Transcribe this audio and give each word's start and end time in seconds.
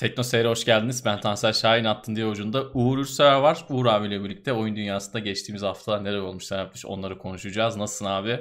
Tekno 0.00 0.22
Seyir'e 0.22 0.48
hoş 0.48 0.64
geldiniz. 0.64 1.04
Ben 1.04 1.20
Tansel 1.20 1.52
Şahin 1.52 1.84
attın 1.84 2.16
diye 2.16 2.26
ucunda 2.26 2.64
Uğur 2.74 2.98
Ürsever 2.98 3.40
var. 3.40 3.64
Uğur 3.68 3.86
abiyle 3.86 4.24
birlikte 4.24 4.52
oyun 4.52 4.76
dünyasında 4.76 5.18
geçtiğimiz 5.18 5.62
hafta 5.62 6.00
neler 6.00 6.18
olmuş, 6.18 6.50
neler 6.50 6.62
yapmış 6.62 6.86
onları 6.86 7.18
konuşacağız. 7.18 7.76
Nasılsın 7.76 8.04
abi? 8.04 8.40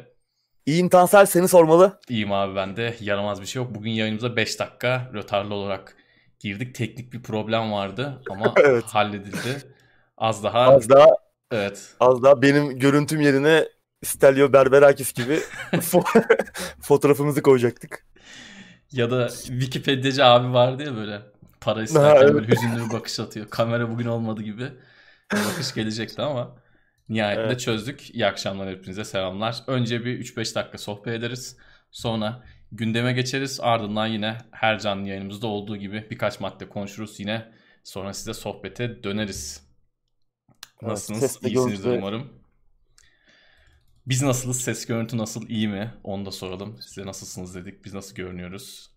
İyiyim 0.65 0.89
Tansel 0.89 1.25
seni 1.25 1.47
sormalı. 1.47 1.99
İyiyim 2.09 2.31
abi 2.31 2.55
ben 2.55 2.75
de. 2.75 2.95
Yaramaz 2.99 3.41
bir 3.41 3.45
şey 3.45 3.61
yok. 3.61 3.75
Bugün 3.75 3.91
yayınımıza 3.91 4.35
5 4.35 4.59
dakika 4.59 5.11
rötarlı 5.13 5.53
olarak 5.53 5.95
girdik. 6.39 6.75
Teknik 6.75 7.13
bir 7.13 7.23
problem 7.23 7.71
vardı 7.71 8.21
ama 8.29 8.53
Evet. 8.63 8.85
halledildi. 8.85 9.63
Az 10.17 10.43
daha 10.43 10.59
Az 10.59 10.89
daha 10.89 11.07
evet. 11.51 11.95
az 11.99 12.23
daha 12.23 12.41
benim 12.41 12.79
görüntüm 12.79 13.21
yerine 13.21 13.67
Stelio 14.03 14.53
Berberakis 14.53 15.13
gibi 15.13 15.33
fo- 15.73 16.23
fotoğrafımızı 16.81 17.41
koyacaktık. 17.41 18.05
Ya 18.91 19.11
da 19.11 19.29
Wikipedia'cı 19.29 20.25
abi 20.25 20.53
vardı 20.53 20.83
ya 20.83 20.95
böyle 20.95 21.21
para 21.61 21.83
isterken 21.83 22.21
evet. 22.23 22.33
böyle 22.33 22.47
hüzünlü 22.47 22.85
bir 22.85 22.93
bakış 22.93 23.19
atıyor. 23.19 23.49
Kamera 23.49 23.89
bugün 23.91 24.05
olmadı 24.05 24.41
gibi 24.43 24.71
bir 25.33 25.37
bakış 25.37 25.73
gelecekti 25.73 26.21
ama 26.21 26.55
nihayetinde 27.09 27.47
Evet. 27.47 27.59
çözdük. 27.59 28.15
İyi 28.15 28.25
akşamlar 28.25 28.69
hepinize 28.69 29.05
selamlar. 29.05 29.63
Önce 29.67 30.05
bir 30.05 30.19
3-5 30.25 30.55
dakika 30.55 30.77
sohbet 30.77 31.13
ederiz. 31.13 31.57
Sonra 31.91 32.43
gündeme 32.71 33.13
geçeriz. 33.13 33.59
Ardından 33.61 34.07
yine 34.07 34.37
her 34.51 34.79
canlı 34.79 35.07
yayınımızda 35.07 35.47
olduğu 35.47 35.77
gibi 35.77 36.07
birkaç 36.11 36.39
madde 36.39 36.69
konuşuruz. 36.69 37.19
Yine 37.19 37.51
sonra 37.83 38.13
size 38.13 38.33
sohbete 38.33 39.03
döneriz. 39.03 39.69
Nasılsınız? 40.81 41.19
ses 41.19 41.43
ve 41.43 41.47
İyisinizdir 41.49 41.83
görüntü- 41.89 41.97
umarım. 41.99 42.33
Biz 44.05 44.21
nasılız? 44.21 44.61
Ses 44.61 44.85
görüntü 44.85 45.17
nasıl? 45.17 45.49
İyi 45.49 45.67
mi? 45.67 45.93
Onu 46.03 46.25
da 46.25 46.31
soralım. 46.31 46.81
Size 46.81 47.05
nasılsınız 47.05 47.55
dedik. 47.55 47.85
Biz 47.85 47.93
nasıl 47.93 48.15
görünüyoruz? 48.15 48.91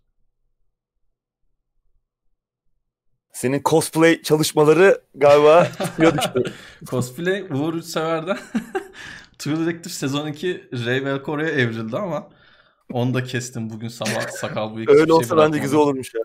Senin 3.33 3.61
cosplay 3.65 4.21
çalışmaları 4.21 5.01
galiba 5.15 5.67
tutuyor 5.79 6.17
düştü. 6.17 6.43
Cosplay 6.83 7.41
Uğur 7.41 7.73
Üçsever'den 7.73 8.37
True 9.39 9.59
Detective 9.59 9.93
sezon 9.93 10.27
2 10.27 10.69
Ray 10.85 11.05
Belcore'ye 11.05 11.49
evrildi 11.51 11.97
ama 11.97 12.29
onu 12.91 13.13
da 13.13 13.23
kestim 13.23 13.69
bugün 13.69 13.87
sabah 13.87 14.27
sakal 14.29 14.75
bıyık 14.75 14.89
Öyle 14.89 15.05
şey 15.05 15.11
olsa 15.11 15.37
bence 15.37 15.37
bırakmadım. 15.37 15.61
güzel 15.61 15.79
olurmuş 15.79 16.13
ya. 16.15 16.21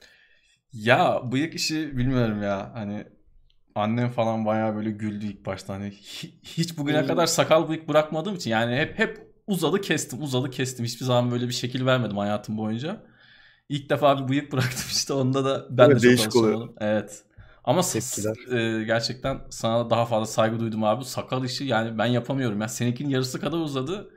Ya 0.73 1.21
bıyık 1.33 1.55
işi 1.55 1.97
bilmiyorum 1.99 2.43
ya 2.43 2.71
hani 2.75 3.07
annem 3.75 4.11
falan 4.11 4.47
bayağı 4.47 4.77
böyle 4.77 4.91
güldü 4.91 5.27
ilk 5.27 5.47
başta 5.47 5.75
hani 5.75 5.87
hi- 5.89 6.33
hiç 6.43 6.79
bugüne 6.79 7.01
Hmm. 7.01 7.07
kadar 7.07 7.27
sakal 7.27 7.69
bıyık 7.69 7.89
bırakmadığım 7.89 8.35
için 8.35 8.51
yani 8.51 8.77
hep 8.77 8.99
hep 8.99 9.29
uzadı 9.47 9.81
kestim 9.81 10.23
uzadı 10.23 10.51
kestim 10.51 10.85
hiçbir 10.87 11.05
zaman 11.07 11.31
böyle 11.31 11.49
bir 11.49 11.55
şekil 11.55 11.87
vermedim 11.87 12.17
hayatım 12.19 12.59
boyunca. 12.59 13.03
İlk 13.69 13.91
defa 13.91 14.19
bir 14.19 14.29
bıyık 14.29 14.53
bıraktım 14.53 14.85
işte 14.91 15.13
onda 15.13 15.45
da 15.45 15.67
ben 15.71 15.91
Değil 15.91 16.03
de 16.03 16.17
çok 16.17 16.37
alışamadım. 16.37 16.75
Evet. 16.81 17.25
Ama 17.65 17.83
e, 18.51 18.83
gerçekten 18.85 19.41
sana 19.51 19.91
daha 19.91 20.07
fazla 20.07 20.27
saygı 20.27 20.61
duydum 20.61 20.85
abi. 20.85 21.05
Sakal 21.05 21.45
işi 21.45 21.65
yani 21.65 21.99
ben 21.99 22.07
yapamıyorum. 22.07 22.61
Ya 22.61 22.69
seninkinin 22.69 23.09
yarısı 23.09 23.41
kadar 23.41 23.59
uzadı. 23.59 24.11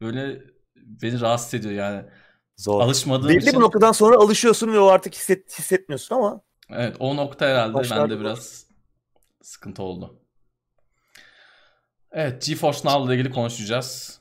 Böyle 0.00 0.40
beni 0.76 1.20
rahatsız 1.20 1.54
ediyor 1.54 1.74
yani. 1.74 2.04
Zor. 2.56 2.80
Alışmadığım 2.80 3.28
Belli 3.28 3.38
için. 3.38 3.52
bir 3.52 3.60
noktadan 3.60 3.92
sonra 3.92 4.16
alışıyorsun 4.16 4.72
ve 4.72 4.78
o 4.78 4.86
artık 4.86 5.14
hisset, 5.14 5.58
hissetmiyorsun 5.58 6.16
ama 6.16 6.40
Evet 6.70 6.96
o 6.98 7.16
nokta 7.16 7.46
herhalde 7.46 7.74
Başlarda 7.74 8.10
bende 8.10 8.20
biraz 8.20 8.66
sıkıntı 9.42 9.82
oldu. 9.82 10.18
Evet 12.12 12.46
GeForce 12.46 12.78
Now 12.84 13.04
ile 13.04 13.20
ilgili 13.20 13.34
konuşacağız. 13.34 14.20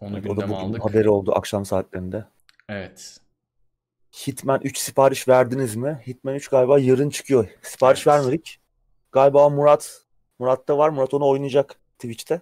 Onu 0.00 0.10
o 0.10 0.14
da 0.14 0.18
gündeme 0.18 0.42
bugün 0.42 0.54
aldık. 0.54 0.84
haberi 0.84 1.10
oldu 1.10 1.32
akşam 1.36 1.64
saatlerinde. 1.64 2.24
Evet. 2.68 3.20
Hitman 4.12 4.60
3 4.64 4.78
sipariş 4.78 5.28
verdiniz 5.28 5.76
mi? 5.76 6.02
Hitman 6.06 6.34
3 6.34 6.48
galiba 6.48 6.78
yarın 6.78 7.10
çıkıyor. 7.10 7.48
Sipariş 7.62 8.06
Evet. 8.06 8.18
vermedik. 8.18 8.60
Galiba 9.12 9.48
Murat 9.48 10.02
Murat'ta 10.38 10.78
var. 10.78 10.88
Murat 10.88 11.14
onu 11.14 11.28
oynayacak 11.28 11.76
Twitch'te. 11.98 12.40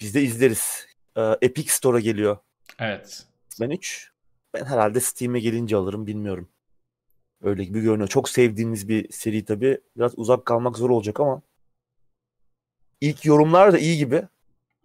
Biz 0.00 0.14
de 0.14 0.22
izleriz. 0.22 0.86
Ee, 1.16 1.36
Epic 1.42 1.72
Store'a 1.72 2.00
geliyor 2.00 2.36
Evet. 2.78 3.26
Hitman 3.52 3.70
3. 3.70 4.10
Ben 4.54 4.64
herhalde 4.64 5.00
Steam'e 5.00 5.40
gelince 5.40 5.76
alırım 5.76 6.06
bilmiyorum. 6.06 6.48
Öyle 7.42 7.64
gibi 7.64 7.80
görünüyor. 7.80 8.08
Çok 8.08 8.28
sevdiğimiz 8.28 8.88
bir 8.88 9.12
seri 9.12 9.44
tabii. 9.44 9.80
Biraz 9.96 10.12
uzak 10.18 10.46
kalmak 10.46 10.76
zor 10.76 10.90
olacak 10.90 11.20
ama 11.20 11.42
ilk 13.00 13.24
yorumlar 13.24 13.72
da 13.72 13.78
iyi 13.78 13.98
gibi. 13.98 14.22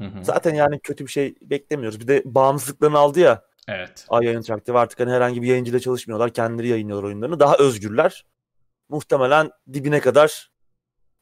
Hı 0.01 0.03
hı. 0.07 0.23
Zaten 0.25 0.53
yani 0.53 0.79
kötü 0.79 1.06
bir 1.06 1.12
şey 1.12 1.35
beklemiyoruz. 1.41 2.00
Bir 2.00 2.07
de 2.07 2.22
bağımsızlıklarını 2.25 2.97
aldı 2.97 3.19
ya. 3.19 3.45
Evet. 3.67 4.05
Ay 4.09 4.25
Yayın 4.25 4.37
Interactive 4.37 4.79
artık 4.79 4.99
hani 4.99 5.11
herhangi 5.11 5.41
bir 5.41 5.47
yayıncıyla 5.47 5.79
çalışmıyorlar. 5.79 6.33
Kendileri 6.33 6.67
yayınlıyorlar 6.67 7.07
oyunlarını. 7.07 7.39
Daha 7.39 7.57
özgürler. 7.57 8.25
Muhtemelen 8.89 9.51
dibine 9.73 9.99
kadar 9.99 10.51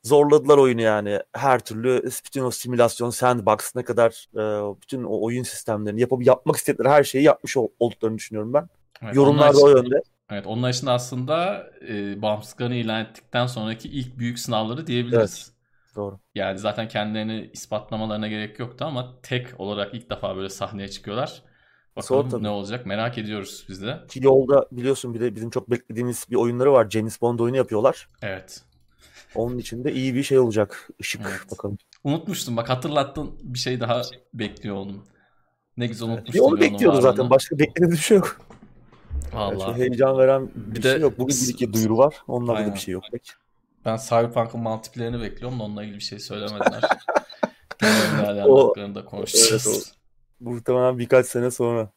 zorladılar 0.03 0.57
oyunu 0.57 0.81
yani. 0.81 1.19
Her 1.33 1.59
türlü 1.59 2.03
bütün 2.25 2.43
o 2.43 2.51
simülasyon, 2.51 3.09
sandbox 3.09 3.75
ne 3.75 3.83
kadar 3.83 4.27
e, 4.35 4.41
bütün 4.81 5.03
o 5.03 5.21
oyun 5.21 5.43
sistemlerini 5.43 6.01
yapıp 6.01 6.25
yapmak 6.25 6.55
istedikleri 6.55 6.89
her 6.89 7.03
şeyi 7.03 7.23
yapmış 7.23 7.57
ol- 7.57 7.69
olduklarını 7.79 8.17
düşünüyorum 8.17 8.53
ben. 8.53 8.69
Evet, 9.03 9.15
Yorumlar 9.15 9.53
da 9.53 9.59
o 9.59 9.69
yönde. 9.69 10.01
Evet, 10.29 10.47
onlar 10.47 10.69
için 10.69 10.87
aslında 10.87 11.67
e, 11.89 12.21
bağımsızlıklarını 12.21 12.75
ilan 12.75 13.01
ettikten 13.01 13.47
sonraki 13.47 13.89
ilk 13.89 14.17
büyük 14.17 14.39
sınavları 14.39 14.87
diyebiliriz. 14.87 15.53
Doğru. 15.95 16.19
Yani 16.35 16.59
zaten 16.59 16.87
kendilerini 16.87 17.49
ispatlamalarına 17.53 18.27
gerek 18.27 18.59
yoktu 18.59 18.85
ama 18.85 19.13
tek 19.23 19.59
olarak 19.59 19.93
ilk 19.93 20.09
defa 20.09 20.35
böyle 20.35 20.49
sahneye 20.49 20.87
çıkıyorlar. 20.87 21.41
Bakalım 21.95 22.43
ne 22.43 22.49
olacak 22.49 22.85
merak 22.85 23.17
ediyoruz 23.17 23.65
biz 23.69 23.81
de. 23.81 23.99
Ki 24.09 24.19
yolda 24.23 24.65
biliyorsun 24.71 25.13
bir 25.13 25.19
de 25.19 25.35
bizim 25.35 25.49
çok 25.49 25.69
beklediğimiz 25.71 26.25
bir 26.31 26.35
oyunları 26.35 26.73
var. 26.73 26.89
James 26.89 27.21
Bond 27.21 27.39
oyunu 27.39 27.57
yapıyorlar. 27.57 28.09
Evet. 28.21 28.61
Onun 29.35 29.57
için 29.57 29.83
de 29.83 29.93
iyi 29.93 30.15
bir 30.15 30.23
şey 30.23 30.39
olacak. 30.39 30.89
Işık 30.99 31.21
Evet. 31.29 31.51
bakalım. 31.51 31.77
Unutmuştum 32.03 32.57
bak 32.57 32.69
hatırlattın 32.69 33.31
bir 33.43 33.59
şey 33.59 33.79
daha 33.79 34.01
bekliyor 34.33 34.75
oldum. 34.75 35.03
Ne 35.77 35.87
güzel 35.87 36.09
unutmuştum. 36.09 36.45
onu 36.45 36.55
bir 36.59 36.61
onun 36.65 36.73
bekliyoruz 36.73 37.01
zaten. 37.01 37.17
varlığını. 37.17 37.29
Başka 37.29 37.59
beklediğimiz 37.59 37.97
bir 37.97 38.03
şey 38.03 38.17
yok. 38.17 38.37
Yani 39.33 39.57
Vallahi. 39.57 39.73
şu 39.73 39.79
heyecan 39.81 40.17
veren 40.17 40.49
bir, 40.55 40.75
Bir 40.75 40.81
şey 40.81 40.91
de- 40.93 40.97
yok. 41.01 41.19
Bugün 41.19 41.35
bir 41.47 41.53
iki 41.53 41.73
duyuru 41.73 41.97
var. 41.97 42.15
Onlarda 42.27 42.57
Aynen. 42.57 42.71
da 42.71 42.75
bir 42.75 42.79
şey 42.79 42.91
yok 42.91 43.03
pek. 43.11 43.31
Ben 43.85 43.97
Cyberpunk'ın 43.97 44.59
multiplayer'ini 44.61 45.21
bekliyorum 45.21 45.59
da 45.59 45.63
onunla 45.63 45.83
ilgili 45.83 45.97
bir 45.97 46.03
şey 46.03 46.19
söylemediler. 46.19 46.81
Genel 47.81 48.43
O- 48.45 48.59
anlattıklarını 48.59 48.95
da 48.95 49.05
konuşacağız. 49.05 49.67
Evet, 49.67 49.91
Muhtemelen 50.43 50.99
birkaç 50.99 51.25
sene 51.25 51.51
sonra. 51.51 51.91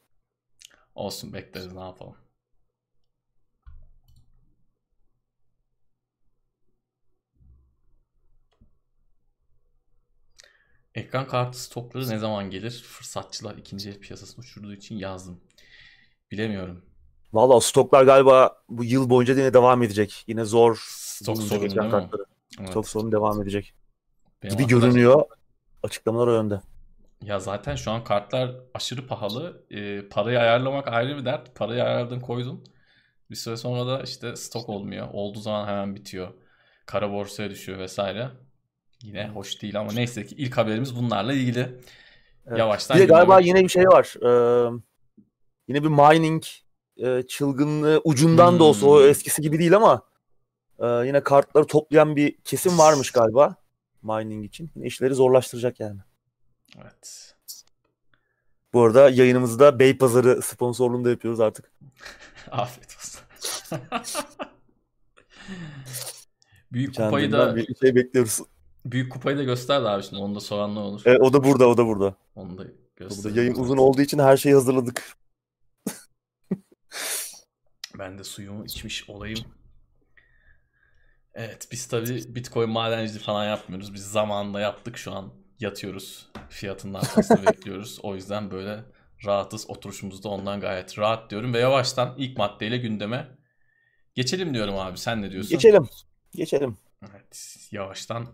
Olsun 0.95 1.33
bekleriz 1.33 1.73
ne 1.73 1.81
yapalım. 1.81 2.17
Ekran 10.95 11.29
kartı 11.29 11.63
stokları 11.63 12.09
ne 12.09 12.19
zaman 12.19 12.51
gelir? 12.51 12.85
Fırsatçılar 12.89 13.57
ikinci 13.57 13.91
el 13.91 13.99
piyasasını 13.99 14.43
uçurduğu 14.43 14.73
için 14.75 14.97
yazdım. 14.97 15.41
Bilemiyorum. 16.31 16.85
Valla 17.33 17.61
stoklar 17.61 18.05
galiba 18.05 18.63
bu 18.69 18.85
yıl 18.85 19.11
boyunca 19.11 19.35
yine 19.35 19.55
devam 19.55 19.83
edecek. 19.83 20.25
Yine 20.27 20.45
zor 20.45 20.85
Stok 20.89 21.43
sorunu 21.43 21.61
değil 21.61 21.81
mi? 21.81 21.91
kartları. 21.91 22.25
Evet. 22.59 22.71
Stok 22.71 22.89
sorunu 22.89 23.13
devam 23.13 23.43
edecek. 23.43 23.75
Benim 24.43 24.59
Gibi 24.59 24.69
görünüyor. 24.69 25.25
Açıklamalar 25.83 26.27
o 26.27 26.33
yönde. 26.33 26.61
Ya 27.23 27.41
zaten 27.41 27.75
şu 27.75 27.91
an 27.91 28.05
kartlar 28.05 28.51
aşırı 28.75 29.07
pahalı. 29.07 29.67
Ee, 29.71 30.09
parayı 30.09 30.41
ayarlamak 30.41 30.89
ayrı 30.89 31.17
bir 31.17 31.25
dert. 31.25 31.55
Parayı 31.55 31.85
ayarladın 31.85 32.21
koydun. 32.21 32.65
Bir 33.31 33.37
süre 33.37 33.57
sonra 33.57 33.87
da 33.87 34.03
işte 34.03 34.37
stok 34.37 34.69
olmuyor. 34.69 35.09
Olduğu 35.13 35.41
zaman 35.41 35.67
hemen 35.69 35.95
bitiyor. 35.95 36.29
Kara 36.87 37.13
borsaya 37.13 37.51
düşüyor 37.51 37.79
vesaire. 37.79 38.31
Yine 39.03 39.29
hoş 39.29 39.63
değil 39.63 39.81
ama 39.81 39.93
neyse 39.93 40.27
ki 40.27 40.35
ilk 40.39 40.57
haberimiz 40.57 40.97
bunlarla 40.97 41.33
ilgili. 41.33 41.81
Evet. 42.47 42.59
Yavaştan 42.59 42.97
Bir 42.97 43.03
de 43.03 43.07
galiba 43.07 43.41
yine 43.41 43.63
bir 43.65 43.69
şey 43.69 43.85
var. 43.85 44.15
Ee, 44.23 44.71
yine 45.69 45.83
bir 45.83 45.89
mining 45.89 46.43
e, 46.97 47.23
çılgınlığı 47.23 48.01
ucundan 48.05 48.59
da 48.59 48.65
olsa 48.65 48.87
o 48.87 49.01
Hmm. 49.01 49.09
eskisi 49.09 49.43
gibi 49.43 49.59
değil 49.59 49.77
ama 49.77 50.03
e, 50.79 50.87
yine 50.87 51.21
kartları 51.23 51.67
toplayan 51.67 52.17
bir 52.17 52.37
kesim 52.45 52.79
varmış 52.79 53.11
galiba 53.13 53.57
mining 54.03 54.45
için. 54.45 54.71
Yine 54.77 54.87
işleri 54.87 55.15
zorlaştıracak 55.15 55.81
yani. 55.81 56.01
Evet. 56.83 57.35
Bu 58.73 58.83
arada 58.83 59.11
yayınımızda 59.11 59.79
Beypazarı 59.79 60.43
sponsorluğunda 60.43 61.11
yapıyoruz 61.11 61.41
artık. 61.41 61.73
Afiyet 62.51 62.97
olsun. 62.97 63.21
Büyük 66.73 66.97
kupayı 66.97 67.31
Kendinden 67.31 67.49
da 67.53 67.57
bir 67.57 67.75
şey 67.75 67.95
bekliyoruz. 67.95 68.41
büyük 68.85 69.13
kupayı 69.13 69.39
da 69.39 69.43
gösterdi 69.43 69.89
abi 69.89 70.03
şimdi. 70.03 70.17
Onu 70.23 70.35
da 70.35 70.41
soran 70.41 70.75
ne 70.75 70.79
olur? 70.79 71.03
Evet, 71.05 71.21
o 71.21 71.33
da 71.33 71.45
burada, 71.45 71.69
o 71.69 71.77
da 71.77 71.87
burada. 71.87 72.15
Onu 72.35 72.51
da 72.59 72.65
Burada 72.65 72.73
göstereyim. 72.97 73.37
yayın 73.37 73.55
uzun 73.55 73.77
olduğu 73.77 74.03
için 74.03 74.19
her 74.19 74.37
şeyi 74.37 74.55
hazırladık. 74.55 75.17
Ben 77.99 78.19
de 78.19 78.25
suyumu 78.25 78.65
içmiş 78.65 79.11
olayım. 79.11 79.39
Evet 81.35 81.69
biz 81.73 81.87
tabii 81.89 82.35
Bitcoin 82.35 82.71
madenciliği 82.71 83.23
falan 83.25 83.45
yapmıyoruz. 83.45 83.95
Biz 83.95 84.03
zamanında 84.11 84.61
yaptık 84.61 84.97
şu 84.99 85.13
an 85.13 85.33
yatıyoruz. 85.61 86.27
Fiyatının 86.49 86.95
artmasını 86.95 87.47
bekliyoruz. 87.53 87.99
O 88.03 88.15
yüzden 88.15 88.51
böyle 88.51 88.85
rahatız. 89.27 89.71
Oturuşumuz 89.71 90.25
da 90.25 90.29
ondan 90.29 90.61
gayet 90.61 90.99
rahat 90.99 91.31
diyorum. 91.31 91.55
Ve 91.55 91.59
yavaştan 91.59 92.15
ilk 92.19 92.39
maddeyle 92.39 92.77
gündeme 92.77 93.29
geçelim 94.15 94.55
diyorum 94.55 94.79
abi. 94.79 94.99
Sen 94.99 95.23
ne 95.23 95.31
diyorsun? 95.31 95.51
Geçelim. 95.51 95.89
Geçelim. 96.35 96.77
Evet 97.11 97.57
yavaştan 97.73 98.27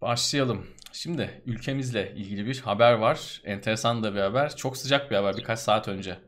başlayalım. 0.00 0.66
Şimdi 0.92 1.42
ülkemizle 1.46 2.14
ilgili 2.16 2.46
bir 2.46 2.60
haber 2.60 2.92
var. 2.92 3.42
Enteresan 3.44 4.02
da 4.02 4.14
bir 4.14 4.20
haber. 4.20 4.56
Çok 4.56 4.76
sıcak 4.76 5.10
bir 5.10 5.16
haber. 5.16 5.36
Birkaç 5.36 5.58
saat 5.58 5.88
önce 5.88 6.18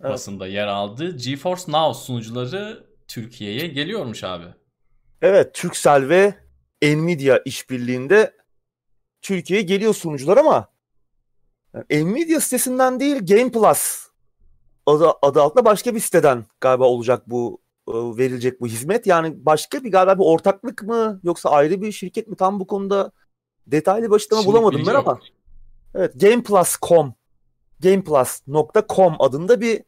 Evet. 0.00 0.10
basında 0.12 0.46
yer 0.46 0.66
aldı. 0.66 1.16
GeForce 1.16 1.62
Now 1.68 2.04
sunucuları 2.04 2.86
Türkiye'ye 3.08 3.66
geliyormuş 3.66 4.24
abi. 4.24 4.46
Evet, 5.22 5.54
Turkcell 5.54 6.08
ve 6.08 6.34
Nvidia 6.82 7.38
işbirliğinde 7.44 8.34
Türkiye'ye 9.24 9.66
geliyor 9.66 9.94
sunucular 9.94 10.36
ama 10.36 10.68
yani 11.90 12.12
Nvidia 12.12 12.40
sitesinden 12.40 13.00
değil 13.00 13.26
Game 13.26 13.50
Plus 13.50 14.08
adı, 14.86 15.12
adı 15.22 15.42
altında 15.42 15.64
başka 15.64 15.94
bir 15.94 16.00
siteden 16.00 16.44
galiba 16.60 16.84
olacak 16.84 17.30
bu 17.30 17.60
e, 17.88 17.92
verilecek 17.92 18.60
bu 18.60 18.66
hizmet. 18.66 19.06
Yani 19.06 19.46
başka 19.46 19.84
bir 19.84 19.92
galiba 19.92 20.18
bir 20.18 20.24
ortaklık 20.24 20.82
mı 20.82 21.20
yoksa 21.22 21.50
ayrı 21.50 21.82
bir 21.82 21.92
şirket 21.92 22.28
mi 22.28 22.36
tam 22.36 22.60
bu 22.60 22.66
konuda 22.66 23.12
detaylı 23.66 24.10
bir 24.10 24.14
açıklama 24.14 24.46
bulamadım 24.46 24.82
ben 24.86 24.94
ama 24.94 25.18
evet 25.94 26.20
gameplus.com 26.20 27.14
gameplus.com 27.82 29.14
adında 29.18 29.60
bir 29.60 29.82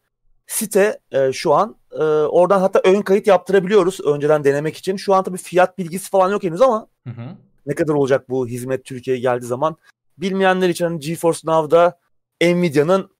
site 0.46 1.00
e, 1.10 1.32
şu 1.32 1.54
an. 1.54 1.76
E, 1.92 2.02
oradan 2.04 2.60
hatta 2.60 2.80
ön 2.84 3.02
kayıt 3.02 3.26
yaptırabiliyoruz 3.26 4.00
önceden 4.00 4.44
denemek 4.44 4.76
için. 4.76 4.96
Şu 4.96 5.14
an 5.14 5.24
tabii 5.24 5.38
fiyat 5.38 5.78
bilgisi 5.78 6.10
falan 6.10 6.30
yok 6.30 6.42
henüz 6.42 6.60
ama 6.62 6.88
Hı 7.04 7.10
hı. 7.10 7.36
Ne 7.66 7.74
kadar 7.74 7.94
olacak 7.94 8.28
bu 8.28 8.46
hizmet 8.46 8.84
Türkiye'ye 8.84 9.22
geldiği 9.22 9.46
zaman. 9.46 9.76
Bilmeyenler 10.18 10.68
için 10.68 10.84
hani 10.84 11.00
GeForce 11.00 11.40
Now'da 11.44 12.00
Nvidia'nın 12.42 13.10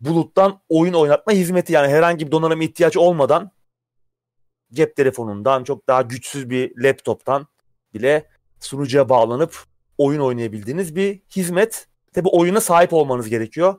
buluttan 0.00 0.60
oyun 0.68 0.92
oynatma 0.92 1.32
hizmeti 1.32 1.72
yani 1.72 1.88
herhangi 1.88 2.26
bir 2.26 2.32
donanıma 2.32 2.64
ihtiyaç 2.64 2.96
olmadan 2.96 3.50
cep 4.72 4.96
telefonundan 4.96 5.64
çok 5.64 5.88
daha 5.88 6.02
güçsüz 6.02 6.50
bir 6.50 6.72
laptoptan 6.76 7.46
bile 7.94 8.28
sunucuya 8.60 9.08
bağlanıp 9.08 9.64
oyun 9.98 10.20
oynayabildiğiniz 10.20 10.96
bir 10.96 11.20
hizmet. 11.36 11.88
Tabi 12.12 12.28
oyuna 12.28 12.60
sahip 12.60 12.92
olmanız 12.92 13.28
gerekiyor. 13.28 13.74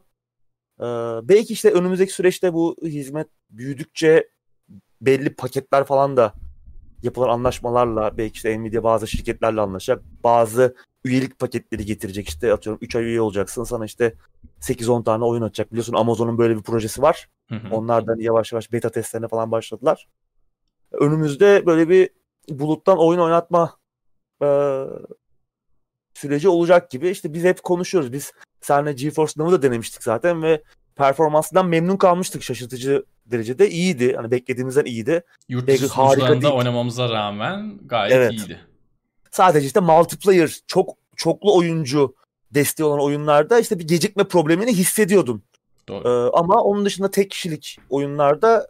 Ee, 0.80 0.84
belki 1.24 1.54
işte 1.54 1.72
önümüzdeki 1.72 2.14
süreçte 2.14 2.54
bu 2.54 2.76
hizmet 2.84 3.28
büyüdükçe 3.50 4.30
belli 5.02 5.36
paketler 5.36 5.84
falan 5.84 6.18
da 6.18 6.34
yapılan 7.04 7.30
anlaşmalarla 7.30 8.18
belki 8.18 8.36
işte 8.36 8.60
Nvidia 8.60 8.84
bazı 8.84 9.08
şirketlerle 9.08 9.62
anlaşacak. 9.62 10.04
Bazı 10.24 10.76
üyelik 11.04 11.40
paketleri 11.40 11.86
getirecek 11.86 12.30
işte 12.30 12.54
atıyorum 12.54 12.80
3 12.82 12.96
ay 12.96 13.04
üye 13.04 13.22
olacaksın 13.22 13.64
sana 13.64 13.86
işte 13.86 14.14
8-10 14.62 15.04
tane 15.04 15.24
oyun 15.24 15.42
açacak. 15.42 15.72
Biliyorsun 15.72 15.94
Amazon'un 15.94 16.38
böyle 16.38 16.58
bir 16.58 16.64
projesi 16.64 17.02
var. 17.02 17.30
Hı 17.50 17.56
hı. 17.56 17.76
Onlar 17.76 18.08
da 18.08 18.12
hani 18.12 18.24
yavaş 18.24 18.52
yavaş 18.52 18.72
beta 18.72 18.90
testlerine 18.90 19.28
falan 19.28 19.52
başladılar. 19.52 20.08
Önümüzde 20.92 21.66
böyle 21.66 21.90
bir 21.90 22.10
buluttan 22.50 23.00
oyun 23.00 23.20
oynatma 23.20 23.78
e, 24.44 24.48
süreci 26.14 26.50
olacak 26.50 26.92
gibi. 26.92 27.10
İşte 27.10 27.34
biz 27.34 27.44
hep 27.44 27.64
konuşuyoruz. 27.64 28.14
Biz 28.14 28.34
seninle 28.62 28.94
GeForce 28.94 29.34
Now'ı 29.38 29.58
da 29.58 29.62
denemiştik 29.62 30.04
zaten 30.04 30.44
ve 30.44 30.64
performansından 30.96 31.66
memnun 31.66 31.98
kalmıştık 31.98 32.44
şaşırtıcı 32.44 33.04
derecede. 33.26 33.70
iyiydi. 33.70 34.14
Hani 34.16 34.32
beklediğimizden 34.32 34.86
iyiydi. 34.86 35.24
Yurt 35.50 35.68
dışı 35.68 35.88
harika 35.88 36.54
oynamamıza 36.54 37.10
rağmen 37.10 37.80
gayet 37.86 38.14
Evet. 38.14 38.32
iyiydi. 38.32 38.60
Sadece 39.32 39.66
işte 39.66 39.80
multiplayer, 39.80 40.60
çok 40.68 40.90
çoklu 41.16 41.58
oyuncu 41.58 42.16
desteği 42.52 42.86
olan 42.86 43.00
oyunlarda 43.00 43.60
işte 43.60 43.80
bir 43.80 43.88
gecikme 43.88 44.24
problemini 44.24 44.74
hissediyordun. 44.74 45.44
Doğru. 45.88 46.08
Ee, 46.08 46.38
ama 46.38 46.64
onun 46.64 46.86
dışında 46.86 47.12
tek 47.12 47.32
kişilik 47.32 47.80
oyunlarda 47.90 48.68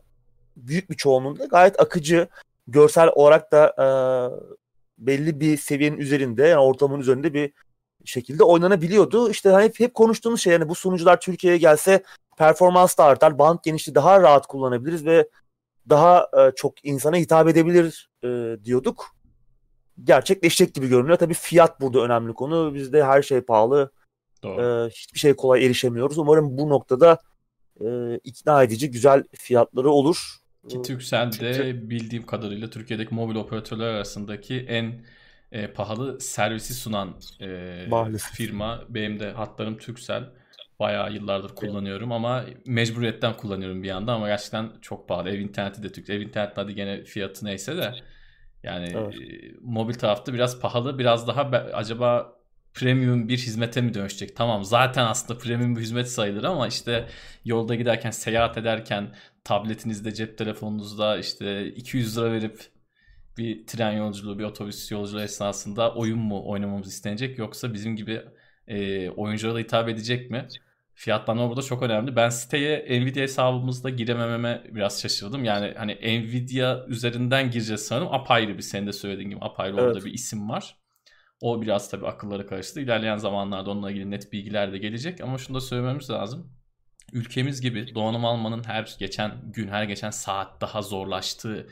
büyük 0.57 0.89
bir 0.89 0.95
çoğunluğunda 0.95 1.45
gayet 1.45 1.79
akıcı, 1.79 2.27
görsel 2.67 3.09
olarak 3.15 3.51
da 3.51 3.67
e, 3.77 3.87
belli 4.97 5.39
bir 5.39 5.57
seviyenin 5.57 5.97
üzerinde, 5.97 6.47
yani 6.47 6.61
ortamın 6.61 6.99
üzerinde 6.99 7.33
bir 7.33 7.51
şekilde 8.05 8.43
oynanabiliyordu. 8.43 9.29
İşte 9.29 9.49
hani 9.49 9.63
hep, 9.63 9.79
hep 9.79 9.93
konuştuğumuz 9.93 10.41
şey 10.41 10.53
yani 10.53 10.69
bu 10.69 10.75
sunucular 10.75 11.19
Türkiye'ye 11.19 11.59
gelse 11.59 12.03
performans 12.37 12.97
da 12.97 13.03
artar, 13.03 13.39
band 13.39 13.59
genişliği 13.63 13.95
daha 13.95 14.21
rahat 14.21 14.47
kullanabiliriz 14.47 15.05
ve 15.05 15.29
daha 15.89 16.29
e, 16.37 16.51
çok 16.55 16.85
insana 16.85 17.17
hitap 17.17 17.47
edebilir 17.47 18.09
e, 18.23 18.57
diyorduk. 18.63 19.15
Gerçekleşecek 20.03 20.75
gibi 20.75 20.87
görünüyor. 20.87 21.17
Tabii 21.17 21.33
fiyat 21.33 21.81
burada 21.81 21.99
önemli 21.99 22.33
konu. 22.33 22.73
Bizde 22.73 23.03
her 23.03 23.21
şey 23.21 23.41
pahalı. 23.41 23.91
Doğru. 24.43 24.61
Ee, 24.61 24.89
hiçbir 24.89 25.19
şeye 25.19 25.35
kolay 25.35 25.65
erişemiyoruz. 25.65 26.17
Umarım 26.17 26.57
bu 26.57 26.69
noktada 26.69 27.19
e, 27.81 28.17
ikna 28.23 28.63
edici 28.63 28.91
güzel 28.91 29.23
fiyatları 29.33 29.89
olur. 29.89 30.35
Ki 30.69 30.81
Turkcell 30.81 31.31
de 31.39 31.89
bildiğim 31.89 32.25
kadarıyla 32.25 32.69
Türkiye'deki 32.69 33.15
mobil 33.15 33.35
operatörler 33.35 33.85
arasındaki 33.85 34.59
en 34.59 35.05
e, 35.53 35.67
pahalı 35.67 36.19
servisi 36.21 36.73
sunan 36.73 37.15
e, 37.41 37.85
Maalesef. 37.89 38.31
firma. 38.31 38.83
Benim 38.89 39.19
de 39.19 39.31
hatlarım 39.31 39.77
Turkcell. 39.77 40.23
Bayağı 40.79 41.13
yıllardır 41.13 41.55
kullanıyorum 41.55 42.11
ama 42.11 42.45
mecburiyetten 42.65 43.37
kullanıyorum 43.37 43.83
bir 43.83 43.87
yandan 43.87 44.15
ama 44.15 44.27
gerçekten 44.27 44.71
çok 44.81 45.07
pahalı. 45.09 45.29
Ev 45.29 45.39
interneti 45.39 45.83
de 45.83 45.91
Türk. 45.91 46.09
Ev 46.09 46.21
interneti 46.21 46.53
hadi 46.55 46.75
gene 46.75 47.03
fiyatı 47.03 47.45
neyse 47.45 47.77
de 47.77 47.93
yani 48.63 48.87
Evet. 48.95 49.13
e, 49.15 49.51
mobil 49.61 49.93
tarafta 49.93 50.33
biraz 50.33 50.59
pahalı. 50.59 50.99
Biraz 50.99 51.27
daha 51.27 51.51
be- 51.51 51.57
acaba 51.73 52.33
premium 52.73 53.27
bir 53.29 53.37
hizmete 53.37 53.81
mi 53.81 53.93
dönüşecek? 53.93 54.35
Tamam 54.35 54.63
zaten 54.63 55.05
aslında 55.05 55.39
premium 55.39 55.75
bir 55.75 55.81
hizmet 55.81 56.09
sayılır 56.09 56.43
ama 56.43 56.67
işte 56.67 57.07
yolda 57.45 57.75
giderken, 57.75 58.11
seyahat 58.11 58.57
ederken 58.57 59.15
tabletinizde, 59.43 60.13
cep 60.13 60.37
telefonunuzda 60.37 61.17
işte 61.17 61.67
200 61.67 62.17
lira 62.17 62.31
verip 62.31 62.72
bir 63.37 63.67
tren 63.67 63.91
yolculuğu, 63.91 64.39
bir 64.39 64.43
otobüs 64.43 64.91
yolculuğu 64.91 65.21
esnasında 65.21 65.93
oyun 65.93 66.19
mu 66.19 66.49
oynamamız 66.49 66.87
istenecek 66.87 67.37
yoksa 67.37 67.73
bizim 67.73 67.95
gibi 67.95 68.21
e, 68.67 69.09
oyunculara 69.09 69.59
hitap 69.59 69.89
edecek 69.89 70.31
mi? 70.31 70.47
Fiyatlandırma 70.95 71.49
burada 71.49 71.61
çok 71.61 71.83
önemli. 71.83 72.15
Ben 72.15 72.29
siteye 72.29 73.01
Nvidia 73.01 73.21
hesabımızda 73.21 73.89
giremememe 73.89 74.63
biraz 74.69 75.01
şaşırdım. 75.01 75.43
Yani 75.43 75.73
hani 75.77 75.93
Nvidia 75.93 76.85
üzerinden 76.87 77.51
gireceğiz 77.51 77.81
sanırım. 77.81 78.13
Apayrı 78.13 78.57
bir 78.57 78.61
senin 78.61 78.87
de 78.87 78.93
söylediğin 78.93 79.29
gibi 79.29 79.39
apayrı 79.41 79.75
orada 79.75 79.91
Evet. 79.91 80.05
bir 80.05 80.13
isim 80.13 80.49
var. 80.49 80.75
O 81.41 81.61
biraz 81.61 81.89
tabii 81.89 82.07
akılları 82.07 82.47
karıştı. 82.47 82.81
İlerleyen 82.81 83.17
zamanlarda 83.17 83.71
onunla 83.71 83.91
ilgili 83.91 84.11
net 84.11 84.33
bilgiler 84.33 84.73
de 84.73 84.77
gelecek. 84.77 85.21
Ama 85.21 85.37
şunu 85.37 85.55
da 85.55 85.61
söylememiz 85.61 86.09
lazım. 86.09 86.51
Ülkemiz 87.13 87.61
gibi 87.61 87.95
donanım 87.95 88.25
almanın 88.25 88.63
her 88.63 88.95
geçen 88.99 89.31
gün, 89.51 89.67
her 89.67 89.83
geçen 89.83 90.09
saat 90.09 90.61
daha 90.61 90.81
zorlaştığı 90.81 91.67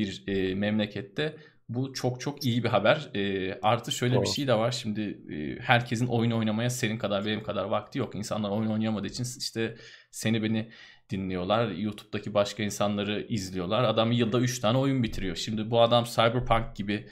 bir 0.00 0.24
e, 0.26 0.54
memlekette 0.54 1.36
bu 1.68 1.92
çok 1.92 2.20
çok 2.20 2.44
iyi 2.44 2.64
bir 2.64 2.68
haber. 2.68 3.10
E, 3.14 3.54
artı 3.62 3.92
şöyle 3.92 4.14
bir 4.14 4.26
Doğru. 4.26 4.34
şey 4.34 4.46
de 4.46 4.54
var. 4.54 4.70
Şimdi 4.70 5.00
e, 5.30 5.60
herkesin 5.60 6.06
oyun 6.06 6.30
oynamaya 6.30 6.70
senin 6.70 6.98
kadar 6.98 7.26
benim 7.26 7.42
kadar 7.42 7.64
vakti 7.64 7.98
yok. 7.98 8.14
İnsanlar 8.14 8.50
oyun 8.50 8.70
oynayamadığı 8.70 9.06
için 9.06 9.26
işte 9.38 9.76
seni 10.10 10.42
beni 10.42 10.70
dinliyorlar. 11.10 11.70
YouTube'daki 11.70 12.34
başka 12.34 12.62
insanları 12.62 13.26
izliyorlar. 13.28 13.84
Adam 13.84 14.12
yılda 14.12 14.40
3 14.40 14.58
tane 14.60 14.78
oyun 14.78 15.02
bitiriyor. 15.02 15.36
Şimdi 15.36 15.70
bu 15.70 15.80
adam 15.80 16.04
Cyberpunk 16.04 16.76
gibi 16.76 17.06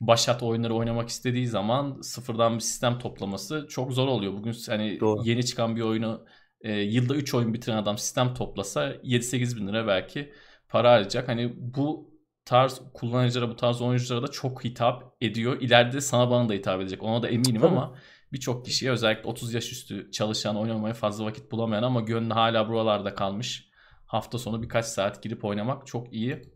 başat 0.00 0.42
oyunları 0.42 0.74
oynamak 0.74 1.08
istediği 1.08 1.46
zaman 1.46 2.00
sıfırdan 2.00 2.54
bir 2.54 2.60
sistem 2.60 2.98
toplaması 2.98 3.66
çok 3.70 3.92
zor 3.92 4.08
oluyor. 4.08 4.32
Bugün 4.32 4.56
hani 4.66 5.00
Doğru. 5.00 5.22
yeni 5.24 5.46
çıkan 5.46 5.76
bir 5.76 5.80
oyunu 5.80 6.24
e, 6.60 6.72
yılda 6.72 7.14
3 7.14 7.34
oyun 7.34 7.54
bitiren 7.54 7.76
adam 7.76 7.98
sistem 7.98 8.34
toplasa 8.34 8.90
7-8 8.90 9.56
bin 9.56 9.68
lira 9.68 9.86
belki 9.86 10.32
para 10.68 10.92
harcayacak. 10.92 11.28
Hani 11.28 11.52
bu 11.56 12.13
tarz 12.44 12.80
kullanıcılara, 12.94 13.50
bu 13.50 13.56
tarz 13.56 13.82
oyunculara 13.82 14.22
da 14.22 14.28
çok 14.28 14.64
hitap 14.64 15.16
ediyor. 15.20 15.60
İleride 15.60 16.00
sana 16.00 16.30
bana 16.30 16.48
da 16.48 16.52
hitap 16.52 16.80
edecek. 16.80 17.02
Ona 17.02 17.22
da 17.22 17.28
eminim 17.28 17.60
Tabii. 17.60 17.66
ama 17.66 17.94
birçok 18.32 18.64
kişiye 18.64 18.90
özellikle 18.90 19.28
30 19.28 19.54
yaş 19.54 19.72
üstü 19.72 20.10
çalışan, 20.10 20.56
oynamaya 20.56 20.94
fazla 20.94 21.24
vakit 21.24 21.52
bulamayan 21.52 21.82
ama 21.82 22.00
gönlü 22.00 22.34
hala 22.34 22.68
buralarda 22.68 23.14
kalmış. 23.14 23.68
Hafta 24.06 24.38
sonu 24.38 24.62
birkaç 24.62 24.86
saat 24.86 25.22
girip 25.22 25.44
oynamak 25.44 25.86
çok 25.86 26.12
iyi 26.12 26.54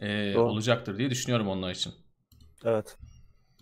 e, 0.00 0.34
Doğru. 0.34 0.50
olacaktır 0.50 0.98
diye 0.98 1.10
düşünüyorum 1.10 1.48
onlar 1.48 1.70
için. 1.70 1.92
Evet. 2.64 2.96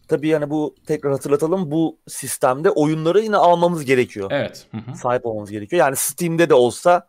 Tabii 0.09 0.29
yani 0.29 0.50
bu 0.50 0.75
tekrar 0.87 1.12
hatırlatalım 1.12 1.71
bu 1.71 2.00
sistemde 2.09 2.71
oyunları 2.71 3.21
yine 3.21 3.37
almamız 3.37 3.85
gerekiyor. 3.85 4.31
Evet. 4.33 4.67
Hı 4.71 4.76
hı. 4.76 4.97
Sahip 4.97 5.26
olmamız 5.26 5.50
gerekiyor. 5.50 5.81
Yani 5.81 5.97
Steam'de 5.97 6.49
de 6.49 6.55
olsa 6.55 7.09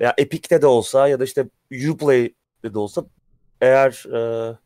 veya 0.00 0.14
Epic'te 0.18 0.62
de 0.62 0.66
olsa 0.66 1.08
ya 1.08 1.20
da 1.20 1.24
işte 1.24 1.48
Uplay'de 1.90 2.74
de 2.74 2.78
olsa 2.78 3.04
eğer 3.60 4.04
e, 4.14 4.56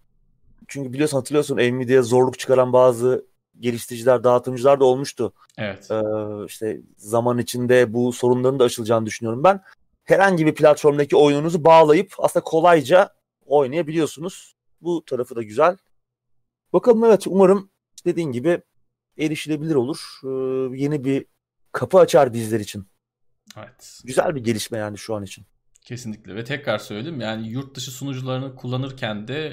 çünkü 0.68 0.92
biliyorsun 0.92 1.16
hatırlıyorsun 1.16 1.56
Nvidia'ya 1.56 2.02
zorluk 2.02 2.38
çıkaran 2.38 2.72
bazı 2.72 3.26
geliştiriciler, 3.60 4.24
dağıtımcılar 4.24 4.80
da 4.80 4.84
olmuştu. 4.84 5.32
Evet. 5.58 5.90
Ee, 5.90 6.02
işte 6.46 6.80
zaman 6.96 7.38
içinde 7.38 7.92
bu 7.92 8.12
sorunların 8.12 8.58
da 8.58 8.64
aşılacağını 8.64 9.06
düşünüyorum 9.06 9.44
ben. 9.44 9.60
Herhangi 10.04 10.46
bir 10.46 10.54
platformdaki 10.54 11.16
oyununuzu 11.16 11.64
bağlayıp 11.64 12.14
aslında 12.18 12.44
kolayca 12.44 13.14
oynayabiliyorsunuz. 13.46 14.54
Bu 14.80 15.04
tarafı 15.04 15.36
da 15.36 15.42
güzel. 15.42 15.76
Bakalım 16.72 17.04
evet 17.04 17.26
umarım 17.26 17.70
dediğin 18.04 18.32
gibi 18.32 18.62
erişilebilir 19.18 19.74
olur. 19.74 20.20
Ee, 20.24 20.28
yeni 20.76 21.04
bir 21.04 21.26
kapı 21.72 21.98
açar 21.98 22.32
bizler 22.32 22.60
için. 22.60 22.86
Evet. 23.58 24.00
Güzel 24.04 24.34
bir 24.34 24.44
gelişme 24.44 24.78
yani 24.78 24.98
şu 24.98 25.14
an 25.14 25.22
için. 25.22 25.44
Kesinlikle 25.84 26.34
ve 26.34 26.44
tekrar 26.44 26.78
söyleyeyim 26.78 27.20
yani 27.20 27.48
yurt 27.48 27.74
dışı 27.76 27.90
sunucularını 27.90 28.54
kullanırken 28.54 29.28
de 29.28 29.46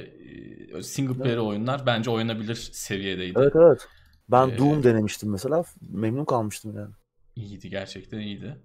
e, 0.77 0.83
single 0.83 1.23
player 1.23 1.37
oyunlar 1.37 1.85
bence 1.85 2.09
oynanabilir 2.11 2.55
seviyedeydi. 2.73 3.39
Evet 3.41 3.53
evet. 3.55 3.87
Ben 4.31 4.49
Ee, 4.49 4.57
Doom 4.57 4.83
denemiştim 4.83 5.31
mesela. 5.31 5.63
Memnun 5.81 6.25
kalmıştım 6.25 6.75
yani. 6.75 6.91
İyiydi 7.35 7.69
gerçekten 7.69 8.19
iyiydi. 8.19 8.57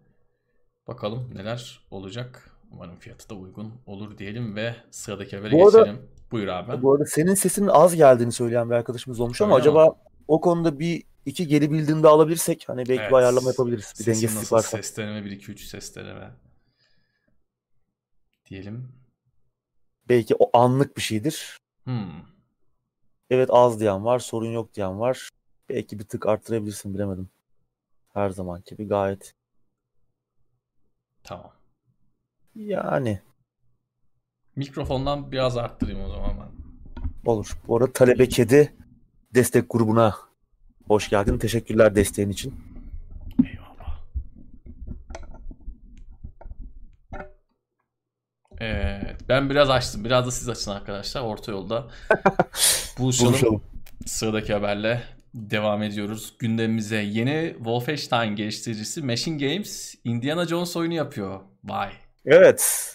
Bakalım 0.89 1.31
neler 1.35 1.81
olacak. 1.91 2.51
Umarım 2.71 2.97
fiyatı 2.97 3.31
da 3.31 3.35
uygun 3.35 3.73
olur 3.87 4.19
diyelim 4.19 4.57
ve 4.57 4.77
sıradaki 4.91 5.37
habere 5.37 5.53
Bu 5.53 5.67
arada- 5.69 5.79
geçelim. 5.79 5.99
Buyur 6.33 6.49
abi. 6.49 6.83
Bu 6.83 6.93
arada 6.93 7.07
senin 7.07 7.35
sesinin 7.35 7.69
az 7.69 7.95
geldiğini 7.97 8.33
söyleyen 8.33 8.71
bir 8.71 8.75
arkadaşımız 8.75 9.21
olmuş 9.21 9.41
ama 9.41 9.55
Öyle 9.57 9.65
mi? 9.67 9.71
acaba 9.71 9.97
o 10.29 10.41
konuda 10.41 10.79
bir 10.79 11.03
iki 11.27 11.47
geri 11.47 11.71
bildiğinde 11.71 12.09
alabilirsek 12.09 12.65
hani 12.67 12.79
belki 12.79 12.93
Evet. 13.03 13.11
bir 13.11 13.17
ayarlama 13.17 13.49
yapabiliriz. 13.51 13.93
Bir 13.99 14.05
Sesin 14.05 14.13
dengesizlik 14.23 14.53
varsa. 14.53 14.77
Ses 14.77 14.97
deneme 14.97 15.25
1 15.25 15.31
2 15.31 15.53
3 15.53 15.65
ses 15.65 15.97
deneme. 15.97 16.31
Diyelim. 18.47 18.89
Belki 20.09 20.35
o 20.39 20.59
anlık 20.59 20.97
bir 20.97 21.03
şeydir. 21.03 21.59
Hmm. 21.85 22.23
Evet 23.31 23.49
az 23.53 23.81
diyen 23.81 24.05
var, 24.05 24.19
sorun 24.19 24.53
yok 24.53 24.75
diyen 24.75 25.01
var. 25.01 25.29
Belki 25.69 25.99
bir 25.99 26.05
tık 26.05 26.27
arttırabilirsin 26.27 26.95
bilemedim. 26.95 27.29
Her 28.13 28.31
zamanki 28.31 28.71
gibi 28.77 28.89
gayet. 28.89 29.35
Tamam. 31.25 31.53
Yani 32.55 33.21
Mikrofondan 34.57 35.33
biraz 35.33 35.57
arttırayım 35.57 36.05
o 36.05 36.09
zaman 36.09 36.31
ben. 36.41 37.31
olur. 37.31 37.59
Bu 37.69 37.77
arada 37.77 37.93
Talebe 37.93 38.29
Kedi 38.29 38.75
destek 39.35 39.71
grubuna 39.71 40.17
hoş 40.87 41.11
geldin. 41.11 41.39
Teşekkürler 41.39 41.95
desteğin 41.95 42.31
için. 42.31 42.55
Evet, 48.61 49.17
ben 49.29 49.51
biraz 49.51 49.71
açtım. 49.71 50.05
Biraz 50.05 50.27
da 50.27 50.31
siz 50.31 50.49
açın 50.49 50.71
arkadaşlar. 50.71 51.23
Orta 51.23 51.53
yolda 51.53 51.87
buluşalım. 52.99 53.33
Buluşalım. 53.33 53.63
Sıradaki 54.07 54.53
haberle 54.53 55.03
devam 55.35 55.83
ediyoruz. 55.83 56.35
Gündemimize 56.39 56.97
yeni 56.97 57.53
Wolfenstein 57.57 58.37
geliştiricisi 58.37 59.03
Machine 59.03 59.47
Games 59.47 59.95
Indiana 60.05 60.47
Jones 60.47 60.77
oyunu 60.77 60.95
yapıyor. 60.95 61.41
Vay. 61.65 61.93
Evet. 62.25 62.91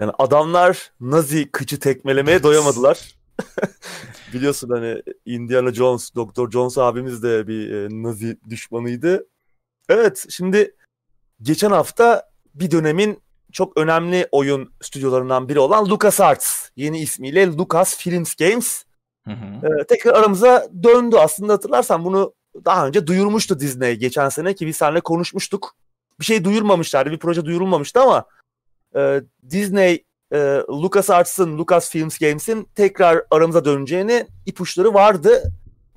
Yani 0.00 0.12
adamlar 0.18 0.92
Nazi 1.00 1.50
kıçı 1.52 1.80
tekmelemeye 1.80 2.42
doyamadılar. 2.42 3.16
Biliyorsun 4.32 4.70
hani 4.70 5.02
Indiana 5.26 5.74
Jones, 5.74 6.14
Dr. 6.14 6.50
Jones 6.50 6.78
abimiz 6.78 7.22
de 7.22 7.48
bir 7.48 7.72
e, 7.72 7.88
Nazi 7.90 8.38
düşmanıydı. 8.50 9.26
Evet, 9.88 10.26
şimdi 10.28 10.76
geçen 11.42 11.70
hafta 11.70 12.30
bir 12.54 12.70
dönemin 12.70 13.22
çok 13.52 13.76
önemli 13.76 14.28
oyun 14.32 14.72
stüdyolarından 14.82 15.48
biri 15.48 15.58
olan 15.58 15.86
LucasArts, 15.88 16.68
yeni 16.76 17.00
ismiyle 17.00 17.46
Lucasfilms 17.46 18.34
Games 18.34 18.84
Hı 19.24 19.30
hı. 19.30 19.80
e, 19.80 19.84
tekrar 19.84 20.14
aramıza 20.14 20.68
döndü. 20.82 21.16
Aslında 21.18 21.52
hatırlarsan 21.52 22.04
bunu 22.04 22.34
daha 22.64 22.86
önce 22.86 23.06
duyurmuştu 23.06 23.60
Disney 23.60 23.96
geçen 23.96 24.28
sene 24.28 24.54
ki 24.54 24.66
biz 24.66 24.76
seninle 24.76 25.00
konuşmuştuk. 25.00 25.74
Bir 26.20 26.24
şey 26.24 26.44
duyurmamışlardı, 26.44 27.10
bir 27.10 27.18
proje 27.18 27.44
duyurulmamıştı 27.44 28.00
ama 28.00 28.24
e, 28.96 29.22
Disney 29.50 30.04
e, 30.32 30.38
LucasArts'ın, 30.68 31.58
Lucasfilms 31.58 32.18
Games'in 32.18 32.68
tekrar 32.74 33.22
aramıza 33.30 33.64
döneceğini 33.64 34.26
ipuçları 34.46 34.94
vardı. 34.94 35.42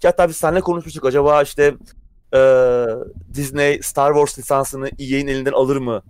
Ki 0.02 0.08
hatta 0.08 0.30
biz 0.30 0.38
seninle 0.38 0.62
konuşmuştuk. 0.62 1.06
Acaba 1.06 1.42
işte 1.42 1.76
e, 2.34 2.40
Disney 3.34 3.82
Star 3.82 4.14
Wars 4.14 4.40
lisansını 4.40 4.88
EA'in 5.00 5.28
elinden 5.28 5.52
alır 5.52 5.78
mı 5.78 6.02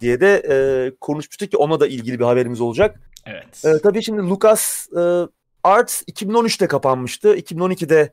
diye 0.00 0.20
de 0.20 0.42
e, 0.48 0.56
konuşmuştuk 1.00 1.50
ki 1.50 1.56
ona 1.56 1.80
da 1.80 1.86
ilgili 1.86 2.18
bir 2.18 2.24
haberimiz 2.24 2.60
olacak. 2.60 3.00
Evet. 3.26 3.64
E, 3.64 3.78
tabii 3.82 4.02
şimdi 4.02 4.22
Lucas 4.22 4.88
e, 4.96 5.28
Arts 5.64 6.02
2013'te 6.02 6.66
kapanmıştı. 6.66 7.36
2012'de 7.36 8.12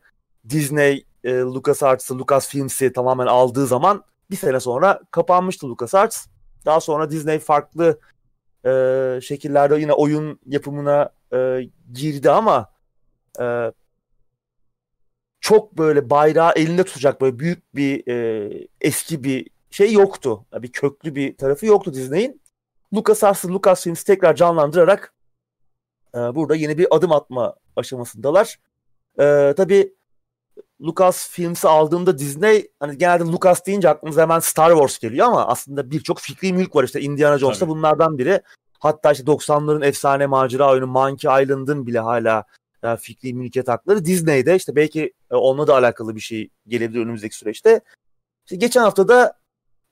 Disney 0.50 1.06
e, 1.24 1.34
Lucas 1.34 1.84
Arts'ı, 1.84 2.20
Lucas 2.20 2.50
Films'i 2.50 2.94
tamamen 2.94 3.28
aldığı 3.28 3.68
zaman 3.68 4.04
bir 4.32 4.36
sene 4.36 4.60
sonra 4.60 5.02
kapanmıştı 5.12 5.70
Lucas 5.70 5.96
Arts. 5.96 6.26
Daha 6.66 6.80
sonra 6.80 7.12
Disney 7.12 7.40
farklı 7.40 8.00
e, 8.66 9.20
şekillerde 9.24 9.80
yine 9.80 9.94
oyun 9.94 10.40
yapımına 10.46 11.10
e, 11.34 11.70
girdi 11.94 12.32
ama 12.32 12.70
e, 13.40 13.72
çok 15.40 15.78
böyle 15.78 16.10
bayrağı 16.10 16.52
elinde 16.56 16.84
tutacak 16.84 17.22
böyle 17.22 17.40
büyük 17.40 17.76
bir 17.76 18.08
e, 18.08 18.68
eski 18.82 19.24
bir 19.24 19.48
şey 19.76 19.94
yoktu. 19.94 20.46
Bir 20.54 20.72
köklü 20.72 21.16
bir 21.16 21.38
tarafı 21.38 21.66
yoktu 21.66 21.94
Disney'in. 21.94 22.42
LucasArts'ı 22.94 23.54
Lucasfilms'i 23.54 24.06
tekrar 24.06 24.36
canlandırarak 24.36 25.14
e, 26.16 26.18
burada 26.18 26.56
yeni 26.56 26.78
bir 26.78 26.88
adım 26.96 27.12
atma 27.12 27.56
aşamasındalar. 27.76 28.60
E, 29.20 29.54
tabii 29.58 29.94
Lucasfilms'i 30.82 31.68
aldığında 31.68 32.18
Disney 32.18 32.72
hani 32.80 32.98
genelde 32.98 33.24
Lucas 33.24 33.66
deyince 33.66 33.90
aklımıza 33.90 34.22
hemen 34.22 34.40
Star 34.40 34.72
Wars 34.72 35.00
geliyor 35.00 35.28
ama 35.28 35.48
aslında 35.48 35.92
birçok 35.92 36.20
fikri 36.20 36.54
mülk 36.54 36.76
var 36.76 36.84
işte 36.84 37.02
Indiana 37.02 37.38
Jones 37.38 37.62
da 37.62 37.68
bunlardan 37.68 38.18
biri. 38.18 38.42
Hatta 38.80 39.12
işte 39.12 39.24
90'ların 39.24 39.86
efsane 39.86 40.26
macera 40.26 40.72
oyunu 40.72 40.88
Monkey 40.88 41.44
Island'ın 41.44 41.88
bile 41.88 42.00
hala 42.00 42.44
e, 42.84 42.98
fikri 42.98 43.34
mülkiyet 43.34 43.68
hakları 43.68 44.06
Disney'de 44.06 44.56
işte 44.56 44.76
belki 44.76 45.14
e, 45.32 45.36
onunla 45.36 45.68
da 45.68 45.76
alakalı 45.76 46.16
bir 46.16 46.22
şey 46.22 46.50
gelebilir 46.68 47.00
önümüzdeki 47.00 47.36
süreçte. 47.36 47.82
İşte 48.46 48.56
geçen 48.56 48.82
hafta 48.82 49.08
da 49.08 49.45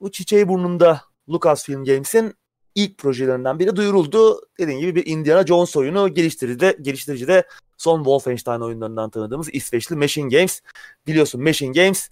bu 0.03 0.11
çiçeği 0.11 0.47
burnunda 0.47 1.01
Lucasfilm 1.29 1.85
Games'in 1.85 2.33
ilk 2.75 2.97
projelerinden 2.97 3.59
biri 3.59 3.75
duyuruldu. 3.75 4.41
Dediğim 4.59 4.79
gibi 4.79 4.95
bir 4.95 5.05
Indiana 5.05 5.45
Jones 5.45 5.75
oyunu 5.75 6.13
geliştirici 6.13 6.59
de, 6.59 6.77
geliştirici 6.81 7.27
de 7.27 7.43
son 7.77 7.97
Wolfenstein 7.97 8.59
oyunlarından 8.59 9.09
tanıdığımız 9.09 9.49
İsveçli 9.53 9.95
Machine 9.95 10.37
Games. 10.37 10.61
Biliyorsun 11.07 11.43
Machine 11.43 11.71
Games 11.71 12.09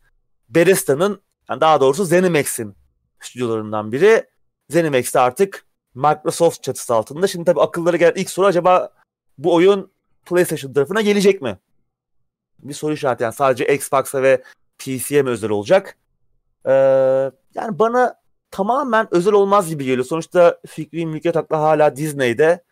Bethesda'nın 0.50 1.22
yani 1.50 1.62
daha 1.62 1.82
doğrusu 1.82 2.06
ZeniMax'in 2.06 2.76
stüdyolarından 3.20 3.92
biri. 3.92 4.24
ZeniMax 4.70 5.14
de 5.14 5.20
artık 5.20 5.66
Microsoft 5.96 6.64
çatısı 6.64 6.94
altında. 6.94 7.28
Şimdi 7.28 7.46
tabii 7.46 7.62
akıllara 7.62 7.98
gelen 7.98 8.14
ilk 8.16 8.30
soru 8.30 8.46
acaba 8.46 8.94
bu 9.38 9.54
oyun 9.54 9.92
PlayStation 10.26 10.74
tarafına 10.74 11.02
gelecek 11.02 11.42
mi? 11.42 11.60
Bir 12.60 12.74
soru 12.74 12.94
işareti 12.94 13.24
yani 13.24 13.34
sadece 13.34 13.76
Xbox'a 13.76 14.24
ve 14.24 14.44
PC'ye 14.80 15.22
mi 15.22 15.30
özel 15.30 15.50
olacak? 15.50 15.98
Ee, 16.66 16.72
yani 17.56 17.80
bana 17.80 18.16
tamamen 18.52 19.08
özel 19.12 19.34
olmaz 19.34 19.70
gibi 19.70 19.86
geliyor. 19.86 20.06
Sonuçta 20.06 20.58
fikri 20.68 21.06
mülkiyet 21.06 21.36
hakları 21.36 21.62
hala 21.62 21.96
Disney'de. 21.96 22.64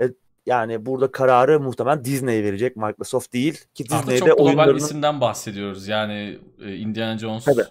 E, 0.00 0.04
yani 0.46 0.86
burada 0.86 1.12
kararı 1.12 1.60
muhtemelen 1.60 2.04
Disney 2.04 2.44
verecek, 2.44 2.76
Microsoft 2.76 3.32
değil. 3.32 3.64
Ki 3.74 3.84
Disney'de 3.84 4.18
çok 4.18 4.28
global 4.28 4.44
oyunlarını... 4.44 4.76
isimden 4.76 5.20
bahsediyoruz. 5.20 5.88
Yani 5.88 6.38
e, 6.64 6.76
Indiana 6.76 7.18
Jones 7.18 7.44
Tabii. 7.44 7.64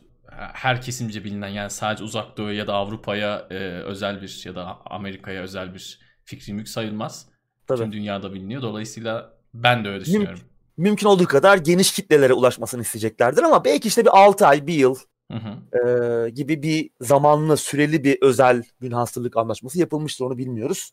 her 0.54 0.82
kesimce 0.82 1.24
bilinen 1.24 1.48
yani 1.48 1.70
sadece 1.70 2.04
uzak 2.04 2.38
doğu 2.38 2.52
ya 2.52 2.68
da 2.68 2.74
Avrupa'ya 2.74 3.48
e, 3.50 3.56
özel 3.70 4.22
bir 4.22 4.42
ya 4.46 4.56
da 4.56 4.78
Amerika'ya 4.86 5.42
özel 5.42 5.74
bir 5.74 6.00
fikri 6.26 6.54
mülk 6.54 6.70
sayılmaz. 6.70 7.26
Tabii. 7.68 7.80
Tüm 7.80 7.92
dünyada 7.92 8.34
biliniyor. 8.34 8.62
Dolayısıyla 8.62 9.34
ben 9.54 9.86
de 9.86 9.90
öyle 9.90 10.06
düşünüyorum. 10.06 10.40
Mümkün 10.78 11.08
olduğu 11.08 11.26
kadar 11.26 11.58
geniş 11.58 11.92
kitlelere 11.92 12.34
ulaşmasını 12.34 12.82
isteyeceklerdir 12.82 13.44
ama 13.44 13.66
belki 13.66 13.88
işte 13.88 14.06
bir 14.06 14.18
6 14.18 14.48
ay, 14.48 14.68
bir 14.68 14.74
yıl 14.74 14.96
Hı 15.32 15.38
hı. 15.38 15.78
e, 15.78 16.30
gibi 16.30 16.64
bir 16.64 16.90
zamanlı, 17.02 17.58
süreli 17.58 18.04
bir 18.04 18.18
özel 18.22 18.64
münhasırlık 18.80 19.38
anlaşması 19.38 19.80
yapılmıştır 19.80 20.26
onu 20.26 20.38
bilmiyoruz. 20.38 20.92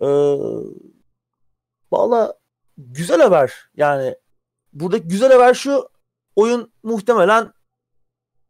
E, 0.00 0.06
Valla 1.94 2.34
güzel 2.78 3.20
haber. 3.20 3.52
Yani 3.76 4.16
burada 4.72 4.98
güzel 4.98 5.32
haber 5.32 5.54
şu 5.54 5.88
oyun 6.36 6.72
muhtemelen 6.82 7.52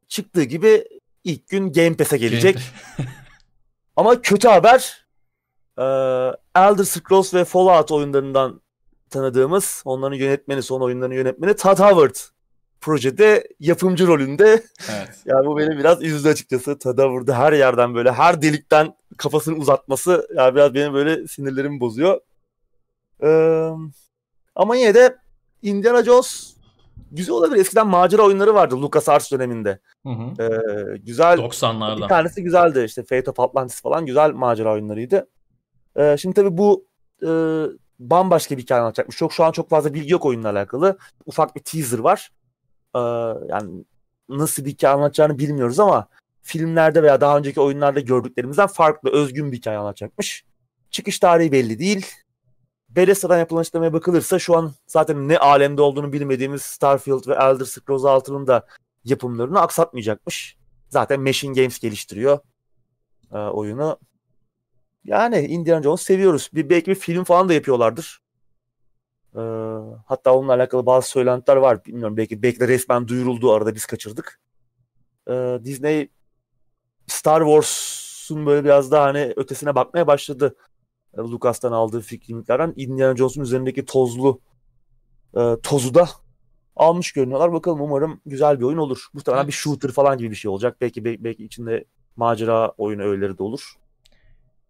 çıktığı 0.08 0.42
gibi 0.42 0.84
ilk 1.24 1.48
gün 1.48 1.72
Game 1.72 1.96
Pass'e 1.96 2.16
gelecek. 2.16 2.58
Ama 3.96 4.22
kötü 4.22 4.48
haber 4.48 5.06
e, 5.78 5.82
Elder 6.54 6.84
Scrolls 6.84 7.34
ve 7.34 7.44
Fallout 7.44 7.92
oyunlarından 7.92 8.62
tanıdığımız 9.10 9.82
onların 9.84 10.16
yönetmeni, 10.16 10.62
son 10.62 10.80
oyunların 10.80 11.14
yönetmeni 11.14 11.56
Todd 11.56 11.78
Howard 11.78 12.16
projede 12.84 13.48
yapımcı 13.60 14.06
rolünde. 14.06 14.62
evet. 14.90 15.08
Yani 15.26 15.46
bu 15.46 15.58
beni 15.58 15.78
biraz 15.78 16.02
üzdü 16.02 16.28
açıkçası. 16.28 16.78
Todd 16.78 16.98
Howard'ı 16.98 17.32
her 17.32 17.52
yerden 17.52 17.94
böyle 17.94 18.12
her 18.12 18.42
delikten 18.42 18.94
kafasını 19.16 19.56
uzatması 19.56 20.28
yani 20.36 20.54
biraz 20.54 20.74
benim 20.74 20.94
böyle 20.94 21.26
sinirlerimi 21.28 21.80
bozuyor. 21.80 22.20
Ee, 23.22 23.70
ama 24.54 24.76
yine 24.76 24.94
de 24.94 25.16
Indiana 25.62 26.04
Jones 26.04 26.54
güzel 27.12 27.34
olabilir. 27.34 27.60
Eskiden 27.60 27.86
macera 27.86 28.22
oyunları 28.22 28.54
vardı 28.54 28.82
LucasArts 28.82 29.32
döneminde. 29.32 29.78
Hı 30.06 30.08
hı. 30.08 30.42
Ee, 30.42 30.98
güzel 30.98 31.38
bir 31.38 31.42
90'lardan. 31.42 32.08
tanesi 32.08 32.42
güzeldi 32.42 32.84
işte 32.86 33.02
Fate 33.02 33.30
of 33.30 33.40
Atlantis 33.40 33.82
falan 33.82 34.06
güzel 34.06 34.30
macera 34.32 34.72
oyunlarıydı. 34.72 35.28
Ee, 35.96 36.16
şimdi 36.18 36.34
tabii 36.34 36.58
bu 36.58 36.86
e, 37.22 37.30
bambaşka 37.98 38.56
bir 38.56 38.62
hikaye 38.62 38.80
anlatacakmış. 38.80 39.16
Çok 39.16 39.32
şu 39.32 39.44
an 39.44 39.52
çok 39.52 39.70
fazla 39.70 39.94
bilgi 39.94 40.12
yok 40.12 40.24
oyunla 40.26 40.50
alakalı. 40.50 40.98
Ufak 41.26 41.56
bir 41.56 41.60
teaser 41.60 41.98
var. 41.98 42.30
Ee, 42.96 42.98
yani 43.48 43.84
nasıl 44.28 44.64
bir 44.64 44.70
hikaye 44.70 44.94
anlatacağını 44.94 45.38
bilmiyoruz 45.38 45.80
ama 45.80 46.08
filmlerde 46.42 47.02
veya 47.02 47.20
daha 47.20 47.38
önceki 47.38 47.60
oyunlarda 47.60 48.00
gördüklerimizden 48.00 48.66
farklı, 48.66 49.10
özgün 49.10 49.52
bir 49.52 49.56
hikaye 49.56 49.78
anlatacakmış. 49.78 50.44
Çıkış 50.90 51.18
tarihi 51.18 51.52
belli 51.52 51.78
değil. 51.78 52.06
Bethesda'dan 52.88 53.38
yapılan 53.38 53.60
açıklamaya 53.60 53.92
bakılırsa 53.92 54.38
şu 54.38 54.56
an 54.56 54.72
zaten 54.86 55.28
ne 55.28 55.38
alemde 55.38 55.82
olduğunu 55.82 56.12
bilmediğimiz 56.12 56.62
Starfield 56.62 57.28
ve 57.28 57.34
Elder 57.34 57.64
Scrolls 57.64 58.02
6'nın 58.02 58.46
da 58.46 58.66
yapımlarını 59.04 59.60
aksatmayacakmış. 59.60 60.56
Zaten 60.88 61.20
Machine 61.20 61.52
Games 61.52 61.78
geliştiriyor 61.78 62.38
e, 63.32 63.38
oyunu. 63.38 63.98
Yani 65.04 65.38
Indiana 65.38 65.82
Jones 65.82 66.02
seviyoruz. 66.02 66.50
Bir, 66.54 66.70
belki 66.70 66.90
bir 66.90 66.94
film 66.94 67.24
falan 67.24 67.48
da 67.48 67.54
yapıyorlardır. 67.54 68.20
E, 69.34 69.40
hatta 70.06 70.34
onunla 70.34 70.52
alakalı 70.52 70.86
bazı 70.86 71.08
söylentiler 71.08 71.56
var. 71.56 71.84
Bilmiyorum 71.84 72.16
belki, 72.16 72.42
belki 72.42 72.60
de 72.60 72.68
resmen 72.68 73.08
duyuruldu 73.08 73.52
arada 73.52 73.74
biz 73.74 73.86
kaçırdık. 73.86 74.40
E, 75.28 75.58
Disney 75.64 76.08
Star 77.06 77.40
Wars'un 77.40 78.46
böyle 78.46 78.64
biraz 78.64 78.90
daha 78.90 79.04
hani 79.04 79.32
ötesine 79.36 79.74
bakmaya 79.74 80.06
başladı. 80.06 80.56
E, 81.14 81.20
Lucas'tan 81.20 81.72
aldığı 81.72 82.00
fikirliklerden 82.00 82.72
Indiana 82.76 83.16
Jones'un 83.16 83.42
üzerindeki 83.42 83.84
tozlu 83.84 84.40
e, 85.36 85.56
tozu 85.62 85.94
da 85.94 86.08
almış 86.76 87.12
görünüyorlar. 87.12 87.52
Bakalım 87.52 87.80
umarım 87.80 88.20
güzel 88.26 88.60
bir 88.60 88.64
oyun 88.64 88.78
olur. 88.78 89.06
Muhtemelen 89.12 89.40
evet. 89.40 89.48
bir 89.48 89.52
shooter 89.52 89.90
falan 89.90 90.18
gibi 90.18 90.30
bir 90.30 90.36
şey 90.36 90.50
olacak. 90.50 90.76
Belki 90.80 91.04
belki 91.04 91.44
içinde 91.44 91.84
macera 92.16 92.68
oyun 92.68 92.98
öğeleri 92.98 93.38
de 93.38 93.42
olur. 93.42 93.74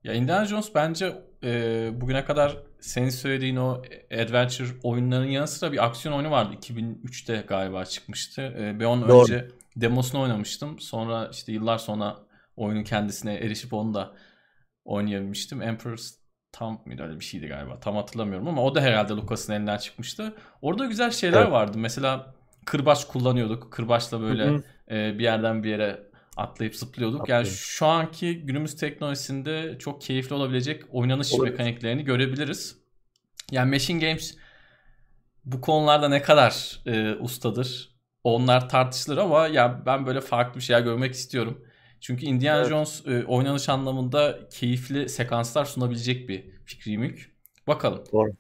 Ya 0.05 0.13
Indiana 0.13 0.45
Jones 0.45 0.75
bence 0.75 1.23
e, 1.45 1.91
bugüne 2.01 2.25
kadar 2.25 2.57
senin 2.81 3.11
söylediğin 3.11 3.57
o 3.57 3.83
adventure 4.13 4.69
oyunlarının 4.83 5.27
yanı 5.27 5.49
sıra 5.49 5.73
bir 5.73 5.85
aksiyon 5.85 6.15
oyunu 6.15 6.31
vardı. 6.31 6.55
2003'te 6.61 7.45
galiba 7.49 7.85
çıkmıştı. 7.85 8.43
E, 8.43 8.81
ben 8.81 8.85
onun 8.85 9.09
Doğru. 9.09 9.23
önce 9.23 9.49
demosunu 9.77 10.23
oynamıştım. 10.23 10.79
Sonra 10.79 11.29
işte 11.33 11.53
yıllar 11.53 11.79
sonra 11.79 12.17
oyunun 12.57 12.85
kendisine 12.85 13.35
erişip 13.35 13.73
onu 13.73 13.95
da 13.95 14.15
oynayabilmiştim. 14.85 15.63
Emperor's 15.63 16.15
tam 16.53 16.83
mıydı 16.87 17.03
öyle 17.03 17.21
bir 17.21 17.25
şeydi 17.25 17.47
galiba. 17.47 17.81
Tam 17.81 17.97
hatırlamıyorum 17.97 18.49
ama 18.49 18.63
o 18.63 18.75
da 18.75 18.81
herhalde 18.81 19.13
Lucas'ın 19.13 19.53
elinden 19.53 19.79
çıkmıştı. 19.79 20.35
Orada 20.63 20.87
güzel 20.87 21.11
şeyler 21.11 21.43
evet. 21.43 21.53
vardı. 21.53 21.79
Mesela 21.79 22.35
kırbaç 22.67 23.09
kullanıyorduk. 23.09 23.73
Kırbaçla 23.73 24.21
böyle 24.21 24.63
e, 24.91 25.19
bir 25.19 25.25
yerden 25.25 25.63
bir 25.65 25.71
yere 25.71 26.14
atlayıp 26.37 26.77
zıplıyorduk. 26.77 27.21
Atlayayım. 27.21 27.47
Yani 27.47 27.57
şu 27.57 27.87
anki 27.87 28.41
günümüz 28.41 28.77
teknolojisinde 28.77 29.77
çok 29.79 30.03
keyifli 30.03 30.35
olabilecek 30.35 30.83
oynanış 30.91 31.33
Olabilir. 31.33 31.51
mekaniklerini 31.51 32.05
görebiliriz. 32.05 32.77
Yani 33.51 33.71
Machine 33.71 34.07
Games 34.07 34.37
bu 35.45 35.61
konularda 35.61 36.09
ne 36.09 36.23
kadar 36.23 36.81
e, 36.87 37.15
ustadır 37.15 37.95
onlar 38.25 38.69
tartışılır 38.69 39.17
ama 39.17 39.47
ya 39.47 39.83
ben 39.87 40.07
böyle 40.07 40.21
farklı 40.21 40.61
bir 40.61 40.65
şeyler 40.65 40.81
görmek 40.81 41.15
istiyorum. 41.15 41.65
Çünkü 42.01 42.27
Indiana 42.27 42.59
evet. 42.59 42.69
Jones 42.69 43.07
e, 43.07 43.25
oynanış 43.25 43.69
anlamında 43.69 44.49
keyifli 44.49 45.09
sekanslar 45.09 45.65
sunabilecek 45.65 46.29
bir 46.29 46.45
fikri 46.65 46.99
mülk. 46.99 47.31
Bakalım. 47.67 48.05
Doğru. 48.13 48.31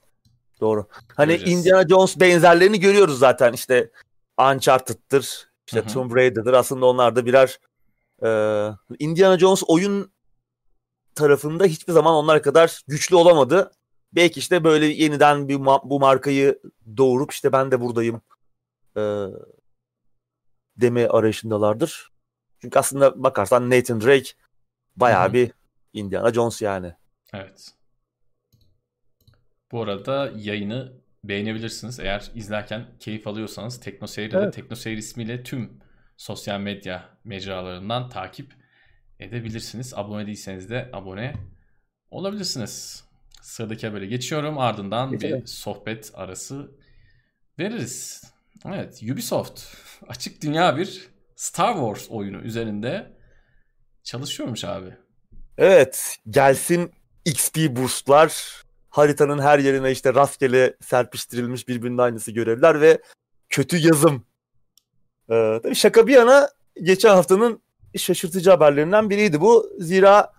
Doğru. 0.60 0.88
Hani 1.16 1.28
Göreceğiz. 1.28 1.60
Indiana 1.60 1.88
Jones 1.88 2.20
benzerlerini 2.20 2.80
görüyoruz 2.80 3.18
zaten. 3.18 3.52
İşte 3.52 3.90
Uncharted'tır, 4.38 5.48
işte 5.66 5.80
Hı-hı. 5.80 5.88
Tomb 5.88 6.16
Raider'dır. 6.16 6.52
Aslında 6.52 6.86
onlar 6.86 7.16
da 7.16 7.26
birer 7.26 7.58
e, 8.22 8.28
Indiana 8.98 9.38
Jones 9.38 9.62
oyun 9.68 10.12
tarafında 11.14 11.64
hiçbir 11.64 11.92
zaman 11.92 12.14
onlar 12.14 12.42
kadar 12.42 12.80
güçlü 12.88 13.16
olamadı. 13.16 13.72
Belki 14.12 14.40
işte 14.40 14.64
böyle 14.64 14.86
yeniden 14.86 15.48
bir 15.48 15.56
ma- 15.56 15.90
bu 15.90 16.00
markayı 16.00 16.60
doğurup 16.96 17.32
işte 17.32 17.52
ben 17.52 17.70
de 17.70 17.80
buradayım 17.80 18.22
e, 18.96 19.02
deme 20.76 21.08
arayışındalardır. 21.08 22.10
Çünkü 22.60 22.78
aslında 22.78 23.22
bakarsan 23.22 23.70
Nathan 23.70 24.00
Drake 24.00 24.30
bayağı 24.96 25.32
bir 25.32 25.52
Indiana 25.92 26.32
Jones 26.32 26.62
yani. 26.62 26.94
Evet. 27.34 27.74
Bu 29.72 29.82
arada 29.82 30.32
yayını 30.36 30.92
beğenebilirsiniz. 31.24 32.00
Eğer 32.00 32.30
izlerken 32.34 32.86
keyif 33.00 33.26
alıyorsanız 33.26 33.80
TeknoSeyir'de 33.80 34.36
evet. 34.36 34.54
TeknoSeyir 34.54 34.98
ismiyle 34.98 35.42
tüm 35.42 35.80
sosyal 36.16 36.60
medya 36.60 37.08
mecralarından 37.24 38.08
takip 38.08 38.52
edebilirsiniz. 39.20 39.94
Abone 39.94 40.26
değilseniz 40.26 40.70
de 40.70 40.90
abone 40.92 41.34
olabilirsiniz. 42.10 43.04
Sıradaki 43.42 43.86
habere 43.86 44.06
geçiyorum. 44.06 44.58
Ardından 44.58 45.10
Geçelim. 45.10 45.40
bir 45.40 45.46
sohbet 45.46 46.10
arası 46.14 46.70
veririz. 47.58 48.24
Evet, 48.66 49.02
Ubisoft 49.12 49.62
açık 50.08 50.42
dünya 50.42 50.76
bir 50.76 51.08
Star 51.36 51.74
Wars 51.74 52.10
oyunu 52.10 52.36
üzerinde 52.36 53.12
çalışıyormuş 54.02 54.64
abi. 54.64 54.94
Evet, 55.58 56.16
gelsin 56.30 56.92
XP 57.24 57.56
boostlar, 57.56 58.62
haritanın 58.90 59.38
her 59.38 59.58
yerine 59.58 59.90
işte 59.90 60.14
rastgele 60.14 60.76
serpiştirilmiş 60.80 61.68
birbirinin 61.68 61.98
aynısı 61.98 62.32
görevler 62.32 62.80
ve 62.80 63.02
kötü 63.48 63.76
yazım. 63.76 64.26
Ee, 65.30 65.60
tabii 65.62 65.74
şaka 65.74 66.06
bir 66.06 66.12
yana 66.12 66.48
geçen 66.82 67.08
haftanın 67.08 67.60
şaşırtıcı 67.96 68.50
haberlerinden 68.50 69.10
biriydi 69.10 69.40
bu. 69.40 69.70
Zira 69.78 70.32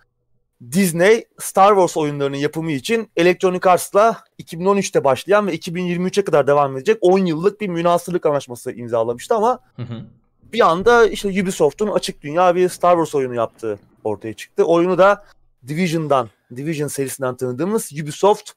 Disney 0.71 1.25
Star 1.39 1.69
Wars 1.69 1.97
oyunlarının 1.97 2.37
yapımı 2.37 2.71
için 2.71 3.09
Electronic 3.15 3.69
Arts'la 3.69 4.23
2013'te 4.39 5.03
başlayan 5.03 5.47
ve 5.47 5.55
2023'e 5.55 6.23
kadar 6.23 6.47
devam 6.47 6.77
edecek 6.77 6.97
10 7.01 7.19
yıllık 7.19 7.61
bir 7.61 7.67
münasırlık 7.67 8.25
anlaşması 8.25 8.71
imzalamıştı 8.71 9.35
ama 9.35 9.59
hı 9.75 9.81
hı. 9.81 10.05
bir 10.53 10.69
anda 10.69 11.07
işte 11.07 11.41
Ubisoft'un 11.41 11.87
açık 11.87 12.21
dünya 12.21 12.55
bir 12.55 12.69
Star 12.69 12.93
Wars 12.93 13.15
oyunu 13.15 13.35
yaptığı 13.35 13.79
ortaya 14.03 14.33
çıktı. 14.33 14.63
Oyunu 14.63 14.97
da 14.97 15.25
Division'dan, 15.67 16.29
Division 16.55 16.87
serisinden 16.87 17.35
tanıdığımız 17.35 17.91
Ubisoft 18.03 18.51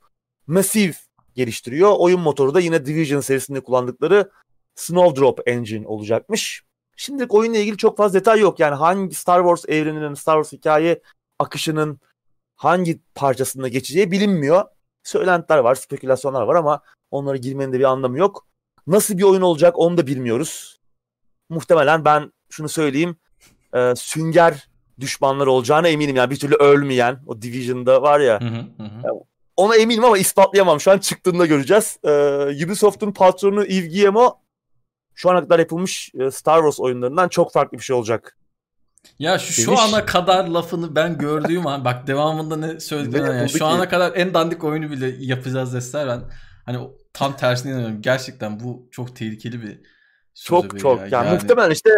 Massive 0.46 0.94
geliştiriyor. 1.34 1.94
Oyun 1.98 2.20
motoru 2.20 2.54
da 2.54 2.60
yine 2.60 2.86
Division 2.86 3.20
serisinde 3.20 3.60
kullandıkları 3.60 4.30
Snowdrop 4.78 5.40
Engine 5.48 5.86
olacakmış. 5.86 6.62
Şimdilik 6.96 7.34
oyunla 7.34 7.58
ilgili 7.58 7.76
çok 7.76 7.96
fazla 7.96 8.18
detay 8.18 8.40
yok. 8.40 8.60
Yani 8.60 8.74
hangi 8.74 9.14
Star 9.14 9.40
Wars 9.40 9.64
evreninin, 9.68 10.14
Star 10.14 10.42
Wars 10.42 10.52
hikaye 10.52 11.02
akışının 11.38 12.00
hangi 12.56 13.00
parçasında 13.14 13.68
geçeceği 13.68 14.10
bilinmiyor. 14.10 14.64
Söylentiler 15.02 15.58
var, 15.58 15.74
spekülasyonlar 15.74 16.42
var 16.42 16.54
ama 16.54 16.80
onlara 17.10 17.36
girmenin 17.36 17.72
de 17.72 17.78
bir 17.78 17.84
anlamı 17.84 18.18
yok. 18.18 18.46
Nasıl 18.86 19.18
bir 19.18 19.22
oyun 19.22 19.42
olacak 19.42 19.78
onu 19.78 19.98
da 19.98 20.06
bilmiyoruz. 20.06 20.80
Muhtemelen 21.48 22.04
ben 22.04 22.32
şunu 22.50 22.68
söyleyeyim. 22.68 23.16
E, 23.74 23.94
sünger 23.96 24.68
düşmanlar 25.00 25.46
olacağına 25.46 25.88
eminim. 25.88 26.16
Yani 26.16 26.30
bir 26.30 26.38
türlü 26.38 26.54
ölmeyen 26.54 27.22
o 27.26 27.42
Division'da 27.42 28.02
var 28.02 28.20
ya. 28.20 28.40
Hı 28.40 28.44
hı 28.44 28.82
hı. 28.82 29.12
ona 29.56 29.76
eminim 29.76 30.04
ama 30.04 30.18
ispatlayamam. 30.18 30.80
Şu 30.80 30.90
an 30.90 30.98
çıktığında 30.98 31.46
göreceğiz. 31.46 31.98
E, 32.04 32.10
Ubisoft'un 32.64 33.12
patronu 33.12 33.64
Yves 33.64 33.92
Guillemot 33.92 34.47
şu 35.18 35.30
ana 35.30 35.40
kadar 35.40 35.58
yapılmış 35.58 36.10
e, 36.20 36.30
Star 36.30 36.58
Wars 36.58 36.80
oyunlarından 36.80 37.28
çok 37.28 37.52
farklı 37.52 37.78
bir 37.78 37.82
şey 37.82 37.96
olacak 37.96 38.36
ya 39.18 39.38
şu, 39.38 39.52
şu 39.52 39.78
ana 39.78 40.06
kadar 40.06 40.44
lafını 40.44 40.94
ben 40.94 41.18
gördüğüm 41.18 41.66
an 41.66 41.84
bak 41.84 42.06
devamında 42.06 42.56
ne 42.56 42.80
söylediğini 42.80 43.26
yani 43.26 43.48
şu 43.48 43.66
ana 43.66 43.88
kadar 43.88 44.16
en 44.16 44.34
dandik 44.34 44.64
oyunu 44.64 44.90
bile 44.90 45.14
yapacağız 45.18 45.74
deseler 45.74 46.08
ben 46.08 46.22
hani 46.66 46.88
tam 47.12 47.36
tersine 47.36 47.72
inanıyorum. 47.72 48.02
Gerçekten 48.02 48.60
bu 48.60 48.88
çok 48.90 49.16
tehlikeli 49.16 49.62
bir 49.62 49.80
çok 50.44 50.78
çok 50.78 50.98
ya. 50.98 51.06
yani, 51.06 51.12
yani 51.26 51.34
muhtemelen 51.34 51.70
işte 51.70 51.90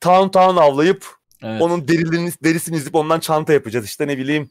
Town 0.00 0.28
Town 0.28 0.56
avlayıp 0.56 1.06
evet. 1.42 1.62
onun 1.62 1.88
derisini, 1.88 2.32
derisini 2.44 2.76
izleyip 2.76 2.94
ondan 2.94 3.20
çanta 3.20 3.52
yapacağız 3.52 3.84
işte 3.84 4.06
ne 4.06 4.18
bileyim 4.18 4.50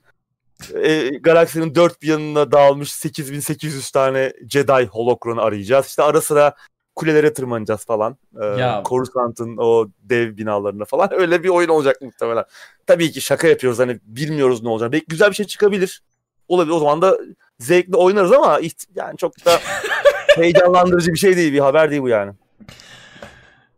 e, 0.83 1.09
galaksinin 1.09 1.75
dört 1.75 2.01
bir 2.01 2.07
yanına 2.07 2.51
dağılmış 2.51 2.93
8800 2.93 3.91
tane 3.91 4.33
Jedi 4.49 4.85
holokron'u 4.85 5.41
arayacağız. 5.41 5.87
İşte 5.87 6.03
ara 6.03 6.21
sıra 6.21 6.55
kulelere 6.97 7.33
tırmanacağız 7.33 7.85
falan. 7.85 8.17
Ee, 8.41 8.45
ya. 8.45 8.83
Coruscant'ın 8.85 9.57
o 9.57 9.87
dev 10.01 10.37
binalarına 10.37 10.85
falan. 10.85 11.09
Öyle 11.19 11.43
bir 11.43 11.49
oyun 11.49 11.69
olacak 11.69 12.01
muhtemelen. 12.01 12.45
Tabii 12.87 13.11
ki 13.11 13.21
şaka 13.21 13.47
yapıyoruz 13.47 13.79
hani 13.79 13.99
bilmiyoruz 14.03 14.63
ne 14.63 14.69
olacak. 14.69 14.91
Belki 14.91 15.05
güzel 15.07 15.29
bir 15.29 15.35
şey 15.35 15.45
çıkabilir. 15.45 16.03
Olabilir. 16.47 16.75
O 16.75 16.79
zaman 16.79 17.01
da 17.01 17.17
zevkli 17.59 17.95
oynarız 17.95 18.31
ama 18.31 18.59
yani 18.95 19.17
çok 19.17 19.45
da 19.45 19.59
heyecanlandırıcı 20.35 21.13
bir 21.13 21.17
şey 21.17 21.37
değil. 21.37 21.53
Bir 21.53 21.59
haber 21.59 21.91
değil 21.91 22.01
bu 22.01 22.09
yani. 22.09 22.33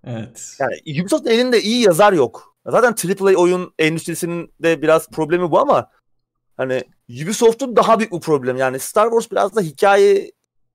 Evet. 0.08 0.58
Yani 0.60 1.02
Ubisoft'un 1.02 1.30
elinde 1.30 1.62
iyi 1.62 1.86
yazar 1.86 2.14
yok. 2.14 2.56
Zaten 2.66 2.96
AAA 3.10 3.36
oyun 3.36 3.74
endüstrisinin 3.80 4.54
de 4.64 4.82
biraz 4.82 5.10
problemi 5.10 5.52
bu 5.52 5.60
ama 5.60 5.90
hani 6.58 6.84
Ubisoft'un 7.24 7.76
daha 7.76 8.00
büyük 8.00 8.12
bir 8.12 8.20
problem. 8.20 8.58
Yani 8.58 8.80
Star 8.80 9.10
Wars 9.10 9.32
biraz 9.32 9.56
da 9.56 9.62
hikaye 9.62 10.32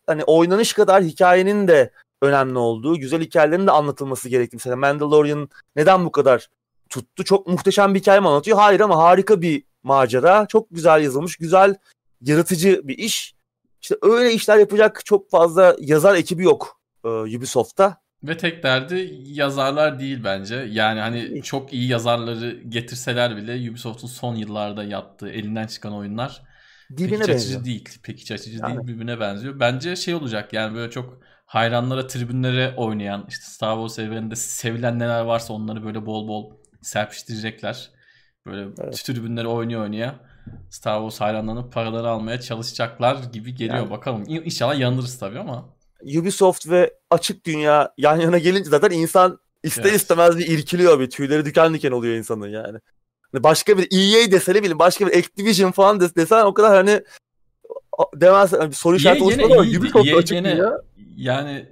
hani 0.07 0.24
oynanış 0.24 0.72
kadar 0.72 1.02
hikayenin 1.02 1.68
de 1.68 1.90
önemli 2.24 2.58
olduğu, 2.58 2.96
güzel 2.98 3.20
hikayelerin 3.20 3.66
de 3.66 3.70
anlatılması 3.70 4.28
gerektiği. 4.28 4.56
Mesela 4.56 4.76
Mandalorian 4.76 5.48
neden 5.76 6.04
bu 6.04 6.12
kadar 6.12 6.48
tuttu? 6.88 7.24
Çok 7.24 7.46
muhteşem 7.46 7.94
bir 7.94 8.00
hikaye 8.00 8.20
mi 8.20 8.28
anlatıyor? 8.28 8.58
Hayır 8.58 8.80
ama 8.80 8.98
harika 8.98 9.42
bir 9.42 9.62
macera. 9.82 10.46
Çok 10.46 10.66
güzel 10.70 11.02
yazılmış, 11.02 11.37
güzel, 11.37 11.74
yaratıcı 12.20 12.80
bir 12.84 12.98
iş. 12.98 13.34
İşte 13.82 13.96
öyle 14.02 14.32
işler 14.32 14.58
yapacak 14.58 15.00
çok 15.04 15.30
fazla 15.30 15.76
yazar 15.80 16.14
ekibi 16.14 16.44
yok 16.44 16.80
e, 17.04 17.08
Ubisoft'ta. 17.08 18.04
Ve 18.22 18.37
tek 18.37 18.62
derdi 18.62 19.18
yazarlar 19.22 20.00
değil 20.00 20.24
bence. 20.24 20.54
Yani 20.70 21.00
hani 21.00 21.42
çok 21.42 21.72
iyi 21.72 21.88
yazarları 21.88 22.60
getirseler 22.68 23.37
bile 23.37 23.70
Ubisoft'un 23.70 24.08
son 24.08 24.34
yıllarda 24.34 24.84
yaptığı 24.84 25.28
elinden 25.30 25.66
çıkan 25.66 25.94
oyunlar 25.94 26.42
Dibine 26.96 27.10
pek 27.10 27.22
iç 27.22 27.28
benziyor. 27.28 27.37
açıcı 27.37 27.64
değil. 27.64 27.88
Pek 28.02 28.20
iç 28.20 28.30
açıcı 28.30 28.58
Yani. 28.58 28.76
değil 28.76 28.88
birbirine 28.88 29.20
benziyor. 29.20 29.60
Bence 29.60 29.96
şey 29.96 30.14
olacak 30.14 30.52
yani 30.52 30.74
böyle 30.76 30.90
çok 30.90 31.20
hayranlara 31.46 32.07
tribünlere 32.07 32.74
oynayan 32.76 33.24
işte 33.28 33.44
Star 33.44 33.74
Wars 33.74 33.98
evreninde 33.98 34.37
sevilen 34.37 34.98
neler 34.98 35.20
varsa 35.20 35.52
onları 35.54 35.85
böyle 35.85 36.07
bol 36.07 36.28
bol 36.28 36.50
serpiştirecekler. 36.83 37.90
Böyle 38.46 38.68
Evet. 38.78 39.04
tribünlere 39.04 39.48
oynuyor 39.48 39.83
oynaya 39.83 40.14
Star 40.70 40.98
Wars 40.98 41.20
hayranlarının 41.20 41.70
paraları 41.70 42.09
almaya 42.09 42.40
çalışacaklar 42.40 43.16
gibi 43.33 43.54
geliyor. 43.54 43.76
Yani. 43.78 43.90
Bakalım. 43.90 44.24
İnşallah 44.28 44.78
yanılırız 44.78 45.18
tabii 45.18 45.38
ama. 45.38 45.74
Ubisoft 46.18 46.68
ve 46.68 46.94
açık 47.11 47.46
dünya 47.46 47.92
yan 47.98 48.20
yana 48.20 48.38
gelince 48.38 48.70
zaten 48.70 48.90
insan 48.90 49.38
ister 49.62 49.85
Evet. 49.85 49.94
istemez 49.94 50.38
bir 50.38 50.46
irkiliyor 50.46 51.00
bir 51.00 51.11
tüyleri 51.11 51.44
diken 51.44 51.74
diken 51.74 51.90
oluyor 51.92 52.14
insanın 52.16 52.48
yani. 52.48 52.78
Hani 53.33 53.42
Başka 53.44 53.78
bir 53.78 53.83
EA 53.92 54.30
dese 54.30 54.54
ne 54.54 54.59
bileyim 54.59 54.78
başka 54.78 55.07
bir 55.07 55.18
Activision 55.18 55.70
falan 55.70 55.98
des- 56.00 56.16
desen 56.16 56.44
o 56.44 56.54
kadar 56.54 56.74
hani 56.74 57.02
a- 57.98 58.20
demez 58.20 58.52
hani 58.52 58.70
bir 58.70 58.76
soru 58.76 58.96
işareti 58.96 59.24
oluşmadı 59.24 59.52
ama. 59.54 59.62
Ubisoft 59.78 60.07
EA 60.09 60.16
açık 60.16 60.30
gene- 60.37 60.52
dünya. 60.57 60.72
Yani 61.16 61.68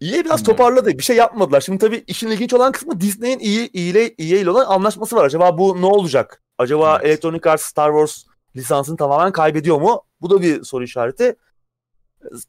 EA 0.00 0.24
biraz 0.24 0.42
toparladı. 0.42 0.98
Bir 0.98 1.02
şey 1.02 1.16
yapmadılar. 1.16 1.60
Şimdi 1.60 1.78
tabii 1.78 2.04
işin 2.06 2.28
ilginç 2.30 2.54
olan 2.54 2.72
kısmı 2.72 3.00
Disney'in 3.00 3.40
EA, 3.40 3.68
ile, 3.72 4.04
EA 4.04 4.38
ile 4.40 4.50
olan 4.50 4.66
anlaşması 4.66 5.16
var. 5.16 5.24
Acaba 5.24 5.58
bu 5.58 5.80
ne 5.80 5.86
olacak? 5.86 6.42
Acaba 6.58 6.96
Evet. 6.96 7.06
Electronic 7.06 7.50
Arts 7.50 7.62
Star 7.64 7.90
Wars 7.90 8.24
lisansını 8.56 8.96
tamamen 8.96 9.32
kaybediyor 9.32 9.80
mu? 9.80 10.02
Bu 10.20 10.30
da 10.30 10.42
bir 10.42 10.64
soru 10.64 10.84
işareti. 10.84 11.36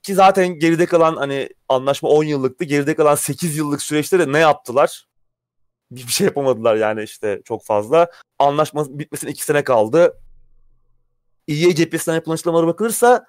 Ki 0.03 0.15
zaten 0.15 0.59
geride 0.59 0.85
kalan 0.85 1.15
hani 1.15 1.49
anlaşma 1.69 2.09
10 2.09 2.23
yıllıktı. 2.23 2.65
Geride 2.65 2.95
kalan 2.95 3.15
8 3.15 3.57
yıllık 3.57 3.81
süreçte 3.81 4.19
de 4.19 4.31
ne 4.31 4.39
yaptılar? 4.39 5.07
Bir 5.91 6.07
bir 6.07 6.11
şey 6.11 6.25
yapamadılar 6.25 6.75
yani 6.75 7.03
işte 7.03 7.41
çok 7.45 7.65
fazla. 7.65 8.07
Anlaşma 8.39 8.85
bitmesine 8.89 9.31
2 9.31 9.43
sene 9.43 9.63
kaldı. 9.63 10.17
EA 11.47 11.75
cephesinden 11.75 12.15
yapılan 12.15 12.33
açıklamalara 12.33 12.67
bakılırsa 12.67 13.25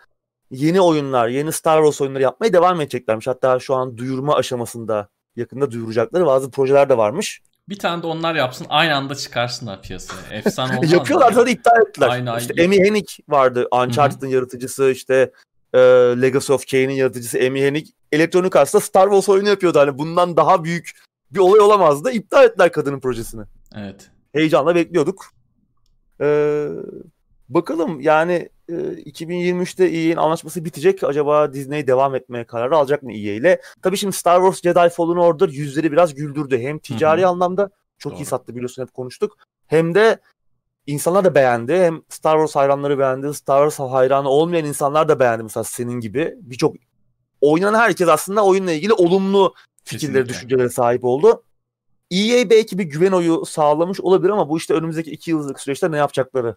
yeni 0.50 0.80
oyunlar, 0.80 1.28
yeni 1.28 1.52
Star 1.52 1.78
Wars 1.78 2.00
oyunları 2.00 2.22
yapmaya 2.22 2.52
devam 2.52 2.80
edeceklermiş. 2.80 3.26
Hatta 3.26 3.58
şu 3.58 3.74
an 3.74 3.96
duyurma 3.96 4.34
aşamasında 4.36 5.08
yakında 5.36 5.70
duyuracakları 5.70 6.26
bazı 6.26 6.50
projeler 6.50 6.88
de 6.88 6.96
varmış. 6.96 7.42
bir 7.68 7.78
tane 7.78 8.02
de 8.02 8.06
onlar 8.06 8.34
yapsın 8.34 8.66
aynı 8.68 8.96
anda 8.96 9.14
çıkarsınlar 9.14 9.82
piyasaya. 9.82 10.20
Efsane 10.38 10.76
olmaz? 10.76 10.92
Yapıyorlar 10.92 11.28
ya? 11.30 11.34
zaten 11.34 11.52
iptal 11.52 11.82
ettiler. 11.88 12.08
Aynen, 12.08 12.38
işte. 12.38 12.64
Amy 12.64 12.78
Hennig 12.78 13.08
vardı. 13.28 13.68
Uncharted'ın 13.72 14.26
yaratıcısı 14.26 14.90
işte 14.90 15.32
e, 15.72 15.78
Legacy 16.22 16.52
of 16.52 16.70
Kain'in 16.70 16.94
yaratıcısı 16.94 17.38
Amy 17.38 17.62
Hennig. 17.62 17.86
Electronic 18.12 18.58
Arts'ta 18.58 18.80
Star 18.80 19.04
Wars 19.04 19.28
oyunu 19.28 19.48
yapıyordu. 19.48 19.78
Hani 19.78 19.98
bundan 19.98 20.36
daha 20.36 20.64
büyük 20.64 20.90
bir 21.30 21.38
olay 21.38 21.60
olamazdı. 21.60 22.10
İptal 22.10 22.44
ettiler 22.44 22.72
kadının 22.72 23.00
projesini. 23.00 23.44
Evet. 23.76 24.10
Heyecanla 24.32 24.74
bekliyorduk. 24.74 25.24
Ee, 26.20 26.68
bakalım 27.54 28.00
yani 28.00 28.48
e, 28.68 28.72
2023'te 28.72 29.84
EA'in 29.84 30.16
anlaşması 30.16 30.64
bitecek. 30.64 31.04
Acaba 31.04 31.52
Disney 31.52 31.86
devam 31.86 32.14
etmeye 32.14 32.44
kararı 32.44 32.76
alacak 32.76 33.02
mı 33.02 33.12
EA 33.12 33.34
ile? 33.34 33.60
Tabii 33.82 33.96
şimdi 33.96 34.16
Star 34.16 34.36
Wars 34.36 34.62
Jedi 34.62 34.90
Fallen 34.94 35.16
Order 35.16 35.48
yüzleri 35.48 35.92
biraz 35.92 36.14
güldürdü. 36.14 36.58
Hem 36.58 36.78
ticari 36.78 37.20
Hı 37.20 37.24
hı. 37.24 37.28
anlamda 37.28 37.70
çok 37.98 38.12
Doğru. 38.12 38.22
iyi 38.22 38.24
sattı 38.24 38.54
biliyorsun 38.54 38.82
hep 38.82 38.94
konuştuk. 38.94 39.36
Hem 39.66 39.94
de 39.94 40.18
insanlar 40.86 41.24
da 41.24 41.34
beğendi. 41.34 41.76
Hem 41.76 42.02
Star 42.08 42.36
Wars 42.36 42.56
hayranları 42.56 42.98
beğendi. 42.98 43.34
Star 43.34 43.70
Wars 43.70 43.90
hayranı 43.92 44.28
olmayan 44.28 44.64
insanlar 44.64 45.08
da 45.08 45.20
beğendi 45.20 45.42
mesela 45.42 45.64
senin 45.64 46.00
gibi. 46.00 46.34
Birçok 46.40 46.76
oynanan 47.40 47.78
herkes 47.78 48.08
aslında 48.08 48.44
oyunla 48.44 48.72
ilgili 48.72 48.92
olumlu 48.92 49.54
fikirleri, 49.84 50.12
Kesinlikle. 50.12 50.28
düşüncelere 50.28 50.68
sahip 50.68 51.04
oldu. 51.04 51.42
EA 52.10 52.50
belki 52.50 52.78
bir 52.78 52.84
güven 52.84 53.12
oyu 53.12 53.44
sağlamış 53.46 54.00
olabilir 54.00 54.30
ama 54.30 54.48
bu 54.48 54.58
işte 54.58 54.74
önümüzdeki 54.74 55.10
iki 55.10 55.30
yıllık 55.30 55.60
süreçte 55.60 55.90
ne 55.90 55.96
yapacakları 55.96 56.56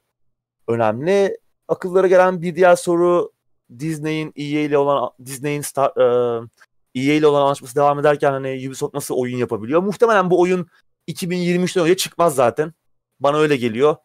önemli. 0.67 1.37
Akıllara 1.67 2.07
gelen 2.07 2.41
bir 2.41 2.55
diğer 2.55 2.75
soru 2.75 3.31
Disney'in 3.79 4.33
EA 4.35 4.61
ile 4.61 4.77
olan 4.77 5.11
Disney'in 5.25 5.61
Star, 5.61 5.91
e, 5.97 6.41
EA 6.95 7.13
ile 7.13 7.27
olan 7.27 7.41
anlaşması 7.41 7.75
devam 7.75 7.99
ederken 7.99 8.31
hani 8.31 8.67
Ubisoft 8.67 8.93
nasıl 8.93 9.15
oyun 9.15 9.37
yapabiliyor? 9.37 9.81
Muhtemelen 9.81 10.29
bu 10.29 10.41
oyun 10.41 10.67
2023'ten 11.07 11.83
önce 11.83 11.97
çıkmaz 11.97 12.35
zaten. 12.35 12.73
Bana 13.19 13.37
öyle 13.37 13.57
geliyor. 13.57 13.95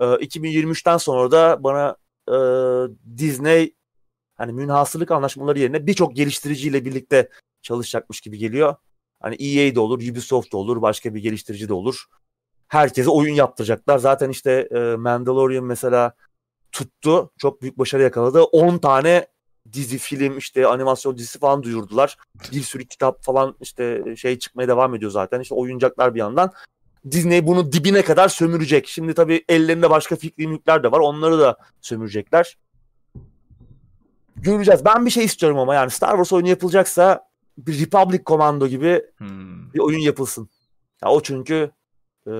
E, 0.00 0.04
2023'ten 0.04 0.96
sonra 0.96 1.30
da 1.30 1.64
bana 1.64 1.96
e, 2.28 2.36
Disney 3.18 3.74
hani 4.36 4.52
münhasırlık 4.52 5.10
anlaşmaları 5.10 5.58
yerine 5.58 5.86
birçok 5.86 6.16
geliştiriciyle 6.16 6.84
birlikte 6.84 7.28
çalışacakmış 7.62 8.20
gibi 8.20 8.38
geliyor. 8.38 8.74
Hani 9.20 9.34
EA 9.34 9.74
de 9.74 9.80
olur, 9.80 9.98
Ubisoft 9.98 10.52
da 10.52 10.56
olur, 10.56 10.82
başka 10.82 11.14
bir 11.14 11.20
geliştirici 11.20 11.68
de 11.68 11.74
olur. 11.74 12.04
Herkese 12.68 13.10
oyun 13.10 13.34
yaptıracaklar. 13.34 13.98
Zaten 13.98 14.30
işte 14.30 14.68
e, 14.70 14.96
Mandalorian 14.96 15.64
mesela 15.64 16.12
tuttu. 16.72 17.30
Çok 17.38 17.62
büyük 17.62 17.78
başarı 17.78 18.02
yakaladı. 18.02 18.42
10 18.42 18.78
tane 18.78 19.26
dizi, 19.72 19.98
film, 19.98 20.38
işte 20.38 20.66
animasyon 20.66 21.18
dizisi 21.18 21.38
falan 21.38 21.62
duyurdular. 21.62 22.16
Bir 22.52 22.60
sürü 22.62 22.84
kitap 22.86 23.22
falan 23.24 23.56
işte 23.60 24.16
şey 24.16 24.38
çıkmaya 24.38 24.68
devam 24.68 24.94
ediyor 24.94 25.10
zaten. 25.10 25.40
İşte 25.40 25.54
oyuncaklar 25.54 26.14
bir 26.14 26.18
yandan. 26.20 26.52
Disney 27.10 27.46
bunu 27.46 27.72
dibine 27.72 28.02
kadar 28.02 28.28
sömürecek. 28.28 28.88
Şimdi 28.88 29.14
tabii 29.14 29.44
ellerinde 29.48 29.90
başka 29.90 30.16
fikri 30.16 30.48
mülkler 30.48 30.82
de 30.82 30.92
var. 30.92 30.98
Onları 31.00 31.38
da 31.38 31.56
sömürecekler. 31.80 32.58
Göreceğiz. 34.36 34.84
Ben 34.84 35.06
bir 35.06 35.10
şey 35.10 35.24
istiyorum 35.24 35.58
ama 35.58 35.74
yani 35.74 35.90
Star 35.90 36.10
Wars 36.10 36.32
oyunu 36.32 36.48
yapılacaksa 36.48 37.28
bir 37.58 37.80
Republic 37.80 38.24
Commando 38.26 38.66
gibi 38.66 39.02
Hmm. 39.18 39.72
bir 39.74 39.78
oyun 39.78 39.98
yapılsın. 39.98 40.48
Ya 41.04 41.10
o 41.10 41.20
çünkü 41.22 41.70
e, 42.26 42.34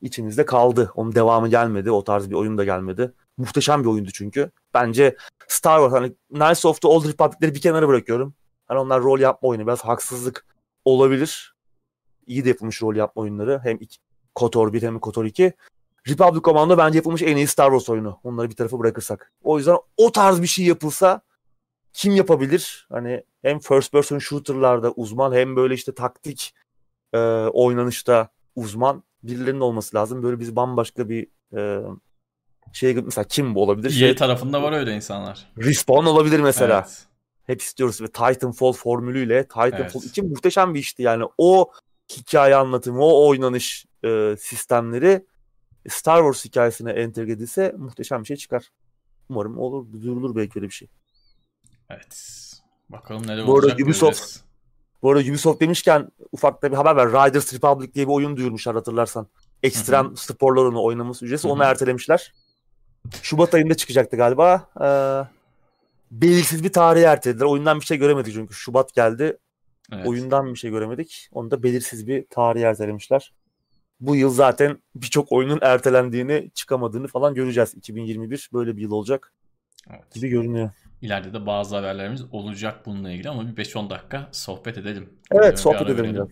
içimizde 0.00 0.44
kaldı. 0.44 0.92
Onun 0.94 1.14
devamı 1.14 1.48
gelmedi. 1.48 1.90
O 1.90 2.04
tarz 2.04 2.30
bir 2.30 2.34
oyun 2.34 2.58
da 2.58 2.64
gelmedi. 2.64 3.12
Muhteşem 3.36 3.82
bir 3.82 3.88
oyundu 3.88 4.10
çünkü. 4.14 4.50
Bence 4.74 5.16
Star 5.48 5.78
Wars 5.78 5.92
hani 5.92 6.14
Knights 6.28 6.64
of 6.64 6.80
the 6.80 6.88
Old 6.88 7.04
Republic'leri 7.04 7.54
bir 7.54 7.60
kenara 7.60 7.88
bırakıyorum. 7.88 8.34
Hani 8.66 8.78
onlar 8.78 9.02
rol 9.02 9.20
yapma 9.20 9.48
oyunu 9.48 9.66
biraz 9.66 9.80
haksızlık 9.80 10.46
olabilir. 10.84 11.54
İyi 12.26 12.44
de 12.44 12.48
yapılmış 12.48 12.82
rol 12.82 12.96
yapma 12.96 13.22
oyunları. 13.22 13.60
Hem 13.62 13.78
KOTOR 14.34 14.72
1 14.72 14.82
hem 14.82 14.98
KOTOR 14.98 15.24
2. 15.24 15.52
Republic 16.08 16.42
Commando 16.42 16.78
bence 16.78 16.98
yapılmış 16.98 17.22
en 17.22 17.36
iyi 17.36 17.46
Star 17.46 17.70
Wars 17.70 17.90
oyunu. 17.90 18.20
Onları 18.24 18.50
bir 18.50 18.56
tarafa 18.56 18.78
bırakırsak. 18.78 19.32
O 19.42 19.58
yüzden 19.58 19.76
o 19.96 20.12
tarz 20.12 20.42
bir 20.42 20.46
şey 20.46 20.64
yapılsa 20.64 21.20
kim 21.92 22.14
yapabilir? 22.14 22.86
Hani 22.92 23.24
hem 23.42 23.58
first 23.58 23.92
person 23.92 24.18
shooter'larda 24.18 24.92
uzman 24.92 25.32
hem 25.32 25.56
böyle 25.56 25.74
işte 25.74 25.94
taktik 25.94 26.54
e, 27.12 27.18
oynanışta 27.52 28.28
uzman 28.56 29.02
birilerinin 29.22 29.60
olması 29.60 29.96
lazım. 29.96 30.22
Böyle 30.22 30.40
biz 30.40 30.56
bambaşka 30.56 31.08
bir 31.08 31.26
e, 31.56 31.80
şey 32.72 32.94
mesela 32.94 33.24
kim 33.24 33.54
bu 33.54 33.62
olabilir? 33.62 33.90
Şey, 33.90 34.14
tarafında 34.16 34.62
var 34.62 34.72
öyle 34.72 34.94
insanlar. 34.96 35.46
Respawn 35.58 36.06
olabilir 36.06 36.40
mesela. 36.40 36.80
Evet. 36.86 37.06
Hep 37.44 37.62
istiyoruz 37.62 38.00
ve 38.00 38.06
Titanfall 38.06 38.72
formülüyle 38.72 39.42
Titanfall 39.42 40.00
Evet. 40.00 40.04
2 40.04 40.22
muhteşem 40.22 40.74
bir 40.74 40.78
işti 40.80 41.02
yani. 41.02 41.24
O 41.38 41.70
hikaye 42.16 42.54
anlatımı, 42.56 43.04
o 43.04 43.28
oynanış 43.28 43.86
e, 44.04 44.36
sistemleri 44.38 45.26
Star 45.88 46.18
Wars 46.18 46.44
hikayesine 46.44 46.90
entegre 46.90 47.32
edilse 47.32 47.74
muhteşem 47.78 48.20
bir 48.20 48.26
şey 48.26 48.36
çıkar. 48.36 48.68
Umarım 49.28 49.58
olur, 49.58 49.92
duyurulur 49.92 50.36
belki 50.36 50.52
öyle 50.58 50.66
bir 50.68 50.74
şey. 50.74 50.88
Evet. 51.90 52.40
Bakalım 52.88 53.26
neler 53.26 53.46
Bu 53.46 53.54
arada 53.54 53.66
olacak. 53.66 53.80
Ubisoft- 53.80 54.00
göreceğiz. 54.00 54.44
Bu 55.04 55.10
arada 55.10 55.30
Ubisoft 55.30 55.60
demişken 55.60 56.08
ufakta 56.32 56.72
bir 56.72 56.76
haber 56.76 56.96
ver. 56.96 57.08
Riders 57.08 57.54
Republic 57.54 57.94
diye 57.94 58.06
bir 58.06 58.12
oyun 58.12 58.36
duyurmuşlar 58.36 58.74
hatırlarsan. 58.74 59.26
Ekstrem 59.62 60.16
sporlarını 60.16 60.82
oynaması 60.82 61.24
ücretsiz. 61.24 61.50
Onu 61.50 61.64
ertelemişler. 61.64 62.32
Şubat 63.22 63.54
ayında 63.54 63.74
çıkacaktı 63.74 64.16
galiba. 64.16 64.68
Ee, 64.80 64.86
belirsiz 66.10 66.64
bir 66.64 66.72
tarihe 66.72 67.04
ertelediler. 67.04 67.44
Oyundan 67.46 67.80
bir 67.80 67.84
şey 67.84 67.98
göremedik 67.98 68.34
çünkü. 68.34 68.54
Şubat 68.54 68.94
geldi. 68.94 69.38
Evet. 69.92 70.06
Oyundan 70.06 70.46
bir 70.46 70.58
şey 70.58 70.70
göremedik. 70.70 71.28
Onu 71.32 71.50
da 71.50 71.62
belirsiz 71.62 72.06
bir 72.06 72.26
tarihe 72.30 72.64
ertelemişler. 72.64 73.32
Bu 74.00 74.16
yıl 74.16 74.30
zaten 74.30 74.78
birçok 74.94 75.32
oyunun 75.32 75.58
ertelendiğini, 75.62 76.50
çıkamadığını 76.54 77.06
falan 77.06 77.34
göreceğiz. 77.34 77.74
2021 77.74 78.50
böyle 78.52 78.76
bir 78.76 78.82
yıl 78.82 78.90
olacak 78.90 79.32
Evet. 79.90 80.14
gibi 80.14 80.28
görünüyor. 80.28 80.70
İleride 81.04 81.32
de 81.32 81.46
bazı 81.46 81.76
haberlerimiz 81.76 82.22
olacak 82.32 82.86
bununla 82.86 83.10
ilgili 83.10 83.28
ama 83.28 83.56
bir 83.56 83.64
5-10 83.64 83.90
dakika 83.90 84.28
sohbet 84.32 84.78
edelim. 84.78 85.20
Evet, 85.32 85.52
Bir 85.52 85.56
sohbet 85.56 85.82
edelim 85.82 86.04
verelim. 86.04 86.28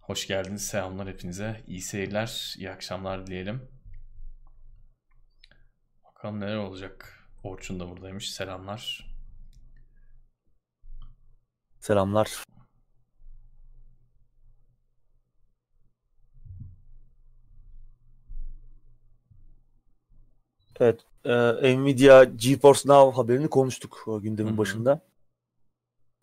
Hoş 0.00 0.26
geldiniz. 0.26 0.66
Selamlar 0.66 1.08
hepinize. 1.08 1.60
İyi 1.66 1.80
seyirler, 1.80 2.54
iyi 2.58 2.70
akşamlar 2.70 3.26
dileyelim. 3.26 3.68
Bakalım 6.04 6.40
neler 6.40 6.56
olacak. 6.56 7.28
Orçun 7.42 7.80
da 7.80 7.88
buradaymış. 7.88 8.34
Selamlar. 8.34 9.06
Selamlar. 11.80 12.44
Evet, 20.80 21.00
e, 21.24 21.78
Nvidia 21.78 22.24
GeForce 22.24 22.80
Now 22.86 23.16
haberini 23.16 23.48
konuştuk 23.48 24.04
o 24.06 24.20
gündemin 24.20 24.50
Hı 24.50 24.54
hı. 24.54 24.58
başında. 24.58 25.00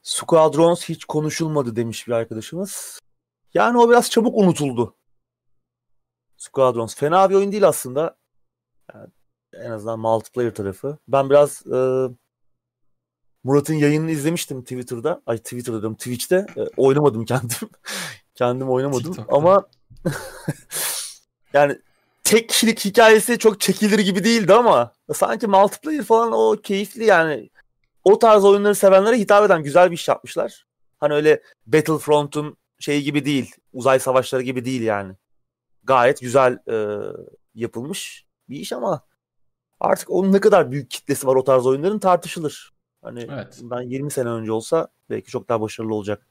Squadrons 0.02 0.90
hiç 0.90 1.06
konuşulmadı 1.06 1.76
demiş 1.76 2.08
bir 2.08 2.14
arkadaşımız. 2.14 3.00
Yani 3.54 3.78
o 3.78 3.90
biraz 3.90 4.10
çabuk 4.12 4.38
unutuldu. 4.38 4.96
Squadrons. 6.38 6.96
Fena 6.96 7.30
bir 7.30 7.36
oyun 7.36 7.52
değil 7.52 7.68
aslında. 7.68 8.18
Yani 8.94 9.08
en 9.54 9.72
azından 9.72 10.00
multiplayer 10.00 10.56
tarafı. 10.56 10.98
Ben 11.08 11.30
biraz 11.30 11.68
e, 11.68 12.10
Murat'ın 13.44 13.74
yayınını 13.74 14.12
izlemiştim 14.12 14.62
Twitter'da. 14.62 15.22
Ay 15.26 15.38
Twitter'da 15.38 15.82
diyorum 15.82 15.96
Twitch'te. 15.98 16.46
E, 16.58 16.62
oynamadım 16.78 17.26
kendim. 17.26 17.70
kendim 18.36 18.70
oynamadım 18.70 19.04
TikTok'ta. 19.04 19.36
ama 19.36 19.68
yani 21.54 21.80
tek 22.30 22.50
kişilik 22.50 22.86
hikayesi 22.86 23.38
çok 23.38 23.60
çekilir 23.60 24.00
gibi 24.00 24.24
değildi 24.24 24.54
ama 24.54 24.94
sanki 25.14 25.48
multiplayer 25.48 26.04
falan 26.04 26.32
o 26.32 26.56
keyifli 26.64 27.06
yani. 27.06 27.50
O 28.04 28.20
tarz 28.20 28.46
oyunları 28.46 28.76
sevenlere 28.76 29.18
hitap 29.18 29.46
eden 29.46 29.64
güzel 29.64 29.92
bir 29.92 29.96
iş 29.96 30.08
yapmışlar. 30.08 30.66
Hani 31.00 31.14
öyle 31.14 31.44
Battlefront'un 31.66 32.58
şeyi 32.80 33.04
gibi 33.04 33.26
değil. 33.26 33.56
Uzay 33.74 34.00
savaşları 34.00 34.42
gibi 34.42 34.66
değil 34.66 34.82
yani. 34.82 35.14
Gayet 35.84 36.22
güzel 36.22 36.60
e, 36.72 36.98
yapılmış 37.56 38.26
bir 38.50 38.60
iş 38.60 38.74
ama 38.74 39.02
artık 39.80 40.10
onun 40.10 40.34
ne 40.34 40.40
kadar 40.40 40.72
büyük 40.72 40.92
kitlesi 40.92 41.28
var 41.28 41.36
o 41.36 41.44
tarz 41.44 41.66
oyunların 41.66 42.00
tartışılır. 42.00 42.74
Hani 43.02 43.28
evet. 43.32 43.60
ben 43.62 43.82
20 43.82 44.12
sene 44.12 44.30
önce 44.30 44.52
olsa 44.52 44.88
belki 45.10 45.32
çok 45.32 45.50
daha 45.50 45.62
başarılı 45.62 45.96
olacak. 45.96 46.28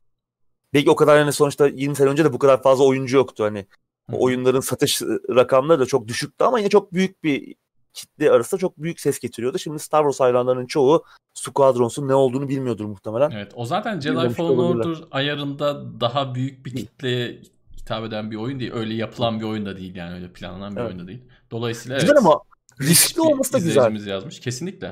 Belki 0.75 0.91
o 0.91 0.97
kadar 0.97 1.19
yani 1.19 1.33
sonuçta 1.33 1.69
20 1.69 1.97
sene 1.97 2.09
önce 2.09 2.25
de 2.25 2.33
bu 2.33 2.39
kadar 2.39 2.63
fazla 2.63 2.85
oyuncu 2.85 3.17
yoktu 3.17 3.45
hani. 3.45 3.67
O 4.13 4.25
oyunların 4.25 4.61
satış 4.61 5.03
rakamları 5.29 5.81
da 5.81 5.87
çok 5.87 6.09
düşüktü 6.09 6.45
ama 6.45 6.59
yine 6.59 6.69
çok 6.69 6.93
büyük 6.93 7.25
bir 7.25 7.55
kitle 7.93 8.31
arasında 8.31 8.61
çok 8.61 8.79
büyük 8.79 9.01
ses 9.01 9.19
getiriyordu. 9.19 9.59
Şimdi 9.59 9.79
Star 9.79 10.03
Wars 10.03 10.21
hayranlarının 10.21 10.67
çoğu 10.67 11.05
Squadrons'un 11.35 12.09
ne 12.09 12.15
olduğunu 12.15 12.49
bilmiyordur 12.49 12.85
muhtemelen. 12.85 13.31
Evet 13.31 13.53
o 13.55 13.65
zaten 13.65 14.01
Jedi 14.01 14.29
Fallen 14.29 14.59
Order 14.59 15.05
ayarında 15.11 16.01
daha 16.01 16.35
büyük 16.35 16.67
bir 16.67 16.77
kitleye 16.77 17.43
hitap 17.77 18.05
eden 18.05 18.31
bir 18.31 18.37
oyun 18.37 18.61
değil. 18.61 18.73
Öyle 18.75 18.95
yapılan 18.95 19.41
bir 19.41 19.45
oyun 19.45 19.67
da 19.67 19.77
değil 19.77 19.95
yani 19.95 20.15
öyle 20.15 20.33
planlanan 20.33 20.77
bir 20.77 20.81
evet. 20.81 20.91
oyun 20.91 21.05
da 21.05 21.09
değil. 21.09 21.23
Dolayısıyla 21.51 21.99
güzel 21.99 22.13
evet, 22.13 22.27
ama 22.27 22.41
riskli 22.81 23.21
olması 23.21 23.53
da 23.53 23.59
güzel. 23.59 24.07
yazmış. 24.07 24.41
Kesinlikle. 24.41 24.87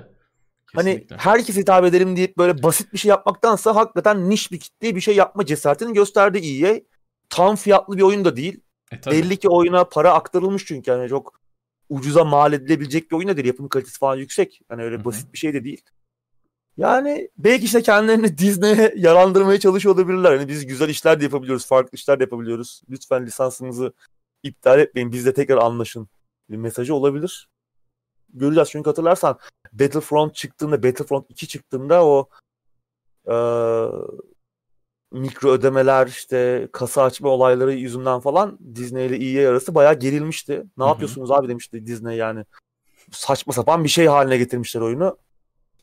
Hani 0.75 0.85
Kesinlikle. 0.85 1.17
Hani 1.17 1.39
herkes 1.39 1.57
hitap 1.57 1.85
edelim 1.85 2.17
deyip 2.17 2.39
böyle 2.39 2.63
basit 2.63 2.93
bir 2.93 2.99
şey 2.99 3.09
yapmaktansa 3.09 3.75
hakikaten 3.75 4.31
niş 4.31 4.53
bir 4.53 4.61
kitleye 4.61 4.97
bir 4.97 5.01
şey 5.01 5.17
yapma 5.17 5.47
cesaretini 5.47 5.93
gösterdi 5.93 6.39
EA. 6.39 6.81
Tam 7.29 7.57
fiyatlı 7.57 7.97
bir 7.97 8.03
oyun 8.03 8.25
da 8.25 8.37
değil. 8.37 8.61
E, 8.93 9.11
Belli 9.11 9.37
ki 9.37 9.49
oyuna 9.49 9.85
para 9.85 10.15
aktarılmış 10.15 10.65
çünkü 10.65 10.91
yani 10.91 11.09
çok 11.09 11.41
ucuza 11.89 12.25
mal 12.25 12.53
edilebilecek 12.53 13.11
bir 13.11 13.17
oyun 13.17 13.29
da 13.29 13.37
değil. 13.37 13.47
Yapım 13.47 13.69
kalitesi 13.69 13.99
falan 13.99 14.17
yüksek. 14.17 14.61
Hani 14.69 14.83
öyle 14.83 14.97
Hı-hı. 14.97 15.05
basit 15.05 15.33
bir 15.33 15.39
şey 15.39 15.55
de 15.55 15.65
değil. 15.65 15.83
Yani 16.77 17.31
belki 17.39 17.65
işte 17.65 17.83
kendilerini 17.83 18.39
Disney'e 18.39 18.95
yalandırmaya 18.97 19.61
çalışıyor 19.61 19.95
olabilirler. 19.95 20.37
Hani 20.37 20.49
biz 20.49 20.67
güzel 20.67 20.89
işler 20.89 21.21
de 21.21 21.25
yapabiliyoruz, 21.25 21.67
farklı 21.67 21.97
işler 21.97 22.19
de 22.19 22.23
yapabiliyoruz. 22.23 22.83
Lütfen 22.91 23.27
lisansımızı 23.27 23.93
iptal 24.43 24.81
etmeyin, 24.81 25.13
bizle 25.13 25.35
tekrar 25.35 25.57
anlaşın. 25.57 26.09
Bir 26.51 26.57
mesajı 26.57 26.95
olabilir. 26.95 27.49
Göreceğiz 28.35 28.69
çünkü 28.71 28.91
hatırlarsan 28.91 29.39
Battlefront 29.73 30.35
çıktığında, 30.35 30.83
Battlefront 30.83 31.31
2 31.31 31.49
çıktığında 31.49 32.07
o 32.07 32.29
e, 33.27 33.35
mikro 35.13 35.51
ödemeler 35.51 36.07
işte 36.07 36.69
kasa 36.73 37.03
açma 37.03 37.29
olayları 37.29 37.73
yüzünden 37.73 38.21
falan 38.21 38.59
Disney 38.75 39.07
ile 39.07 39.41
EA 39.43 39.51
arası 39.51 39.75
bayağı 39.75 39.99
gerilmişti. 39.99 40.53
Ne 40.53 40.85
Hı-hı. 40.85 40.89
yapıyorsunuz 40.89 41.31
abi 41.31 41.49
demişti 41.49 41.87
Disney 41.87 42.17
yani. 42.17 42.45
Saçma 43.11 43.53
sapan 43.53 43.85
bir 43.85 43.89
şey 43.89 44.07
haline 44.07 44.39
getirmişler 44.39 44.81
oyunu. 44.81 45.19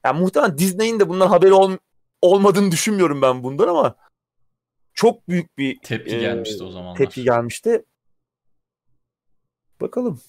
Yani 0.06 0.20
muhtemelen 0.20 0.58
Disney'in 0.58 1.00
de 1.00 1.10
bundan 1.10 1.28
haberi 1.28 1.54
ol, 1.54 1.78
olmadığını 2.22 2.72
düşünmüyorum 2.72 3.22
ben 3.22 3.44
bundan 3.44 3.68
ama 3.68 3.96
çok 4.94 5.30
büyük 5.30 5.58
bir 5.58 5.80
tepki 5.80 6.16
e, 6.16 6.20
gelmişti 6.20 6.64
o 6.64 6.72
zamanlar. 6.72 6.98
Tepki 6.98 7.24
gelmişti. 7.24 7.86
Bakalım. 9.82 10.22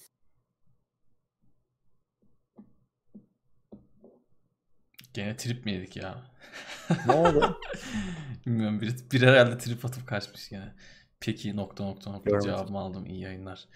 Gene 5.13 5.37
trip 5.37 5.65
mi 5.65 5.71
yedik 5.71 5.97
ya? 5.97 6.34
Ne 7.05 7.13
oldu? 7.13 7.59
Bilmiyorum 8.45 8.81
bir, 8.81 8.95
bir 9.11 9.21
herhalde 9.21 9.57
trip 9.57 9.85
atıp 9.85 10.07
kaçmış 10.07 10.51
yani. 10.51 10.71
Peki 11.19 11.55
nokta 11.55 11.83
nokta 11.83 12.11
nokta 12.11 12.29
Görmedim. 12.29 12.51
cevabımı 12.51 12.79
aldım. 12.79 13.05
İyi 13.05 13.19
yayınlar. 13.21 13.67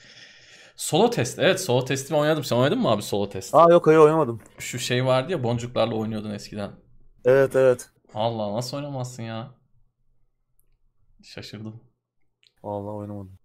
Solo 0.76 1.10
test. 1.10 1.40
Evet 1.40 1.62
solo 1.62 1.86
testimi 1.86 2.20
oynadım. 2.20 2.44
Sen 2.44 2.56
oynadın 2.56 2.80
mı 2.80 2.90
abi 2.90 3.02
solo 3.02 3.30
test? 3.30 3.56
Aa 3.56 3.72
yok 3.72 3.88
hayır 3.88 3.98
oynamadım. 3.98 4.42
Şu 4.60 4.80
şey 4.80 5.06
vardı 5.06 5.32
ya 5.32 5.44
boncuklarla 5.44 5.96
oynuyordun 5.96 6.32
eskiden. 6.32 6.72
Evet 7.26 7.56
evet. 7.56 7.90
Allah 8.14 8.54
nasıl 8.54 8.78
oynamazsın 8.78 9.24
ya? 9.24 9.52
Şaşırdım. 11.24 11.84
Vallahi 12.64 12.94
oynamadım. 12.96 13.40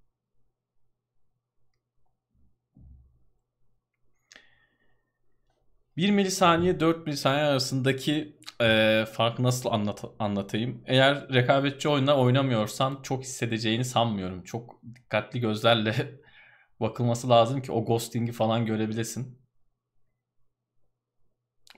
Bir 5.97 6.11
milisaniye 6.11 6.81
4 6.81 7.07
milisaniye 7.07 7.45
arasındaki 7.45 8.39
e, 8.61 9.05
farkı 9.13 9.43
nasıl 9.43 9.71
anlat 9.71 10.05
anlatayım? 10.19 10.83
Eğer 10.87 11.29
rekabetçi 11.35 11.89
oyunlar 11.89 12.17
oynamıyorsan 12.17 13.01
çok 13.03 13.23
hissedeceğini 13.25 13.85
sanmıyorum. 13.85 14.43
Çok 14.43 14.81
dikkatli 14.95 15.41
gözlerle 15.41 16.21
bakılması 16.81 17.29
lazım 17.29 17.63
ki 17.63 17.73
o 17.73 17.85
ghosting'i 17.85 18.33
falan 18.33 18.67
görebilesin. 18.67 19.39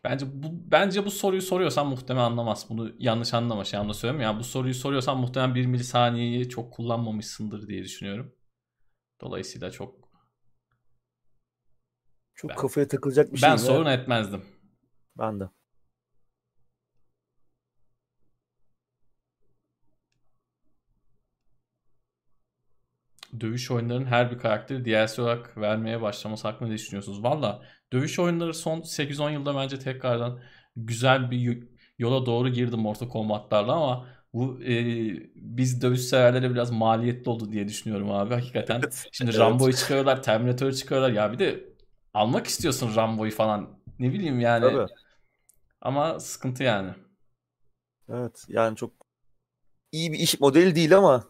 Bence 0.05 0.27
bu 0.43 0.47
bence 0.53 1.05
bu 1.05 1.11
soruyu 1.11 1.43
soruyorsan 1.43 1.87
muhtemelen 1.87 2.25
anlamaz. 2.25 2.67
Bunu 2.69 2.93
yanlış 2.99 3.35
anlama 3.35 3.65
şey 3.65 3.79
anlamda 3.79 3.95
söylüyorum. 3.95 4.21
Yani 4.21 4.39
bu 4.39 4.45
soruyu 4.45 4.75
soruyorsan 4.75 5.19
muhtemelen 5.19 5.55
bir 5.55 5.67
milisaniyeyi 5.67 6.49
çok 6.49 6.73
kullanmamışsındır 6.73 7.69
diye 7.69 7.85
düşünüyorum. 7.85 8.35
Dolayısıyla 9.21 9.71
çok 9.71 10.06
çok 12.37 12.51
ben, 12.51 12.57
kafaya 12.57 12.89
takılacak 12.89 13.33
bir 13.33 13.39
şey. 13.39 13.51
Ben 13.51 13.57
sorun 13.57 13.87
etmezdim. 13.87 14.43
Ben 15.19 15.41
de. 15.41 15.49
dövüş 23.41 23.71
oyunlarının 23.71 24.07
her 24.07 24.31
bir 24.31 24.39
karakteri 24.39 24.85
DLC 24.85 25.23
olarak 25.23 25.59
vermeye 25.59 26.03
başlaması 26.03 26.49
hakkında 26.49 26.69
ne 26.69 26.75
düşünüyorsunuz? 26.75 27.25
Valla 27.25 27.63
dövüş 27.93 28.19
oyunları 28.19 28.55
son 28.55 28.81
8-10 28.81 29.33
yılda 29.33 29.57
bence 29.57 29.79
tekrardan 29.79 30.41
güzel 30.77 31.31
bir 31.31 31.63
yola 31.99 32.27
doğru 32.27 32.49
girdi 32.49 32.77
Mortal 32.77 33.09
Kombat'larla 33.09 33.73
ama 33.73 34.09
bu 34.33 34.63
e, 34.63 34.75
biz 35.35 35.83
dövüş 35.83 36.01
severlere 36.01 36.51
biraz 36.51 36.71
maliyetli 36.71 37.31
oldu 37.31 37.53
diye 37.53 37.69
düşünüyorum 37.69 38.11
abi 38.11 38.35
hakikaten. 38.35 38.83
Şimdi 39.13 39.31
evet. 39.31 39.41
Rambo'yu 39.41 39.73
çıkarıyorlar, 39.73 40.23
Terminator'ı 40.23 40.75
çıkarıyorlar. 40.75 41.15
Ya 41.15 41.33
bir 41.33 41.39
de 41.39 41.76
almak 42.17 42.47
istiyorsun 42.47 42.97
Rambo'yu 42.97 43.31
falan. 43.31 43.79
Ne 43.99 44.13
bileyim 44.13 44.41
yani. 44.41 44.63
Tabii. 44.63 44.93
Ama 45.81 46.21
sıkıntı 46.21 46.63
yani. 46.63 46.95
Evet 48.09 48.45
yani 48.49 48.77
çok 48.77 48.93
iyi 49.93 50.13
bir 50.13 50.19
iş 50.19 50.41
modeli 50.41 50.75
değil 50.75 50.97
ama 50.97 51.25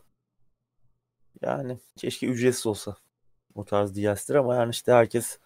yani 1.43 1.79
keşke 1.97 2.27
ücretsiz 2.27 2.67
olsa 2.67 2.97
o 3.55 3.65
tarz 3.65 3.97
DLC'ler 3.97 4.35
ama 4.35 4.55
yani 4.55 4.71
işte 4.71 4.93
herkes 4.93 5.39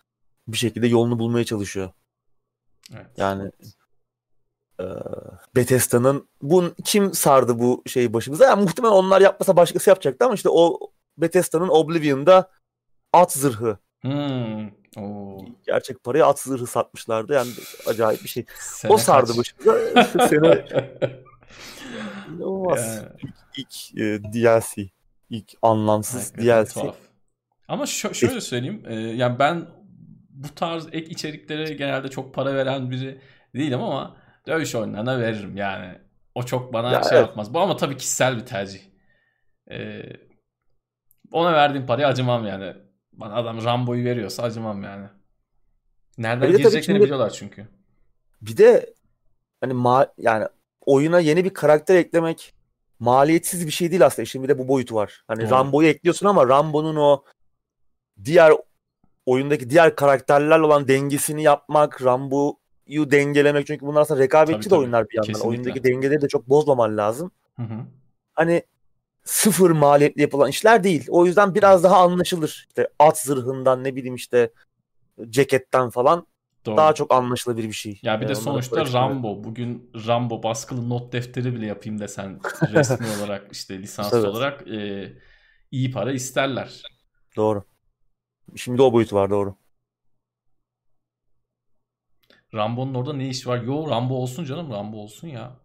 bir 0.49 0.57
şekilde 0.57 0.87
yolunu 0.87 1.19
bulmaya 1.19 1.45
çalışıyor. 1.45 1.91
Evet. 2.95 3.07
Yani 3.17 3.51
e, 4.81 4.85
Bethesda'nın 5.57 6.29
bu 6.43 6.75
kim 6.85 7.15
sardı 7.15 7.59
bu 7.59 7.83
şeyi 7.87 8.13
başımıza? 8.13 8.45
Yani 8.45 8.63
muhtemelen 8.63 8.93
onlar 8.93 9.21
yapmasa 9.21 9.57
başkası 9.57 9.91
yapacaktı 9.91 10.25
ama 10.25 10.35
işte 10.35 10.49
o 10.53 10.79
Bethesda'nın 11.19 11.69
Oblivion'da 11.69 12.51
at 13.13 13.33
zırhı. 13.33 13.79
Hmm. 14.03 14.80
Oo. 14.99 15.45
Gerçek 15.67 16.05
paraya 16.05 16.27
at 16.27 16.39
zırhı 16.41 16.67
satmışlardı. 16.67 17.33
Yani 17.35 17.51
acayip 17.87 18.25
bir 18.25 18.29
şey. 18.29 18.45
Sene 18.61 18.93
o 18.93 18.97
sardı 18.97 19.27
kaç? 19.27 19.39
başımıza. 19.39 20.29
Sene 20.29 20.65
İnanılmaz. 22.71 22.97
Yani. 22.97 23.09
İlk, 23.23 23.93
ilk 23.93 23.99
e, 23.99 24.33
DLC 24.33 24.91
ilk 25.31 25.53
anlamsız 25.63 26.33
Hakikaten 26.33 26.65
DLC. 26.65 26.75
Tuhaf. 26.75 26.97
Ama 27.69 27.85
şö- 27.85 28.15
şöyle 28.15 28.41
söyleyeyim. 28.41 28.83
E, 28.87 28.95
yani 28.95 29.39
ben 29.39 29.67
bu 30.31 30.55
tarz 30.55 30.87
ek 30.93 31.11
içeriklere 31.11 31.75
genelde 31.75 32.09
çok 32.09 32.35
para 32.35 32.55
veren 32.55 32.91
biri 32.91 33.21
değilim 33.55 33.83
ama 33.83 34.17
dövüş 34.47 34.75
oyunlarına 34.75 35.21
veririm 35.21 35.57
yani. 35.57 35.99
O 36.35 36.43
çok 36.43 36.73
bana 36.73 36.93
ya 36.93 37.03
şey 37.03 37.19
evet. 37.19 37.29
yapmaz. 37.29 37.55
Bu 37.55 37.61
ama 37.61 37.77
tabii 37.77 37.97
kişisel 37.97 38.37
bir 38.37 38.47
tercih. 38.47 38.81
Ee, 39.71 40.03
ona 41.33 41.53
verdiğim 41.53 41.87
parayı 41.87 42.07
acımam 42.07 42.47
yani. 42.47 42.75
Bana 43.21 43.35
adam 43.35 43.65
Rambo'yu 43.65 44.05
veriyorsa 44.05 44.43
acımam 44.43 44.83
yani. 44.83 45.07
Nereden 46.19 46.53
bir 46.53 46.59
gireceklerini 46.59 47.03
biliyorlar 47.03 47.31
çünkü. 47.31 47.69
Bir 48.43 48.57
de 48.57 48.95
hani 49.61 49.73
ma 49.73 50.07
yani 50.19 50.47
oyuna 50.87 51.21
yeni 51.21 51.45
bir 51.45 51.55
karakter 51.55 51.95
eklemek 51.95 52.55
maliyetsiz 52.99 53.67
bir 53.67 53.73
şey 53.73 53.91
değil 53.91 54.07
aslında. 54.07 54.27
Şimdi 54.27 54.49
bir 54.49 54.55
de 54.55 54.59
bu 54.59 54.69
boyutu 54.69 54.95
var. 54.95 55.25
Hani 55.29 55.43
Doğru. 55.43 55.51
Rambo'yu 55.51 55.89
ekliyorsun 55.89 56.27
ama 56.27 56.49
Rambo'nun 56.49 56.97
o 56.97 57.25
diğer 58.25 58.53
oyundaki 59.27 59.71
diğer 59.71 59.97
karakterlerle 59.97 60.65
olan 60.65 60.89
dengesini 60.89 61.43
yapmak, 61.43 62.05
Rambo 62.05 62.61
oyuncuyu 62.91 63.11
dengelemek 63.11 63.67
çünkü 63.67 63.87
bunlar 63.87 64.01
aslında 64.01 64.21
rekabetçi 64.21 64.53
Tabii, 64.53 64.65
de 64.65 64.69
tabii. 64.69 64.81
oyunlar 64.81 65.09
bir 65.09 65.17
yandan. 65.17 65.27
Kesinlikle. 65.27 65.49
Oyundaki 65.49 65.85
dengeleri 65.85 66.23
de 66.23 66.29
çok 66.29 66.49
bozmaman 66.49 66.97
lazım. 66.97 67.31
Hı 67.57 67.63
hı. 67.63 67.87
Hani 68.33 68.63
sıfır 69.25 69.71
maliyetli 69.71 70.23
yapılan 70.23 70.51
işler 70.51 70.85
değil. 70.85 71.07
O 71.11 71.27
yüzden 71.27 71.55
biraz 71.55 71.85
daha 71.85 71.97
anlaşılır. 72.05 72.65
İşte 72.69 72.89
at 72.99 73.19
zırhından 73.19 73.85
ne 73.85 73.97
bileyim 73.97 74.15
işte 74.15 74.51
ceketten 75.31 75.91
falan 75.91 76.27
Doğru. 76.67 76.77
daha 76.77 76.93
çok 76.93 77.15
anlaşılabilir 77.15 77.69
bir 77.69 77.73
şey. 77.73 78.01
Ya 78.03 78.21
bir 78.21 78.29
de 78.29 78.33
Ee, 78.33 78.35
sonuçta. 78.35 78.93
Rambo. 78.93 79.45
Bugün 79.45 79.91
Rambo 80.07 80.43
baskılı 80.43 80.89
not 80.89 81.13
defteri 81.13 81.55
bile 81.55 81.67
yapayım 81.67 81.99
desen 82.01 82.41
resmi 82.73 83.07
olarak 83.09 83.53
işte 83.53 83.79
lisanslı 83.79 84.19
Evet. 84.19 84.29
olarak 84.29 84.69
e, 84.69 85.13
iyi 85.71 85.91
para 85.91 86.13
isterler. 86.13 86.83
Doğru. 87.37 87.65
Şimdi 88.57 88.83
o 88.83 88.93
boyutu 88.93 89.17
var 89.17 89.31
doğru. 89.31 89.55
Rambo'nun 92.55 92.95
orada 92.95 93.13
ne 93.13 93.29
işi 93.29 93.49
var? 93.49 93.63
Yo 93.63 93.91
Rambo 93.91 94.15
olsun 94.15 94.45
canım 94.45 94.71
Rambo 94.71 94.97
olsun 94.97 95.29
ya. 95.29 95.57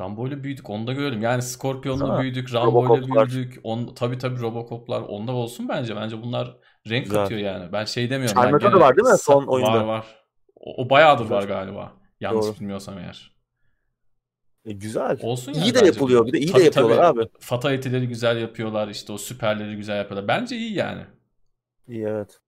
Rambo 0.00 0.28
ile 0.28 0.44
büyüdük 0.44 0.70
onu 0.70 0.86
da 0.86 0.92
görelim. 0.92 1.22
Yani 1.22 1.42
Scorpion'la 1.42 2.16
mi? 2.16 2.22
büyüdük, 2.22 2.54
Rambo 2.54 2.80
ile 2.80 2.88
Robocop'lar. 2.88 3.28
büyüdük. 3.30 3.60
On, 3.62 3.94
tabii 3.94 4.18
tabii 4.18 4.40
Robocop'lar 4.40 5.00
onda 5.00 5.32
olsun 5.32 5.68
bence. 5.68 5.96
Bence 5.96 6.22
bunlar 6.22 6.56
renk 6.88 7.04
Güzel. 7.04 7.22
katıyor 7.22 7.40
yani. 7.40 7.72
Ben 7.72 7.84
şey 7.84 8.10
demiyorum. 8.10 8.40
Terminator 8.42 8.72
da 8.72 8.80
var 8.80 8.96
değil 8.96 9.08
mi 9.08 9.18
son 9.18 9.46
oyunda? 9.46 9.72
Var 9.72 9.84
var. 9.84 10.06
O, 10.56 10.82
o 10.84 10.90
bayağıdır 10.90 11.22
Güzel. 11.22 11.36
var 11.36 11.42
galiba. 11.42 11.92
Yanlış 12.20 12.46
Doğru. 12.46 12.54
bilmiyorsam 12.60 12.98
eğer. 12.98 13.36
E, 14.64 14.72
güzel. 14.72 15.18
Olsun 15.22 15.52
İyi 15.52 15.58
yani 15.58 15.70
de 15.70 15.74
bence. 15.74 15.86
yapılıyor. 15.86 16.26
Bir 16.26 16.32
de 16.32 16.38
iyi 16.38 16.48
de 16.48 16.52
Tabii, 16.52 16.64
yapıyorlar 16.64 16.96
tabii. 16.96 17.20
abi. 17.22 17.28
Fatality'leri 17.40 18.08
güzel 18.08 18.36
yapıyorlar. 18.40 18.88
işte 18.88 19.12
o 19.12 19.18
süperleri 19.18 19.76
güzel 19.76 19.96
yapıyorlar. 19.96 20.28
Bence 20.28 20.56
iyi 20.56 20.74
yani. 20.74 21.02
İyi 21.88 22.02
evet. 22.02 22.40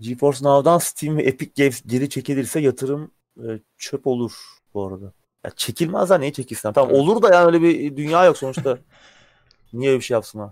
GeForce 0.00 0.44
Now'dan 0.44 0.78
Steam 0.78 1.16
ve 1.16 1.22
Epic 1.22 1.62
Games 1.62 1.82
geri 1.86 2.08
çekilirse 2.10 2.60
yatırım 2.60 3.10
e, 3.38 3.46
çöp 3.78 4.06
olur 4.06 4.32
bu 4.74 4.86
arada. 4.86 5.12
Ya 5.44 5.50
çekilmez 5.56 6.10
ha 6.10 6.18
niye 6.18 6.32
çekilsin? 6.32 6.72
Tamam 6.72 6.94
olur 6.94 7.22
da 7.22 7.34
yani 7.34 7.46
öyle 7.46 7.62
bir 7.62 7.96
dünya 7.96 8.24
yok 8.24 8.38
sonuçta. 8.38 8.78
Niye 9.72 9.90
öyle 9.90 10.00
bir 10.00 10.04
şey 10.04 10.14
yapsınlar? 10.14 10.50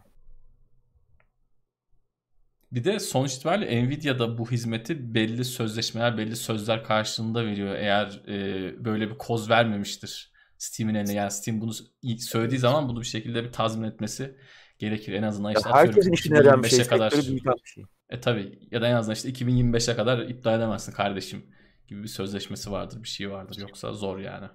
Bir 2.73 2.85
de 2.85 2.99
sonuç 2.99 3.35
itibariyle 3.35 3.87
Nvidia 3.87 4.39
bu 4.39 4.51
hizmeti 4.51 5.15
belli 5.15 5.45
sözleşmeler, 5.45 6.19
belli 6.19 6.37
sözler 6.37 6.85
karşılığında 6.85 7.47
veriyor. 7.47 7.75
Eğer 7.75 8.23
e, 8.29 8.85
böyle 8.85 9.11
bir 9.11 9.19
koz 9.19 9.51
vermemiştir 9.51 10.33
Steam'in 10.59 10.95
eline. 10.95 11.13
Yani 11.13 11.31
Steam 11.31 11.61
bunu 11.61 11.73
söylediği 12.19 12.59
zaman 12.59 12.89
bunu 12.89 13.01
bir 13.01 13.07
şekilde 13.07 13.45
bir 13.45 13.53
tazmin 13.53 13.89
etmesi 13.89 14.37
gerekir. 14.79 15.13
En 15.13 15.23
azından 15.23 15.55
işte 15.55 15.71
herkesin 15.71 16.13
işine 16.13 16.37
yarayan 16.37 16.63
bir 16.63 16.69
şey. 16.69 16.79
2025'e 16.79 16.89
kadar. 16.89 17.13
Bir 17.13 17.43
şey. 17.65 17.85
E 18.11 18.21
tabi 18.21 18.69
ya 18.71 18.83
da 18.83 18.89
en 18.89 18.95
azından 18.95 19.15
işte 19.15 19.29
2025'e 19.29 19.97
kadar 19.97 20.19
iptal 20.19 20.59
edemezsin 20.59 20.93
kardeşim 20.93 21.47
gibi 21.87 22.03
bir 22.03 22.09
sözleşmesi 22.09 22.71
vardır, 22.71 23.03
bir 23.03 23.09
şey 23.09 23.31
vardır. 23.31 23.59
Yoksa 23.61 23.93
zor 23.93 24.19
yani. 24.19 24.49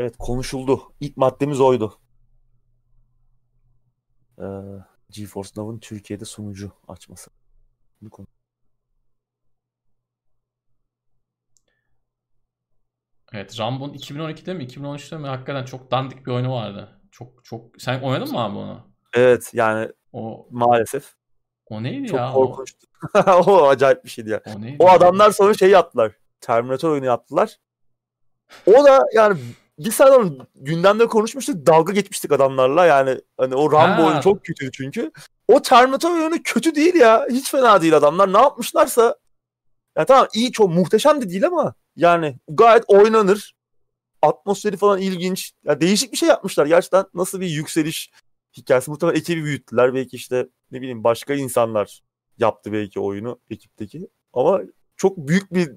Evet 0.00 0.14
konuşuldu. 0.18 0.92
İlk 1.00 1.16
maddemiz 1.16 1.60
oydu. 1.60 2.00
Ee, 4.38 4.44
GeForce 5.10 5.50
Now'ın 5.56 5.78
Türkiye'de 5.78 6.24
sunucu 6.24 6.72
açması. 6.88 7.30
Bu 8.02 8.10
konu. 8.10 8.26
Evet 13.32 13.58
Rambo'nun 13.58 13.94
2012'de 13.94 14.54
mi 14.54 14.64
2013'te 14.64 15.16
mi 15.18 15.26
hakikaten 15.26 15.64
çok 15.64 15.90
dandik 15.90 16.26
bir 16.26 16.32
oyunu 16.32 16.52
vardı. 16.52 17.00
Çok 17.10 17.44
çok 17.44 17.82
sen 17.82 18.00
oynadın 18.00 18.32
mı 18.32 18.40
abi 18.40 18.56
onu? 18.56 18.80
Evet 19.14 19.50
yani 19.54 19.92
O 20.12 20.48
maalesef. 20.50 21.14
o 21.66 21.82
neydi 21.82 22.06
Çok 22.06 22.18
ya? 22.18 22.32
O, 22.32 22.32
korkunçtu. 22.34 22.86
o 23.46 23.68
acayip 23.68 24.04
bir 24.04 24.10
şeydi 24.10 24.30
ya. 24.30 24.42
o? 24.46 24.50
O 24.78 24.86
ya? 24.86 24.92
adamlar 24.92 25.30
sonra 25.30 25.54
şey 25.54 25.70
yaptılar. 25.70 26.12
Terminator 26.40 26.90
oyunu 26.90 27.06
yaptılar. 27.06 27.56
O 28.66 28.84
da 28.84 29.04
yani 29.14 29.40
bir 29.84 29.90
sene 29.90 30.32
gündemde 30.54 31.06
konuşmuştuk. 31.06 31.66
Dalga 31.66 31.92
geçmiştik 31.92 32.32
adamlarla. 32.32 32.86
Yani 32.86 33.20
hani 33.36 33.54
o 33.54 33.72
Rambo 33.72 34.02
Ha. 34.02 34.06
oyunu 34.06 34.22
çok 34.22 34.44
kötüydü 34.44 34.70
çünkü. 34.72 35.10
O 35.48 35.62
Terminator 35.62 36.10
oyunu 36.10 36.36
kötü 36.44 36.74
değil 36.74 36.94
ya. 36.94 37.26
Hiç 37.30 37.50
fena 37.50 37.82
değil 37.82 37.96
adamlar. 37.96 38.32
Ne 38.32 38.38
yapmışlarsa 38.38 39.16
ya 39.98 40.04
tamam 40.06 40.28
iyi 40.34 40.52
çok 40.52 40.70
muhteşem 40.70 41.22
de 41.22 41.30
değil 41.30 41.46
ama 41.46 41.74
yani 41.96 42.36
gayet 42.48 42.84
oynanır. 42.88 43.54
Atmosferi 44.22 44.76
falan 44.76 44.98
ilginç. 45.00 45.52
Ya 45.64 45.80
değişik 45.80 46.12
bir 46.12 46.16
şey 46.16 46.28
yapmışlar. 46.28 46.66
Gerçekten 46.66 47.04
nasıl 47.14 47.40
bir 47.40 47.46
yükseliş 47.48 48.10
hikayesi. 48.56 48.90
Muhtemelen 48.90 49.18
ekibi 49.18 49.44
büyüttüler. 49.44 49.94
Belki 49.94 50.16
işte 50.16 50.46
ne 50.70 50.80
bileyim 50.80 51.04
başka 51.04 51.34
insanlar 51.34 52.00
yaptı 52.38 52.72
belki 52.72 53.00
oyunu 53.00 53.40
ekipteki. 53.50 54.08
Ama 54.32 54.60
çok 54.96 55.16
büyük 55.16 55.54
bir 55.54 55.70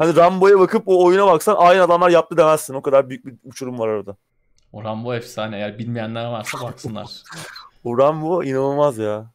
hani 0.00 0.16
Rambo'ya 0.16 0.58
bakıp 0.58 0.82
o 0.86 1.04
oyuna 1.04 1.26
baksan 1.26 1.56
aynı 1.58 1.82
adamlar 1.82 2.10
yaptı 2.10 2.36
demezsin. 2.36 2.74
O 2.74 2.82
kadar 2.82 3.08
büyük 3.08 3.26
bir 3.26 3.34
uçurum 3.44 3.78
var 3.78 3.88
arada. 3.88 4.16
O 4.72 4.84
Rambo 4.84 5.14
efsane. 5.14 5.56
Eğer 5.56 5.78
bilmeyenler 5.78 6.24
varsa 6.24 6.60
baksınlar. 6.62 7.22
O 7.84 7.98
Rambo 7.98 8.44
inanılmaz 8.44 8.98
ya. 8.98 9.32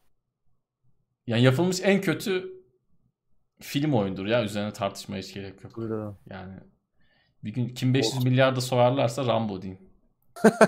yani 1.27 1.41
yapılmış 1.41 1.79
en 1.83 2.01
kötü 2.01 2.63
film 3.61 3.93
oyundur 3.93 4.25
ya. 4.25 4.43
Üzerine 4.43 4.73
tartışmaya 4.73 5.21
hiç 5.21 5.33
gerek 5.33 5.63
yok. 5.63 5.77
Böyle. 5.77 6.15
Yani 6.29 6.53
bir 7.43 7.53
gün 7.53 7.69
kim 7.69 7.93
500 7.93 8.23
milyarda 8.23 8.61
sorarlarsa 8.61 9.25
Rambo 9.25 9.61
diyeyim. 9.61 9.81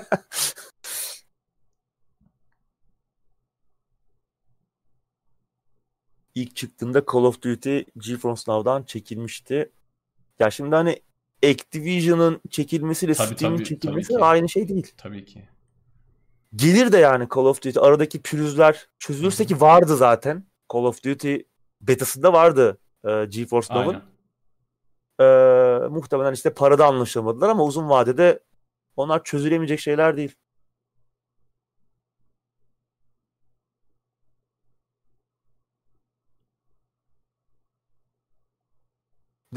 İlk 6.36 6.56
çıktığında 6.56 7.04
Call 7.14 7.24
of 7.24 7.42
Duty 7.42 7.80
GeForce 7.98 8.42
Now'dan 8.48 8.84
çekilmişti. 8.84 9.72
Ya 10.40 10.52
şimdi 10.52 10.76
hani 10.76 11.02
Activision'ın 11.46 12.42
çekilmesiyle 12.50 13.14
Tabii, 13.14 13.36
Steam'in 13.36 13.58
tabii, 13.58 13.68
çekilmesi 13.68 14.08
tabii 14.08 14.20
ki. 14.20 14.26
aynı 14.26 14.50
şey 14.50 14.68
değil. 14.68 14.94
Tabii 14.98 15.26
ki. 15.26 15.50
Gelir 16.56 16.92
de 16.92 16.98
yani 16.98 17.28
Call 17.36 17.46
of 17.46 17.62
Duty 17.64 17.80
aradaki 17.80 18.22
pürüzler 18.22 18.88
çözülürse 19.00 19.46
ki 19.46 19.62
vardı 19.62 19.98
zaten. 19.98 20.44
Call 20.74 20.84
of 20.84 21.04
Duty 21.04 21.36
betasında 21.82 22.34
vardı 22.34 22.78
e, 23.06 23.26
GeForce 23.26 23.74
Now'ın. 23.74 24.02
Ee, 25.20 25.88
muhtemelen 25.90 26.34
işte 26.34 26.54
parada 26.54 26.86
anlaşamadılar 26.86 27.50
ama 27.50 27.64
uzun 27.64 27.90
vadede 27.90 28.40
onlar 28.96 29.24
çözülemeyecek 29.24 29.80
şeyler 29.80 30.18
değil. 30.18 30.36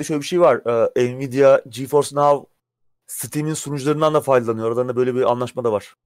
De 0.01 0.05
şöyle 0.05 0.21
bir 0.21 0.27
şey 0.27 0.41
var. 0.41 0.63
Ee, 0.97 1.17
Nvidia 1.17 1.61
GeForce 1.69 2.17
Now 2.17 2.51
Steam'in 3.07 3.55
sunucularından 3.55 4.15
da 4.15 4.21
faydalanıyor. 4.21 4.67
Aralarında 4.69 4.97
böyle 4.97 5.15
bir 5.15 5.31
anlaşma 5.31 5.65
da 5.65 5.73
var. 5.73 5.97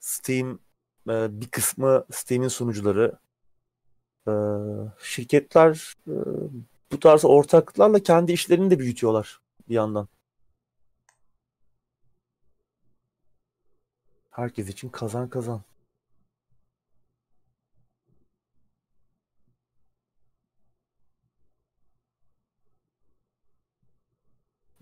Steam 0.00 0.58
e, 1.08 1.40
bir 1.40 1.48
kısmı 1.48 2.04
Steam'in 2.12 2.48
sunucuları 2.48 3.18
e, 4.28 4.32
şirketler 5.02 5.94
e, 6.08 6.14
bu 6.92 7.00
tarz 7.00 7.24
ortaklarla 7.24 8.02
kendi 8.02 8.32
işlerini 8.32 8.70
de 8.70 8.78
büyütüyorlar 8.78 9.40
bir 9.68 9.74
yandan. 9.74 10.08
Herkes 14.30 14.68
için 14.68 14.88
kazan 14.88 15.28
kazan. 15.28 15.62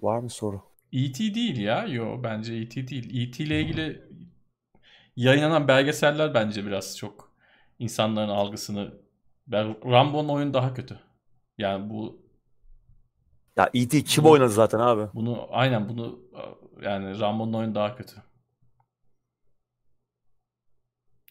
Var 0.05 0.19
mı 0.19 0.31
soru? 0.31 0.63
E.T. 0.93 1.35
değil 1.35 1.57
ya. 1.57 1.87
Yo 1.87 2.23
bence 2.23 2.55
E.T. 2.55 2.89
değil. 2.89 3.29
E.T. 3.29 3.45
ile 3.45 3.61
ilgili 3.61 4.03
yayınlanan 5.17 5.69
belgeseller 5.69 6.35
bence 6.35 6.67
biraz 6.67 6.97
çok 6.99 7.33
insanların 7.79 8.29
algısını 8.29 8.95
ben 9.47 9.91
Rambo'nun 9.93 10.29
oyunu 10.29 10.55
daha 10.55 10.75
kötü. 10.75 11.01
Yani 11.59 11.91
bu 11.91 12.25
Ya 13.57 13.71
E.T. 13.75 14.05
kim 14.05 14.25
oynadı 14.25 14.51
zaten 14.53 14.79
abi? 14.79 15.09
bunu 15.15 15.47
aynen 15.51 15.89
bunu 15.89 16.21
yani 16.83 17.21
Rambo'nun 17.21 17.53
oyunu 17.53 17.75
daha 17.75 17.97
kötü. 17.97 18.17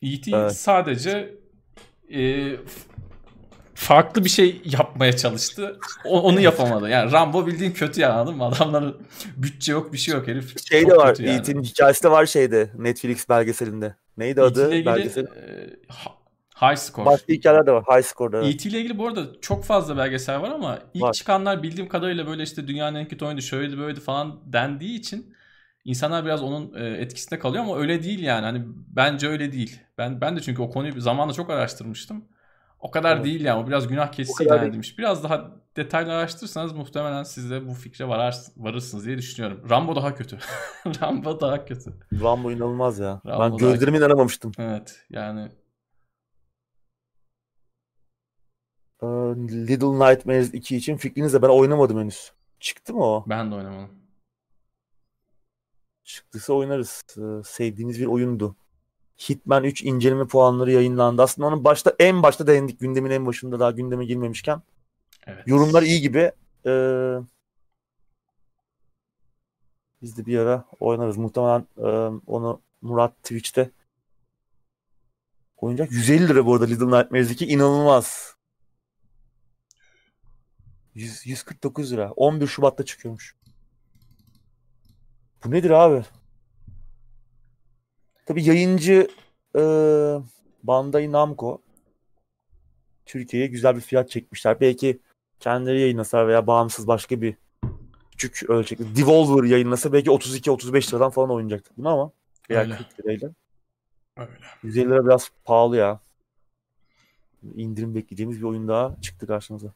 E.T. 0.01 0.31
Evet. 0.31 0.55
sadece 0.57 1.35
e, 2.13 2.51
farklı 3.83 4.25
bir 4.25 4.29
şey 4.29 4.61
yapmaya 4.65 5.15
çalıştı. 5.17 5.79
O- 6.05 6.21
onu 6.21 6.39
yapamadı. 6.39 6.89
Yani 6.89 7.11
Rambo 7.11 7.47
bildiğin 7.47 7.71
kötü 7.71 8.01
yani 8.01 8.13
anladın 8.13 8.37
mı? 8.37 8.43
Adamların 8.45 8.97
bütçe 9.37 9.71
yok 9.71 9.93
bir 9.93 9.97
şey 9.97 10.13
yok 10.13 10.27
herif. 10.27 10.67
Şey 10.69 10.87
de 10.89 10.95
var. 10.95 11.15
yani. 11.19 11.29
E.T.'nin 11.39 11.63
hikayesi 11.63 12.03
de 12.03 12.11
var 12.11 12.25
şeyde. 12.25 12.69
Netflix 12.77 13.29
belgeselinde. 13.29 13.95
Neydi 14.17 14.41
adı? 14.41 14.61
E.T. 14.61 14.69
ile 14.69 14.75
ilgili 14.79 14.95
Belgesel. 14.95 15.23
e, 15.23 15.69
ha- 15.87 16.13
High 16.71 16.77
Score. 16.77 17.05
Başka 17.05 17.33
hikayeler 17.33 17.65
de 17.67 17.71
var. 17.71 17.83
High 17.83 18.03
Score'da. 18.05 18.37
evet. 18.43 18.53
E.T. 18.55 18.69
ile 18.69 18.79
ilgili 18.79 18.97
bu 18.97 19.07
arada 19.07 19.21
çok 19.41 19.63
fazla 19.65 19.97
belgesel 19.97 20.41
var 20.41 20.51
ama 20.51 20.79
ilk 20.93 21.03
Var. 21.03 21.13
çıkanlar 21.13 21.63
bildiğim 21.63 21.89
kadarıyla 21.89 22.27
böyle 22.27 22.43
işte 22.43 22.67
dünyanın 22.67 22.95
en 22.99 23.07
kötü 23.07 23.25
oyunu 23.25 23.41
şöyleydi 23.41 23.77
böyleydi 23.77 23.99
falan 23.99 24.39
dendiği 24.53 24.99
için 24.99 25.33
insanlar 25.85 26.25
biraz 26.25 26.43
onun 26.43 26.73
e, 26.75 26.85
etkisinde 26.87 27.39
kalıyor 27.39 27.63
ama 27.63 27.77
öyle 27.77 28.03
değil 28.03 28.19
yani. 28.19 28.45
Hani 28.45 28.61
bence 28.87 29.27
öyle 29.27 29.51
değil. 29.51 29.79
Ben 29.97 30.21
ben 30.21 30.35
de 30.37 30.41
çünkü 30.41 30.61
o 30.61 30.69
konuyu 30.69 31.01
zamanla 31.01 31.33
çok 31.33 31.49
araştırmıştım. 31.49 32.25
O 32.83 32.91
kadar 32.91 33.15
Evet. 33.15 33.25
değil 33.25 33.41
yani. 33.41 33.63
O 33.63 33.67
biraz 33.67 33.87
günah 33.87 34.11
kadar 34.11 34.45
ilan 34.45 34.67
edilmiş. 34.67 34.97
Biraz 34.97 35.23
daha 35.23 35.51
detaylı 35.75 36.13
araştırırsanız 36.13 36.73
muhtemelen 36.73 37.23
siz 37.23 37.51
de 37.51 37.67
bu 37.67 37.73
fikre 37.73 38.07
varar, 38.07 38.35
varırsınız 38.57 39.05
diye 39.05 39.17
düşünüyorum. 39.17 39.69
Rambo 39.69 39.95
daha 39.95 40.15
kötü. 40.15 40.37
Rambo 41.01 41.41
daha 41.41 41.65
kötü. 41.65 41.93
Rambo 42.21 42.51
inanılmaz 42.51 42.99
ya. 42.99 43.21
Rambo 43.25 43.41
ben 43.41 43.57
gözlerime 43.57 43.97
inanamamıştım. 43.97 44.51
Evet 44.57 45.05
yani 45.09 45.49
Ee, 49.03 49.07
Little 49.67 50.09
Nightmares 50.09 50.53
2 50.53 50.75
için 50.77 50.97
fikrinizle 50.97 51.41
ben 51.41 51.49
oynamadım 51.49 51.99
henüz. 51.99 52.31
Çıktı 52.59 52.93
mı 52.93 53.03
o? 53.05 53.25
ben 53.27 53.51
de 53.51 53.55
oynamadım. 53.55 53.89
Çıktıysa 56.03 56.53
oynarız. 56.53 57.03
Ee, 57.17 57.43
sevdiğiniz 57.43 57.99
bir 57.99 58.05
oyundu. 58.05 58.55
Hitman 59.29 59.63
3 59.63 59.83
inceleme 59.83 60.27
puanları 60.27 60.71
yayınlandı. 60.71 61.21
Aslında 61.21 61.47
onun 61.47 61.63
başta 61.63 61.95
en 61.99 62.23
başta 62.23 62.47
değindik 62.47 62.79
gündemin 62.79 63.11
en 63.11 63.25
başında 63.25 63.59
daha 63.59 63.71
gündeme 63.71 64.05
girmemişken. 64.05 64.61
Evet. 65.27 65.47
Yorumlar 65.47 65.83
iyi 65.83 66.01
gibi. 66.01 66.31
Ee, 66.65 67.15
biz 70.01 70.17
de 70.17 70.25
bir 70.25 70.37
ara 70.37 70.65
oynarız. 70.79 71.17
Muhtemelen 71.17 71.67
e, 71.77 71.87
onu 72.27 72.61
Murat 72.81 73.23
Twitch'te 73.23 73.71
oynayacak. 75.57 75.91
150 75.91 76.27
lira 76.27 76.45
bu 76.45 76.53
arada 76.53 76.65
Little 76.65 76.85
Nightmares 76.85 77.31
2. 77.31 77.45
inanılmaz. 77.47 78.35
100, 80.95 81.27
149 81.27 81.91
lira. 81.91 82.11
11 82.11 82.47
Şubat'ta 82.47 82.85
çıkıyormuş. 82.85 83.35
Bu 85.45 85.51
nedir 85.51 85.69
abi? 85.69 86.03
Tabii 88.25 88.43
yayıncı 88.43 89.07
e, 89.55 89.61
Bandai 90.63 91.11
Namco 91.11 91.61
Türkiye'ye 93.05 93.47
güzel 93.47 93.75
bir 93.75 93.81
fiyat 93.81 94.09
çekmişler. 94.09 94.59
Belki 94.61 94.99
kendileri 95.39 95.81
yayınlasa 95.81 96.27
veya 96.27 96.47
bağımsız 96.47 96.87
başka 96.87 97.21
bir 97.21 97.35
küçük 98.11 98.49
ölçekli 98.49 98.95
Devolver 98.95 99.43
yayınlasa 99.43 99.93
belki 99.93 100.09
32-35 100.09 100.89
liradan 100.93 101.09
falan 101.09 101.29
oynayacaktık 101.29 101.77
bunu 101.77 101.89
ama 101.89 102.11
veya 102.49 102.61
Öyle. 102.61 102.77
40 102.77 102.99
lirayla. 102.99 103.29
Öyle. 104.17 104.31
150 104.63 104.89
lira 104.89 105.05
biraz 105.05 105.31
pahalı 105.45 105.77
ya. 105.77 105.99
İndirim 107.55 107.95
bekleyeceğimiz 107.95 108.37
bir 108.37 108.43
oyun 108.43 108.67
daha 108.67 108.95
çıktı 109.01 109.27
karşımıza. 109.27 109.67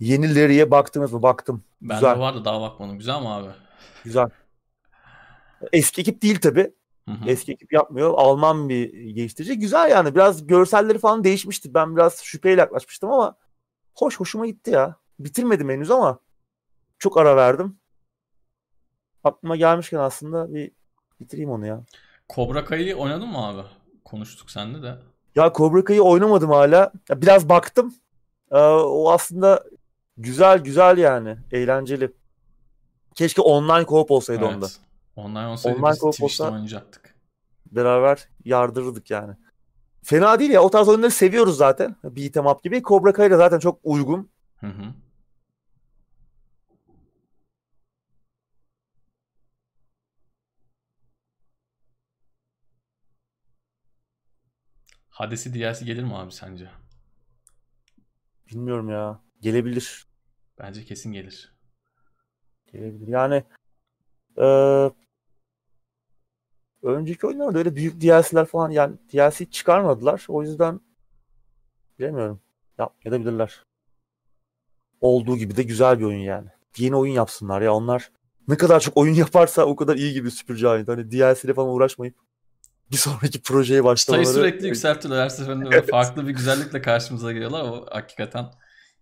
Yenileriye 0.00 0.70
baktınız 0.70 1.12
mı? 1.12 1.22
Baktım. 1.22 1.62
Bende 1.82 1.94
Güzel. 1.94 2.18
vardı 2.18 2.44
daha 2.44 2.60
bakmadım. 2.60 2.98
Güzel 2.98 3.20
mi 3.20 3.28
abi? 3.28 3.48
Güzel. 4.04 4.28
Eski 5.72 6.00
ekip 6.00 6.22
değil 6.22 6.40
tabi. 6.40 6.74
Eski 7.26 7.52
ekip 7.52 7.72
yapmıyor. 7.72 8.14
Alman 8.16 8.68
bir 8.68 8.92
geliştirici. 9.10 9.58
Güzel 9.58 9.90
yani. 9.90 10.14
Biraz 10.14 10.46
görselleri 10.46 10.98
falan 10.98 11.24
değişmişti. 11.24 11.74
Ben 11.74 11.96
biraz 11.96 12.18
şüpheyle 12.22 12.60
yaklaşmıştım 12.60 13.10
ama 13.10 13.36
hoş 13.94 14.20
hoşuma 14.20 14.46
gitti 14.46 14.70
ya. 14.70 14.96
Bitirmedim 15.18 15.68
henüz 15.70 15.90
ama 15.90 16.18
çok 16.98 17.18
ara 17.18 17.36
verdim. 17.36 17.76
Aklıma 19.24 19.56
gelmişken 19.56 19.98
aslında 19.98 20.54
bir 20.54 20.70
bitireyim 21.20 21.50
onu 21.50 21.66
ya. 21.66 21.84
Cobra 22.34 22.64
Kai'yi 22.64 22.94
oynadın 22.94 23.28
mı 23.28 23.46
abi? 23.46 23.62
Konuştuk 24.04 24.50
seninle 24.50 24.82
de. 24.82 24.98
Ya 25.34 25.52
Cobra 25.54 25.84
Kai'yi 25.84 26.02
oynamadım 26.02 26.50
hala. 26.50 26.92
Ya 27.08 27.22
biraz 27.22 27.48
baktım. 27.48 27.94
Ee, 28.50 28.58
o 28.58 29.10
aslında 29.12 29.64
güzel 30.16 30.58
güzel 30.58 30.98
yani. 30.98 31.36
Eğlenceli. 31.52 32.12
Keşke 33.14 33.42
online 33.42 33.86
co-op 33.86 34.12
olsaydı 34.12 34.44
onda. 34.56 34.66
Online 35.16 35.46
olsaydı 35.46 35.78
Online 35.78 35.92
biz 35.92 36.20
olsa- 36.22 36.44
oynayacaktık. 36.52 37.14
Beraber 37.72 38.28
yardırırdık 38.44 39.10
yani. 39.10 39.34
Fena 40.02 40.38
değil 40.38 40.50
ya. 40.50 40.62
O 40.62 40.70
tarz 40.70 40.88
oyunları 40.88 41.10
seviyoruz 41.10 41.56
zaten. 41.56 41.96
Beat'em 42.04 42.46
up 42.46 42.62
gibi. 42.62 42.82
Cobra 42.82 43.12
Kai 43.12 43.30
de 43.30 43.36
zaten 43.36 43.58
çok 43.58 43.80
uygun. 43.82 44.30
Hı 44.60 44.66
hı. 44.66 44.94
Hades'i 55.10 55.54
DLC 55.54 55.84
gelir 55.84 56.02
mi 56.04 56.16
abi 56.16 56.32
sence? 56.32 56.70
Bilmiyorum 58.50 58.90
ya. 58.90 59.20
Gelebilir. 59.40 60.06
Bence 60.58 60.84
kesin 60.84 61.12
gelir. 61.12 61.54
Gelebilir. 62.72 63.08
Yani 63.08 63.44
eee 64.38 64.90
önceki 66.82 67.26
oyunlarda 67.26 67.58
öyle 67.58 67.76
büyük 67.76 68.00
DLC'ler 68.00 68.44
falan 68.44 68.70
yani 68.70 68.96
DLC 69.12 69.50
çıkarmadılar. 69.50 70.24
O 70.28 70.42
yüzden 70.42 70.80
bilemiyorum. 71.98 72.40
Yapmayabilirler. 72.78 73.64
Olduğu 75.00 75.36
gibi 75.36 75.56
de 75.56 75.62
güzel 75.62 75.98
bir 75.98 76.04
oyun 76.04 76.18
yani. 76.18 76.48
Yeni 76.76 76.96
oyun 76.96 77.12
yapsınlar 77.12 77.62
ya 77.62 77.74
onlar 77.74 78.10
ne 78.48 78.56
kadar 78.56 78.80
çok 78.80 78.96
oyun 78.96 79.14
yaparsa 79.24 79.64
o 79.64 79.76
kadar 79.76 79.96
iyi 79.96 80.12
gibi 80.12 80.30
süpürce 80.30 80.68
aynı. 80.68 80.86
Hani 80.86 81.10
DLC 81.10 81.40
ile 81.44 81.54
falan 81.54 81.68
uğraşmayıp 81.68 82.14
bir 82.90 82.96
sonraki 82.96 83.42
projeye 83.42 83.66
Sayı 83.66 83.84
başlamaları. 83.84 84.26
sürekli 84.26 84.66
yükseltiyorlar. 84.66 85.24
Her 85.24 85.28
seferinde 85.28 85.64
böyle 85.64 85.82
farklı 85.82 86.26
bir 86.28 86.32
güzellikle 86.32 86.82
karşımıza 86.82 87.32
geliyorlar. 87.32 87.62
O 87.62 87.86
hakikaten 87.90 88.46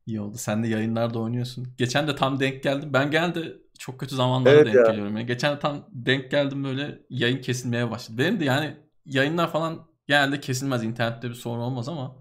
iyi 0.06 0.20
oldu. 0.20 0.36
Sen 0.38 0.62
de 0.62 0.68
yayınlarda 0.68 1.18
oynuyorsun. 1.18 1.68
Geçen 1.78 2.08
de 2.08 2.16
tam 2.16 2.40
denk 2.40 2.62
geldim. 2.62 2.92
Ben 2.92 3.10
genelde 3.10 3.58
çok 3.80 4.00
kötü 4.00 4.14
zamanlara 4.14 4.54
Evet 4.54 4.66
denk 4.66 4.74
ya. 4.74 4.82
geliyorum. 4.82 5.16
Yani 5.16 5.26
geçen 5.26 5.58
tam 5.58 5.88
denk 5.92 6.30
geldim 6.30 6.64
böyle 6.64 7.02
yayın 7.10 7.40
kesilmeye 7.40 7.90
başladı. 7.90 8.18
Benim 8.18 8.40
de 8.40 8.44
yani 8.44 8.76
yayınlar 9.06 9.52
falan 9.52 9.86
genelde 10.06 10.40
kesilmez. 10.40 10.84
İnternette 10.84 11.28
bir 11.28 11.34
sorun 11.34 11.60
olmaz 11.60 11.88
ama 11.88 12.16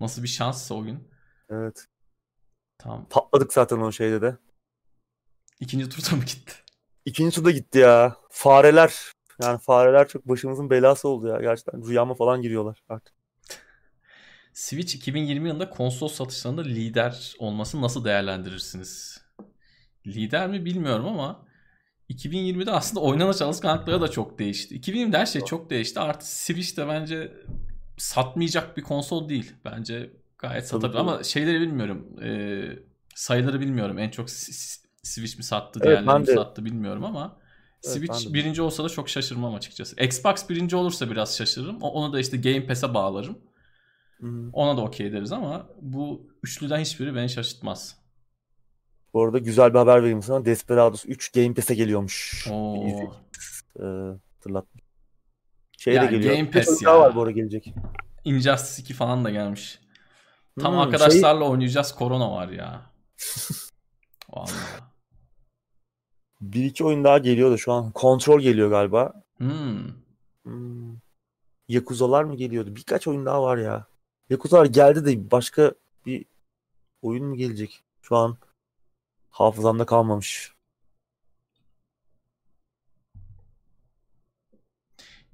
nasıl 0.00 0.22
bir 0.22 0.28
şanssa 0.28 0.74
o 0.74 0.84
gün. 0.84 1.08
Evet. 1.50 1.86
Tamam. 2.78 3.06
Patladık 3.10 3.52
zaten 3.52 3.76
o 3.76 3.92
şeyde 3.92 4.22
de. 4.22 4.36
İkinci 5.60 5.88
turda 5.88 6.16
mı 6.16 6.22
gitti? 6.24 6.52
İkinci 7.04 7.36
turda 7.36 7.50
gitti 7.50 7.78
ya. 7.78 8.16
Fareler. 8.30 9.12
Yani 9.42 9.58
fareler 9.58 10.08
çok 10.08 10.28
başımızın 10.28 10.70
belası 10.70 11.08
oldu 11.08 11.28
ya. 11.28 11.40
Gerçekten 11.40 11.86
rüyama 11.86 12.14
falan 12.14 12.42
giriyorlar 12.42 12.82
artık. 12.88 13.14
Switch 14.52 14.94
2020 14.94 15.48
yılında 15.48 15.70
konsol 15.70 16.08
satışlarında 16.08 16.62
lider 16.62 17.34
olması 17.38 17.82
nasıl 17.82 18.04
değerlendirirsiniz? 18.04 19.23
Lider 20.06 20.48
mi 20.48 20.64
bilmiyorum 20.64 21.06
ama 21.06 21.46
2020'de 22.10 22.70
aslında 22.70 23.00
oynanış 23.00 23.42
alışkanlıkları 23.42 24.00
da 24.00 24.08
çok 24.08 24.38
değişti. 24.38 24.80
2020'de 24.80 25.18
her 25.18 25.26
şey 25.26 25.42
çok 25.44 25.70
değişti. 25.70 26.00
Artık 26.00 26.22
Switch 26.22 26.76
de 26.76 26.88
bence 26.88 27.32
satmayacak 27.96 28.76
bir 28.76 28.82
konsol 28.82 29.28
değil. 29.28 29.52
Bence 29.64 30.10
gayet 30.38 30.68
satabilir 30.68 30.98
ama 30.98 31.22
şeyleri 31.22 31.60
bilmiyorum. 31.60 32.06
Ee, 32.22 32.78
sayıları 33.14 33.60
bilmiyorum. 33.60 33.98
En 33.98 34.10
çok 34.10 34.30
Switch 34.30 35.36
mi 35.36 35.44
sattı, 35.44 35.80
Evet, 35.82 35.98
diğerleri 35.98 36.20
mi 36.20 36.26
sattı 36.26 36.64
bilmiyorum 36.64 37.04
ama 37.04 37.36
Evet, 37.84 37.96
Switch 37.96 38.34
birinci 38.34 38.62
olsa 38.62 38.84
da 38.84 38.88
çok 38.88 39.08
şaşırmam 39.08 39.54
açıkçası. 39.54 40.04
Xbox 40.04 40.48
birinci 40.48 40.76
olursa 40.76 41.10
biraz 41.10 41.36
şaşırırım. 41.36 41.82
Onu 41.82 42.12
da 42.12 42.20
işte 42.20 42.36
Game 42.36 42.66
Pass'e 42.66 42.94
bağlarım. 42.94 43.38
Ona 44.52 44.76
da 44.76 44.80
okey 44.80 45.12
deriz 45.12 45.32
ama 45.32 45.66
bu 45.80 46.30
üçlüden 46.42 46.80
hiçbiri 46.80 47.14
beni 47.14 47.28
şaşırtmaz. 47.28 48.03
Bu 49.14 49.22
arada 49.24 49.38
güzel 49.38 49.74
bir 49.74 49.78
haber 49.78 50.00
vereyim 50.02 50.22
sana. 50.22 50.44
Desperados 50.44 51.04
3 51.06 51.32
Game 51.32 51.54
Pass'e 51.54 51.74
geliyormuş. 51.74 52.48
Oo. 52.50 52.84
Ee, 53.80 53.84
hatırlat. 54.34 54.64
Şey 55.78 55.94
Ya, 55.94 56.02
de 56.02 56.06
geliyor. 56.06 56.36
Game 56.36 56.50
Pass 56.50 56.82
ya. 56.82 57.00
var 57.00 57.14
bu 57.14 57.20
arada 57.20 57.30
gelecek. 57.30 57.74
Injustice 58.24 58.82
2 58.82 58.94
falan 58.94 59.24
da 59.24 59.30
gelmiş. 59.30 59.78
Tam 60.60 60.72
Hmm, 60.72 60.80
arkadaşlarla 60.80 61.44
oynayacağız. 61.44 61.92
Korona 61.94 62.32
var 62.32 62.48
ya. 62.48 62.82
Vallahi. 64.30 64.52
Bir 66.40 66.64
iki 66.64 66.84
oyun 66.84 67.04
daha 67.04 67.18
geliyor 67.18 67.50
da 67.50 67.56
şu 67.56 67.72
an. 67.72 67.90
Kontrol 67.92 68.40
geliyor 68.40 68.70
galiba. 68.70 69.12
Hmm. 69.36 69.78
Hmm. 70.42 70.96
Yakuza'lar 71.68 72.24
mı 72.24 72.34
geliyordu? 72.36 72.76
Birkaç 72.76 73.06
oyun 73.08 73.26
daha 73.26 73.42
var 73.42 73.56
ya. 73.58 73.86
Yakuza'lar 74.30 74.66
geldi 74.66 75.04
de 75.06 75.30
başka 75.30 75.72
bir 76.06 76.24
oyun 77.02 77.24
mu 77.26 77.36
gelecek? 77.36 77.82
Şu 78.02 78.16
an 78.16 78.36
hafızamda 79.34 79.86
kalmamış. 79.86 80.54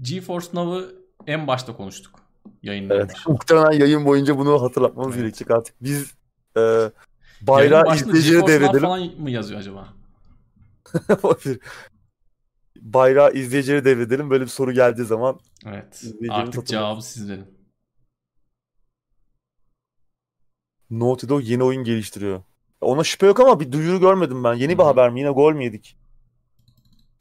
GeForce 0.01 0.47
Now'ı 0.55 0.95
en 1.27 1.47
başta 1.47 1.77
konuştuk. 1.77 2.21
Yayından 2.63 2.97
Evet. 2.97 3.13
Muhtemelen 3.27 3.73
yayın 3.73 4.05
boyunca 4.05 4.39
bunu 4.39 4.63
hatırlatmamız 4.63 5.15
Evet. 5.15 5.23
gerekecek 5.23 5.51
artık. 5.51 5.75
Biz 5.81 6.15
e, 6.57 6.91
bayrağı 7.43 7.95
izleyicilere 7.97 8.47
devredelim. 8.47 8.81
falan 8.81 9.21
mı 9.21 9.31
yazıyor 9.31 9.61
acaba? 9.61 9.89
Bayrağı 12.81 13.33
izleyicilere 13.33 13.85
devredelim. 13.85 14.31
Böyle 14.31 14.45
bir 14.45 14.51
soru 14.51 14.73
geldiği 14.73 15.05
zaman 15.05 15.41
Evet. 15.67 16.05
Artık 16.31 16.55
satılması. 16.55 16.65
cevabı 16.67 17.03
siz 17.03 17.29
verin. 17.31 17.47
Naughty 20.91 21.29
Dog 21.29 21.45
yeni 21.45 21.65
oyun 21.65 21.85
geliştiriyor. 21.85 22.43
Ona 22.81 23.05
şüphe 23.05 23.26
yok 23.26 23.41
ama 23.41 23.61
bir 23.61 23.72
duyuru 23.72 24.01
görmedim 24.01 24.45
ben. 24.45 24.55
Yeni 24.55 24.78
bir 24.78 24.83
haber 24.83 25.11
mi? 25.11 25.20
Yine 25.20 25.31
gol 25.31 25.53
mü 25.53 25.64
yedik? 25.64 25.99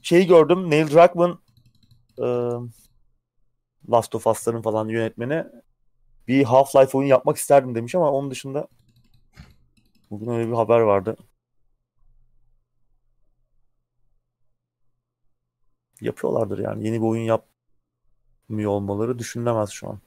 Şey 0.01 0.27
gördüm. 0.27 0.69
Neil 0.69 0.87
Druckmann 0.91 1.39
e, 2.17 2.27
Last 3.91 4.15
of 4.15 4.27
Us'ların 4.27 4.61
falan 4.61 4.87
yönetmeni 4.87 5.45
bir 6.27 6.43
Half-Life 6.43 6.97
oyunu 6.97 7.09
yapmak 7.09 7.37
isterdim 7.37 7.75
demiş 7.75 7.95
ama 7.95 8.11
onun 8.11 8.31
dışında 8.31 8.67
bugün 10.11 10.31
öyle 10.31 10.47
bir 10.47 10.55
haber 10.55 10.79
vardı. 10.79 11.17
Yapıyorlardır 16.01 16.59
yani. 16.59 16.85
Yeni 16.85 17.01
bir 17.01 17.05
oyun 17.05 17.23
yapmıyor 17.23 18.71
olmaları 18.71 19.19
düşünülemez 19.19 19.69
şu 19.69 19.89
an. 19.89 19.99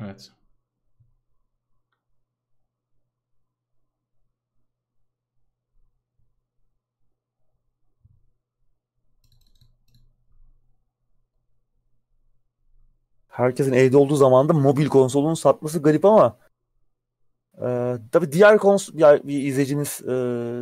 Evet. 0.00 0.32
Herkesin 13.30 13.72
evde 13.72 13.96
olduğu 13.96 14.16
zaman 14.16 14.48
da 14.48 14.52
mobil 14.52 14.86
konsolun 14.86 15.34
satması 15.34 15.82
garip 15.82 16.04
ama 16.04 16.36
e, 17.62 17.96
tabii 18.12 18.32
diğer 18.32 18.58
konsol 18.58 18.94
ya 18.98 19.20
bir 19.24 19.42
izleyicimiz 19.42 20.00
e, 20.02 20.12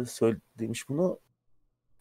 söylemiş 0.09 0.89
bunu. 0.89 1.19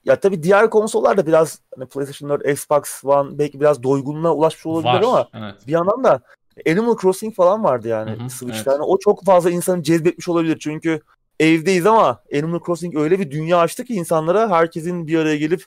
Ya 0.05 0.19
tabii 0.19 0.43
diğer 0.43 0.69
konsollar 0.69 1.17
da 1.17 1.27
biraz 1.27 1.59
hani 1.75 1.87
PlayStation 1.89 2.29
4, 2.29 2.47
Xbox 2.49 3.03
One 3.05 3.37
belki 3.39 3.59
biraz 3.59 3.83
doygunluğa 3.83 4.33
ulaşmış 4.33 4.65
olabilir 4.65 4.93
Var, 4.93 5.01
ama 5.03 5.29
evet. 5.33 5.67
bir 5.67 5.71
yandan 5.71 6.03
da 6.03 6.21
Animal 6.69 6.97
Crossing 7.01 7.35
falan 7.35 7.63
vardı 7.63 7.87
yani 7.87 8.11
Hı 8.11 8.23
hı, 8.23 8.29
Switch'te. 8.29 8.57
evet. 8.57 8.67
Yani 8.67 8.83
o 8.83 8.99
çok 8.99 9.25
fazla 9.25 9.51
insanı 9.51 9.83
cezbetmiş 9.83 10.29
olabilir. 10.29 10.57
Çünkü 10.59 11.01
evdeyiz 11.39 11.85
ama 11.85 12.21
Animal 12.33 12.59
Crossing 12.65 12.95
öyle 12.95 13.19
bir 13.19 13.31
dünya 13.31 13.57
açtı 13.57 13.85
ki 13.85 13.93
insanlara 13.93 14.49
herkesin 14.49 15.07
bir 15.07 15.19
araya 15.19 15.37
gelip 15.37 15.63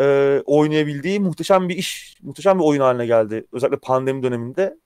e, 0.00 0.40
oynayabildiği 0.46 1.20
muhteşem 1.20 1.68
bir 1.68 1.76
iş, 1.76 2.16
muhteşem 2.22 2.58
bir 2.58 2.64
oyun 2.64 2.80
haline 2.80 3.06
geldi. 3.06 3.46
Özellikle 3.52 3.78
pandemi 3.78 4.22
döneminde 4.22 4.78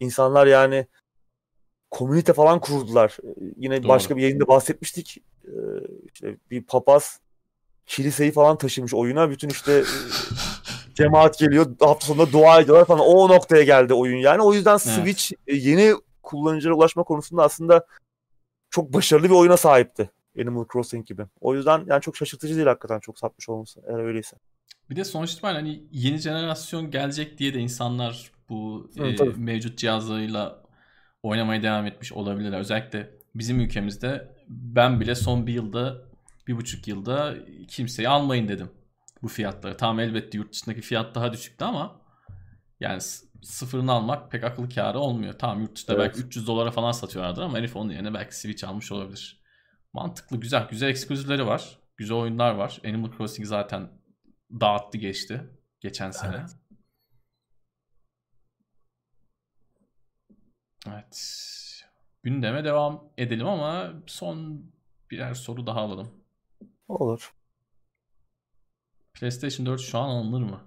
insanlar 0.00 0.46
yani 0.46 0.86
komünite 1.90 2.32
falan 2.32 2.60
kurdular. 2.60 3.16
E, 3.24 3.28
Yine 3.56 3.82
Doğru. 3.82 3.88
başka 3.88 4.16
bir 4.16 4.22
yayında 4.22 4.48
bahsetmiştik. 4.48 5.18
E, 5.44 5.52
işte 6.14 6.36
bir 6.50 6.62
papaz 6.62 7.20
kiliseyi 7.86 8.32
falan 8.32 8.58
taşımış 8.58 8.94
oyuna. 8.94 9.30
Bütün 9.30 9.48
işte 9.48 9.72
e, 9.72 9.84
cemaat 10.94 11.38
geliyor. 11.38 11.66
Hafta 11.80 12.06
sonunda 12.06 12.32
dua 12.32 12.60
ediyorlar 12.60 12.84
falan. 12.84 13.06
O 13.06 13.28
noktaya 13.28 13.62
geldi 13.62 13.94
oyun 13.94 14.18
yani. 14.18 14.42
O 14.42 14.52
yüzden 14.52 14.76
Switch 14.76 15.32
e, 15.46 15.54
yeni 15.54 15.94
kullanıcılara 16.22 16.76
ulaşma 16.76 17.02
konusunda 17.02 17.42
aslında 17.42 17.86
çok 18.70 18.92
başarılı 18.92 19.24
bir 19.24 19.34
oyuna 19.34 19.56
sahipti. 19.56 20.10
Animal 20.40 20.64
Crossing 20.72 21.06
gibi. 21.06 21.26
O 21.40 21.54
yüzden 21.54 21.84
yani 21.86 22.00
çok 22.00 22.16
şaşırtıcı 22.16 22.54
değil 22.56 22.66
hakikaten 22.66 23.00
çok 23.00 23.18
satmış 23.18 23.48
olması 23.48 23.82
eğer 23.88 23.98
öyleyse. 23.98 24.36
Bir 24.90 24.96
de 24.96 25.04
sonuç 25.04 25.32
itibariyle 25.32 25.58
hani 25.60 25.82
yeni 25.92 26.18
jenerasyon 26.18 26.90
gelecek 26.90 27.38
diye 27.38 27.54
de 27.54 27.58
insanlar 27.58 28.30
bu 28.48 28.90
Hı, 28.98 29.02
e, 29.06 29.16
tabii. 29.16 29.36
mevcut 29.36 29.78
cihazlarıyla 29.78 30.62
oynamaya 31.22 31.62
devam 31.62 31.86
etmiş 31.86 32.12
olabilirler. 32.12 32.58
Özellikle 32.60 33.10
bizim 33.34 33.60
ülkemizde 33.60 34.36
ben 34.48 35.00
bile 35.00 35.14
son 35.14 35.46
bir 35.46 35.52
yılda, 35.52 36.02
bir 36.46 36.56
buçuk 36.56 36.88
yılda 36.88 37.34
kimseyi 37.68 38.08
almayın 38.08 38.48
dedim 38.48 38.70
bu 39.22 39.28
fiyatları. 39.28 39.76
Tamam 39.76 40.00
elbette 40.00 40.38
yurt 40.38 40.52
dışındaki 40.52 40.80
fiyat 40.80 41.14
daha 41.14 41.32
düşüktü 41.32 41.64
ama 41.64 42.00
yani 42.80 43.00
sıfırını 43.42 43.92
almak 43.92 44.30
pek 44.30 44.44
akıl 44.44 44.70
kârı 44.70 44.98
olmuyor. 44.98 45.34
Tamam 45.38 45.60
yurt 45.60 45.76
dışında 45.76 45.96
Evet. 45.96 46.14
belki 46.14 46.26
300 46.26 46.46
dolara 46.46 46.70
falan 46.70 46.92
satıyorlardır 46.92 47.42
ama 47.42 47.58
herif 47.58 47.76
onun 47.76 47.92
yerine 47.92 48.14
belki 48.14 48.38
Switch 48.40 48.64
almış 48.64 48.92
olabilir. 48.92 49.40
Mantıklı, 49.96 50.40
güzel. 50.40 50.68
Güzel 50.70 50.88
ekskluzivleri 50.88 51.46
var. 51.46 51.78
Güzel 51.96 52.16
oyunlar 52.16 52.54
var. 52.54 52.80
Animal 52.84 53.16
Crossing 53.16 53.48
zaten 53.48 53.88
dağıttı 54.50 54.98
geçti 54.98 55.50
geçen 55.80 56.10
sene. 56.10 56.36
Evet. 56.36 56.50
Evet. 60.88 61.42
Gündeme 62.22 62.64
devam 62.64 63.12
edelim 63.18 63.46
ama 63.46 63.92
son 64.06 64.66
birer 65.10 65.34
soru 65.34 65.66
daha 65.66 65.80
alalım. 65.80 66.24
Olur. 66.88 67.34
PlayStation 69.14 69.66
4 69.66 69.80
şu 69.80 69.98
an 69.98 70.08
alınır 70.08 70.50
mı? 70.50 70.60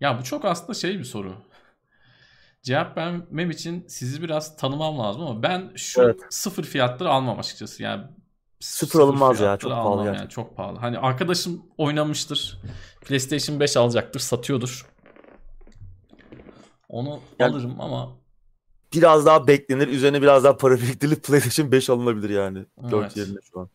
Ya 0.00 0.18
bu 0.18 0.24
çok 0.24 0.44
aslında 0.44 0.74
şey 0.74 0.98
bir 0.98 1.04
soru. 1.04 1.42
Cevap 2.62 2.96
vermem 2.96 3.50
için 3.50 3.86
sizi 3.88 4.22
biraz 4.22 4.56
tanımam 4.56 4.98
lazım 4.98 5.22
ama 5.22 5.42
ben 5.42 5.72
şu 5.76 6.02
Evet. 6.02 6.20
sıfır 6.30 6.64
fiyatları 6.64 7.10
almam 7.10 7.38
açıkçası. 7.38 7.82
Yani 7.82 8.04
Sıfır 8.60 9.00
alınmaz 9.00 9.40
ya, 9.40 9.56
çok 9.56 9.70
pahalı 9.70 10.02
gerçekten. 10.02 10.20
yani 10.22 10.30
çok 10.30 10.56
pahalı. 10.56 10.78
Hani 10.78 10.98
arkadaşım 10.98 11.62
oynamıştır. 11.78 12.58
PlayStation 13.00 13.60
5 13.60 13.76
alacaktır, 13.76 14.20
satıyordur. 14.20 14.86
Onu 16.88 17.20
Yani- 17.38 17.52
alırım 17.52 17.80
ama 17.80 18.18
Biraz 18.94 19.26
daha 19.26 19.46
beklenir. 19.46 19.88
Üzerine 19.88 20.22
biraz 20.22 20.44
daha 20.44 20.56
para 20.56 20.76
biriktirilip 20.78 21.22
PlayStation 21.24 21.72
5 21.72 21.90
alınabilir 21.90 22.30
yani. 22.30 22.66
4 22.90 22.94
Evet. 23.02 23.16
yerine 23.16 23.38
şu 23.52 23.60
an. 23.60 23.68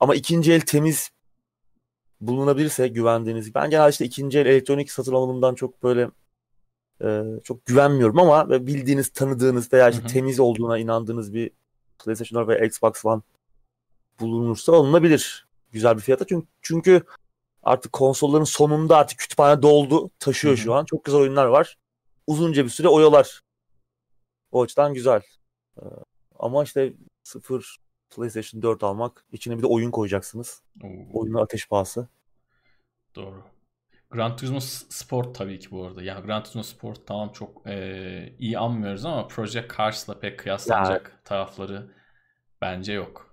Ama 0.00 0.14
ikinci 0.14 0.52
el 0.52 0.60
temiz 0.60 1.10
bulunabilirse 2.20 2.88
güvendiğiniz. 2.88 3.54
Ben 3.54 3.70
genelde 3.70 3.90
işte 3.90 4.04
ikinci 4.04 4.38
el 4.38 4.46
elektronik 4.46 4.92
satın 4.92 5.12
alımından 5.14 5.54
çok 5.54 5.82
böyle 5.82 6.10
e, 7.04 7.22
çok 7.44 7.66
güvenmiyorum 7.66 8.18
ama 8.18 8.50
bildiğiniz, 8.50 9.08
tanıdığınız 9.08 9.72
veya 9.72 9.88
işte 9.90 10.02
Hı 10.02 10.06
hı. 10.08 10.12
temiz 10.12 10.40
olduğuna 10.40 10.78
inandığınız 10.78 11.34
bir 11.34 11.50
PlayStation 12.04 12.42
4 12.42 12.48
veya 12.48 12.64
Xbox 12.66 13.04
One 13.04 13.22
bulunursa 14.20 14.72
alınabilir. 14.72 15.46
Güzel 15.72 15.96
bir 15.96 16.02
fiyata. 16.02 16.26
Çünkü, 16.26 16.46
çünkü 16.62 17.02
artık 17.62 17.92
konsolların 17.92 18.44
sonunda 18.44 18.96
artık 18.96 19.18
kütüphane 19.18 19.62
doldu. 19.62 20.10
Taşıyor 20.18 20.54
Hı 20.56 20.58
hı. 20.60 20.62
şu 20.64 20.74
an. 20.74 20.84
Çok 20.84 21.04
güzel 21.04 21.20
oyunlar 21.20 21.46
var. 21.46 21.76
Uzunca 22.26 22.64
bir 22.64 22.70
süre 22.70 22.88
oyalar. 22.88 23.40
O 24.52 24.62
açıdan 24.62 24.94
güzel. 24.94 25.22
Ee, 25.78 25.82
ama 26.38 26.64
işte 26.64 26.92
sıfır 27.22 27.76
PlayStation 28.10 28.62
4 28.62 28.82
almak 28.84 29.24
içine 29.32 29.56
bir 29.58 29.62
de 29.62 29.66
oyun 29.66 29.90
koyacaksınız. 29.90 30.62
Oo, 30.84 30.88
Oyunun 31.12 31.38
ateş 31.42 31.68
pahası. 31.68 32.08
doğru. 33.14 33.42
Gran 34.10 34.36
Turismo 34.36 34.60
Sport 34.60 35.34
tabii 35.34 35.58
ki 35.58 35.70
bu 35.70 35.84
arada. 35.84 36.02
Ya 36.02 36.20
Gran 36.20 36.42
Turismo 36.42 36.62
Sport 36.62 37.06
tamam 37.06 37.32
çok 37.32 37.62
eee, 37.66 38.36
iyi 38.38 38.58
anmıyoruz 38.58 39.04
ama 39.04 39.28
Project 39.28 39.76
Cars'la 39.78 40.18
pek 40.18 40.38
kıyaslanacak 40.38 41.20
tarafları 41.24 41.90
bence 42.60 42.92
yok. 42.92 43.25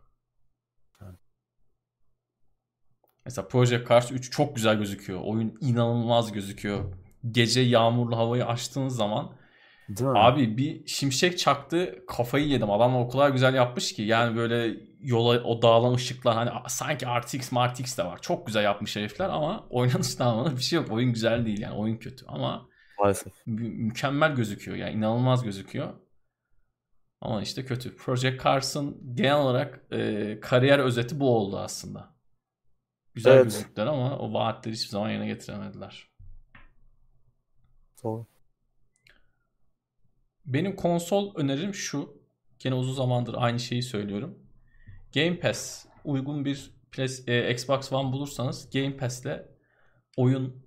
Mesela 3.25 3.47
Project 3.47 3.89
Cars 3.89 4.11
3 4.11 4.31
çok 4.31 4.55
güzel 4.55 4.77
gözüküyor. 4.77 5.21
Oyun 5.23 5.57
inanılmaz 5.61 6.31
gözüküyor. 6.31 6.93
Gece 7.31 7.61
yağmurlu 7.61 8.17
havayı 8.17 8.45
açtığınız 8.45 8.95
zaman 8.95 9.35
Değil 9.89 10.09
mi? 10.09 10.19
Abi 10.19 10.57
bir 10.57 10.87
şimşek 10.87 11.37
çaktı 11.37 12.03
kafayı 12.07 12.47
yedim. 12.47 12.71
Adam 12.71 12.95
o 12.95 13.09
kadar 13.09 13.29
güzel 13.29 13.53
yapmış 13.53 13.93
ki 13.93 14.01
yani 14.01 14.37
böyle 14.37 14.77
yola 15.01 15.43
o 15.43 15.61
dağılan 15.61 15.93
ışıklar 15.93 16.35
hani 16.35 16.49
sanki 16.67 17.05
RTX 17.05 17.53
RTX 17.53 17.97
de 17.97 18.05
var. 18.05 18.21
Çok 18.21 18.47
güzel 18.47 18.63
yapmış 18.63 18.95
herifler 18.95 19.29
ama 19.29 19.67
oynanıştan 19.69 20.27
anlamında 20.27 20.57
bir 20.57 20.61
şey 20.61 20.77
yok. 20.77 20.91
Oyun 20.91 21.13
güzel 21.13 21.45
değil 21.45 21.61
yani 21.61 21.75
oyun 21.75 21.97
kötü 21.97 22.25
ama 22.27 22.69
Maalesef. 22.99 23.33
mü- 23.45 23.69
mükemmel 23.69 24.35
gözüküyor 24.35 24.77
yani 24.77 24.93
inanılmaz 24.93 25.43
gözüküyor. 25.43 25.93
Ama 27.21 27.41
işte 27.41 27.65
kötü. 27.65 27.95
Project 27.97 28.43
Cars'ın 28.43 29.15
genel 29.15 29.35
olarak 29.35 29.81
e, 29.91 30.39
kariyer 30.41 30.79
özeti 30.79 31.19
bu 31.19 31.37
oldu 31.37 31.59
aslında. 31.59 32.12
Güzel 33.13 33.31
Evet. 33.31 33.43
gözüktüler 33.43 33.87
ama 33.87 34.17
o 34.19 34.33
vaatleri 34.33 34.75
hiçbir 34.75 34.89
zaman 34.89 35.09
yerine 35.09 35.27
getiremediler. 35.27 36.07
Doğru. 38.03 38.25
Benim 40.45 40.75
konsol 40.75 41.35
önerim 41.35 41.73
şu. 41.73 42.23
Gene 42.59 42.75
uzun 42.75 42.93
zamandır 42.93 43.35
aynı 43.37 43.59
şeyi 43.59 43.83
söylüyorum. 43.83 44.39
Game 45.15 45.39
Pass 45.39 45.85
uygun 46.03 46.45
bir 46.45 46.71
e, 47.27 47.51
Xbox 47.53 47.93
One 47.93 48.11
bulursanız 48.11 48.69
Game 48.73 48.97
Pass'le 48.97 49.41
oyun 50.17 50.65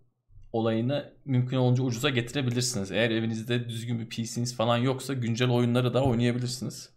olayını 0.52 1.14
mümkün 1.24 1.56
olunca 1.56 1.82
ucuza 1.82 2.10
getirebilirsiniz. 2.10 2.92
Eğer 2.92 3.10
evinizde 3.10 3.68
düzgün 3.68 3.98
bir 3.98 4.08
PC'niz 4.08 4.56
falan 4.56 4.76
yoksa 4.76 5.14
güncel 5.14 5.50
oyunları 5.50 5.94
da 5.94 6.04
oynayabilirsiniz. 6.04 6.96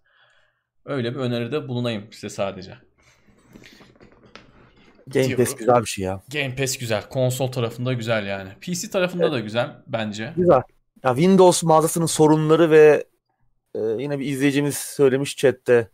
Öyle 0.85 1.11
bir 1.11 1.19
öneride 1.19 1.67
bulunayım 1.67 2.07
size 2.11 2.29
sadece. 2.29 2.88
Game 5.13 5.27
Diyorum. 5.27 5.45
Pass 5.45 5.55
güzel 5.55 5.81
bir 5.81 5.85
şey 5.85 6.05
ya. 6.05 6.21
Game 6.33 6.55
Pass 6.55 6.77
güzel. 6.77 7.09
Konsol 7.09 7.47
tarafında 7.47 7.93
güzel 7.93 8.25
yani. 8.27 8.49
PC 8.61 8.89
tarafında 8.89 9.31
da 9.31 9.39
güzel 9.39 9.69
bence. 9.87 10.33
Güzel. 10.37 10.61
Ya 11.03 11.15
Windows 11.15 11.63
mağazasının 11.63 12.05
sorunları 12.05 12.71
ve 12.71 13.03
e, 13.75 13.79
yine 13.79 14.19
bir 14.19 14.25
izleyicimiz 14.25 14.77
söylemiş 14.77 15.35
chatte 15.37 15.87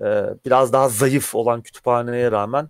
e, 0.00 0.06
biraz 0.46 0.72
daha 0.72 0.88
zayıf 0.88 1.34
olan 1.34 1.62
kütüphaneye 1.62 2.30
rağmen 2.30 2.68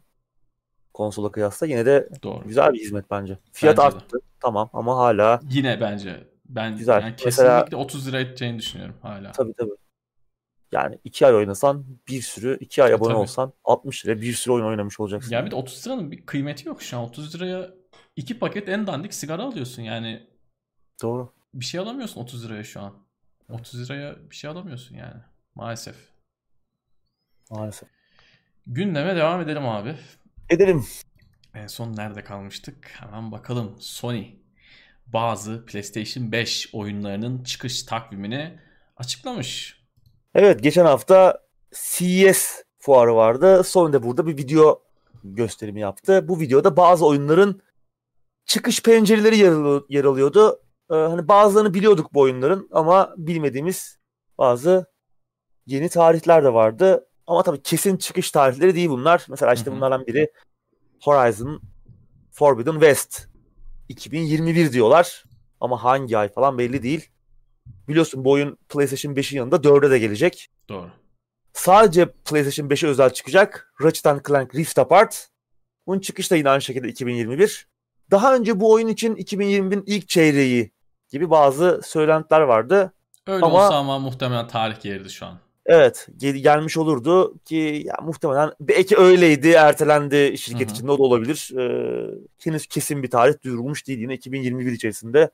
konsola 0.94 1.32
kıyasla 1.32 1.66
yine 1.66 1.86
de 1.86 2.08
Doğru. 2.22 2.42
güzel 2.46 2.72
bir 2.72 2.78
hizmet 2.80 3.10
bence. 3.10 3.38
Fiyat 3.52 3.78
Bence 3.78 3.92
de. 3.92 3.96
arttı. 3.96 4.18
Tamam 4.40 4.70
ama 4.72 4.96
hala 4.96 5.40
Yine 5.50 5.80
bence. 5.80 6.24
Ben 6.48 6.76
Güzel. 6.76 7.00
yani 7.02 7.14
Mesela- 7.24 7.56
kesinlikle 7.58 7.76
30 7.76 8.08
lira 8.08 8.20
edeceğini 8.20 8.58
düşünüyorum 8.58 8.94
hala. 9.02 9.32
tabii 9.32 9.52
tabii. 9.54 9.70
Yani 10.72 10.98
iki 11.04 11.26
ay 11.26 11.34
oynasan 11.34 11.86
bir 12.08 12.22
sürü, 12.22 12.58
iki 12.60 12.82
ay 12.84 12.90
E, 12.90 12.94
abone 12.94 13.08
tabii. 13.08 13.18
olsan 13.18 13.52
60 13.64 14.06
lira 14.06 14.20
bir 14.20 14.32
sürü 14.32 14.54
oyun 14.54 14.64
oynamış 14.66 15.00
olacaksın. 15.00 15.30
Ya 15.32 15.46
bir 15.46 15.50
de 15.50 15.54
30 15.54 15.86
liranın 15.86 16.10
bir 16.10 16.26
kıymeti 16.26 16.68
yok 16.68 16.82
şu 16.82 16.98
an. 16.98 17.04
30 17.04 17.34
liraya 17.34 17.70
iki 18.16 18.38
paket 18.38 18.68
en 18.68 18.86
dandik 18.86 19.14
sigara 19.14 19.42
alıyorsun. 19.42 19.82
Yani 19.82 20.26
Doğru. 21.02 21.32
bir 21.54 21.64
şey 21.64 21.80
alamıyorsun 21.80 22.20
30 22.20 22.44
liraya 22.44 22.64
şu 22.64 22.80
an. 22.80 22.94
30 23.48 23.80
liraya 23.90 24.30
bir 24.30 24.36
şey 24.36 24.50
alamıyorsun 24.50 24.94
yani. 24.96 25.20
Maalesef. 25.54 25.96
Maalesef. 27.50 27.88
Gündeme 28.66 29.16
devam 29.16 29.40
edelim 29.40 29.66
abi. 29.68 29.96
Edelim. 30.50 30.84
En 31.54 31.66
son 31.66 31.96
nerede 31.96 32.24
kalmıştık? 32.24 32.88
Hemen 33.00 33.32
bakalım. 33.32 33.76
Sony 33.80 34.26
bazı 35.06 35.66
PlayStation 35.66 36.32
5 36.32 36.70
oyunlarının 36.72 37.44
çıkış 37.44 37.82
takvimini 37.82 38.58
açıklamış. 38.96 39.81
Evet 40.34 40.62
geçen 40.62 40.84
hafta 40.84 41.38
CES 41.72 42.64
fuarı 42.78 43.14
vardı. 43.14 43.64
Sony 43.64 43.92
de 43.92 44.02
burada 44.02 44.26
bir 44.26 44.36
video 44.36 44.82
gösterimi 45.24 45.80
yaptı. 45.80 46.28
Bu 46.28 46.40
videoda 46.40 46.76
bazı 46.76 47.06
oyunların 47.06 47.62
çıkış 48.46 48.82
pencereleri 48.82 49.36
yer, 49.88 50.04
alıyordu. 50.04 50.60
Ee, 50.90 50.94
hani 50.94 51.28
bazılarını 51.28 51.74
biliyorduk 51.74 52.14
bu 52.14 52.20
oyunların 52.20 52.68
ama 52.72 53.14
bilmediğimiz 53.16 53.98
bazı 54.38 54.86
yeni 55.66 55.88
tarihler 55.88 56.44
de 56.44 56.54
vardı. 56.54 57.08
Ama 57.26 57.42
tabii 57.42 57.62
kesin 57.62 57.96
çıkış 57.96 58.30
tarihleri 58.30 58.74
değil 58.74 58.88
bunlar. 58.88 59.26
Mesela 59.28 59.52
işte 59.52 59.72
bunlardan 59.72 60.06
biri 60.06 60.32
Horizon 61.02 61.62
Forbidden 62.30 62.72
West 62.72 63.28
2021 63.88 64.72
diyorlar. 64.72 65.24
Ama 65.60 65.84
hangi 65.84 66.18
ay 66.18 66.28
falan 66.28 66.58
belli 66.58 66.82
değil. 66.82 67.11
Biliyorsun 67.88 68.24
bu 68.24 68.30
oyun 68.30 68.58
PlayStation 68.68 69.14
5'in 69.14 69.38
yanında 69.38 69.56
4'e 69.56 69.90
de 69.90 69.98
gelecek. 69.98 70.48
Doğru. 70.68 70.90
Sadece 71.52 72.06
PlayStation 72.06 72.68
5'e 72.68 72.88
özel 72.88 73.10
çıkacak. 73.10 73.74
Ratchet 73.82 74.26
Clank 74.26 74.54
Rift 74.54 74.78
Apart. 74.78 75.28
Bunun 75.86 76.00
çıkışı 76.00 76.30
da 76.30 76.36
yine 76.36 76.50
aynı 76.50 76.62
şekilde 76.62 76.88
2021. 76.88 77.66
Daha 78.10 78.34
önce 78.34 78.60
bu 78.60 78.72
oyun 78.72 78.88
için 78.88 79.16
2021'in 79.16 79.84
ilk 79.86 80.08
çeyreği 80.08 80.72
gibi 81.10 81.30
bazı 81.30 81.80
söylentiler 81.84 82.40
vardı. 82.40 82.92
Öyle 83.26 83.44
ama, 83.44 83.66
olsa 83.66 83.76
ama 83.76 83.98
muhtemelen 83.98 84.48
tarih 84.48 84.80
geridi 84.80 85.10
şu 85.10 85.26
an. 85.26 85.38
Evet 85.66 86.08
gel- 86.16 86.36
gelmiş 86.36 86.76
olurdu 86.76 87.38
ki 87.44 87.82
ya 87.86 87.94
muhtemelen 88.02 88.52
belki 88.60 88.96
öyleydi 88.96 89.48
ertelendi 89.48 90.38
şirket 90.38 90.68
Hı-hı. 90.68 90.74
içinde 90.74 90.92
o 90.92 90.98
da 90.98 91.02
olabilir. 91.02 91.50
Ee, 91.58 92.14
henüz 92.44 92.66
kesin 92.66 93.02
bir 93.02 93.10
tarih 93.10 93.34
duyurulmuş 93.44 93.86
değil 93.86 93.98
yine 93.98 94.14
2021 94.14 94.72
içerisinde. 94.72 95.30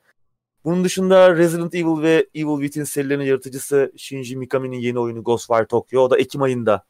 Bunun 0.65 0.85
dışında 0.85 1.37
Resident 1.37 1.75
Evil 1.75 2.03
ve 2.03 2.27
Evil 2.35 2.63
Within 2.63 2.85
serilerinin 2.85 3.25
yaratıcısı 3.25 3.93
Shinji 3.97 4.37
Mikami'nin 4.37 4.77
yeni 4.77 4.99
oyunu 4.99 5.25
Ghostwire 5.25 5.67
Tokyo 5.67 6.03
o 6.03 6.11
da 6.11 6.19
Ekim 6.19 6.43
ayında 6.43 6.85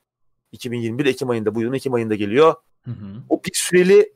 2021 0.52 1.06
Ekim 1.06 1.30
ayında 1.30 1.54
bu 1.54 1.60
yılın 1.60 1.72
Ekim 1.72 1.94
ayında 1.94 2.14
geliyor. 2.14 2.54
Hı 2.84 2.90
hı. 2.90 3.22
O 3.28 3.42
bir 3.44 3.52
süreli 3.54 4.12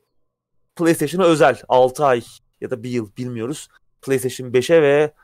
PlayStation'a 0.76 1.24
özel 1.24 1.62
6 1.68 2.04
ay 2.04 2.22
ya 2.60 2.70
da 2.70 2.82
bir 2.82 2.90
yıl 2.90 3.16
bilmiyoruz. 3.16 3.68
PlayStation 4.02 4.48
5'e 4.48 4.82
ve 4.82 5.14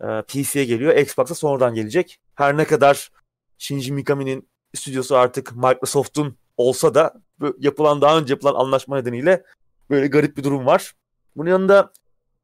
e, 0.00 0.22
PC'ye 0.22 0.64
geliyor. 0.64 0.96
Xbox'a 0.96 1.34
sonradan 1.34 1.74
gelecek. 1.74 2.20
Her 2.34 2.56
ne 2.56 2.64
kadar 2.64 3.10
Shinji 3.58 3.92
Mikami'nin 3.92 4.48
stüdyosu 4.74 5.16
artık 5.16 5.56
Microsoft'un 5.56 6.36
olsa 6.56 6.94
da 6.94 7.22
yapılan 7.58 8.00
daha 8.00 8.18
önce 8.18 8.32
yapılan 8.32 8.54
anlaşma 8.54 8.96
nedeniyle 8.96 9.44
böyle 9.90 10.06
garip 10.06 10.36
bir 10.36 10.44
durum 10.44 10.66
var. 10.66 10.94
Bunun 11.36 11.50
yanında 11.50 11.92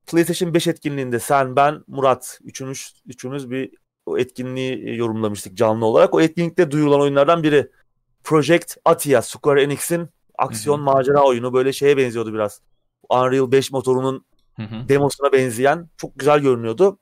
PlayStation 0.07 0.55
5 0.55 0.66
etkinliğinde 0.66 1.18
sen, 1.18 1.57
ben, 1.57 1.84
Murat 1.86 2.38
üçümüz, 2.44 3.02
üçümüz 3.07 3.50
bir 3.50 3.70
o 4.07 4.18
etkinliği 4.18 4.96
yorumlamıştık 4.96 5.57
canlı 5.57 5.86
olarak. 5.86 6.14
O 6.14 6.20
etkinlikte 6.20 6.70
duyurulan 6.70 7.00
oyunlardan 7.00 7.42
biri 7.42 7.70
Project 8.24 8.76
Atia, 8.84 9.22
Square 9.22 9.62
Enix'in 9.62 10.09
aksiyon 10.38 10.76
Hı-hı. 10.76 10.84
macera 10.84 11.22
oyunu. 11.22 11.55
Böyle 11.55 11.72
şeye 11.72 11.96
benziyordu 11.96 12.34
biraz. 12.34 12.61
Unreal 13.11 13.52
5 13.52 13.72
motorunun 13.72 14.24
Hı-hı. 14.57 14.88
demosuna 14.88 15.32
benzeyen. 15.32 15.88
Çok 15.96 16.18
güzel 16.18 16.40
görünüyordu. 16.40 16.98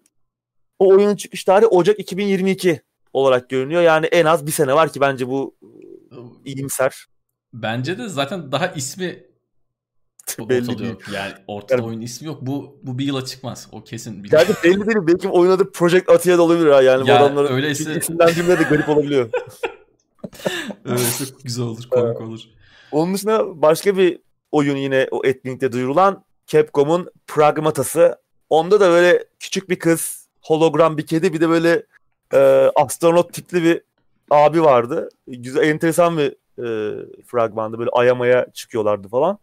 O 0.78 0.88
oyunun 0.88 1.16
çıkış 1.16 1.44
tarihi 1.44 1.66
Ocak 1.66 1.98
2022 1.98 2.82
olarak 3.12 3.50
görünüyor. 3.50 3.82
Yani 3.82 4.07
en 4.07 4.24
az 4.24 4.46
bir 4.46 4.53
sene 4.53 4.74
var 4.74 4.92
ki 4.92 5.00
bence 5.00 5.28
bu 5.28 5.57
iyimser. 6.44 7.07
Bence 7.55 7.98
de 7.98 8.09
zaten 8.09 8.53
daha 8.53 8.66
ismi 8.66 9.24
belli 10.38 10.78
değil. 10.78 10.90
Yok. 10.90 11.02
Yani 11.14 11.32
ortada 11.46 11.74
yani, 11.74 11.88
oyun 11.88 12.00
ismi 12.00 12.26
yok. 12.26 12.38
Bu 12.42 12.78
bu 12.82 12.98
bir 12.98 13.04
yıla 13.04 13.24
çıkmaz. 13.24 13.68
O 13.72 13.84
kesin. 13.84 14.26
Yani 14.32 14.48
belli 14.64 14.86
değil. 14.86 14.98
Belki 15.00 15.28
oyun 15.28 15.50
adı 15.50 15.72
Project 15.72 16.08
Atia 16.08 16.38
da 16.38 16.42
olabilir 16.42 16.66
ha. 16.66 16.82
Yani 16.82 17.08
ya, 17.08 17.20
bu 17.20 17.24
adamların 17.24 17.54
öyleyse... 17.54 17.96
isimlendirmeleri 17.96 18.60
de 18.60 18.62
garip 18.62 18.88
olabiliyor. 18.88 19.30
öyleyse 20.84 21.24
güzel 21.44 21.64
olur. 21.64 21.88
Komik 21.90 22.20
olur. 22.20 22.40
Onun 22.92 23.14
dışında 23.14 23.62
başka 23.62 23.96
bir 23.96 24.18
oyun 24.52 24.76
yine 24.76 25.08
o 25.10 25.20
etkinlikte 25.24 25.72
duyurulan 25.72 26.24
Capcom'un 26.46 27.10
Pragmata'sı. 27.26 28.16
Onda 28.50 28.80
da 28.80 28.90
böyle 28.90 29.24
küçük 29.40 29.70
bir 29.70 29.78
kız, 29.78 30.28
hologram 30.42 30.98
bir 30.98 31.06
kedi 31.06 31.32
bir 31.32 31.40
de 31.40 31.48
böyle 31.48 31.82
e, 32.34 32.70
astronot 32.76 33.32
tipli 33.32 33.62
bir 33.62 33.80
abi 34.30 34.62
vardı. 34.62 35.08
Güzel, 35.26 35.62
enteresan 35.62 36.18
bir 36.18 36.32
e, 36.58 36.96
fragmandı. 37.26 37.78
Böyle 37.78 37.90
ayamaya 37.90 38.46
çıkıyorlardı 38.52 39.08
falan. 39.08 39.38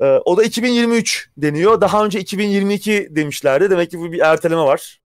E, 0.00 0.04
o 0.04 0.36
da 0.36 0.42
2023 0.42 1.30
deniyor. 1.36 1.80
Daha 1.80 2.04
önce 2.04 2.20
2022 2.20 3.08
demişlerdi. 3.10 3.70
Demek 3.70 3.90
ki 3.90 3.98
bu 3.98 4.12
bir 4.12 4.18
erteleme 4.18 4.62
var. 4.62 5.00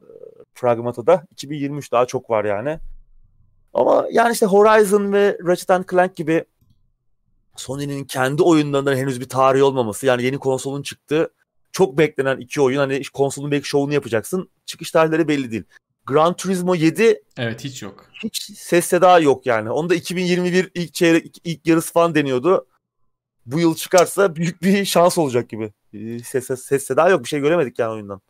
E, 0.00 0.06
Pragmata'da. 0.54 1.24
2023 1.32 1.92
daha 1.92 2.06
çok 2.06 2.30
var 2.30 2.44
yani. 2.44 2.78
Ama 3.74 4.06
yani 4.12 4.32
işte 4.32 4.46
Horizon 4.46 5.12
ve 5.12 5.38
Ratchet 5.46 5.88
Clank 5.90 6.16
gibi 6.16 6.44
Sony'nin 7.56 8.04
kendi 8.04 8.42
oyunlarından 8.42 8.96
henüz 8.96 9.20
bir 9.20 9.28
tarihi 9.28 9.62
olmaması. 9.62 10.06
Yani 10.06 10.22
yeni 10.22 10.38
konsolun 10.38 10.82
çıktığı 10.82 11.30
çok 11.72 11.98
beklenen 11.98 12.38
iki 12.38 12.60
oyun. 12.60 12.78
Hani 12.78 13.02
konsolun 13.12 13.50
belki 13.50 13.68
şovunu 13.68 13.94
yapacaksın. 13.94 14.50
Çıkış 14.66 14.90
tarihleri 14.90 15.28
belli 15.28 15.50
değil. 15.50 15.64
Gran 16.06 16.36
Turismo 16.36 16.74
7 16.74 17.22
Evet 17.38 17.64
hiç 17.64 17.82
yok. 17.82 18.06
Hiç 18.22 18.42
ses 18.58 18.86
seda 18.86 19.18
yok 19.18 19.46
yani. 19.46 19.70
Onda 19.70 19.94
2021 19.94 20.70
ilk 20.74 20.94
çeyrek 20.94 21.40
ilk 21.44 21.66
yarısı 21.66 21.92
falan 21.92 22.14
deniyordu. 22.14 22.66
Bu 23.46 23.60
yıl 23.60 23.76
çıkarsa 23.76 24.36
büyük 24.36 24.62
bir 24.62 24.84
şans 24.84 25.18
olacak 25.18 25.48
gibi. 25.48 25.72
Ses, 26.24 26.46
ses, 26.46 26.64
ses 26.64 26.86
seda 26.86 27.08
yok. 27.08 27.24
Bir 27.24 27.28
şey 27.28 27.40
göremedik 27.40 27.78
yani 27.78 27.90
oyundan. 27.90 28.20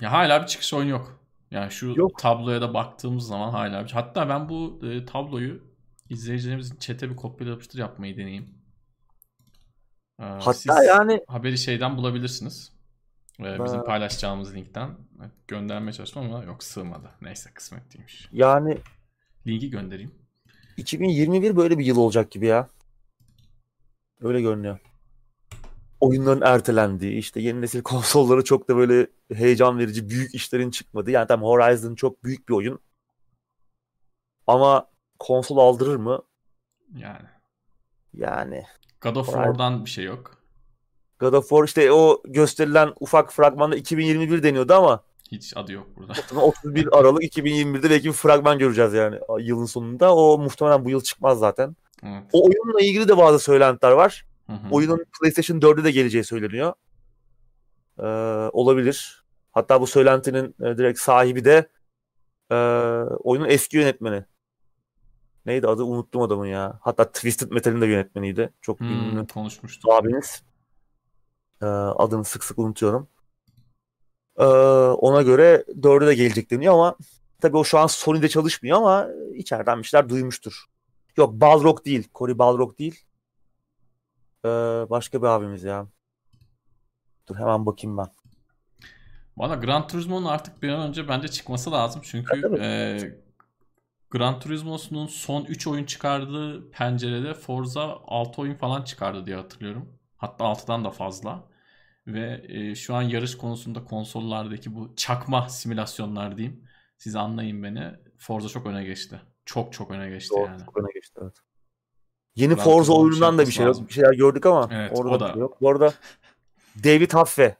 Ya 0.00 0.12
hala 0.12 0.42
bir 0.42 0.46
çıkış 0.46 0.74
oyun 0.74 0.88
yok. 0.88 1.20
Yani 1.50 1.70
şu 1.70 1.92
yok. 1.96 2.18
tabloya 2.18 2.60
da 2.60 2.74
baktığımız 2.74 3.26
zaman 3.26 3.50
hala 3.50 3.84
bir 3.84 3.90
Hatta 3.90 4.28
ben 4.28 4.48
bu 4.48 4.80
e, 4.82 5.04
tabloyu 5.06 5.62
izleyicilerimizin 6.10 6.76
çete 6.76 7.10
bir 7.10 7.16
kopyala 7.16 7.50
yapıştır 7.50 7.78
yapmayı 7.78 8.16
deneyeyim. 8.16 8.48
Ee, 10.20 10.22
Hatta 10.22 10.84
yani 10.84 11.20
haberi 11.28 11.58
şeyden 11.58 11.96
bulabilirsiniz. 11.96 12.72
Ee, 13.40 13.64
bizim 13.64 13.84
paylaşacağımız 13.84 14.54
linkten 14.54 14.90
göndermeye 15.48 15.92
çalıştım 15.92 16.22
ama 16.22 16.44
yok 16.44 16.64
sığmadı. 16.64 17.10
Neyse 17.22 17.50
kısmet 17.54 17.94
değilmiş. 17.94 18.28
Yani 18.32 18.78
linki 19.46 19.70
göndereyim. 19.70 20.14
2021 20.76 21.56
böyle 21.56 21.78
bir 21.78 21.84
yıl 21.84 21.96
olacak 21.96 22.30
gibi 22.30 22.46
ya. 22.46 22.68
Öyle 24.24 24.40
görünüyor. 24.40 24.78
Oyunların 26.00 26.40
ertelendiği, 26.40 27.18
işte 27.18 27.40
yeni 27.40 27.60
nesil 27.60 27.82
konsolları 27.82 28.44
çok 28.44 28.68
da 28.68 28.76
böyle 28.76 29.06
heyecan 29.34 29.78
verici 29.78 30.10
büyük 30.10 30.34
işlerin 30.34 30.70
çıkmadı. 30.70 31.10
Yani 31.10 31.26
tam 31.26 31.42
Horizon 31.42 31.94
çok 31.94 32.24
büyük 32.24 32.48
bir 32.48 32.54
oyun. 32.54 32.78
Ama 34.46 34.88
konsol 35.18 35.58
aldırır 35.58 35.96
mı? 35.96 36.22
Yani. 36.96 37.28
Yani. 38.14 38.64
God 39.00 39.16
of 39.16 39.26
War'dan 39.26 39.84
bir 39.84 39.90
şey 39.90 40.04
yok. 40.04 40.38
God 41.18 41.32
of 41.32 41.48
War 41.48 41.64
işte 41.64 41.92
o 41.92 42.22
gösterilen 42.24 42.92
ufak 43.00 43.32
fragmanda 43.32 43.76
2021 43.76 44.42
deniyordu 44.42 44.74
ama 44.74 45.04
hiç 45.32 45.56
adı 45.56 45.72
yok 45.72 45.86
burada. 45.96 46.12
31 46.40 46.98
Aralık 46.98 47.22
2021'de 47.22 47.90
belki 47.90 48.08
bir 48.08 48.12
fragman 48.12 48.58
göreceğiz 48.58 48.92
yani 48.92 49.18
yılın 49.38 49.66
sonunda. 49.66 50.16
O 50.16 50.38
muhtemelen 50.38 50.84
bu 50.84 50.90
yıl 50.90 51.00
çıkmaz 51.00 51.38
zaten. 51.38 51.76
Evet. 52.04 52.22
O 52.32 52.44
oyunla 52.44 52.80
ilgili 52.80 53.08
de 53.08 53.16
bazı 53.16 53.38
söylentiler 53.38 53.92
var. 53.92 54.26
Hı 54.46 54.52
hı. 54.52 54.68
Oyunun 54.70 55.04
PlayStation 55.20 55.60
4'e 55.60 55.84
de 55.84 55.90
geleceği 55.90 56.24
söyleniyor. 56.24 56.72
Ee, 57.98 58.04
olabilir. 58.52 59.24
Hatta 59.52 59.80
bu 59.80 59.86
söylentinin 59.86 60.54
e, 60.60 60.78
direkt 60.78 60.98
sahibi 60.98 61.44
de 61.44 61.68
e, 62.50 62.56
oyunun 63.22 63.48
eski 63.48 63.76
yönetmeni. 63.76 64.24
Neydi 65.46 65.66
adı 65.66 65.82
unuttum 65.84 66.22
adamın 66.22 66.46
ya. 66.46 66.78
Hatta 66.82 67.12
Twisted 67.12 67.50
Metal'in 67.50 67.80
de 67.80 67.86
yönetmeniydi. 67.86 68.52
Çok 68.60 68.80
hmm, 68.80 68.88
ünlü 68.88 69.26
konuşmuştuk. 69.26 69.92
abiniz. 69.92 70.42
Ee, 71.62 71.66
adını 71.66 72.24
sık 72.24 72.44
sık 72.44 72.58
unutuyorum. 72.58 73.08
Ee, 74.38 74.44
ona 74.44 75.22
göre 75.22 75.64
4'e 75.68 76.06
de 76.06 76.14
gelecek 76.14 76.50
deniyor 76.50 76.74
ama 76.74 76.96
tabii 77.40 77.56
o 77.56 77.64
şu 77.64 77.78
an 77.78 77.86
Sony'de 77.86 78.28
çalışmıyor 78.28 78.78
ama 78.78 79.08
içeriden 79.34 79.78
bir 79.78 79.84
şeyler 79.84 80.08
duymuştur. 80.08 80.64
Yok 81.16 81.40
Balrog 81.40 81.84
değil. 81.84 82.08
Cory 82.14 82.38
Balrog 82.38 82.78
değil. 82.78 83.04
Ee, 84.44 84.48
başka 84.90 85.22
bir 85.22 85.26
abimiz 85.26 85.64
ya. 85.64 85.86
Dur 87.28 87.36
hemen 87.36 87.66
bakayım 87.66 87.98
ben. 87.98 88.06
Valla 89.36 89.54
Gran 89.54 89.86
Turismo'nun 89.86 90.26
artık 90.26 90.62
bir 90.62 90.68
an 90.68 90.88
önce 90.88 91.08
bence 91.08 91.28
çıkması 91.28 91.72
lazım. 91.72 92.02
Çünkü 92.04 92.56
e, 92.60 92.98
Gran 94.10 94.40
Turismo'nun 94.40 95.06
son 95.06 95.44
3 95.44 95.66
oyun 95.66 95.84
çıkardığı 95.84 96.70
pencerede 96.70 97.34
Forza 97.34 97.98
6 98.06 98.42
oyun 98.42 98.54
falan 98.54 98.82
çıkardı 98.82 99.26
diye 99.26 99.36
hatırlıyorum. 99.36 99.98
Hatta 100.16 100.44
6'dan 100.44 100.84
da 100.84 100.90
fazla. 100.90 101.44
Ve 102.06 102.44
e, 102.48 102.74
şu 102.74 102.94
an 102.94 103.02
yarış 103.02 103.38
konusunda 103.38 103.84
konsollardaki 103.84 104.74
bu 104.74 104.96
çakma 104.96 105.48
simülasyonlar 105.48 106.36
diyeyim. 106.36 106.64
Siz 106.98 107.16
anlayın 107.16 107.62
beni. 107.62 107.92
Forza 108.18 108.48
çok 108.48 108.66
öne 108.66 108.84
geçti. 108.84 109.20
Çok 109.44 109.72
çok 109.72 109.90
öne 109.90 110.08
geçti 110.10 110.30
Doğru, 110.36 110.46
yani. 110.46 110.64
çok 110.64 110.76
öne 110.76 110.92
geçti 110.94 111.14
evet. 111.22 111.34
Yeni 112.34 112.54
Gran 112.54 112.64
Forza 112.64 112.92
oyunundan 112.92 113.38
da 113.38 113.46
bir 113.46 113.52
şey 113.52 113.66
lazım. 113.66 113.88
bir 113.88 113.92
şeyler 113.92 114.12
gördük 114.12 114.46
ama 114.46 114.68
Evet, 114.72 114.92
orada 114.94 115.20
da. 115.20 115.32
şey 115.32 115.40
yok. 115.40 115.60
Bu 115.60 115.70
arada 115.70 115.94
David 116.84 117.12
Haffe 117.12 117.56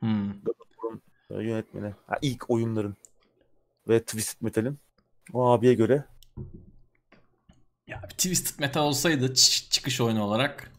Hmm. 0.00 0.30
e, 1.30 1.34
yönetmeni. 1.34 1.94
Ha, 2.06 2.16
ilk 2.22 2.50
oyunların 2.50 2.96
ve 3.88 4.00
Twisted 4.02 4.38
Metal'in 4.40 4.78
o 5.32 5.50
abiye 5.50 5.74
göre 5.74 6.04
Ya 7.86 8.00
Twisted 8.08 8.60
Metal 8.60 8.84
olsaydı 8.84 9.34
çıkış 9.34 10.00
oyunu 10.00 10.22
olarak 10.22 10.72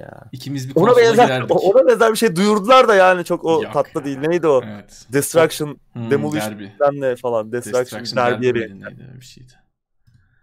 ya 0.00 0.22
ikimiz 0.32 0.68
bir 0.68 0.76
ona 0.80 0.96
benzer 0.96 1.24
girerdik. 1.26 1.64
ona 1.64 1.86
benzer 1.88 2.12
bir 2.12 2.16
şey 2.16 2.36
duyurdular 2.36 2.88
da 2.88 2.94
yani 2.94 3.24
çok 3.24 3.44
o 3.44 3.62
Yok 3.62 3.72
tatlı 3.72 4.00
ya. 4.00 4.04
değil. 4.06 4.18
Neydi 4.18 4.48
o? 4.48 4.62
Evet. 4.64 5.06
Destruction 5.12 5.78
Hmm, 5.92 6.10
Demolition 6.10 6.58
ne 6.92 7.16
falan. 7.16 7.52
Destruction, 7.52 7.82
Destruction 8.02 8.16
Derby'ye 8.26 8.54
Derby 8.54 8.62
öyle 8.82 9.20
bir 9.20 9.26
şeydi. 9.26 9.52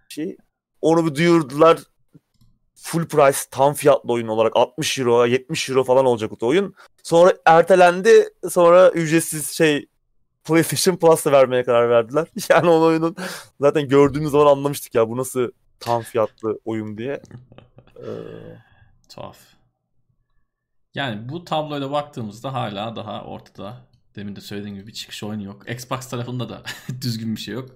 şey. 0.10 0.38
Onu 0.82 1.06
bir 1.06 1.16
duyurdular. 1.16 1.80
Full 2.76 3.06
price 3.08 3.38
tam 3.52 3.74
fiyatlı 3.74 4.14
oyun 4.14 4.28
olarak 4.28 4.56
60 4.56 4.98
euro 5.00 5.26
70 5.26 5.70
euro 5.70 5.84
falan 5.84 6.06
olacak 6.06 6.32
o 6.42 6.48
oyun. 6.48 6.76
Sonra 7.04 7.34
ertelendi. 7.46 8.30
Sonra 8.50 8.90
ücretsiz 8.92 9.50
şey 9.52 9.86
PlayStation 10.44 10.96
Plus'ta 10.96 11.32
vermeye 11.32 11.64
karar 11.64 11.90
verdiler. 11.90 12.28
Yani 12.50 12.70
o 12.70 12.82
oyunun 12.82 13.16
zaten 13.62 13.88
gördüğümüz 13.88 14.32
zaman 14.32 14.46
anlamıştık 14.46 14.96
ya 14.96 15.10
bu 15.10 15.18
nasıl 15.18 15.52
tam 15.80 16.02
fiyatlı 16.02 16.60
oyun 16.66 16.98
diye. 16.98 17.22
Ee, 18.00 18.10
Tuhaf. 19.14 19.38
Yani 20.96 21.30
bu 21.30 21.46
tabloyla 21.46 21.92
baktığımızda 21.92 22.54
hala 22.54 22.96
daha 22.96 23.24
ortada. 23.24 23.88
Demin 24.16 24.36
de 24.36 24.42
söylediğim 24.42 24.76
gibi 24.76 24.88
bir 24.88 24.94
çıkış 24.94 25.24
oyunu 25.24 25.44
yok. 25.44 25.70
Xbox 25.70 26.10
tarafında 26.10 26.50
da 26.50 26.64
düzgün 27.02 27.36
bir 27.36 27.42
şey 27.42 27.54
yok. 27.54 27.70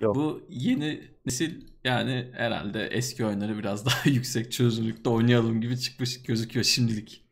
Yok. 0.00 0.16
Bu 0.16 0.46
yeni 0.48 1.00
nesil 1.26 1.68
yani 1.84 2.30
herhalde 2.34 2.86
eski 2.86 3.26
oyunları 3.26 3.58
biraz 3.58 3.86
daha 3.86 4.10
yüksek 4.10 4.52
çözünürlükte 4.52 5.10
oynayalım 5.10 5.60
gibi 5.60 5.80
çıkmış 5.80 6.22
gözüküyor 6.22 6.64
şimdilik. 6.64 7.24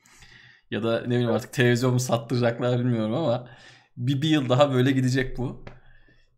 Ya 0.70 0.82
da 0.82 1.00
ne 1.00 1.10
bileyim 1.10 1.30
artık 1.30 1.52
televizyon 1.52 1.92
mu 1.92 2.00
sattıracaklar 2.00 2.78
bilmiyorum 2.78 3.14
ama 3.14 3.48
bir, 3.96 4.22
bir 4.22 4.28
yıl 4.28 4.48
daha 4.48 4.72
böyle 4.74 4.92
gidecek 4.92 5.38
bu. 5.38 5.64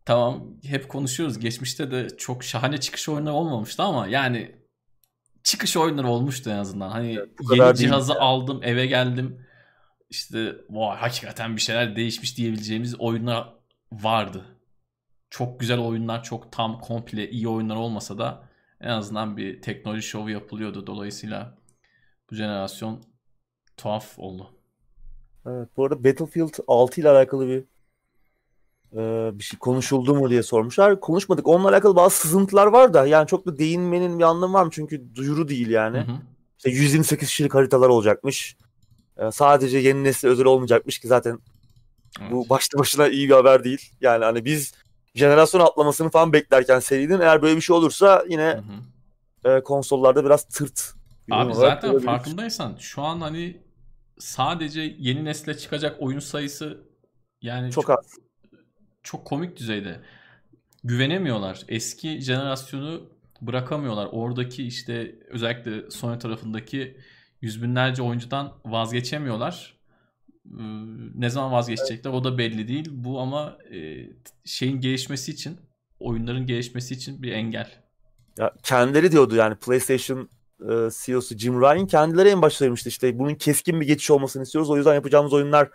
Tamam 0.04 0.60
hep 0.64 0.88
konuşuyoruz. 0.88 1.38
Geçmişte 1.38 1.90
de 1.90 2.08
çok 2.16 2.44
şahane 2.44 2.78
çıkış 2.80 3.08
oyunları 3.08 3.34
olmamıştı 3.34 3.82
ama 3.82 4.06
yani 4.06 4.57
çıkış 5.43 5.76
oyunları 5.76 6.07
olmuştu 6.07 6.51
en 6.51 6.59
azından. 6.59 6.91
Hani 6.91 7.18
kadar 7.49 7.66
yeni 7.66 7.76
cihazı 7.76 8.14
aldım 8.14 8.61
eve 8.62 8.86
geldim. 8.86 9.47
İşte 10.11 10.57
vay 10.70 10.97
hakikaten 10.97 11.57
bir 11.57 11.61
şeyler 11.61 11.97
değişmiş 11.97 12.36
diyebileceğimiz 12.36 13.01
oyunlar 13.01 13.55
vardı. 13.93 14.45
Çok 15.30 15.61
güzel 15.61 15.78
oyunlar, 15.78 16.22
çok 16.22 16.53
tam 16.53 16.80
komple 16.80 17.30
iyi 17.30 17.49
oyunlar 17.49 17.76
olmasa 17.76 18.18
da 18.18 18.49
en 18.80 18.91
azından 18.91 19.36
bir 19.36 19.62
teknoloji 19.62 20.03
şovu 20.03 20.30
yapılıyordu. 20.30 20.86
Dolayısıyla 20.86 21.59
bu 22.30 22.34
jenerasyon 22.34 23.03
tuhaf 23.76 24.18
oldu. 24.18 24.55
evet, 25.47 25.68
bu 25.76 25.84
arada 25.84 26.05
Battlefield 26.05 26.55
6 26.66 27.01
ile 27.01 27.09
alakalı 27.09 27.49
bir 27.49 27.64
e, 28.93 29.30
bir 29.39 29.45
şey 29.45 29.59
konuşuldu 29.59 30.14
mu 30.14 30.30
diye 30.30 30.43
sormuşlar. 30.43 31.01
Konuşmadık. 31.01 31.47
Onunla 31.49 31.68
alakalı 31.68 31.97
bazı 31.97 32.16
sızıntılar 32.16 32.66
var 32.66 32.95
da 32.95 33.07
yani 33.07 33.26
çok 33.26 33.47
da 33.47 33.59
değinmenin 33.59 34.18
bir 34.18 34.24
anlamı 34.24 34.55
var 34.55 34.64
mı? 34.64 34.70
Çünkü 34.72 35.14
duyuru 35.14 35.49
değil 35.49 35.70
yani. 35.70 35.99
Hı 35.99 36.03
hı. 36.03 36.16
İşte 36.57 36.70
128 36.70 37.28
kişilik 37.28 37.55
haritalar 37.55 37.89
olacakmış. 37.89 38.57
Ee, 39.18 39.30
sadece 39.32 39.78
yeni 39.78 40.05
nesil 40.05 40.28
özel 40.28 40.47
olmayacakmış 40.47 40.99
ki 40.99 41.09
zaten 41.09 41.39
Evet. 42.20 42.32
bu 42.32 42.49
başlı 42.49 42.78
başına 42.78 43.09
iyi 43.09 43.28
bir 43.28 43.34
haber 43.34 43.64
değil. 43.64 43.93
Yani 44.01 44.24
hani 44.24 44.45
biz 44.45 44.74
jenerasyon 45.14 45.61
atlamasını 45.61 46.11
falan 46.11 46.32
beklerken 46.32 46.80
serinin 46.80 47.20
eğer 47.20 47.43
böyle 47.43 47.57
bir 47.57 47.61
şey 47.61 47.76
olursa 47.76 48.24
yine 48.28 48.62
Hı 49.45 49.49
hı. 49.49 49.57
e, 49.57 49.62
konsollarda 49.62 50.24
biraz 50.24 50.45
tırt. 50.45 50.95
Abi 51.30 51.55
zaten 51.55 51.99
farkındaysan 51.99 52.76
şu 52.78 53.03
an 53.03 53.20
hani 53.20 53.57
sadece 54.18 54.97
yeni 54.99 55.24
nesle 55.24 55.59
çıkacak 55.59 55.97
oyun 56.01 56.18
sayısı 56.18 56.80
yani 57.43 57.72
Çok 57.72 57.86
çok, 57.86 57.99
az. 57.99 58.27
Çok 59.03 59.24
komik 59.24 59.57
düzeyde. 59.57 60.01
Güvenemiyorlar. 60.84 61.64
Eski 61.68 62.20
jenerasyonu 62.20 63.11
bırakamıyorlar. 63.40 64.09
Oradaki 64.12 64.66
işte 64.66 65.14
özellikle 65.28 65.90
Sony 65.90 66.18
tarafındaki 66.18 66.96
yüz 67.40 67.62
binlerce 67.62 68.03
oyuncudan 68.03 68.53
vazgeçemiyorlar. 68.64 69.78
Ee, 70.46 70.62
Ne 71.14 71.30
zaman 71.30 71.53
vazgeçecekler 71.53 72.11
o 72.11 72.24
da 72.24 72.38
belli 72.38 72.68
değil. 72.68 72.88
Bu 72.92 73.20
ama 73.20 73.59
e, 73.74 74.07
şeyin 74.44 74.80
gelişmesi 74.80 75.32
için, 75.32 75.57
oyunların 76.01 76.46
gelişmesi 76.46 76.94
için 76.94 77.22
bir 77.22 77.32
engel. 77.32 77.70
Ya 78.38 78.53
kendileri 78.62 79.12
diyordu 79.12 79.36
yani 79.36 79.55
PlayStation 79.55 80.28
e, 80.61 80.88
CEO'su 81.05 81.38
Jim 81.38 81.61
Ryan 81.61 81.86
kendileri 81.86 82.28
en 82.28 82.42
başta 82.42 82.74
işte 82.86 83.18
bunun 83.18 83.34
keskin 83.34 83.80
bir 83.80 83.86
geçiş 83.86 84.11
olmasını 84.11 84.42
istiyoruz. 84.42 84.70
O 84.70 84.76
yüzden 84.76 84.94
yapacağımız 84.94 85.32
oyunlar 85.32 85.70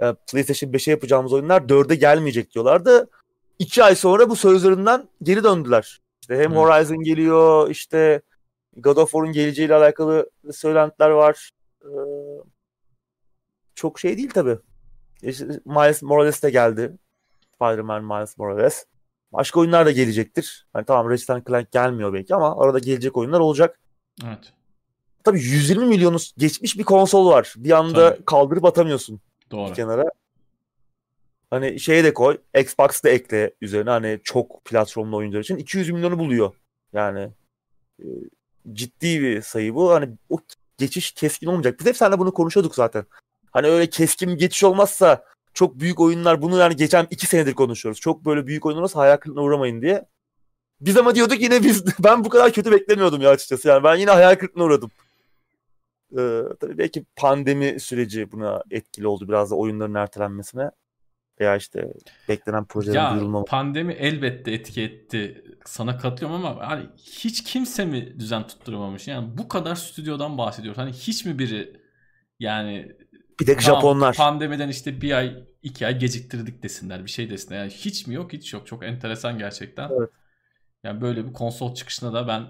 e, 0.00 0.14
PlayStation 0.32 0.70
5'e 0.70 0.90
yapacağımız 0.90 1.32
oyunlar 1.32 1.60
4'e 1.60 1.94
gelmeyecek 1.94 2.54
diyorlardı. 2.54 3.10
İki 3.58 3.84
ay 3.84 3.94
sonra 3.94 4.30
bu 4.30 4.36
sözlerinden 4.36 5.08
geri 5.22 5.44
döndüler. 5.44 6.00
İşte 6.20 6.34
hem 6.34 6.52
Evet. 6.52 6.56
Horizon 6.56 7.02
geliyor 7.02 7.70
işte 7.70 8.22
God 8.76 8.96
of 8.96 9.10
War'un 9.10 9.32
geleceğiyle 9.32 9.74
alakalı 9.74 10.30
söylentiler 10.52 11.10
var. 11.10 11.50
Ee, 11.84 11.88
çok 13.74 13.98
şey 14.00 14.16
değil 14.16 14.30
tabii. 14.30 14.58
İşte 15.22 15.44
Miles 15.64 16.02
Morales 16.02 16.42
de 16.42 16.50
geldi. 16.50 16.98
Spider-Man 17.54 18.04
Miles 18.04 18.38
Morales. 18.38 18.84
Başka 19.32 19.60
oyunlar 19.60 19.86
da 19.86 19.90
gelecektir. 19.90 20.66
Hani 20.72 20.84
tamam 20.84 21.10
Ratchet 21.10 21.46
Clank 21.46 21.72
gelmiyor 21.72 22.12
belki 22.12 22.34
ama 22.34 22.64
arada 22.64 22.78
gelecek 22.78 23.16
oyunlar 23.16 23.40
olacak. 23.40 23.80
Evet. 24.26 24.52
Tabii 25.24 25.40
120 25.40 25.84
milyonu 25.86 26.16
geçmiş 26.38 26.78
bir 26.78 26.84
konsol 26.84 27.30
var. 27.30 27.54
Bir 27.56 27.70
anda 27.70 28.14
Tabii. 28.14 28.24
kaldırıp 28.24 28.64
atamıyorsun 28.64 29.20
Doğru. 29.50 29.70
bir 29.70 29.74
kenara. 29.74 30.04
Hani 31.50 31.80
şeyi 31.80 32.04
de 32.04 32.14
koy. 32.14 32.38
Xbox 32.58 33.04
da 33.04 33.08
ekle 33.08 33.54
üzerine 33.60 33.90
hani 33.90 34.20
çok 34.24 34.64
platformlu 34.64 35.16
oyuncular 35.16 35.42
için 35.42 35.56
200 35.56 35.90
milyonu 35.90 36.18
buluyor. 36.18 36.54
Yani 36.92 37.30
e, 37.98 38.06
ciddi 38.72 39.20
bir 39.20 39.42
sayı 39.42 39.74
bu. 39.74 39.92
Hani 39.92 40.08
o 40.30 40.38
geçiş 40.78 41.12
keskin 41.12 41.46
olmayacak. 41.46 41.80
Biz 41.80 41.86
hep 41.86 41.96
seninle 41.96 42.18
bunu 42.18 42.34
konuşuyorduk 42.34 42.74
zaten. 42.74 43.04
Hani 43.50 43.66
öyle 43.66 43.90
keskin 43.90 44.28
bir 44.28 44.38
geçiş 44.38 44.64
olmazsa 44.64 45.24
çok 45.54 45.80
büyük 45.80 46.00
oyunlar 46.00 46.42
bunu 46.42 46.58
yani 46.58 46.76
geçen 46.76 47.06
iki 47.10 47.26
senedir 47.26 47.54
konuşuyoruz. 47.54 48.00
Çok 48.00 48.24
böyle 48.24 48.46
büyük 48.46 48.66
oyunlar 48.66 48.82
olursa 48.82 48.98
hayal 49.00 49.16
kırıklığına 49.16 49.44
uğramayın 49.44 49.82
diye. 49.82 50.04
Biz 50.80 50.96
ama 50.96 51.14
diyorduk 51.14 51.40
yine 51.40 51.62
biz 51.62 51.84
ben 52.04 52.24
bu 52.24 52.28
kadar 52.28 52.52
kötü 52.52 52.72
beklemiyordum 52.72 53.20
ya 53.22 53.30
açıkçası. 53.30 53.68
Yani 53.68 53.84
ben 53.84 53.96
yine 53.96 54.10
hayal 54.10 54.34
kırıklığına 54.34 54.64
uğradım. 54.64 54.90
Ee, 56.18 56.42
tabii 56.60 56.78
belki 56.78 57.04
pandemi 57.16 57.80
süreci 57.80 58.32
buna 58.32 58.62
etkili 58.70 59.06
oldu 59.06 59.28
biraz 59.28 59.50
da 59.50 59.54
oyunların 59.54 59.94
ertelenmesine. 59.94 60.70
Veya 61.40 61.56
işte 61.56 61.92
beklenen 62.28 62.64
projelerin 62.64 63.10
duyurulmaması. 63.12 63.50
pandemi 63.50 63.92
elbette 63.92 64.52
etki 64.52 64.82
etti. 64.82 65.44
Sana 65.64 65.98
katılıyorum 65.98 66.46
ama 66.46 66.68
hani 66.68 66.86
hiç 66.96 67.44
kimse 67.44 67.84
mi 67.84 68.20
düzen 68.20 68.46
tutturamamış? 68.46 69.08
Yani 69.08 69.38
bu 69.38 69.48
kadar 69.48 69.74
stüdyodan 69.74 70.38
bahsediyoruz. 70.38 70.78
Hani 70.78 70.92
hiç 70.92 71.24
mi 71.24 71.38
biri 71.38 71.80
yani 72.38 72.92
Bir 73.40 73.46
tek 73.46 73.60
tamam, 73.60 73.80
Japonlar. 73.80 74.16
pandemiden 74.16 74.68
işte 74.68 75.00
bir 75.00 75.12
ay 75.12 75.44
iki 75.62 75.86
ay 75.86 75.98
geciktirdik 75.98 76.62
desinler 76.62 77.04
bir 77.04 77.10
şey 77.10 77.30
desinler. 77.30 77.58
Yani 77.58 77.70
hiç 77.70 78.06
mi 78.06 78.14
yok 78.14 78.32
hiç 78.32 78.52
yok. 78.52 78.66
Çok 78.66 78.84
enteresan 78.84 79.38
gerçekten. 79.38 79.90
Evet. 79.98 80.10
Yani 80.84 81.00
böyle 81.00 81.26
bir 81.28 81.32
konsol 81.32 81.74
çıkışına 81.74 82.12
da 82.12 82.28
ben 82.28 82.46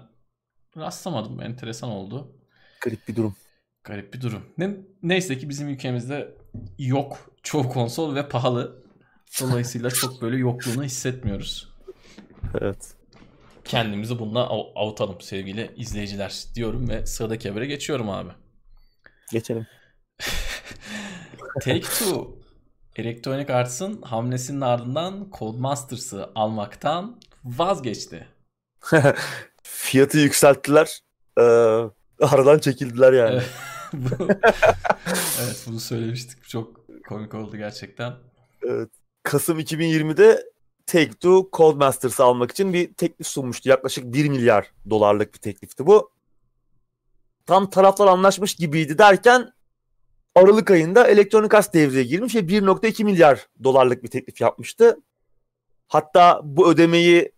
rastlamadım. 0.77 1.41
Enteresan 1.41 1.89
oldu. 1.89 2.35
Garip 2.81 3.07
bir 3.07 3.15
durum. 3.15 3.35
Garip 3.83 4.13
bir 4.13 4.21
durum. 4.21 4.43
Ne, 4.57 4.77
neyse 5.03 5.37
ki 5.37 5.49
bizim 5.49 5.69
ülkemizde 5.69 6.35
yok 6.77 7.31
çoğu 7.43 7.69
konsol 7.69 8.15
ve 8.15 8.29
pahalı. 8.29 8.83
Dolayısıyla 9.41 9.89
çok 9.89 10.21
böyle 10.21 10.37
yokluğunu 10.37 10.83
hissetmiyoruz. 10.83 11.73
Evet. 12.61 12.93
Kendimizi 13.63 14.19
bununla 14.19 14.49
av- 14.49 14.71
avutalım 14.75 15.21
sevgili 15.21 15.71
izleyiciler 15.75 16.43
diyorum 16.55 16.89
ve 16.89 17.05
sıradaki 17.05 17.49
habere 17.49 17.65
geçiyorum 17.65 18.09
abi. 18.09 18.29
Geçelim. 19.31 19.67
Take-Two 21.61 22.27
Electronic 22.95 23.53
Arts'ın 23.53 24.01
hamlesinin 24.01 24.61
ardından 24.61 25.29
Codemasters'ı 25.39 26.29
almaktan 26.35 27.19
vazgeçti. 27.43 28.27
Fiyatı 29.63 30.17
yükselttiler. 30.17 30.99
Ee, 31.39 31.43
aradan 32.21 32.59
çekildiler 32.59 33.13
yani. 33.13 33.33
Evet. 33.33 33.49
Bu- 33.93 34.27
evet 35.41 35.63
bunu 35.67 35.79
söylemiştik. 35.79 36.49
Çok 36.49 36.81
komik 37.07 37.33
oldu 37.33 37.57
gerçekten. 37.57 38.13
Evet. 38.63 38.89
Kasım 39.23 39.59
2020'de 39.59 40.51
Take-Two 40.87 41.49
Codemasters'ı 41.53 42.23
almak 42.23 42.51
için 42.51 42.73
bir 42.73 42.93
teklif 42.93 43.27
sunmuştu. 43.27 43.69
Yaklaşık 43.69 44.03
1 44.13 44.29
milyar 44.29 44.71
dolarlık 44.89 45.33
bir 45.33 45.39
teklifti 45.39 45.85
bu. 45.85 46.11
Tam 47.45 47.69
taraflar 47.69 48.07
anlaşmış 48.07 48.55
gibiydi 48.55 48.97
derken 48.97 49.53
Aralık 50.35 50.71
ayında 50.71 51.07
Electronic 51.07 51.57
Arts 51.57 51.73
devreye 51.73 52.03
girmiş 52.03 52.35
ve 52.35 52.39
1.2 52.39 53.03
milyar 53.03 53.47
dolarlık 53.63 54.03
bir 54.03 54.09
teklif 54.09 54.41
yapmıştı. 54.41 54.97
hatta 55.87 56.41
bu 56.43 56.71
ödemeyi 56.71 57.31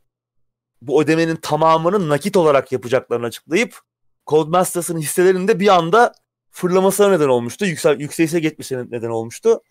bu 0.81 1.03
ödemenin 1.03 1.35
tamamını 1.35 2.09
nakit 2.09 2.37
olarak 2.37 2.71
yapacaklarını 2.71 3.25
açıklayıp 3.25 3.79
Codemasters'ın 4.27 4.97
hisselerinde 4.97 5.59
bir 5.59 5.67
anda 5.67 6.13
fırlamasına 6.51 7.09
neden 7.09 7.27
olmuştu. 7.27 7.65
Yüksel, 7.65 7.99
yükselişe 7.99 8.39
geçmesine 8.39 8.85
neden 8.89 9.09
olmuştu. 9.09 9.61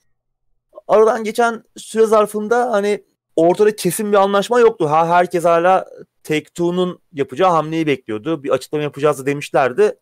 Aradan 0.89 1.25
geçen 1.25 1.63
süre 1.77 2.07
zarfında 2.07 2.73
hani 2.73 3.05
ortada 3.37 3.77
kesin 3.77 4.13
bir 4.13 4.17
anlaşma 4.17 4.61
yoktu. 4.61 4.91
Ha, 4.91 5.09
herkes 5.09 5.45
hala 5.45 5.87
Take-Two'nun 6.25 6.99
yapacağı 7.13 7.51
hamleyi 7.51 7.87
bekliyordu. 7.87 8.43
Bir 8.43 8.51
açıklama 8.51 8.83
yapacağız 8.83 9.19
da 9.19 9.27
demişlerdi. 9.27 9.99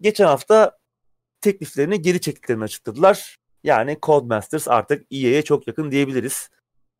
Geçen 0.00 0.26
hafta 0.26 0.78
tekliflerini 1.40 2.02
geri 2.02 2.20
çektiklerini 2.20 2.64
açıkladılar. 2.64 3.36
Yani 3.64 3.98
Codemasters 4.02 4.68
artık 4.68 5.06
EA'ye 5.12 5.42
çok 5.42 5.66
yakın 5.66 5.90
diyebiliriz. 5.90 6.50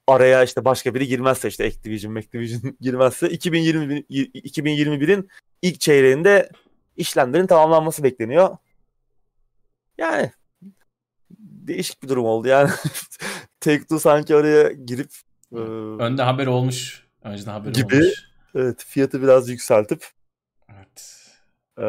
Araya 0.06 0.44
işte 0.44 0.64
başka 0.64 0.94
biri 0.94 1.06
girmezse 1.06 1.48
işte 1.48 1.66
Activision, 1.66 2.14
Activision 2.14 2.76
girmezse 2.80 3.30
2020 3.30 4.00
2021'in 4.00 5.28
ilk 5.62 5.80
çeyreğinde 5.80 6.50
işlemlerin 6.96 7.46
tamamlanması 7.46 8.02
bekleniyor. 8.02 8.56
Yani 9.98 10.32
değişik 11.38 12.02
bir 12.02 12.08
durum 12.08 12.24
oldu 12.24 12.48
yani. 12.48 12.70
Take-Two 13.60 13.98
sanki 13.98 14.36
oraya 14.36 14.72
girip 14.72 15.10
e, 15.52 15.58
önde 16.02 16.22
haber 16.22 16.46
olmuş. 16.46 17.06
Önceden 17.22 17.52
haber 17.52 17.70
gibi, 17.70 17.96
olmuş. 17.96 18.28
Evet, 18.54 18.84
fiyatı 18.84 19.22
biraz 19.22 19.48
yükseltip 19.48 20.06
Evet. 20.74 21.24
E, 21.78 21.84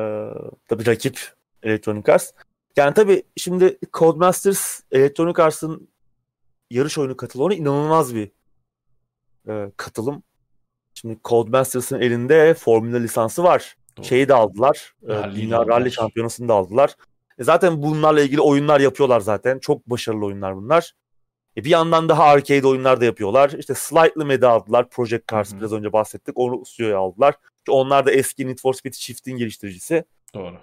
tabii 0.68 0.86
rakip 0.86 1.34
Electronic 1.64 2.12
Arts. 2.12 2.32
Yani 2.76 2.94
tabii 2.94 3.24
şimdi 3.38 3.80
Codemasters 3.94 4.82
Electronic 4.92 5.44
Arts'ın 5.44 5.90
yarış 6.70 6.98
oyunu 6.98 7.18
katılımı 7.18 7.54
inanılmaz 7.54 8.16
bir 8.16 8.32
e, 9.48 9.72
katılım. 9.78 10.24
Şimdi 11.02 11.18
Codemasters'ın 11.26 12.02
elinde 12.02 12.54
Formula 12.54 12.98
lisansı 12.98 13.44
var. 13.44 13.76
Doğru. 13.98 14.06
Şeyi 14.06 14.28
de 14.28 14.34
aldılar. 14.34 14.94
E, 15.04 15.36
Dünya 15.36 15.68
Rally 15.68 15.92
Şampiyonası'nı 15.92 16.50
da 16.50 16.54
aldılar. 16.54 16.96
E 17.38 17.44
zaten 17.44 17.82
bunlarla 17.82 18.22
ilgili 18.22 18.42
oyunlar 18.42 18.80
yapıyorlar 18.80 19.20
zaten. 19.20 19.60
Çok 19.60 19.90
başarılı 19.90 20.26
oyunlar 20.26 20.56
bunlar. 20.56 20.94
E 21.58 21.64
bir 21.64 21.70
yandan 21.70 22.10
daha 22.10 22.24
arcade 22.24 22.68
oyunlar 22.68 23.02
da 23.02 23.06
yapıyorlar. 23.06 23.52
İşte 23.60 23.74
Slightly 23.76 24.24
Mad'i 24.24 24.48
aldılar. 24.48 24.90
Project 24.90 25.32
Cars 25.32 25.52
Hı-hı. 25.52 25.60
biraz 25.60 25.74
önce 25.74 25.94
bahsettik. 25.94 26.38
Onu 26.38 26.64
CEO'ya 26.66 26.98
aldılar. 26.98 27.36
İşte 27.58 27.72
onlar 27.72 28.06
da 28.06 28.12
eski 28.12 28.48
Need 28.48 28.60
for 28.60 28.74
Speed 28.74 28.94
Shift'in 28.94 29.38
geliştiricisi. 29.38 30.04
Doğru. 30.34 30.58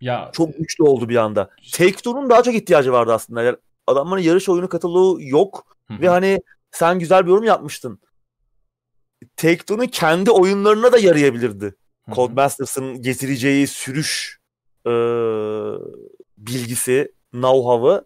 Ya 0.00 0.30
çok 0.32 0.58
güçlü 0.58 0.84
oldu 0.84 1.08
bir 1.08 1.16
anda. 1.16 1.50
Take-Two'nun 1.72 2.30
daha 2.30 2.42
çok 2.42 2.54
ihtiyacı 2.54 2.92
vardı 2.92 3.12
aslında. 3.12 3.42
Yani 3.42 3.56
adamların 3.86 4.22
yarış 4.22 4.48
oyunu 4.48 4.68
kataloğu 4.68 5.18
yok 5.20 5.76
Hı-hı. 5.88 6.00
ve 6.00 6.08
hani 6.08 6.38
sen 6.70 6.98
güzel 6.98 7.24
bir 7.24 7.30
yorum 7.30 7.44
yapmıştın. 7.44 8.00
Take-Two'nun 9.36 9.86
kendi 9.86 10.30
oyunlarına 10.30 10.92
da 10.92 10.98
yarayabilirdi. 10.98 11.74
Codemasters'ın 12.12 13.02
getireceği 13.02 13.66
sürüş 13.66 14.40
e, 14.86 14.90
bilgisi, 16.38 17.12
know-how'ı 17.32 18.04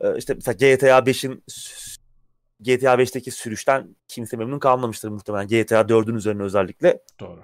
e, 0.00 0.18
işte 0.18 0.34
mesela 0.34 0.52
GTA 0.52 0.98
5'in 0.98 1.42
GTA 2.62 2.94
5'teki 2.94 3.30
sürüşten 3.30 3.96
kimse 4.08 4.36
memnun 4.36 4.58
kalmamıştır 4.58 5.08
muhtemelen. 5.08 5.48
GTA 5.48 5.80
4'ün 5.80 6.14
üzerine 6.14 6.42
özellikle. 6.42 7.02
Doğru. 7.20 7.42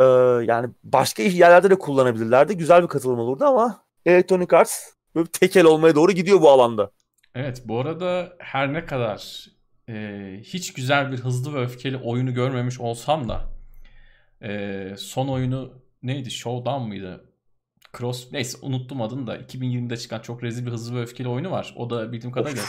Ee, 0.00 0.04
yani 0.44 0.70
başka 0.84 1.22
yerlerde 1.22 1.70
de 1.70 1.78
kullanabilirlerdi. 1.78 2.56
Güzel 2.56 2.82
bir 2.82 2.88
katılım 2.88 3.18
olurdu 3.18 3.44
ama 3.44 3.84
Electronic 4.06 4.56
Arts 4.56 4.92
böyle 5.14 5.28
tekel 5.28 5.64
olmaya 5.64 5.94
doğru 5.94 6.12
gidiyor 6.12 6.40
bu 6.40 6.50
alanda. 6.50 6.90
Evet 7.34 7.62
bu 7.64 7.80
arada 7.80 8.36
her 8.38 8.72
ne 8.72 8.86
kadar 8.86 9.46
e, 9.88 10.40
hiç 10.42 10.72
güzel 10.72 11.12
bir 11.12 11.18
hızlı 11.18 11.54
ve 11.54 11.60
öfkeli 11.60 11.96
oyunu 11.96 12.34
görmemiş 12.34 12.80
olsam 12.80 13.28
da 13.28 13.50
e, 14.42 14.94
son 14.98 15.28
oyunu 15.28 15.82
neydi? 16.02 16.30
Showdown 16.30 16.82
mıydı? 16.82 17.24
Cross 17.98 18.32
neyse 18.32 18.58
unuttum 18.62 19.02
adını 19.02 19.26
da 19.26 19.36
2020'de 19.36 19.96
çıkan 19.96 20.20
çok 20.20 20.42
rezil 20.42 20.66
bir 20.66 20.70
hızlı 20.70 20.96
ve 20.96 21.00
öfkeli 21.00 21.28
oyunu 21.28 21.50
var. 21.50 21.74
O 21.76 21.90
da 21.90 22.12
bildiğim 22.12 22.32
kadarıyla 22.32 22.62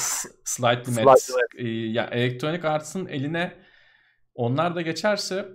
Slightly 0.43 1.03
Mad. 1.03 1.17
E, 1.57 1.67
ya 1.67 2.05
Electronic 2.05 2.67
Arts'ın 2.67 3.05
eline 3.05 3.53
onlar 4.35 4.75
da 4.75 4.81
geçerse 4.81 5.45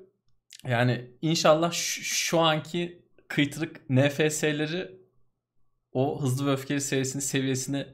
yani 0.69 1.11
inşallah 1.23 1.73
şu 1.73 2.41
anki 2.41 3.03
kıytırık 3.29 3.91
NFS'leri 3.91 4.91
o 5.93 6.23
hızlı 6.23 6.47
ve 6.47 6.53
öfkeli 6.53 6.81
serisinin 6.81 7.23
seviyesini 7.23 7.87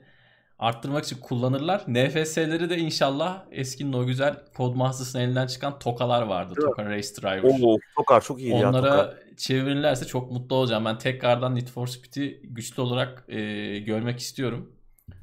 arttırmak 0.60 1.04
için 1.04 1.16
kullanırlar. 1.20 1.84
NFS'leri 1.88 2.70
de 2.70 2.78
inşallah 2.78 3.44
eskinin 3.50 3.92
o 3.92 4.06
güzel 4.06 4.36
Codemasters'ın 4.56 5.18
elinden 5.18 5.46
çıkan 5.46 5.78
tokalar 5.78 6.22
vardı. 6.22 6.54
Evet. 6.56 6.68
Toka 6.68 6.84
Race 6.84 7.08
Driver. 7.08 7.62
Oo, 7.62 7.78
Tokar 7.96 8.20
çok 8.20 8.40
iyi 8.40 8.54
Onlara 8.54 8.88
ya 8.88 9.04
Toka. 9.04 9.18
çevirirlerse 9.36 10.04
çok 10.04 10.32
mutlu 10.32 10.56
olacağım. 10.56 10.84
Ben 10.84 10.98
tekrardan 10.98 11.54
Need 11.54 11.68
for 11.68 11.86
Speed'i 11.86 12.40
güçlü 12.44 12.82
olarak 12.82 13.24
e, 13.28 13.40
görmek 13.78 14.18
istiyorum. 14.18 14.72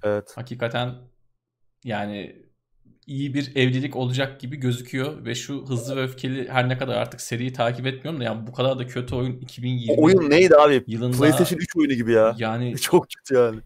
Evet. 0.03 0.33
Hakikaten 0.35 0.95
yani 1.83 2.35
iyi 3.07 3.33
bir 3.33 3.55
evlilik 3.55 3.95
olacak 3.95 4.39
gibi 4.39 4.57
gözüküyor 4.57 5.25
ve 5.25 5.35
şu 5.35 5.65
hızlı 5.67 5.95
ve 5.95 6.01
öfkeli 6.01 6.49
her 6.49 6.69
ne 6.69 6.77
kadar 6.77 6.95
artık 6.95 7.21
seriyi 7.21 7.53
takip 7.53 7.88
etmiyorum 7.88 8.19
da 8.19 8.23
yani 8.23 8.47
bu 8.47 8.53
kadar 8.53 8.79
da 8.79 8.88
kötü 8.88 9.15
oyun 9.15 9.39
2020 9.39 10.01
o 10.01 10.05
oyun 10.05 10.29
neydi 10.29 10.55
abi? 10.55 10.83
Yılında, 10.88 11.17
PlayStation 11.17 11.59
3 11.59 11.75
oyunu 11.75 11.93
gibi 11.93 12.11
ya. 12.11 12.35
Yani 12.38 12.77
çok 12.81 13.07
kötü 13.09 13.35
yani. 13.35 13.59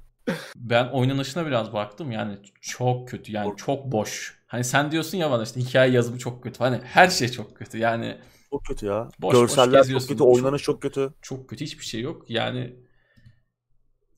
Ben 0.56 0.88
oynanışına 0.88 1.46
biraz 1.46 1.74
baktım 1.74 2.12
yani 2.12 2.38
çok 2.62 3.08
kötü 3.08 3.32
yani 3.32 3.54
çok 3.58 3.92
boş. 3.92 4.42
Hani 4.48 4.64
sen 4.64 4.92
diyorsun 4.92 5.18
ya 5.18 5.32
bana 5.32 5.44
işte 5.44 5.62
hikaye 5.62 5.92
yazımı 5.92 6.20
çok 6.20 6.44
kötü. 6.44 6.60
Hani 6.60 6.80
her 6.84 7.10
şey 7.10 7.28
çok 7.30 7.56
kötü 7.56 7.78
yani. 7.78 8.18
Çok 8.50 8.66
kötü 8.66 8.86
ya. 8.86 9.10
Boş, 9.20 9.34
Görseller 9.34 9.80
boş 9.80 9.90
çok 9.90 10.08
kötü, 10.08 10.24
oynanış 10.24 10.64
çok, 10.64 10.76
çok 10.76 10.82
kötü. 10.82 11.14
Çok 11.22 11.50
kötü 11.50 11.66
hiçbir 11.66 11.86
şey 11.86 12.02
yok. 12.02 12.30
Yani 12.30 12.76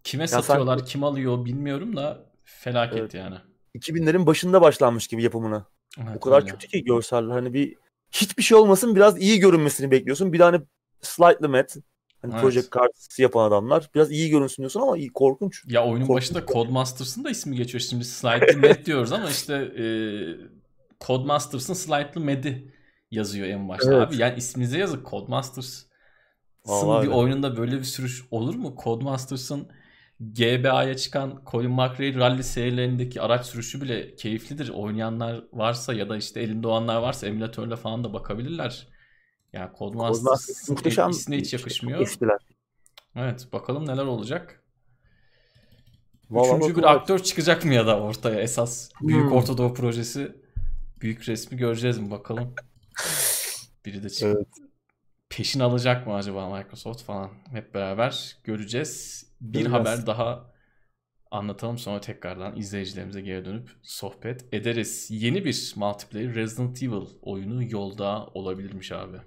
kime 0.03 0.23
ya 0.23 0.27
satıyorlar, 0.27 0.77
sen... 0.77 0.85
kim 0.85 1.03
alıyor 1.03 1.45
bilmiyorum 1.45 1.95
da 1.95 2.25
felaket 2.43 2.99
evet. 2.99 3.13
yani. 3.13 3.35
2000'lerin 3.75 4.25
başında 4.25 4.61
başlanmış 4.61 5.07
gibi 5.07 5.23
yapımına. 5.23 5.65
Evet, 5.97 6.17
o 6.17 6.19
kadar 6.19 6.41
öyle. 6.41 6.51
kötü 6.51 6.67
ki 6.67 6.83
görseller 6.83 7.31
hani 7.31 7.53
bir 7.53 7.75
hiçbir 8.11 8.43
şey 8.43 8.57
olmasın 8.57 8.95
biraz 8.95 9.21
iyi 9.21 9.39
görünmesini 9.39 9.91
bekliyorsun. 9.91 10.33
Bir 10.33 10.39
tane 10.39 10.61
slightly 11.01 11.47
met 11.47 11.77
hani 12.23 12.33
evet. 12.33 12.41
Project 12.41 12.71
Cars 12.75 13.19
yapan 13.19 13.47
adamlar 13.47 13.89
biraz 13.95 14.11
iyi 14.11 14.29
görünsün 14.29 14.63
diyorsun 14.63 14.81
ama 14.81 14.97
iyi 14.97 15.13
korkunç. 15.13 15.63
Ya 15.67 15.83
oyunun 15.85 16.05
korkunç. 16.05 16.17
başında 16.17 16.45
Codemasters'ın 16.45 17.23
da 17.23 17.29
ismi 17.29 17.55
geçiyor. 17.55 17.81
Şimdi 17.81 18.05
slightly 18.05 18.55
met 18.55 18.85
diyoruz 18.85 19.11
ama 19.11 19.29
işte 19.29 19.53
e, 19.55 19.85
Codemasters'ın 21.05 21.73
slightly 21.73 22.21
med'i 22.21 22.73
yazıyor 23.11 23.47
en 23.47 23.69
başta 23.69 23.93
evet. 23.93 24.07
abi. 24.07 24.17
Yani 24.17 24.37
isminize 24.37 24.77
yazık 24.77 25.09
Codemasters'ın 25.09 27.03
bir 27.03 27.07
oyununda 27.07 27.57
böyle 27.57 27.77
bir 27.77 27.83
sürüş 27.83 28.23
olur 28.31 28.55
mu? 28.55 28.75
Codemasters'ın 28.83 29.67
GBA'ya 30.19 30.95
çıkan 30.95 31.41
Colin 31.51 31.71
McRae 31.71 32.13
rally 32.13 32.43
serilerindeki 32.43 33.21
araç 33.21 33.45
sürüşü 33.45 33.81
bile 33.81 34.15
keyiflidir. 34.15 34.69
Oynayanlar 34.69 35.43
varsa 35.53 35.93
ya 35.93 36.09
da 36.09 36.17
işte 36.17 36.41
elinde 36.41 36.67
olanlar 36.67 37.01
varsa 37.01 37.27
emülatörle 37.27 37.75
falan 37.75 38.03
da 38.03 38.13
bakabilirler. 38.13 38.92
Yani 39.53 39.69
Codemasters 39.77 40.69
muhteşem 40.69 41.09
ismine 41.09 41.41
hiç 41.41 41.53
yakışmıyor. 41.53 41.99
Eskiler. 41.99 42.39
Evet 43.15 43.47
bakalım 43.53 43.87
neler 43.87 44.05
olacak. 44.05 44.63
Vallahi 46.29 46.57
Üçüncü 46.57 46.75
bir 46.75 46.83
aktör 46.83 47.19
çıkacak 47.19 47.65
mı 47.65 47.73
ya 47.73 47.87
da 47.87 47.99
ortaya 47.99 48.41
esas 48.41 48.89
Büyük 49.01 49.23
hmm. 49.23 49.31
Orta 49.31 49.73
projesi 49.73 50.35
büyük 51.01 51.29
resmi 51.29 51.57
göreceğiz 51.57 51.99
mi 51.99 52.11
bakalım. 52.11 52.55
Biri 53.85 54.03
de 54.03 54.09
çık. 54.09 54.23
Evet. 54.23 54.47
Peşin 55.29 55.59
alacak 55.59 56.07
mı 56.07 56.13
acaba 56.13 56.57
Microsoft 56.57 57.03
falan 57.03 57.29
hep 57.51 57.73
beraber 57.73 58.37
göreceğiz. 58.43 59.25
Bir 59.41 59.61
Görmez. 59.61 59.79
haber 59.79 60.05
daha 60.05 60.53
anlatalım 61.31 61.77
sonra 61.77 62.01
tekrardan 62.01 62.57
izleyicilerimize 62.57 63.21
geri 63.21 63.45
dönüp 63.45 63.69
sohbet 63.81 64.53
ederiz. 64.53 65.07
Yeni 65.09 65.45
bir 65.45 65.73
multiplayer 65.75 66.35
Resident 66.35 66.83
Evil 66.83 67.05
oyunu 67.21 67.63
yolda 67.71 68.25
olabilirmiş 68.25 68.91
abi. 68.91 69.17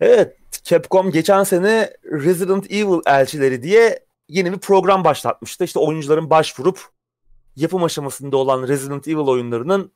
Evet, 0.00 0.36
Capcom 0.64 1.10
geçen 1.10 1.44
sene 1.44 1.90
Resident 2.04 2.72
Evil 2.72 3.00
elçileri 3.06 3.62
diye 3.62 4.06
yeni 4.28 4.52
bir 4.52 4.58
program 4.58 5.04
başlatmıştı. 5.04 5.64
İşte 5.64 5.78
oyuncuların 5.78 6.30
başvurup 6.30 6.80
yapım 7.56 7.84
aşamasında 7.84 8.36
olan 8.36 8.68
Resident 8.68 9.08
Evil 9.08 9.16
oyunlarının 9.16 9.92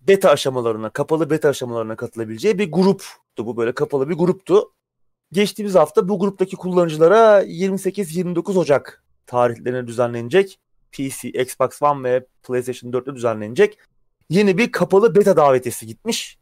beta 0.00 0.30
aşamalarına, 0.30 0.90
kapalı 0.90 1.30
beta 1.30 1.48
aşamalarına 1.48 1.96
katılabileceği 1.96 2.58
bir 2.58 2.72
gruptu. 2.72 3.06
Bu 3.38 3.56
böyle 3.56 3.72
kapalı 3.72 4.08
bir 4.08 4.14
gruptu. 4.14 4.72
Geçtiğimiz 5.32 5.74
hafta 5.74 6.08
bu 6.08 6.18
gruptaki 6.18 6.56
kullanıcılara 6.56 7.42
28-29 7.42 8.58
Ocak 8.58 9.04
tarihlerine 9.26 9.86
düzenlenecek 9.86 10.58
PC, 10.92 11.28
Xbox 11.28 11.82
One 11.82 12.10
ve 12.10 12.26
PlayStation 12.42 12.92
4'te 12.92 13.14
düzenlenecek 13.14 13.78
yeni 14.30 14.58
bir 14.58 14.72
kapalı 14.72 15.14
beta 15.14 15.36
davetiyesi 15.36 15.86
gitmiş. 15.86 16.38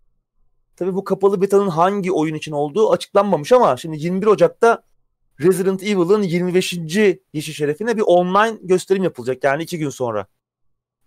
Tabii 0.82 0.94
bu 0.94 1.04
kapalı 1.04 1.40
beta'nın 1.40 1.68
hangi 1.68 2.12
oyun 2.12 2.34
için 2.34 2.52
olduğu 2.52 2.90
açıklanmamış 2.90 3.52
ama 3.52 3.76
şimdi 3.76 3.96
21 3.98 4.26
Ocak'ta 4.26 4.82
Resident 5.40 5.82
Evil'ın 5.82 6.22
25. 6.22 6.78
yaşı 7.32 7.54
şerefine 7.54 7.96
bir 7.96 8.02
online 8.06 8.58
gösterim 8.62 9.04
yapılacak 9.04 9.44
yani 9.44 9.62
iki 9.62 9.78
gün 9.78 9.90
sonra. 9.90 10.26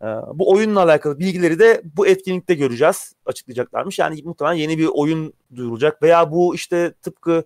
Ee, 0.01 0.05
bu 0.33 0.51
oyunla 0.51 0.83
alakalı 0.83 1.19
bilgileri 1.19 1.59
de 1.59 1.81
bu 1.97 2.07
etkinlikte 2.07 2.53
göreceğiz. 2.53 3.13
Açıklayacaklarmış. 3.25 3.99
Yani 3.99 4.21
muhtemelen 4.23 4.55
yeni 4.55 4.77
bir 4.77 4.89
oyun 4.93 5.33
duyurulacak 5.55 6.01
veya 6.01 6.31
bu 6.31 6.55
işte 6.55 6.93
tıpkı 7.01 7.43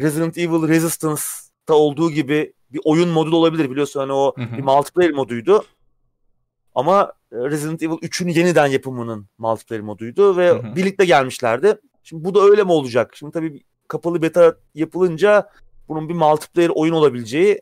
Resident 0.00 0.38
Evil 0.38 0.68
Resistance'ta 0.68 1.74
olduğu 1.74 2.10
gibi 2.10 2.52
bir 2.70 2.80
oyun 2.84 3.08
modu 3.08 3.32
da 3.32 3.36
olabilir 3.36 3.70
biliyorsun 3.70 4.00
hani 4.00 4.12
o 4.12 4.32
Hı 4.36 4.42
hı. 4.42 4.56
bir 4.56 4.62
multiplayer 4.62 5.12
moduydu. 5.12 5.64
Ama 6.74 7.12
Resident 7.44 7.82
Evil 7.82 7.92
3'ün 7.94 8.28
yeniden 8.28 8.66
yapımının 8.66 9.28
multiplayer 9.38 9.82
moduydu 9.84 10.36
ve 10.36 10.48
Hı 10.48 10.54
hı. 10.54 10.76
birlikte 10.76 11.04
gelmişlerdi. 11.04 11.80
Şimdi 12.02 12.24
bu 12.24 12.34
da 12.34 12.40
öyle 12.40 12.64
mi 12.64 12.72
olacak? 12.72 13.16
Şimdi 13.16 13.32
tabii 13.32 13.62
kapalı 13.88 14.22
beta 14.22 14.56
yapılınca 14.74 15.50
bunun 15.88 16.08
bir 16.08 16.14
multiplayer 16.14 16.70
oyun 16.74 16.92
olabileceği 16.92 17.60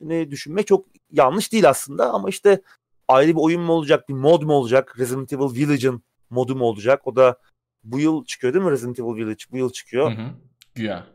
ne 0.00 0.30
düşünmek 0.30 0.66
çok 0.66 0.86
yanlış 1.10 1.52
değil 1.52 1.68
aslında 1.68 2.12
ama 2.12 2.28
işte 2.28 2.62
ayrı 3.08 3.30
bir 3.30 3.40
oyun 3.40 3.60
mu 3.60 3.72
olacak, 3.72 4.08
bir 4.08 4.14
mod 4.14 4.42
mu 4.42 4.52
olacak? 4.52 4.98
Resident 4.98 5.32
Evil 5.32 5.54
Village'ın 5.54 6.02
modu 6.30 6.56
mu 6.56 6.64
olacak? 6.64 7.06
O 7.06 7.16
da 7.16 7.38
bu 7.84 7.98
yıl 8.00 8.24
çıkıyor 8.24 8.54
değil 8.54 8.64
mi 8.64 8.70
Resident 8.70 8.98
Evil 8.98 9.16
Village? 9.16 9.44
Bu 9.50 9.56
yıl 9.56 9.70
çıkıyor. 9.72 10.10
Hı 10.12 10.22
hı. 10.22 10.30
Güya. 10.74 11.06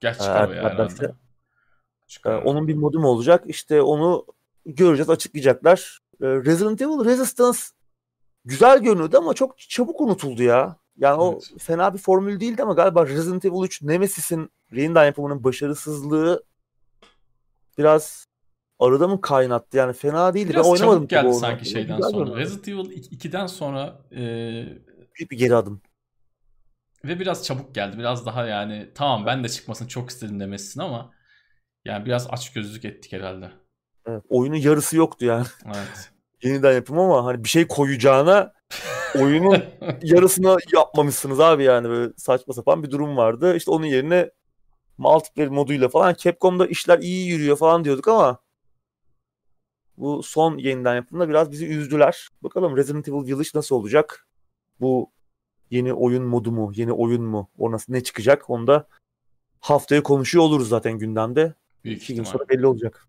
Gerçi 0.00 0.18
Ee, 0.18 0.22
çıkar 0.22 0.48
o 0.48 0.52
ya 0.52 0.64
hatta 0.64 0.74
herhalde. 0.74 0.92
işte, 0.92 1.06
Ee, 1.06 2.06
Çıkar. 2.06 2.42
onun 2.42 2.68
bir 2.68 2.74
modu 2.74 3.00
mu 3.00 3.08
olacak? 3.08 3.44
İşte 3.46 3.82
onu 3.82 4.26
göreceğiz, 4.66 5.10
açıklayacaklar. 5.10 5.98
Ee, 6.22 6.26
Resident 6.26 6.82
Evil 6.82 7.04
Resistance 7.04 7.58
güzel 8.44 8.78
görünüyordu 8.78 9.18
ama 9.18 9.34
çok 9.34 9.58
çabuk 9.58 10.00
unutuldu 10.00 10.42
ya. 10.42 10.76
Yani 10.96 11.20
o 11.20 11.32
Evet. 11.32 11.50
fena 11.62 11.94
bir 11.94 11.98
formül 11.98 12.40
değildi 12.40 12.62
ama 12.62 12.72
galiba 12.72 13.06
Resident 13.06 13.44
Evil 13.44 13.64
3 13.64 13.82
Nemesis'in 13.82 14.50
yeniden 14.72 15.04
yapımının 15.04 15.44
başarısızlığı 15.44 16.42
biraz 17.78 18.26
arada 18.78 19.08
mı 19.08 19.20
kaynattı? 19.20 19.76
Yani 19.76 19.92
fena 19.92 20.34
değildi. 20.34 20.50
Biraz 20.50 20.66
ben 20.66 20.70
oynamadım 20.70 20.98
çabuk 21.06 21.10
geldi 21.10 21.34
sanki 21.34 21.64
şeyden 21.68 21.96
Güzel 21.96 22.10
sonra. 22.10 22.24
görünüyordu. 22.24 22.40
Resident 22.40 22.68
Evil 22.68 23.02
2'den 23.02 23.46
sonra 23.46 23.98
e, 24.12 24.18
Büyük 25.18 25.30
bir 25.30 25.38
geri 25.38 25.54
adım. 25.56 25.82
ve 27.04 27.20
biraz 27.20 27.44
çabuk 27.44 27.74
geldi. 27.74 27.98
Biraz 27.98 28.26
daha 28.26 28.46
yani 28.46 28.90
tamam 28.94 29.26
ben 29.26 29.44
de 29.44 29.48
çıkmasını 29.48 29.88
çok 29.88 30.10
istedim 30.10 30.40
demesin 30.40 30.80
ama 30.80 31.10
yani 31.84 32.06
biraz 32.06 32.26
açgözlülük 32.30 32.84
ettik 32.84 33.12
herhalde. 33.12 33.50
Evet, 34.06 34.22
oyunun 34.28 34.56
yarısı 34.56 34.96
yoktu 34.96 35.24
yani. 35.24 35.46
Evet. 35.66 36.10
Yeniden 36.42 36.72
yapım 36.72 36.98
ama 36.98 37.24
hani 37.24 37.44
bir 37.44 37.48
şey 37.48 37.66
koyacağına 37.66 38.52
oyunun 39.14 39.64
yarısını 40.02 40.56
yapmamışsınız 40.74 41.40
abi 41.40 41.64
yani 41.64 41.88
böyle 41.88 42.12
saçma 42.16 42.54
sapan 42.54 42.82
bir 42.82 42.90
durum 42.90 43.16
vardı. 43.16 43.56
İşte 43.56 43.70
onun 43.70 43.86
yerine 43.86 44.30
multiplayer 44.98 45.50
moduyla 45.50 45.88
falan 45.88 46.14
Capcom'da 46.18 46.66
işler 46.66 46.98
iyi 46.98 47.28
yürüyor 47.28 47.56
falan 47.56 47.84
diyorduk 47.84 48.08
ama 48.08 48.38
bu 49.96 50.22
son 50.22 50.58
yeniden 50.58 50.94
yapımda 50.94 51.28
biraz 51.28 51.50
bizi 51.50 51.66
üzdüler. 51.66 52.28
Bakalım 52.42 52.76
Resident 52.76 53.08
Evil 53.08 53.26
Village 53.26 53.48
nasıl 53.54 53.76
olacak? 53.76 54.28
Bu 54.80 55.12
yeni 55.70 55.92
oyun 55.94 56.24
modu 56.24 56.52
mu? 56.52 56.72
Yeni 56.74 56.92
oyun 56.92 57.22
mu? 57.22 57.50
O 57.58 57.72
nasıl 57.72 57.92
ne 57.92 58.02
çıkacak? 58.02 58.50
Onu 58.50 58.66
da 58.66 58.88
haftaya 59.60 60.02
konuşuyor 60.02 60.44
oluruz 60.44 60.68
zaten 60.68 60.98
gündemde. 60.98 61.54
Büyük 61.84 62.02
İki 62.02 62.14
gün 62.14 62.24
sonra 62.24 62.48
belli 62.48 62.66
olacak. 62.66 63.08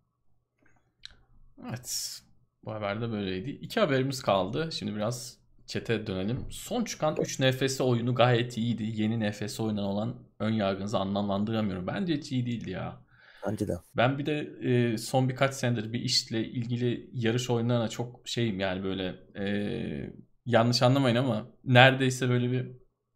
Evet. 1.67 2.19
Bu 2.65 2.73
haber 2.73 3.01
de 3.01 3.11
böyleydi. 3.11 3.49
İki 3.49 3.79
haberimiz 3.79 4.21
kaldı. 4.21 4.69
Şimdi 4.71 4.95
biraz 4.95 5.37
çete 5.67 6.07
dönelim. 6.07 6.45
Son 6.49 6.83
çıkan 6.83 7.15
3 7.21 7.39
NFS 7.39 7.81
oyunu 7.81 8.15
gayet 8.15 8.57
iyiydi. 8.57 9.01
Yeni 9.01 9.29
NFS 9.29 9.59
oyundan 9.59 9.85
olan 9.85 10.15
ön 10.39 10.53
yargınızı 10.53 10.97
anlamlandıramıyorum. 10.97 11.87
Bence 11.87 12.13
hiç 12.13 12.31
iyi 12.31 12.45
değildi 12.45 12.69
ya. 12.69 13.07
Bence 13.47 13.67
de. 13.67 13.73
Ben 13.97 14.17
bir 14.17 14.25
de 14.25 14.39
e, 14.61 14.97
son 14.97 15.29
birkaç 15.29 15.53
senedir 15.53 15.93
bir 15.93 15.99
işle 15.99 16.45
ilgili 16.45 17.09
yarış 17.13 17.49
oyunlarına 17.49 17.87
çok 17.87 18.27
şeyim 18.27 18.59
yani 18.59 18.83
böyle 18.83 19.15
e, 19.39 20.13
yanlış 20.45 20.81
anlamayın 20.81 21.15
ama 21.15 21.47
neredeyse 21.63 22.29
böyle 22.29 22.51
bir 22.51 22.71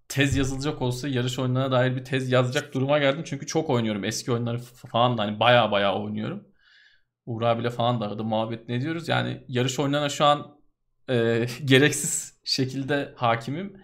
tez 0.08 0.38
yazılacak 0.38 0.82
olsa 0.82 1.08
yarış 1.08 1.40
oyunlarına 1.40 1.72
dair 1.72 1.96
bir 1.96 2.06
tez 2.06 2.32
yazacak 2.32 2.74
duruma 2.74 3.00
geldim. 3.00 3.24
Çünkü 3.26 3.48
çok 3.48 3.70
oynuyorum. 3.70 4.04
Eski 4.04 4.32
oyunları 4.32 4.58
falan 4.60 5.18
da 5.18 5.24
hani 5.24 5.40
baya 5.40 5.72
baya 5.72 5.96
oynuyorum. 5.96 6.48
Uğur 7.26 7.42
abiyle 7.42 7.70
falan 7.70 8.02
da 8.02 8.06
arada 8.06 8.24
muhabbet 8.24 8.70
ne 8.70 8.82
diyoruz. 8.82 9.10
Yani 9.10 9.44
yarış 9.48 9.80
oyunlarına 9.80 10.10
şu 10.10 10.26
an 10.26 10.58
e, 11.10 11.46
gereksiz 11.66 12.40
şekilde 12.44 13.14
hakimim. 13.16 13.82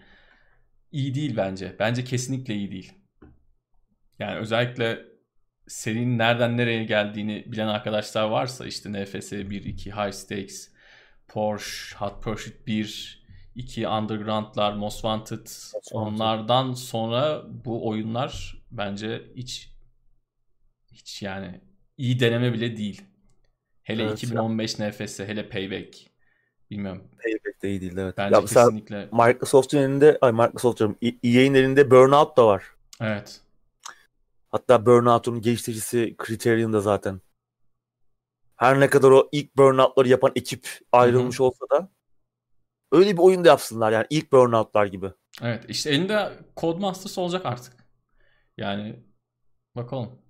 İyi 0.92 1.14
değil 1.14 1.36
bence. 1.36 1.76
Bence 1.78 2.04
kesinlikle 2.04 2.54
iyi 2.54 2.70
değil. 2.70 2.92
Yani 4.18 4.38
özellikle 4.38 5.04
serinin 5.68 6.18
nereden 6.18 6.56
nereye 6.56 6.84
geldiğini 6.84 7.44
bilen 7.46 7.68
arkadaşlar 7.68 8.24
varsa 8.24 8.66
işte 8.66 8.92
NFS 8.92 9.32
1, 9.32 9.64
2, 9.64 9.90
High 9.92 10.12
Stakes, 10.12 10.72
Porsche, 11.28 11.96
Hot 11.96 12.22
Pursuit 12.22 12.66
1, 12.66 13.26
2 13.54 13.88
Underground'lar, 13.88 14.72
Most 14.72 14.94
Wanted 14.94 15.46
Wanted. 15.46 15.90
onlardan 15.92 16.72
sonra 16.72 17.42
bu 17.64 17.88
oyunlar 17.88 18.62
bence 18.70 19.22
hiç 19.36 19.74
hiç 20.92 21.22
yani 21.22 21.60
iyi 21.96 22.20
deneme 22.20 22.52
bile 22.52 22.76
değil. 22.76 23.02
Hele 23.88 24.02
Evet, 24.02 24.22
2015 24.22 24.78
NFS, 24.78 25.18
hele 25.18 25.48
Payback. 25.48 25.96
Bilmiyorum. 26.70 27.04
Payback 27.24 27.62
de 27.62 27.68
iyi 27.70 27.80
değildi 27.80 28.00
evet. 28.00 28.14
Bence 28.18 28.34
ya 28.34 28.40
kesinlikle. 28.40 29.08
Microsoft'un 29.12 29.78
elinde, 29.78 30.18
ay 30.20 30.32
Microsoft 30.32 30.78
diyorum, 30.78 30.96
E- 31.02 31.28
EA'in 31.28 31.54
elinde 31.54 31.90
Burnout 31.90 32.36
da 32.36 32.46
var. 32.46 32.64
Evet. 33.00 33.40
Hatta 34.48 34.86
Burnout'un 34.86 35.40
geliştiricisi 35.40 36.16
Criterion'da 36.26 36.80
zaten. 36.80 37.20
Her 38.56 38.80
ne 38.80 38.90
kadar 38.90 39.10
o 39.10 39.28
ilk 39.32 39.56
Burnout'ları 39.56 40.08
yapan 40.08 40.32
ekip 40.36 40.68
ayrılmış 40.92 41.40
olsa 41.40 41.66
da 41.72 41.88
öyle 42.92 43.12
bir 43.12 43.22
oyun 43.22 43.44
da 43.44 43.48
yapsınlar 43.48 43.92
yani 43.92 44.06
ilk 44.10 44.32
Burnout'lar 44.32 44.86
gibi. 44.86 45.12
Evet. 45.42 45.64
işte 45.68 45.90
elinde 45.90 46.32
Codemasters 46.56 47.18
olacak 47.18 47.46
artık. 47.46 47.76
Yani 48.56 48.96
bakalım. 49.76 50.27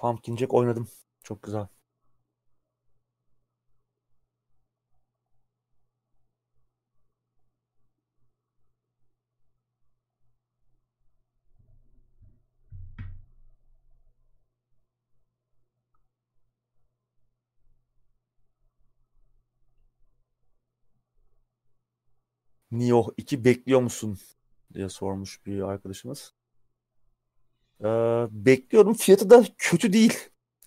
Pumpkin 0.00 0.36
Jack 0.36 0.54
oynadım. 0.54 0.88
Çok 1.22 1.42
güzel. 1.42 1.66
Nioh 22.70 23.08
2 23.16 23.44
bekliyor 23.44 23.80
musun 23.80 24.18
diye 24.74 24.88
sormuş 24.88 25.46
bir 25.46 25.62
arkadaşımız. 25.62 26.34
Ee, 27.84 27.86
bekliyorum. 28.30 28.94
Fiyatı 28.94 29.30
da 29.30 29.44
kötü 29.58 29.92
değil. 29.92 30.18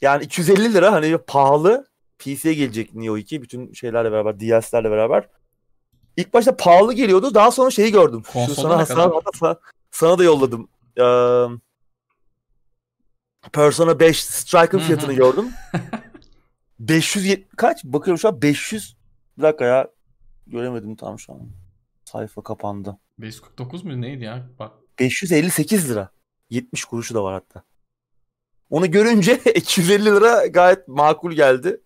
Yani 0.02 0.24
250 0.24 0.74
lira 0.74 0.92
hani 0.92 1.18
pahalı. 1.18 1.88
PC'ye 2.20 2.54
gelecek 2.54 2.96
Nioh 2.96 3.18
2 3.18 3.42
bütün 3.42 3.74
şeylerle 3.74 4.12
beraber, 4.12 4.40
DLC'lerle 4.40 4.92
beraber. 4.92 5.30
İlk 6.18 6.34
başta 6.34 6.58
pahalı 6.58 6.94
geliyordu. 6.94 7.34
Daha 7.34 7.52
sonra 7.52 7.72
şeyi 7.72 7.92
gördüm. 7.92 8.24
Şu 8.34 8.56
sana, 8.56 8.86
sana, 8.86 9.12
sana, 9.34 9.56
sana 9.92 10.18
da 10.18 10.24
yolladım. 10.24 10.70
Ee, 11.00 11.04
Persona 13.54 14.00
5 14.00 14.24
Striker 14.24 14.80
Hı 14.80 14.84
hı. 14.84 14.86
fiyatını 14.86 15.14
gördüm. 15.14 15.46
500 16.80 17.40
kaç? 17.58 17.84
Bakıyorum 17.84 18.20
şu 18.20 18.28
an 18.28 18.42
500 18.42 18.96
bir 19.38 19.44
dakika 19.44 19.66
ya. 19.66 19.88
Göremedim 20.48 20.96
tam 20.96 21.20
şu 21.20 21.34
an. 21.34 21.40
Sayfa 22.06 22.44
kapandı. 22.44 22.98
549 23.18 23.84
mu 23.84 24.02
neydi 24.02 24.24
ya? 24.24 24.50
Bak 24.60 24.72
558 25.00 25.90
lira. 25.90 26.10
70 26.54 26.86
kuruşu 26.86 27.16
da 27.16 27.24
var 27.24 27.34
hatta. 27.34 27.64
Onu 28.70 28.92
görünce 28.92 29.42
250 29.56 30.06
lira 30.06 30.48
gayet 30.48 30.88
makul 30.88 31.32
geldi. 31.32 31.82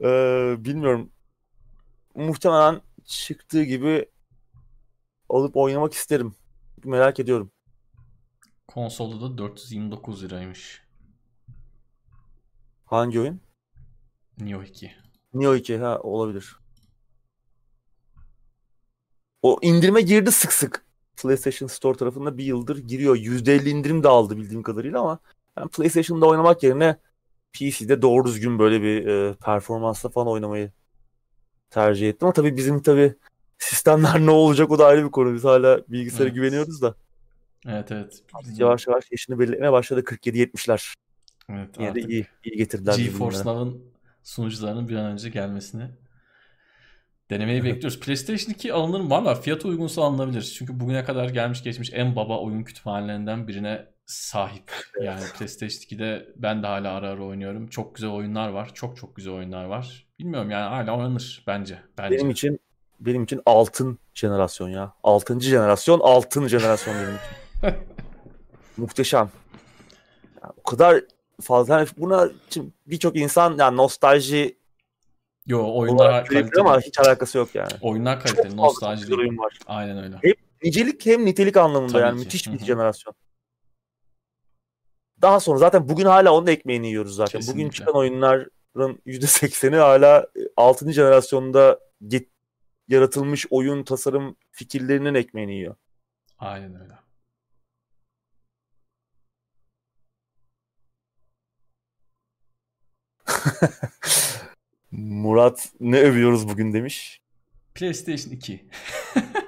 Ee, 0.00 0.54
bilmiyorum. 0.58 1.10
Muhtemelen 2.14 2.80
çıktığı 3.04 3.62
gibi 3.62 4.10
alıp 5.28 5.56
oynamak 5.56 5.92
isterim. 5.94 6.34
Merak 6.84 7.20
ediyorum. 7.20 7.50
konsolda 8.68 9.20
da 9.20 9.38
429 9.38 10.22
liraymış. 10.24 10.82
Hangi 12.84 13.20
oyun? 13.20 13.40
Nioh 14.38 14.64
2. 14.64 14.92
Nioh 15.34 15.56
2 15.56 15.78
ha 15.78 15.98
olabilir. 16.00 16.56
O 19.42 19.58
indirime 19.62 20.00
girdi 20.00 20.32
sık 20.32 20.52
sık. 20.52 20.84
PlayStation 21.22 21.68
Store 21.68 21.98
tarafında 21.98 22.38
bir 22.38 22.44
yıldır 22.44 22.78
giriyor. 22.78 23.16
%50 23.16 23.68
indirim 23.68 24.02
de 24.02 24.08
aldı 24.08 24.36
bildiğim 24.36 24.62
kadarıyla 24.62 25.00
ama 25.00 25.18
ben 25.56 25.68
PlayStation'da 25.68 26.26
oynamak 26.26 26.62
yerine 26.62 26.96
PC'de 27.52 28.02
doğru 28.02 28.24
düzgün 28.24 28.58
böyle 28.58 28.82
bir 28.82 29.06
e, 29.06 29.34
performansla 29.34 30.08
falan 30.08 30.28
oynamayı 30.28 30.70
tercih 31.70 32.08
ettim. 32.08 32.26
Ama 32.26 32.32
tabii 32.32 32.56
bizim 32.56 32.82
tabii 32.82 33.14
sistemler 33.58 34.20
ne 34.26 34.30
olacak 34.30 34.70
o 34.70 34.78
da 34.78 34.86
ayrı 34.86 35.04
bir 35.06 35.10
konu. 35.10 35.34
Biz 35.34 35.44
hala 35.44 35.80
bilgisayara 35.88 36.24
Evet. 36.24 36.34
güveniyoruz 36.34 36.82
da. 36.82 36.94
Evet 37.66 37.92
evet. 37.92 38.22
Yavaş 38.56 38.86
yavaş 38.86 39.04
yaşını 39.12 39.38
belirlemeye 39.38 39.72
başladı 39.72 40.00
47-70'ler. 40.00 40.94
Evet, 41.50 41.68
Yine 41.78 41.90
artık 41.90 42.10
iyi, 42.10 42.26
iyi 42.44 42.56
getirdiler. 42.56 42.94
GeForce. 42.96 43.38
Now'ın 43.38 43.82
sunucularının 44.22 44.88
bir 44.88 44.96
an 44.96 45.12
önce 45.12 45.28
gelmesini 45.28 45.90
denemeyi 47.32 47.64
bekliyoruz. 47.64 48.00
PlayStation 48.00 48.54
2 48.54 48.72
alınır 48.72 49.00
mı? 49.00 49.10
Valla 49.10 49.34
fiyatı 49.34 49.68
uygunsa 49.68 50.02
alınabilir. 50.02 50.54
Çünkü 50.58 50.80
bugüne 50.80 51.04
kadar 51.04 51.28
gelmiş 51.28 51.62
geçmiş 51.62 51.90
en 51.92 52.16
baba 52.16 52.38
oyun 52.38 52.62
kütüphanelerinden 52.62 53.48
birine 53.48 53.86
sahip. 54.06 54.72
Yani 55.02 55.22
PlayStation 55.38 55.98
2'de 55.98 56.28
ben 56.36 56.62
de 56.62 56.66
hala 56.66 56.92
ara 56.92 57.08
ara 57.08 57.24
oynuyorum. 57.24 57.66
Çok 57.66 57.94
güzel 57.94 58.10
oyunlar 58.10 58.48
var. 58.48 58.70
Çok 58.74 58.96
çok 58.96 59.16
güzel 59.16 59.32
oyunlar 59.32 59.64
var. 59.64 60.06
Bilmiyorum 60.18 60.50
yani 60.50 60.68
hala 60.68 60.96
oynanır 60.96 61.44
bence. 61.46 61.78
Bence. 61.98 62.16
Benim 62.16 62.30
için 62.30 62.60
benim 63.00 63.24
için 63.24 63.40
altın 63.46 63.98
jenerasyon 64.14 64.68
ya. 64.68 64.92
Altıncı 65.02 65.48
jenerasyon, 65.48 66.00
altın 66.00 66.48
jenerasyon 66.48 66.96
benim 66.96 67.14
için. 67.14 67.84
Muhteşem. 68.76 69.30
Yani 70.42 70.52
o 70.56 70.70
kadar 70.70 71.00
fazla 71.40 71.78
yani 71.78 71.88
buna 71.96 72.28
birçok 72.86 73.16
insan 73.16 73.56
yani 73.58 73.76
nostalji 73.76 74.56
Yo 75.46 75.74
oyunlar 75.74 76.26
kaliteli. 76.26 76.60
ama 76.60 76.80
hiç 76.80 76.98
alakası 76.98 77.38
yok 77.38 77.54
yani. 77.54 77.72
Oyunlar 77.80 78.14
Çok 78.14 78.22
kaliteli. 78.22 78.48
fazla 78.48 78.62
Nostalji 78.62 79.06
değil. 79.08 79.18
oyun 79.18 79.38
var. 79.38 79.58
Aynen 79.66 80.04
öyle. 80.04 80.34
Nicelik 80.62 81.06
hem 81.06 81.24
nitelik 81.24 81.56
anlamında 81.56 81.92
Tabii 81.92 82.02
yani 82.02 82.18
ki. 82.18 82.24
müthiş 82.24 82.46
bir 82.52 82.60
hı. 82.60 82.64
jenerasyon. 82.64 83.14
Daha 85.22 85.40
sonra 85.40 85.58
zaten 85.58 85.88
bugün 85.88 86.06
hala 86.06 86.34
onun 86.34 86.46
ekmeğini 86.46 86.86
yiyoruz 86.86 87.14
zaten. 87.16 87.40
Bugün 87.40 87.52
Kesinlikle. 87.52 87.76
çıkan 87.76 87.94
oyunların 87.94 88.50
%80'i 89.06 89.76
hala 89.78 90.26
6. 90.56 90.92
jenerasyonda 90.92 91.78
get- 92.02 92.28
yaratılmış 92.88 93.46
oyun 93.50 93.84
tasarım 93.84 94.36
fikirlerinin 94.50 95.14
ekmeğini 95.14 95.54
yiyor. 95.54 95.74
Aynen 96.38 96.80
öyle. 96.80 96.94
Murat 104.92 105.72
ne 105.80 106.00
övüyoruz 106.00 106.48
bugün 106.48 106.72
demiş. 106.72 107.20
PlayStation 107.74 108.32
2. 108.32 108.68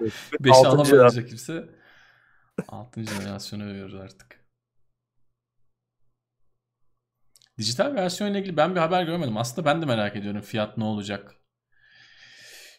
Evet. 0.00 0.12
5'i 0.40 0.52
Altıncı 0.52 0.94
alamayacak 0.94 1.28
kimse. 1.28 1.68
6. 2.68 3.02
jenerasyonu 3.02 3.64
övüyoruz 3.64 3.94
artık. 3.94 4.44
Dijital 7.58 7.94
versiyon 7.94 8.30
ile 8.30 8.38
ilgili 8.38 8.56
ben 8.56 8.74
bir 8.74 8.80
haber 8.80 9.02
görmedim. 9.02 9.36
Aslında 9.36 9.66
ben 9.66 9.82
de 9.82 9.86
merak 9.86 10.16
ediyorum 10.16 10.40
fiyat 10.40 10.78
ne 10.78 10.84
olacak? 10.84 11.36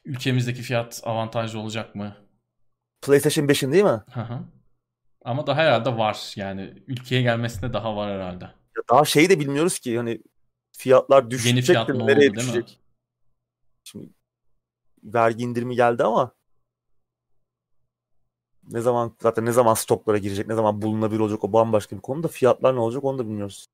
Ülkemizdeki 0.05 0.61
fiyat 0.61 1.01
avantajlı 1.03 1.59
olacak 1.59 1.95
mı? 1.95 2.17
PlayStation 3.01 3.45
5'in 3.45 3.71
değil 3.71 3.83
mi? 3.83 4.03
Hı 4.13 4.21
hı. 4.21 4.39
Ama 5.25 5.47
da 5.47 5.55
herhalde 5.55 5.97
var. 5.97 6.33
Yani 6.35 6.83
ülkeye 6.87 7.21
gelmesinde 7.21 7.73
daha 7.73 7.95
var 7.95 8.11
herhalde. 8.11 8.45
Ya 8.45 8.83
daha 8.89 9.05
şeyi 9.05 9.29
de 9.29 9.39
bilmiyoruz 9.39 9.79
ki 9.79 9.97
hani 9.97 10.21
fiyatlar 10.77 11.31
düşecek 11.31 11.65
fiyat 11.65 11.87
de 11.87 11.93
ne 11.93 11.97
oldu, 11.97 12.07
nereye 12.07 12.29
mi? 12.29 12.35
düşecek? 12.35 12.79
Şimdi 13.83 14.09
vergi 15.03 15.43
indirimi 15.43 15.75
geldi 15.75 16.03
ama 16.03 16.31
ne 18.63 18.81
zaman 18.81 19.15
zaten 19.21 19.45
ne 19.45 19.51
zaman 19.51 19.73
stoklara 19.73 20.17
girecek, 20.17 20.47
ne 20.47 20.55
zaman 20.55 20.81
bulunabilir 20.81 21.19
olacak 21.19 21.43
o 21.43 21.53
bambaşka 21.53 21.95
bir 21.95 22.01
konu 22.01 22.23
da 22.23 22.27
fiyatlar 22.27 22.75
ne 22.75 22.79
olacak 22.79 23.03
onu 23.03 23.17
da 23.17 23.25
bilmiyoruz. 23.25 23.67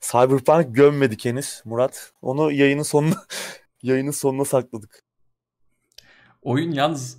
Cyberpunk 0.00 0.76
gömmedik 0.76 1.24
henüz 1.24 1.62
Murat. 1.64 2.12
Onu 2.22 2.52
yayının 2.52 2.82
sonuna 2.82 3.14
yayının 3.82 4.10
sonuna 4.10 4.44
sakladık. 4.44 5.02
Oyun 6.42 6.72
yalnız 6.72 7.18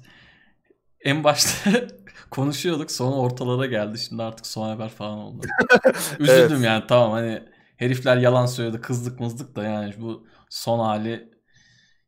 en 1.01 1.23
başta 1.23 1.71
konuşuyorduk 2.31 2.91
sonra 2.91 3.15
ortalara 3.15 3.65
geldi. 3.65 3.97
Şimdi 3.99 4.23
artık 4.23 4.47
son 4.47 4.69
haber 4.69 4.89
falan 4.89 5.17
oldu. 5.17 5.47
Üzüldüm 6.19 6.51
Evet. 6.51 6.65
yani 6.65 6.87
tamam 6.87 7.11
hani 7.11 7.43
herifler 7.79 8.17
yalan 8.17 8.45
söyledi 8.45 8.81
kızdık 8.81 9.19
mızdık 9.19 9.55
da 9.55 9.63
yani 9.63 9.93
bu 10.01 10.27
son 10.49 10.79
hali 10.79 11.31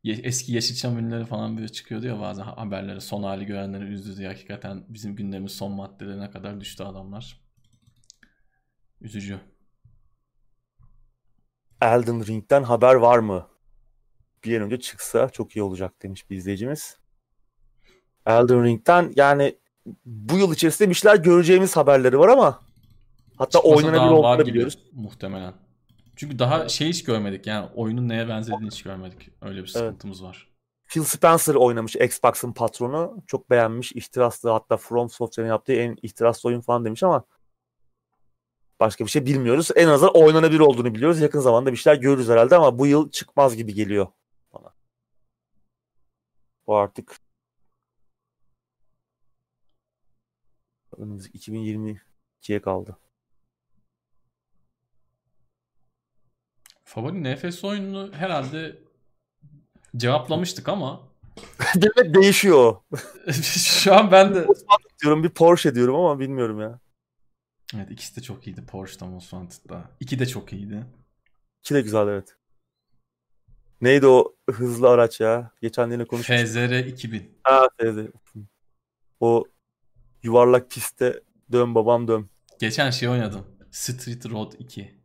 eski 0.04 0.52
Yeşilçam 0.54 0.98
ünlüleri 0.98 1.26
falan 1.26 1.58
böyle 1.58 1.70
çıkıyordu 1.70 2.08
ya 2.08 2.20
bazen 2.20 2.44
haberlere 2.44 3.00
son 3.00 3.24
hali 3.24 3.46
görenleri 3.46 3.84
üzdü 3.84 4.18
diye 4.18 4.28
hakikaten 4.28 4.86
bizim 4.90 5.16
gündemimiz 5.16 5.52
son 5.52 5.72
maddelerine 5.72 6.32
kadar 6.32 6.62
düştü 6.62 6.84
adamlar. 6.84 7.42
Üzücü. 9.02 9.40
Elden 11.82 12.28
Ring'den 12.28 12.64
haber 12.64 12.96
var 12.96 13.20
mı? 13.20 13.48
Bir 14.44 14.58
an 14.58 14.64
önce 14.64 14.80
çıksa 14.80 15.30
çok 15.30 15.56
iyi 15.56 15.64
olacak 15.64 16.04
demiş 16.04 16.30
bir 16.30 16.38
izleyicimiz. 16.38 16.98
Elden 18.26 18.64
Ring'den 18.64 19.14
yani 19.16 19.58
bu 20.06 20.38
yıl 20.38 20.54
içerisinde 20.54 20.90
bir 20.90 20.96
şeyler 20.96 21.16
göreceğimiz 21.16 21.78
haberleri 21.78 22.20
var 22.20 22.30
ama 22.30 22.60
hatta 23.38 23.60
Çıkmasa 23.60 23.78
oynanabilir 23.78 24.12
olduğunu 24.12 24.38
da 24.38 24.44
gibi 24.44 24.54
biliyoruz. 24.54 24.80
Muhtemelen. 24.92 25.61
Çünkü 26.22 26.40
daha 26.40 26.70
şey 26.70 26.90
hiç 26.90 27.04
görmedik 27.04 27.48
yani 27.48 27.70
oyunun 27.76 28.10
neye 28.10 28.30
benzediğini 28.30 28.68
hiç 28.68 28.84
görmedik. 28.84 29.30
Öyle 29.42 29.62
bir 29.62 29.68
sıkıntımız 29.68 30.24
var. 30.24 30.50
Phil 30.88 31.04
Spencer 31.04 31.56
oynamış 31.56 31.96
Xbox'ın 31.96 32.54
patronu. 32.54 33.24
Çok 33.28 33.50
beğenmiş. 33.50 33.92
ihtiraslı 33.92 34.50
hatta 34.50 34.78
From 34.78 35.10
Software'ın 35.10 35.50
yaptığı 35.50 35.74
en 35.74 35.98
ihtiraslı 36.02 36.50
oyun 36.50 36.62
falan 36.62 36.86
demiş 36.86 37.04
ama 37.04 37.24
başka 38.80 39.06
bir 39.06 39.10
şey 39.10 39.26
bilmiyoruz. 39.26 39.70
En 39.76 39.88
azından 39.88 40.16
oynanabilir 40.16 40.60
olduğunu 40.60 40.96
biliyoruz. 40.96 41.22
Yakın 41.22 41.40
zamanda 41.40 41.72
bir 41.72 41.78
şeyler 41.78 42.02
görürüz 42.02 42.30
herhalde 42.30 42.56
ama 42.56 42.80
bu 42.80 42.88
yıl 42.88 43.12
çıkmaz 43.12 43.56
gibi 43.56 43.74
geliyor 43.74 44.08
bana. 44.54 44.74
Bu 46.68 46.76
artık 46.76 47.18
önümüzdeki 50.98 51.52
2022'ye 51.52 52.62
kaldı. 52.62 52.98
Favori 56.94 57.24
NFS 57.24 57.64
oyununu 57.64 58.14
herhalde 58.14 58.78
cevaplamıştık 59.98 60.70
ama 60.70 61.02
Demek 61.76 62.16
değişiyor 62.16 62.58
o. 62.58 62.84
şu 63.58 63.96
an 63.96 64.12
ben 64.12 64.36
de 64.36 64.48
Diyorum 65.02 65.24
bir 65.24 65.30
Porsche 65.30 65.76
diyorum 65.76 65.96
ama 65.96 66.20
bilmiyorum 66.20 66.62
ya. 66.62 66.80
Evet 67.76 67.92
ikisi 67.92 68.16
de 68.16 68.22
çok 68.22 68.48
iyiydi 68.48 68.66
Porsche'da 68.66 69.06
Most 69.06 69.30
Wanted'da. 69.30 69.90
İki 70.00 70.20
de 70.20 70.26
çok 70.26 70.54
iyiydi. 70.54 70.86
İki 71.64 71.74
de 71.74 71.82
güzel 71.82 72.08
evet. 72.08 72.36
Neydi 73.82 74.08
o 74.08 74.36
hızlı 74.50 74.90
araç 74.90 75.20
ya? 75.20 75.52
Geçen 75.62 75.92
yine 75.92 76.06
konuşmuştuk. 76.06 76.48
FZR 76.48 76.86
2000. 76.86 77.38
Ha, 77.44 77.68
evet. 77.80 78.10
O 79.20 79.46
yuvarlak 80.24 80.72
pistte 80.72 81.24
dön 81.52 81.76
babam 81.76 82.08
dön. 82.08 82.30
Geçen 82.60 82.90
şey 82.90 83.10
oynadım. 83.10 83.48
Street 83.72 84.26
Road 84.26 84.54
2. 84.60 84.96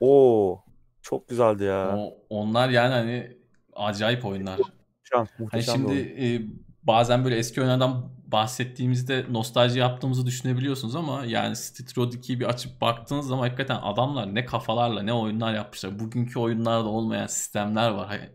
Oo 0.00 0.67
çok 1.02 1.28
güzeldi 1.28 1.64
ya. 1.64 1.96
O, 1.96 2.18
onlar 2.30 2.68
yani 2.68 2.94
hani 2.94 3.36
acayip 3.76 4.24
oyunlar. 4.24 4.58
Muhteşem, 4.58 5.28
Hani 5.50 5.62
muhteşem 5.62 5.74
şimdi 5.74 5.92
bir 5.92 5.96
oyun. 5.96 6.42
e, 6.42 6.46
bazen 6.82 7.24
böyle 7.24 7.36
eski 7.36 7.60
oyunlardan 7.60 8.12
bahsettiğimizde 8.26 9.26
nostalji 9.30 9.78
yaptığımızı 9.78 10.26
düşünebiliyorsunuz 10.26 10.96
ama 10.96 11.24
yani 11.24 11.56
Street 11.56 11.98
Road 11.98 12.12
2'yi 12.12 12.40
bir 12.40 12.44
açıp 12.46 12.80
baktığınız 12.80 13.26
zaman 13.26 13.42
hakikaten 13.42 13.76
adamlar 13.82 14.34
ne 14.34 14.44
kafalarla 14.44 15.02
ne 15.02 15.12
oyunlar 15.12 15.54
yapmışlar. 15.54 15.98
Bugünkü 15.98 16.38
oyunlarda 16.38 16.88
olmayan 16.88 17.26
sistemler 17.26 17.90
var. 17.90 18.06
Hani 18.08 18.30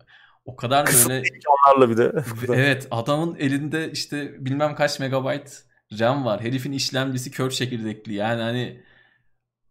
O 0.45 0.55
kadar 0.55 0.85
Kısıtlı 0.85 1.09
böyle 1.09 1.23
imkanlarla 1.29 1.89
bir 1.89 1.97
de. 1.97 2.23
evet 2.53 2.87
adamın 2.91 3.35
elinde 3.35 3.91
işte 3.91 4.45
bilmem 4.45 4.75
kaç 4.75 4.99
megabayt 4.99 5.63
RAM 5.99 6.25
var. 6.25 6.41
Herifin 6.41 6.71
işlemcisi 6.71 7.31
kör 7.31 7.49
çekirdekli. 7.51 8.13
Yani 8.13 8.41
hani 8.41 8.83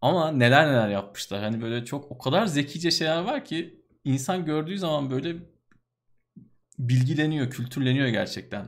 ama 0.03 0.31
neler 0.31 0.67
neler 0.67 0.89
yapmışlar. 0.89 1.43
Hani 1.43 1.61
böyle 1.61 1.85
çok 1.85 2.11
o 2.11 2.17
kadar 2.17 2.45
zekice 2.45 2.91
şeyler 2.91 3.21
var 3.21 3.45
ki 3.45 3.83
insan 4.03 4.45
gördüğü 4.45 4.77
zaman 4.77 5.11
böyle 5.11 5.35
bilgileniyor, 6.79 7.49
kültürleniyor 7.49 8.07
gerçekten. 8.07 8.67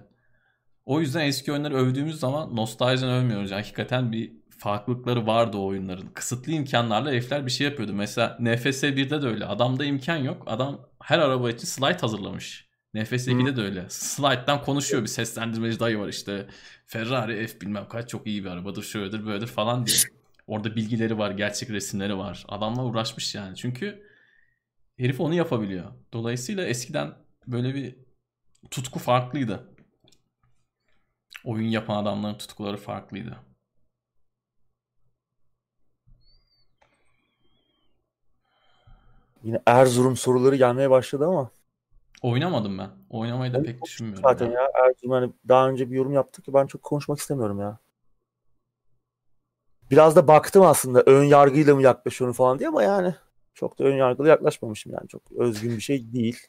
O 0.86 1.02
yüzden 1.02 1.26
eski 1.26 1.52
oyunları 1.52 1.76
övdüğümüz 1.76 2.20
zaman 2.20 2.56
nostaljiden 2.56 3.10
övmüyoruz. 3.10 3.52
Hakikaten 3.52 4.12
bir 4.12 4.34
farklılıkları 4.58 5.28
vardı 5.28 5.58
o 5.58 5.66
oyunların. 5.66 6.08
Kısıtlı 6.08 6.52
imkanlarla 6.52 7.10
herifler 7.12 7.46
bir 7.46 7.52
şey 7.52 7.68
yapıyordu. 7.68 7.94
Mesela 7.94 8.38
NFS 8.40 8.84
1'de 8.84 9.22
de 9.22 9.28
öyle. 9.28 9.46
Adamda 9.46 9.86
imkan 9.86 10.18
yok. 10.18 10.44
Adam 10.46 10.90
her 11.04 11.20
araba 11.20 11.50
için 11.50 11.68
slide 11.68 11.98
hazırlamış. 11.98 12.70
NFS 12.94 13.28
2'de 13.28 13.56
de 13.56 13.62
öyle. 13.62 13.86
Slide'dan 13.90 14.62
konuşuyor. 14.62 15.04
Bir 15.04 15.08
seslendirmeci 15.08 15.80
dayı 15.80 16.00
var 16.00 16.08
işte. 16.08 16.48
Ferrari 16.86 17.48
F 17.48 17.62
bilmem 17.62 17.88
kaç 17.90 18.10
çok 18.10 18.28
iyi 18.28 18.44
bir 18.44 18.50
arabadır. 18.50 18.84
Şöyledir 18.84 19.26
böyledir 19.26 19.48
falan 19.48 19.86
diye. 19.86 20.15
Orada 20.48 20.76
bilgileri 20.76 21.18
var. 21.18 21.32
Gerçek 21.32 21.70
resimleri 21.70 22.18
var. 22.18 22.46
Adamla 22.48 22.86
uğraşmış 22.86 23.36
yani. 23.36 23.56
Çünkü 23.56 24.08
herif 24.98 25.22
onu 25.22 25.34
yapabiliyor. 25.34 25.92
Dolayısıyla 26.14 26.66
eskiden 26.66 27.14
böyle 27.48 27.76
bir 27.76 27.96
tutku 28.72 29.00
farklıydı. 29.00 29.76
Oyun 31.44 31.68
yapan 31.68 32.04
adamların 32.04 32.38
tutkuları 32.38 32.78
farklıydı. 32.78 33.38
Yine 39.44 39.62
Erzurum 39.66 40.18
soruları 40.18 40.56
gelmeye 40.56 40.90
başladı 40.90 41.26
ama. 41.26 41.52
Oynamadım 42.22 42.78
ben. 42.78 42.90
Oynamayı 43.10 43.54
da 43.54 43.64
pek 43.64 43.84
düşünmüyorum. 43.86 44.24
Zaten 44.24 44.46
ya. 44.46 44.52
ya 44.52 44.72
Erzurum 44.86 45.12
hani 45.12 45.34
daha 45.48 45.70
önce 45.70 45.92
bir 45.92 45.96
yorum 45.96 46.14
yaptık 46.14 46.46
ki 46.46 46.54
ben 46.54 46.68
çok 46.68 46.84
konuşmak 46.84 47.20
istemiyorum 47.20 47.60
ya. 47.60 47.80
Biraz 49.92 50.16
da 50.16 50.28
baktım 50.28 50.62
aslında 50.62 51.02
ön 51.02 51.24
yargıyla 51.24 51.76
mı 51.76 51.82
yaklaşıyorum 51.82 52.34
falan 52.34 52.60
diye 52.60 52.70
ama 52.70 52.84
yani 52.84 53.16
çok 53.54 53.80
da 53.80 53.84
ön 53.84 53.96
yargılı 53.96 54.28
yaklaşmamışım 54.28 54.94
yani 54.94 55.08
çok 55.08 55.22
özgün 55.32 55.78
bir 55.78 55.82
şey 55.82 56.14
değil. 56.14 56.40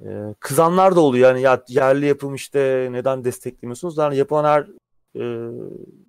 Ee, 0.00 0.34
kızanlar 0.40 0.96
da 0.96 1.00
oluyor 1.00 1.28
yani 1.28 1.42
ya 1.42 1.64
yerli 1.68 2.06
yapım 2.06 2.34
işte 2.34 2.88
neden 2.90 3.24
desteklemiyorsunuz? 3.24 3.98
Yani 3.98 4.16
yapılan 4.16 4.44
her 4.44 4.66
e, 5.20 5.50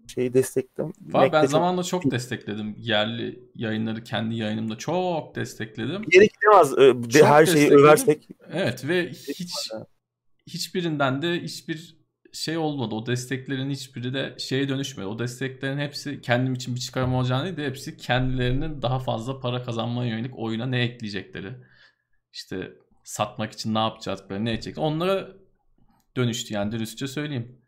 şeyi 0.07 0.33
destekledim. 0.33 0.93
Var, 1.01 1.31
ben 1.31 1.41
çok... 1.41 1.51
zamanla 1.51 1.83
çok 1.83 2.11
destekledim. 2.11 2.75
Yerli 2.77 3.49
yayınları 3.55 4.03
kendi 4.03 4.35
yayınımda 4.35 4.77
çok 4.77 5.35
destekledim. 5.35 6.01
Geri 6.09 6.27
gidemez 6.27 6.77
e, 7.17 7.25
her 7.25 7.45
şeyi 7.45 7.69
översek. 7.69 8.27
Evet 8.51 8.87
ve 8.87 9.09
hiç 9.09 9.53
hiçbirinden 10.47 11.21
de 11.21 11.41
hiçbir 11.41 12.02
şey 12.33 12.57
olmadı. 12.57 12.95
O 12.95 13.05
desteklerin 13.05 13.69
hiçbiri 13.69 14.13
de 14.13 14.35
şeye 14.37 14.69
dönüşmedi. 14.69 15.07
O 15.07 15.19
desteklerin 15.19 15.77
hepsi 15.77 16.21
kendim 16.21 16.53
için 16.53 16.75
bir 16.75 16.79
çıkarım 16.79 17.15
olacağını 17.15 17.45
değil 17.45 17.57
de 17.57 17.65
hepsi 17.65 17.97
kendilerinin 17.97 18.81
daha 18.81 18.99
fazla 18.99 19.39
para 19.39 19.63
kazanmaya 19.63 20.09
yönelik 20.09 20.39
oyuna 20.39 20.65
ne 20.65 20.81
ekleyecekleri. 20.81 21.55
İşte 22.33 22.73
satmak 23.03 23.51
için 23.51 23.73
ne 23.73 23.79
yapacakları, 23.79 24.45
ne 24.45 24.53
edecek. 24.53 24.77
Onlara 24.77 25.27
dönüştü 26.15 26.53
yani 26.53 26.71
dürüstçe 26.71 27.07
söyleyeyim. 27.07 27.61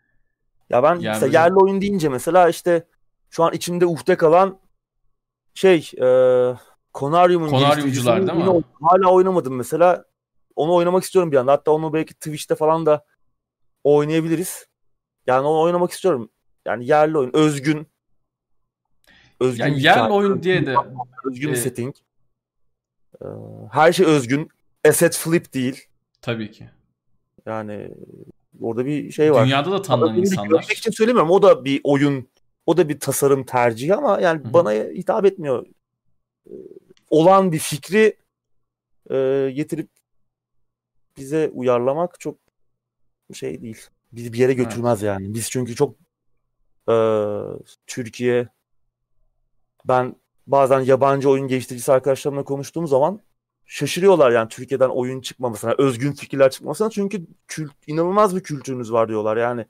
Ya 0.69 0.83
ben 0.83 0.95
yani 0.95 1.13
mesela 1.21 1.41
yerli 1.41 1.55
oyun 1.55 1.81
deyince 1.81 2.09
mesela 2.09 2.49
işte 2.49 2.87
şu 3.29 3.43
an 3.43 3.53
içimde 3.53 3.85
uhde 3.85 4.17
kalan 4.17 4.59
şey 5.53 5.91
e, 6.01 6.07
Konarium'un 6.93 7.49
Konaryumcular 7.49 8.27
değil 8.27 8.39
mi? 8.39 8.63
Hala 8.81 9.11
oynamadım 9.11 9.55
mesela. 9.55 10.05
Onu 10.55 10.73
oynamak 10.73 11.03
istiyorum 11.03 11.31
bir 11.31 11.37
anda. 11.37 11.51
Hatta 11.51 11.71
onu 11.71 11.93
belki 11.93 12.13
Twitch'te 12.13 12.55
falan 12.55 12.85
da 12.85 13.05
oynayabiliriz. 13.85 14.67
Yani 15.27 15.47
onu 15.47 15.61
oynamak 15.61 15.91
istiyorum. 15.91 16.29
Yani 16.65 16.85
yerli 16.85 17.17
oyun. 17.17 17.31
Özgün. 17.33 17.87
Özgün 19.39 19.63
yani 19.63 19.81
yerli 19.81 19.99
tane. 19.99 20.13
oyun 20.13 20.43
diye 20.43 20.65
de 20.65 20.75
özgün 21.25 21.53
e, 21.53 21.55
setting. 21.55 21.95
Ee, 23.21 23.25
her 23.71 23.93
şey 23.93 24.05
özgün. 24.05 24.49
Asset 24.87 25.17
flip 25.17 25.53
değil. 25.53 25.87
Tabii 26.21 26.51
ki. 26.51 26.69
Yani 27.45 27.91
orada 28.61 28.85
bir 28.85 29.11
şey 29.11 29.33
var. 29.33 29.45
Dünyada 29.45 29.71
da 29.71 29.81
tanınan 29.81 30.17
insanlar. 30.17 30.49
Görmek 30.49 30.71
için 30.71 30.91
söylemiyorum. 30.91 31.31
O 31.31 31.41
da 31.41 31.65
bir 31.65 31.81
oyun, 31.83 32.29
o 32.65 32.77
da 32.77 32.89
bir 32.89 32.99
tasarım 32.99 33.45
tercihi 33.45 33.95
ama 33.95 34.21
yani 34.21 34.43
Hı-hı. 34.43 34.53
bana 34.53 34.71
hitap 34.71 35.25
etmiyor. 35.25 35.65
Ee, 36.47 36.53
olan 37.09 37.51
bir 37.51 37.59
fikri 37.59 38.17
e, 39.11 39.51
getirip 39.55 39.89
bize 41.17 41.51
uyarlamak 41.53 42.19
çok 42.19 42.44
şey 43.33 43.61
değil. 43.61 43.77
Bizi 44.11 44.33
bir 44.33 44.37
yere 44.37 44.53
götürmez 44.53 45.03
evet. 45.03 45.13
yani. 45.13 45.33
Biz 45.33 45.49
çünkü 45.49 45.75
çok 45.75 45.95
e, 46.89 46.95
Türkiye 47.87 48.47
ben 49.85 50.15
bazen 50.47 50.79
yabancı 50.79 51.29
oyun 51.29 51.47
geliştiricisi 51.47 51.91
arkadaşlarımla 51.91 52.43
konuştuğum 52.43 52.87
zaman 52.87 53.21
şaşırıyorlar 53.65 54.31
yani 54.31 54.49
Türkiye'den 54.49 54.89
oyun 54.89 55.21
çıkmamasına, 55.21 55.75
özgün 55.77 56.11
fikirler 56.11 56.51
çıkmasına 56.51 56.89
çünkü 56.89 57.27
kült, 57.47 57.71
inanılmaz 57.87 58.35
bir 58.35 58.43
kültürünüz 58.43 58.91
var 58.91 59.07
diyorlar 59.07 59.37
yani. 59.37 59.65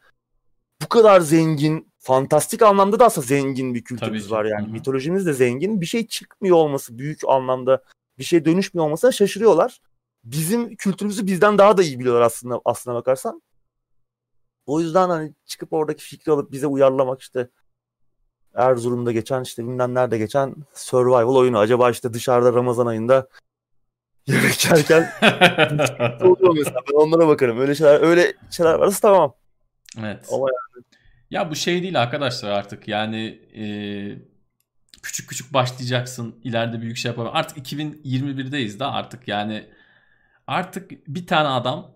Bu 0.84 0.90
kadar 0.90 1.22
zengin, 1.22 1.91
fantastik 1.99 2.61
anlamda 2.61 2.99
da 2.99 3.06
aslında 3.06 3.27
zengin 3.27 3.73
bir 3.73 3.84
kültürümüz 3.84 4.32
var 4.32 4.45
yani. 4.45 4.65
Hı-hı. 4.65 4.72
Mitolojimiz 4.72 5.26
de 5.26 5.34
zengin. 5.34 5.82
Bir 5.82 5.86
şey 5.86 6.07
çıkmıyor 6.07 6.56
olması 6.56 6.98
büyük 6.98 7.19
anlamda 7.27 7.84
bir 8.19 8.23
şey 8.23 8.45
dönüşmüyor 8.45 8.86
olmasına 8.86 9.11
şaşırıyorlar. 9.11 9.82
Bizim 10.23 10.76
kültürümüzü 10.76 11.27
bizden 11.27 11.57
daha 11.57 11.77
da 11.77 11.84
iyi 11.84 11.99
biliyorlar 11.99 12.22
aslında 12.22 12.61
aslına 12.65 12.95
bakarsan. 12.95 13.41
O 14.66 14.80
yüzden 14.80 15.10
hani 15.10 15.34
çıkıp 15.46 15.74
oradaki 15.74 16.04
fikri 16.04 16.32
alıp 16.32 16.52
bize 16.52 16.68
uyarlamak 16.68 17.22
işte 17.22 17.50
Erzurum'da 18.56 19.12
geçen 19.12 19.44
işte 19.44 19.64
bilmem 19.64 19.94
nerede 19.94 20.18
geçen 20.18 20.56
survival 20.74 21.36
oyunu. 21.36 21.58
Acaba 21.58 21.92
işte 21.92 22.14
dışarıda 22.14 22.54
Ramazan 22.54 22.86
ayında 22.86 23.28
yemek 24.28 24.66
yerken 24.66 25.12
oluyor 26.22 26.56
mesela. 26.58 26.80
Ben 26.90 26.96
onlara 26.96 27.28
bakarım. 27.28 27.60
Öyle 27.60 27.76
şeyler, 27.76 28.02
öyle 28.02 28.34
şeyler 28.52 28.74
varsa 28.74 29.00
tamam. 29.02 29.36
Evet. 30.00 30.26
Ama 30.32 30.48
yani... 30.48 30.86
Ya 31.30 31.52
bu 31.52 31.56
şey 31.56 31.84
değil 31.84 32.02
arkadaşlar 32.02 32.52
artık. 32.52 32.88
Yani 32.88 33.40
e, 33.58 33.64
küçük 35.04 35.30
küçük 35.30 35.54
başlayacaksın. 35.54 36.36
ileride 36.44 36.82
büyük 36.82 36.98
şey 36.98 37.10
yapamam. 37.10 37.36
Artık 37.36 37.58
2021'deyiz 37.58 38.80
da 38.80 38.92
artık 38.92 39.28
yani 39.28 39.70
artık 40.48 40.92
bir 41.08 41.28
tane 41.28 41.48
adam 41.48 41.94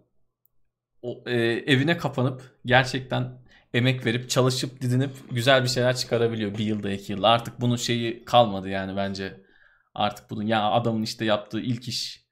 o, 1.02 1.24
e, 1.28 1.36
evine 1.42 1.98
kapanıp 1.98 2.60
gerçekten 2.66 3.40
emek 3.74 4.06
verip 4.06 4.30
çalışıp 4.30 4.82
didinip 4.82 5.12
güzel 5.32 5.64
bir 5.64 5.70
şeyler 5.70 5.96
çıkarabiliyor 5.96 6.58
bir 6.58 6.64
yılda 6.64 6.92
iki 6.92 7.12
yılda. 7.12 7.28
Artık 7.28 7.62
bunun 7.62 7.76
şeyi 7.76 8.26
kalmadı 8.26 8.70
yani 8.70 8.96
bence. 8.96 9.42
Artık 9.96 10.30
bunun 10.30 10.44
ya 10.44 10.72
adamın 10.72 11.04
işte 11.04 11.26
yaptığı 11.26 11.60
ilk 11.60 11.88
iş. 11.88 12.26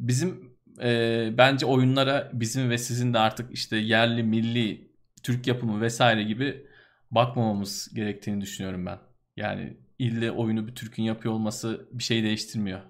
Bizim 0.00 0.56
e, 0.82 1.30
bence 1.38 1.66
oyunlara 1.66 2.30
bizim 2.32 2.70
ve 2.70 2.78
sizin 2.78 3.14
de 3.14 3.18
artık 3.18 3.52
işte 3.52 3.76
yerli 3.76 4.22
milli 4.22 4.94
Türk 5.22 5.46
yapımı 5.46 5.80
vesaire 5.80 6.22
gibi 6.22 6.66
bakmamamız 7.10 7.94
gerektiğini 7.94 8.40
düşünüyorum 8.40 8.86
ben. 8.86 8.98
Yani 9.36 9.76
ille 9.98 10.30
oyunu 10.30 10.66
bir 10.66 10.74
Türk'ün 10.74 11.02
yapıyor 11.02 11.34
olması 11.34 11.88
bir 11.92 12.02
şey 12.02 12.22
değiştirmiyor. 12.22 12.80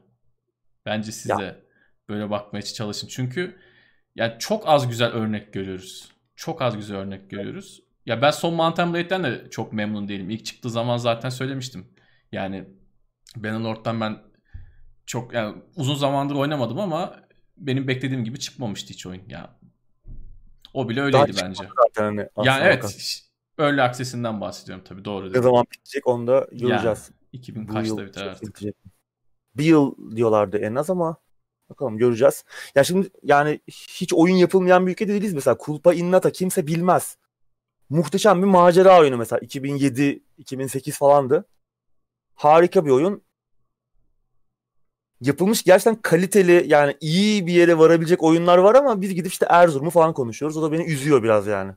Bence 0.87 1.13
siz 1.13 1.31
ya. 1.31 1.39
de 1.39 1.65
böyle 2.09 2.31
bakmaya 2.31 2.63
çalışın. 2.63 3.09
Çünkü 3.09 3.57
yani 4.15 4.35
çok 4.39 4.69
az 4.69 4.89
güzel 4.89 5.13
örnek 5.13 5.53
görüyoruz. 5.53 6.13
Çok 6.37 6.63
az 6.63 6.77
güzel 6.77 6.97
örnek 6.97 7.31
görüyoruz. 7.31 7.83
Ya 8.07 8.23
ben 8.23 8.31
son 8.31 8.55
Mountain 8.55 8.95
Blade'den 8.95 9.25
de 9.25 9.51
çok 9.51 9.73
memnun 9.73 10.09
değilim. 10.09 10.31
İlk 10.31 10.45
çıktığı 10.45 10.71
zaman 10.71 10.97
zaten 10.97 11.29
söylemiştim. 11.29 11.87
Yani 12.33 12.65
Bannerlord'dan 13.37 14.01
ben 14.01 14.19
çok 15.07 15.35
yani 15.35 15.63
uzun 15.77 15.95
zamandır 15.95 16.35
oynamadım 16.35 16.81
ama 16.81 17.17
benim 17.57 17.89
beklediğim 17.89 18.25
gibi 18.25 18.39
çıkmamıştı 18.39 18.93
hiç 18.93 19.07
oyun. 19.07 19.23
Ya 19.29 19.59
o 20.75 20.89
bile 20.89 21.01
öyleydi 21.01 21.37
Daha 21.37 21.47
bence. 21.47 21.65
Zaten 21.83 22.05
hani 22.05 22.29
yani 22.45 22.65
evet 22.65 22.83
bakalım. 22.83 22.95
Early 23.59 23.83
Access'inden 23.83 24.41
bahsediyorum 24.41 24.85
tabii 24.89 25.05
doğru. 25.05 25.33
Ne 25.33 25.43
zaman 25.43 25.67
bitecek 25.73 26.07
onu 26.07 26.27
da 26.27 26.47
göreceğiz. 26.53 27.11
Yani, 27.11 27.19
2000 27.33 27.67
kaçta 27.67 28.07
biter 28.07 28.27
artık. 28.27 28.49
Bitecek. 28.49 28.77
Bir 29.57 29.65
yıl 29.65 30.17
diyorlardı 30.17 30.59
en 30.59 30.75
az 30.75 30.91
ama 30.91 31.17
Bakalım 31.71 31.99
göreceğiz. 31.99 32.45
Ya 32.75 32.85
şimdi 32.85 33.11
yani 33.23 33.61
hiç 33.71 34.15
oyun 34.15 34.35
yapılmayan 34.35 34.87
bir 34.87 34.93
ülke 34.93 35.09
değiliz 35.09 35.35
mesela. 35.35 35.57
Kulpa 35.59 35.95
Innata 35.95 36.31
kimse 36.31 36.67
bilmez. 36.67 37.17
Muhteşem 37.91 38.43
bir 38.43 38.47
macera 38.47 39.01
oyunu 39.01 39.17
mesela. 39.17 39.41
2007-2008 39.41 40.93
falandı. 40.93 41.45
Harika 42.35 42.85
bir 42.85 42.91
oyun. 42.91 43.23
Yapılmış 45.21 45.63
gerçekten 45.63 46.03
kaliteli 46.03 46.65
yani 46.67 46.97
iyi 47.01 47.47
bir 47.47 47.53
yere 47.53 47.79
varabilecek 47.79 48.23
oyunlar 48.23 48.59
var 48.59 48.75
ama 48.75 49.01
biz 49.01 49.15
gidip 49.15 49.33
işte 49.33 49.47
Erzurum'u 49.49 49.91
falan 49.91 50.13
konuşuyoruz. 50.13 50.57
O 50.57 50.63
da 50.63 50.73
beni 50.73 50.85
üzüyor 50.85 51.23
biraz 51.23 51.47
yani. 51.47 51.73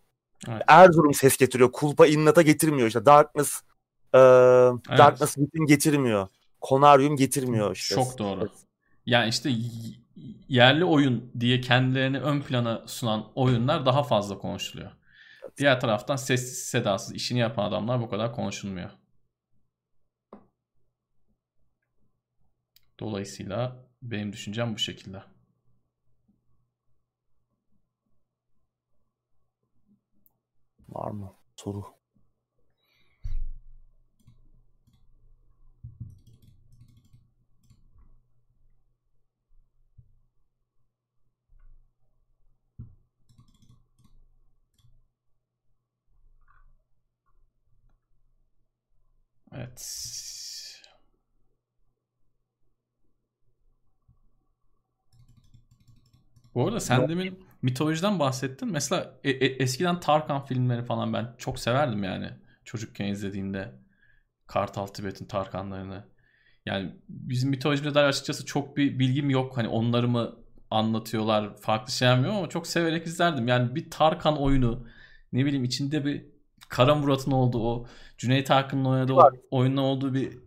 Evet. 0.48 0.62
Erzurum 0.68 1.14
ses 1.14 1.38
getiriyor. 1.38 1.72
Kulpa 1.72 2.08
Innata 2.08 2.42
getirmiyor 2.42 2.88
işte. 2.88 3.06
Darkness 3.06 3.62
e, 4.14 4.18
evet. 4.18 4.98
Darkness 4.98 5.34
Within 5.34 5.66
getirmiyor. 5.66 6.28
Konarium 6.62 7.16
getirmiyor 7.16 7.76
işte. 7.76 7.96
Çok 7.96 8.18
doğru. 8.18 8.50
Yani 9.08 9.30
işte 9.30 9.52
yerli 10.50 10.86
oyun 10.86 11.32
diye 11.40 11.62
kendilerini 11.62 12.20
ön 12.20 12.42
plana 12.42 12.88
sunan 12.88 13.32
oyunlar 13.36 13.86
daha 13.86 14.04
fazla 14.04 14.38
konuşuluyor. 14.40 14.92
Diğer 15.58 15.80
taraftan 15.80 16.16
sessiz 16.16 16.60
sedasız 16.66 17.16
işini 17.16 17.40
yapan 17.40 17.64
adamlar 17.66 18.02
bu 18.02 18.10
kadar 18.10 18.36
konuşulmuyor. 18.36 18.90
Dolayısıyla 23.00 23.88
benim 24.02 24.34
düşüncem 24.34 24.74
bu 24.74 24.78
şekilde. 24.78 25.24
Var 30.90 31.12
mı 31.12 31.34
soru? 31.56 31.97
Evet. 49.58 49.82
Bu 56.56 56.68
arada 56.68 56.80
sen 56.80 57.10
demin 57.10 57.40
mitolojiden 57.62 58.20
bahsettin. 58.20 58.72
Mesela 58.72 59.20
e- 59.24 59.30
e- 59.32 59.64
eskiden 59.64 60.00
Tarkan 60.00 60.46
filmleri 60.46 60.84
falan 60.86 61.14
ben 61.14 61.36
çok 61.38 61.60
severdim 61.60 62.04
yani. 62.04 62.30
Çocukken 62.66 63.06
izlediğinde. 63.08 63.72
Kartal 64.48 64.88
Tibet'in 64.88 65.26
Tarkanlarını. 65.26 66.06
Yani 66.66 66.96
bizim 67.10 67.50
mitolojimizde 67.50 67.96
dair 67.96 68.06
açıkçası 68.06 68.46
çok 68.46 68.78
bir 68.78 69.00
bilgim 69.00 69.30
yok. 69.30 69.58
Hani 69.58 69.68
onları 69.68 70.08
mı 70.08 70.36
anlatıyorlar 70.72 71.58
farklı 71.58 71.94
şey 71.94 72.08
yapmıyorum 72.08 72.38
ama 72.38 72.50
çok 72.50 72.68
severek 72.68 73.08
izlerdim. 73.08 73.48
Yani 73.48 73.76
bir 73.76 73.92
Tarkan 73.92 74.38
oyunu 74.42 74.88
ne 75.34 75.46
bileyim 75.46 75.64
içinde 75.66 76.06
bir 76.06 76.26
Kara 76.70 76.96
Murat'ın 76.96 77.32
olduğu 77.32 77.68
o 77.70 77.86
Cüneyt 78.18 78.52
Arkın'ın 78.52 78.86
oynadığı 78.86 79.16
Var. 79.16 79.34
oyunun 79.52 79.78
olduğu 79.78 80.14
bir 80.14 80.40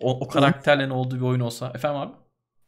o, 0.00 0.20
o 0.20 0.28
karakterlerin 0.28 0.90
olduğu 0.90 1.16
bir 1.16 1.20
oyun 1.20 1.40
olsa. 1.40 1.72
Efendim 1.74 2.00
abi? 2.00 2.12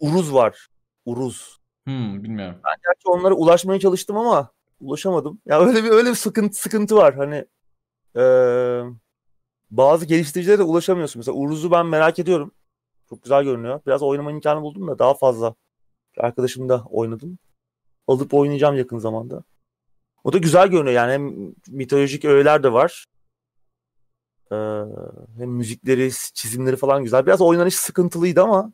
Uruz 0.00 0.34
var. 0.34 0.68
Uruz. 1.04 1.60
Hmm, 1.84 2.24
bilmiyorum. 2.24 2.60
Ben 2.64 2.74
gerçi 2.84 3.08
onlara 3.08 3.34
ulaşmaya 3.34 3.80
çalıştım 3.80 4.16
ama 4.16 4.50
ulaşamadım. 4.80 5.40
Ya 5.46 5.60
öyle 5.60 5.84
bir 5.84 5.90
öyle 5.90 6.10
bir 6.10 6.14
sıkıntı 6.14 6.58
sıkıntı 6.60 6.96
var. 6.96 7.14
Hani 7.14 7.44
eee, 8.16 8.84
bazı 9.70 10.06
geliştiricilere 10.06 10.58
de 10.58 10.62
ulaşamıyorsun. 10.62 11.20
Mesela 11.20 11.36
Uruz'u 11.38 11.70
ben 11.70 11.86
merak 11.86 12.18
ediyorum. 12.18 12.52
Çok 13.08 13.22
güzel 13.22 13.44
görünüyor. 13.44 13.80
Biraz 13.86 14.02
oynama 14.02 14.32
imkanı 14.32 14.62
buldum 14.62 14.88
da 14.88 14.98
daha 14.98 15.14
fazla. 15.14 15.54
Arkadaşımda 16.18 16.84
oynadım. 16.90 17.38
Alıp 18.08 18.34
oynayacağım 18.34 18.76
yakın 18.76 18.98
zamanda. 18.98 19.42
O 20.24 20.32
da 20.32 20.38
güzel 20.38 20.68
görünüyor 20.68 20.94
yani 20.94 21.12
hem 21.12 21.54
mitolojik 21.68 22.24
öğeler 22.24 22.62
de 22.62 22.72
var. 22.72 23.06
Ee, 24.52 24.56
hem 25.38 25.50
müzikleri, 25.50 26.10
çizimleri 26.34 26.76
falan 26.76 27.04
güzel. 27.04 27.26
Biraz 27.26 27.40
oynanış 27.40 27.76
sıkıntılıydı 27.76 28.42
ama 28.42 28.72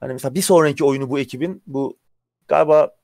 hani 0.00 0.12
mesela 0.12 0.34
bir 0.34 0.42
sonraki 0.42 0.84
oyunu 0.84 1.10
bu 1.10 1.18
ekibin 1.18 1.62
bu 1.66 1.98
galiba 2.48 2.96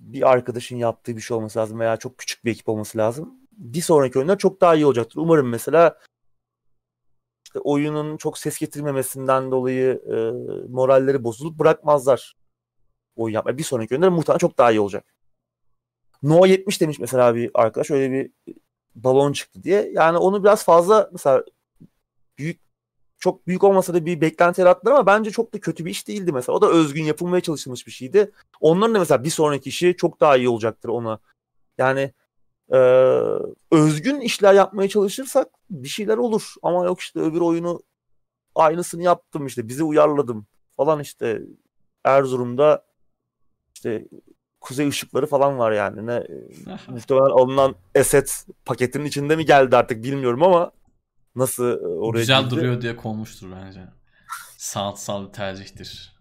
bir 0.00 0.30
arkadaşın 0.30 0.76
yaptığı 0.76 1.16
bir 1.16 1.20
şey 1.20 1.36
olması 1.36 1.58
lazım 1.58 1.80
veya 1.80 1.96
çok 1.96 2.18
küçük 2.18 2.44
bir 2.44 2.50
ekip 2.50 2.68
olması 2.68 2.98
lazım. 2.98 3.34
Bir 3.52 3.80
sonraki 3.80 4.18
oyunlar 4.18 4.38
çok 4.38 4.60
daha 4.60 4.74
iyi 4.74 4.86
olacaktır. 4.86 5.20
Umarım 5.20 5.48
mesela 5.48 5.98
işte 7.44 7.58
oyunun 7.58 8.16
çok 8.16 8.38
ses 8.38 8.58
getirmemesinden 8.58 9.50
dolayı 9.50 10.02
e, 10.06 10.14
moralleri 10.68 11.24
bozulup 11.24 11.58
bırakmazlar 11.58 12.36
oyun 13.16 13.34
yapmaya. 13.34 13.58
Bir 13.58 13.62
sonraki 13.62 13.94
oyunlar 13.94 14.08
muhtemelen 14.08 14.38
çok 14.38 14.58
daha 14.58 14.70
iyi 14.72 14.80
olacak. 14.80 15.13
No 16.24 16.46
70 16.46 16.80
demiş 16.80 16.98
mesela 16.98 17.34
bir 17.34 17.50
arkadaş 17.54 17.90
öyle 17.90 18.12
bir 18.12 18.30
balon 18.94 19.32
çıktı 19.32 19.62
diye. 19.62 19.90
Yani 19.94 20.18
onu 20.18 20.44
biraz 20.44 20.64
fazla 20.64 21.10
mesela 21.12 21.44
büyük 22.38 22.60
çok 23.18 23.46
büyük 23.46 23.64
olmasa 23.64 23.94
da 23.94 24.06
bir 24.06 24.20
beklenti 24.20 24.60
yarattılar 24.60 24.92
ama 24.92 25.06
bence 25.06 25.30
çok 25.30 25.54
da 25.54 25.60
kötü 25.60 25.84
bir 25.84 25.90
iş 25.90 26.08
değildi 26.08 26.32
mesela. 26.32 26.56
O 26.56 26.62
da 26.62 26.70
özgün 26.70 27.04
yapılmaya 27.04 27.40
çalışılmış 27.40 27.86
bir 27.86 27.92
şeydi. 27.92 28.32
Onların 28.60 28.94
da 28.94 28.98
mesela 28.98 29.24
bir 29.24 29.30
sonraki 29.30 29.68
işi 29.68 29.96
çok 29.96 30.20
daha 30.20 30.36
iyi 30.36 30.48
olacaktır 30.48 30.88
ona. 30.88 31.18
Yani 31.78 32.12
e, 32.72 32.78
özgün 33.72 34.20
işler 34.20 34.54
yapmaya 34.54 34.88
çalışırsak 34.88 35.48
bir 35.70 35.88
şeyler 35.88 36.16
olur. 36.16 36.54
Ama 36.62 36.84
yok 36.84 37.00
işte 37.00 37.20
öbür 37.20 37.40
oyunu 37.40 37.82
aynısını 38.54 39.02
yaptım 39.02 39.46
işte 39.46 39.68
bizi 39.68 39.84
uyarladım 39.84 40.46
falan 40.76 41.00
işte 41.00 41.42
Erzurum'da 42.04 42.84
işte 43.74 44.08
kuzey 44.64 44.88
ışıkları 44.88 45.26
falan 45.26 45.58
var 45.58 45.72
yani. 45.72 46.06
Ne 46.06 46.26
muhtemelen 46.88 47.30
alınan 47.30 47.74
eset 47.94 48.46
paketinin 48.64 49.04
içinde 49.04 49.36
mi 49.36 49.44
geldi 49.44 49.76
artık 49.76 50.04
bilmiyorum 50.04 50.42
ama 50.42 50.72
nasıl 51.36 51.64
e, 51.64 51.86
oraya 51.86 52.18
Güzel 52.20 52.42
girdi? 52.42 52.50
duruyor 52.50 52.80
diye 52.82 52.96
konmuştur 52.96 53.52
bence. 53.52 53.80
Sanatsal 54.58 55.28
bir 55.28 55.32
tercihtir. 55.32 56.12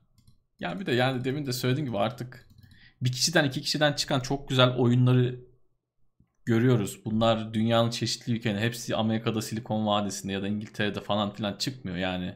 Yani 0.59 0.79
bir 0.79 0.85
de 0.85 0.91
yani 0.91 1.23
demin 1.23 1.45
de 1.45 1.53
söylediğim 1.53 1.87
gibi 1.87 1.97
artık 1.97 2.49
bir 3.01 3.11
kişiden 3.11 3.43
iki 3.43 3.61
kişiden 3.61 3.93
çıkan 3.93 4.19
çok 4.19 4.49
güzel 4.49 4.75
oyunları 4.75 5.39
görüyoruz. 6.45 7.05
Bunlar 7.05 7.53
dünyanın 7.53 7.89
çeşitli 7.89 8.33
ülkelerinde 8.33 8.65
hepsi 8.65 8.95
Amerika'da 8.95 9.41
Silikon 9.41 9.87
Vadisi'nde 9.87 10.33
ya 10.33 10.41
da 10.41 10.47
İngiltere'de 10.47 11.01
falan 11.01 11.33
filan 11.33 11.57
çıkmıyor 11.57 11.97
yani. 11.97 12.35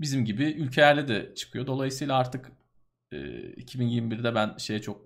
Bizim 0.00 0.24
gibi 0.24 0.44
ülkelerde 0.44 1.08
de 1.08 1.34
çıkıyor. 1.34 1.66
Dolayısıyla 1.66 2.16
artık 2.16 2.52
e, 3.12 3.16
2021'de 3.16 4.34
ben 4.34 4.56
şeye 4.58 4.82
çok 4.82 5.00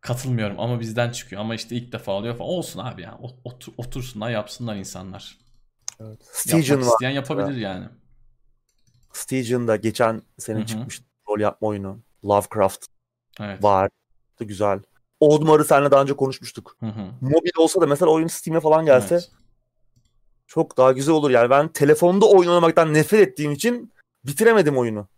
katılmıyorum 0.00 0.60
ama 0.60 0.80
bizden 0.80 1.10
çıkıyor 1.10 1.40
ama 1.42 1.54
işte 1.54 1.76
ilk 1.76 1.92
defa 1.92 2.12
oluyor 2.12 2.36
falan. 2.36 2.50
Olsun 2.50 2.80
abi 2.80 3.02
ya. 3.02 3.18
Otur, 3.44 3.72
otursunlar 3.76 4.30
yapsınlar 4.30 4.76
insanlar. 4.76 5.38
Evet. 6.00 6.20
Yapmak 6.20 6.36
Stygian 6.36 6.80
var. 6.80 6.86
isteyen 6.86 7.10
yapabilir 7.10 7.56
yani. 7.56 7.86
Stygian 9.12 9.68
da 9.68 9.76
geçen 9.76 10.22
sene 10.38 10.58
Hı 10.58 10.62
hı. 10.62 10.66
çıkmış 10.66 11.02
rol 11.28 11.40
yapma 11.40 11.68
oyunu. 11.68 11.98
Lovecraft 12.24 12.86
Evet. 13.40 13.62
var. 13.62 13.90
Da 14.40 14.44
güzel. 14.44 14.80
Oldmar'ı 15.20 15.64
seninle 15.64 15.90
daha 15.90 16.02
önce 16.02 16.16
konuşmuştuk. 16.16 16.76
Hı 16.80 16.86
hı. 16.86 17.00
Mobil 17.20 17.50
olsa 17.58 17.80
da 17.80 17.86
mesela 17.86 18.10
oyun 18.10 18.26
Steam'e 18.26 18.60
falan 18.60 18.84
gelse 18.86 19.14
Evet. 19.14 19.30
çok 20.46 20.76
daha 20.76 20.92
güzel 20.92 21.14
olur. 21.14 21.30
Yani 21.30 21.50
ben 21.50 21.68
telefonda 21.68 22.26
oyun 22.26 22.48
oynamaktan 22.50 22.94
nefret 22.94 23.28
ettiğim 23.28 23.52
için 23.52 23.92
bitiremedim 24.24 24.78
oyunu. 24.78 25.08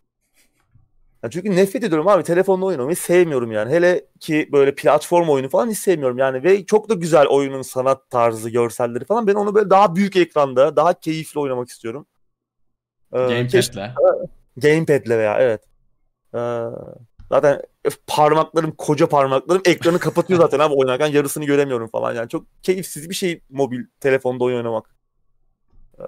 Ya 1.22 1.30
çünkü 1.30 1.56
nefret 1.56 1.84
ediyorum 1.84 2.08
abi. 2.08 2.22
Telefonda 2.22 2.66
oyun 2.66 2.78
oynamayı 2.78 2.96
sevmiyorum 2.96 3.52
yani. 3.52 3.70
Hele 3.72 4.06
ki 4.20 4.48
böyle 4.52 4.74
platform 4.74 5.28
oyunu 5.28 5.48
falan 5.48 5.70
hiç 5.70 5.78
sevmiyorum 5.78 6.18
yani. 6.18 6.42
Ve 6.42 6.66
çok 6.66 6.88
da 6.88 6.94
güzel 6.94 7.26
oyunun 7.26 7.62
sanat 7.62 8.10
tarzı, 8.10 8.50
görselleri 8.50 9.04
falan. 9.04 9.26
Ben 9.26 9.34
onu 9.34 9.54
böyle 9.54 9.70
daha 9.70 9.96
büyük 9.96 10.16
ekranda, 10.16 10.76
daha 10.76 10.94
keyifli 10.94 11.40
oynamak 11.40 11.68
istiyorum. 11.68 12.06
Ee, 13.12 13.18
Gamepad'le. 13.18 13.94
Gamepad'le 14.56 15.10
veya 15.10 15.38
evet. 15.40 15.62
Ee, 16.34 16.64
zaten 17.32 17.62
parmaklarım, 18.06 18.70
koca 18.70 19.08
parmaklarım 19.08 19.62
ekranı 19.64 19.98
kapatıyor 19.98 20.40
zaten 20.40 20.58
abi 20.58 20.74
oynarken 20.74 21.06
yarısını 21.06 21.44
göremiyorum 21.44 21.88
falan. 21.88 22.14
Yani 22.14 22.28
çok 22.28 22.46
keyifsiz 22.62 23.10
bir 23.10 23.14
şey 23.14 23.42
mobil 23.50 23.84
telefonda 24.00 24.44
oyun 24.44 24.56
oynamak. 24.56 24.94
Ee, 25.98 26.04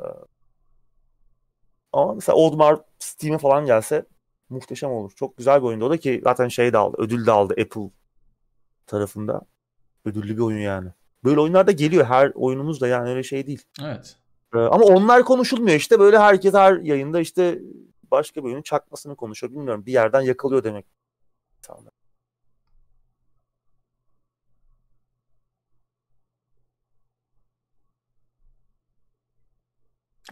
ama 1.93 2.15
mesela 2.15 2.37
Oldmar 2.37 2.81
Steam'e 2.99 3.39
falan 3.39 3.67
gelse 3.67 4.07
muhteşem 4.51 4.91
olur. 4.91 5.13
Çok 5.17 5.37
güzel 5.37 5.61
bir 5.63 5.67
oyundu 5.67 5.85
o 5.85 5.91
da 5.91 5.97
ki 5.97 6.21
zaten 6.25 6.49
şey 6.49 6.73
de 6.73 6.79
aldı, 6.79 6.97
ödül 7.01 7.27
de 7.27 7.33
aldı 7.33 7.55
Apple 7.61 7.91
tarafında. 8.87 9.43
Ödüllü 10.05 10.37
bir 10.37 10.43
oyun 10.43 10.59
yani. 10.59 10.91
Böyle 11.25 11.41
oyunlar 11.41 11.67
da 11.67 11.73
geliyor. 11.73 12.05
Her 12.05 12.33
oyunumuz 12.35 12.81
da 12.81 12.89
yani 12.89 13.11
öyle 13.11 13.23
şey 13.23 13.47
değil. 13.47 13.65
Evet. 13.83 14.17
Ee, 14.55 14.59
ama 14.59 14.85
onlar 14.85 15.25
konuşulmuyor 15.25 15.77
işte 15.77 15.99
böyle 16.01 16.19
herkes 16.19 16.55
her 16.55 16.77
yayında 16.77 17.21
işte 17.21 17.59
başka 18.11 18.41
bir 18.41 18.47
oyunun 18.47 18.63
çakmasını 18.63 19.17
konuşuyor. 19.17 19.53
Bilmiyorum 19.53 19.87
bir 19.87 19.93
yerden 19.93 20.21
yakalıyor 20.21 20.65
demek. 20.65 20.87
insanlar. 21.59 21.93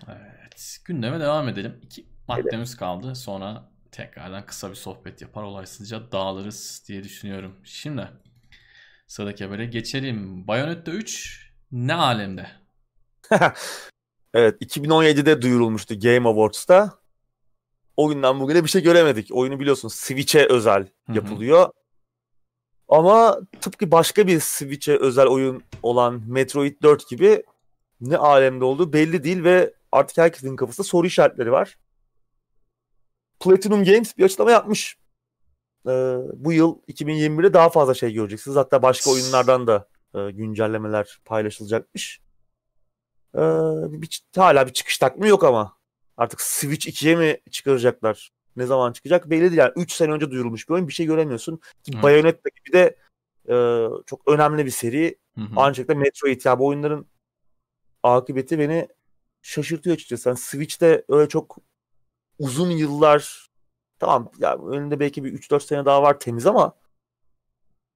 Evet. 0.08 0.78
Gündeme 0.84 1.20
devam 1.20 1.48
edelim. 1.48 1.80
İki 1.82 2.06
maddemiz 2.28 2.76
kaldı. 2.76 3.14
Sonra 3.14 3.70
tekrardan 3.92 4.46
kısa 4.46 4.70
bir 4.70 4.74
sohbet 4.74 5.22
yapar 5.22 5.42
olaysızca 5.42 6.12
dağılırız 6.12 6.84
diye 6.88 7.04
düşünüyorum. 7.04 7.56
Şimdi 7.64 8.08
sıradaki 9.06 9.44
habere 9.44 9.66
geçelim. 9.66 10.46
Bayonetta 10.48 10.90
3 10.90 11.50
ne 11.72 11.94
alemde? 11.94 12.46
Evet 14.34 14.62
2017'de 14.62 15.42
duyurulmuştu 15.42 16.00
Game 16.00 16.28
Awards'ta. 16.28 16.98
O 17.96 18.08
günden 18.08 18.40
bugüne 18.40 18.64
bir 18.64 18.68
şey 18.68 18.82
göremedik. 18.82 19.28
Oyunu 19.32 19.60
biliyorsun 19.60 19.88
Switch'e 19.88 20.46
özel 20.48 20.86
yapılıyor. 21.14 21.70
Ama 22.88 23.40
tıpkı 23.60 23.90
başka 23.90 24.26
bir 24.26 24.40
Switch'e 24.40 24.96
özel 24.96 25.26
oyun 25.26 25.62
olan 25.82 26.22
Metroid 26.26 26.82
4 26.82 27.08
gibi 27.08 27.42
ne 28.00 28.16
alemde 28.16 28.64
olduğu 28.64 28.92
belli 28.92 29.24
değil 29.24 29.44
ve 29.44 29.74
artık 29.92 30.18
herkesin 30.18 30.56
kafasında 30.56 30.86
soru 30.86 31.06
işaretleri 31.06 31.52
var. 31.52 31.78
Platinum 33.40 33.84
Games 33.84 34.18
bir 34.18 34.24
açıklama 34.24 34.50
yapmış. 34.50 34.98
Ee, 35.86 36.16
bu 36.34 36.52
yıl 36.52 36.78
2021'de 36.88 37.52
daha 37.54 37.68
fazla 37.68 37.94
şey 37.94 38.12
göreceksiniz. 38.12 38.56
Hatta 38.56 38.82
başka 38.82 39.10
oyunlardan 39.10 39.66
da 39.66 39.88
e, 40.14 40.30
güncellemeler 40.30 41.18
paylaşılacakmış. 41.24 42.20
Ee, 43.34 43.40
bir, 43.88 44.22
hala 44.36 44.66
bir 44.66 44.72
çıkış 44.72 44.98
takvimi 44.98 45.28
yok 45.28 45.44
ama. 45.44 45.78
Artık 46.16 46.40
Switch 46.40 46.88
2'ye 46.88 47.16
mi 47.16 47.36
çıkaracaklar? 47.50 48.30
Ne 48.56 48.66
zaman 48.66 48.92
çıkacak 48.92 49.30
belli 49.30 49.40
değil. 49.40 49.52
Yani 49.52 49.72
3 49.76 49.92
sene 49.92 50.12
önce 50.12 50.30
duyurulmuş 50.30 50.68
bir 50.68 50.74
oyun. 50.74 50.88
Bir 50.88 50.92
şey 50.92 51.06
göremiyorsun. 51.06 51.60
Evet. 51.92 52.02
Bayonetta 52.02 52.48
gibi 52.48 52.72
de 52.72 52.96
e, 53.48 53.54
çok 54.06 54.28
önemli 54.28 54.66
bir 54.66 54.70
seri. 54.70 55.18
Hı 55.34 55.40
hı. 55.40 55.48
Ancak 55.56 55.88
da 55.88 55.94
Metroid 55.94 56.44
ya 56.44 56.58
bu 56.58 56.66
oyunların 56.66 57.06
akıbeti 58.02 58.58
beni 58.58 58.88
şaşırtıyor 59.42 59.96
açıkçası. 59.96 60.28
Yani 60.28 60.38
Switch'te 60.38 61.04
öyle 61.08 61.28
çok 61.28 61.58
uzun 62.38 62.70
yıllar 62.70 63.48
tamam 63.98 64.30
ya 64.38 64.58
önünde 64.58 65.00
belki 65.00 65.24
bir 65.24 65.32
3-4 65.32 65.60
sene 65.60 65.84
daha 65.84 66.02
var 66.02 66.20
temiz 66.20 66.46
ama 66.46 66.72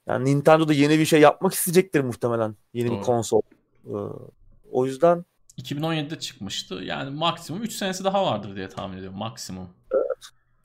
yani 0.07 0.25
Nintendo 0.25 0.69
da 0.69 0.73
yeni 0.73 0.99
bir 0.99 1.07
şey 1.07 1.21
yapmak 1.21 1.55
isteyecektir 1.55 2.01
muhtemelen. 2.01 2.57
Yeni 2.75 2.89
Doğru. 2.89 2.99
bir 2.99 3.03
konsol. 3.03 3.43
Ee, 3.87 3.91
o 4.73 4.87
yüzden 4.87 5.25
2017'de 5.59 6.19
çıkmıştı. 6.19 6.75
Yani 6.75 7.11
maksimum 7.11 7.63
3 7.63 7.73
senesi 7.73 8.05
daha 8.05 8.27
vardır 8.27 8.57
diye 8.57 8.69
tahmin 8.69 8.97
ediyorum. 8.97 9.19
Maksimum. 9.19 9.69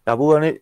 ya 0.07 0.19
bu 0.19 0.33
hani 0.33 0.59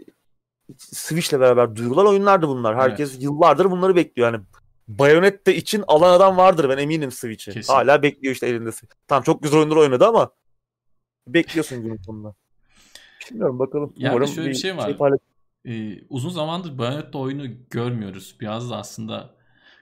Switch'le 0.78 1.34
beraber 1.34 1.76
duyurulan 1.76 2.08
oyunlardı 2.08 2.48
bunlar. 2.48 2.76
Herkes 2.76 3.22
yıllardır 3.24 3.72
bunları 3.72 3.96
bekliyor. 3.96 4.34
Yani 4.34 4.44
Bayonetta 4.88 5.52
için 5.52 5.84
alan 5.88 6.14
adam 6.14 6.38
vardır 6.38 6.70
ben 6.70 6.78
eminim 6.78 7.12
Switch'i. 7.12 7.52
Kesin. 7.52 7.74
Hala 7.74 8.04
bekliyor 8.04 8.34
işte 8.34 8.48
elinde. 8.48 8.70
Tamam 9.08 9.24
çok 9.24 9.44
güzel 9.44 9.60
oyunlar 9.60 9.76
oynadı 9.76 10.06
ama 10.06 10.32
bekliyorsun 11.28 11.84
günün 11.84 11.98
sonunda. 11.98 12.36
Bilmiyorum 13.32 13.60
bakalım. 13.60 13.94
Yani 13.98 14.12
Umarım 14.16 14.28
şöyle 14.28 14.50
bir 14.50 14.56
şey 14.56 14.78
var. 14.78 14.98
paylaş- 14.98 15.20
Ee, 15.66 16.02
uzun 16.10 16.30
zamandır 16.30 16.78
Bayonetta 16.78 17.18
oyunu 17.18 17.48
görmüyoruz. 17.70 18.38
Biraz 18.42 18.70
da 18.70 18.78
aslında 18.78 19.36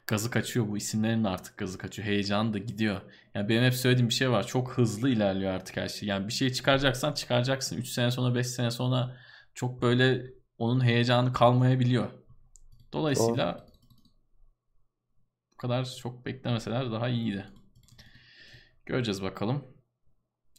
gazı 0.07 0.31
kaçıyor 0.31 0.67
bu 0.67 0.77
isimlerin 0.77 1.23
artık 1.23 1.57
gazı 1.57 1.77
kaçıyor. 1.77 2.07
Heyecan 2.07 2.53
da 2.53 2.57
gidiyor. 2.57 3.01
Yani 3.35 3.49
benim 3.49 3.63
hep 3.63 3.73
söylediğim 3.73 4.09
bir 4.09 4.13
şey 4.13 4.29
var. 4.31 4.47
Çok 4.47 4.71
hızlı 4.77 5.09
ilerliyor 5.09 5.51
artık 5.53 5.77
her 5.77 5.87
şey. 5.87 6.09
Yani 6.09 6.27
bir 6.27 6.33
şey 6.33 6.49
çıkaracaksan 6.53 7.13
çıkaracaksın. 7.13 7.77
3 7.77 7.87
sene 7.87 8.11
sonra 8.11 8.35
5 8.35 8.47
sene 8.47 8.71
sonra 8.71 9.17
çok 9.53 9.81
böyle 9.81 10.25
onun 10.57 10.83
heyecanı 10.83 11.33
kalmayabiliyor. 11.33 12.07
Dolayısıyla 12.93 13.53
Doğru. 13.57 13.65
bu 15.53 15.57
kadar 15.57 15.95
çok 16.01 16.25
beklemeseler 16.25 16.91
daha 16.91 17.09
iyiydi. 17.09 17.45
Göreceğiz 18.85 19.23
bakalım. 19.23 19.72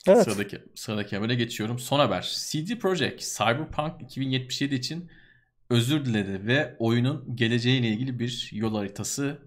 Evet. 0.07 0.25
Sıradaki, 0.25 0.63
sıradaki 0.75 1.17
habere 1.17 1.35
geçiyorum. 1.35 1.79
Son 1.79 1.99
haber. 1.99 2.35
CD 2.51 2.79
Projekt 2.79 3.23
Cyberpunk 3.23 4.03
2077 4.03 4.75
için 4.75 5.11
özür 5.71 6.05
diledi 6.05 6.47
ve 6.47 6.77
oyunun 6.79 7.37
geleceğiyle 7.37 7.89
ilgili 7.89 8.19
bir 8.19 8.51
yol 8.53 8.75
haritası 8.75 9.39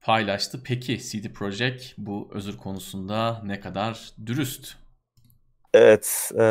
paylaştı. 0.00 0.60
Peki 0.64 0.98
CD 0.98 1.32
Projekt 1.32 1.92
bu 1.98 2.30
özür 2.34 2.56
konusunda 2.56 3.42
ne 3.44 3.60
kadar 3.60 4.12
dürüst? 4.26 4.76
Evet. 5.74 6.32
E, 6.38 6.46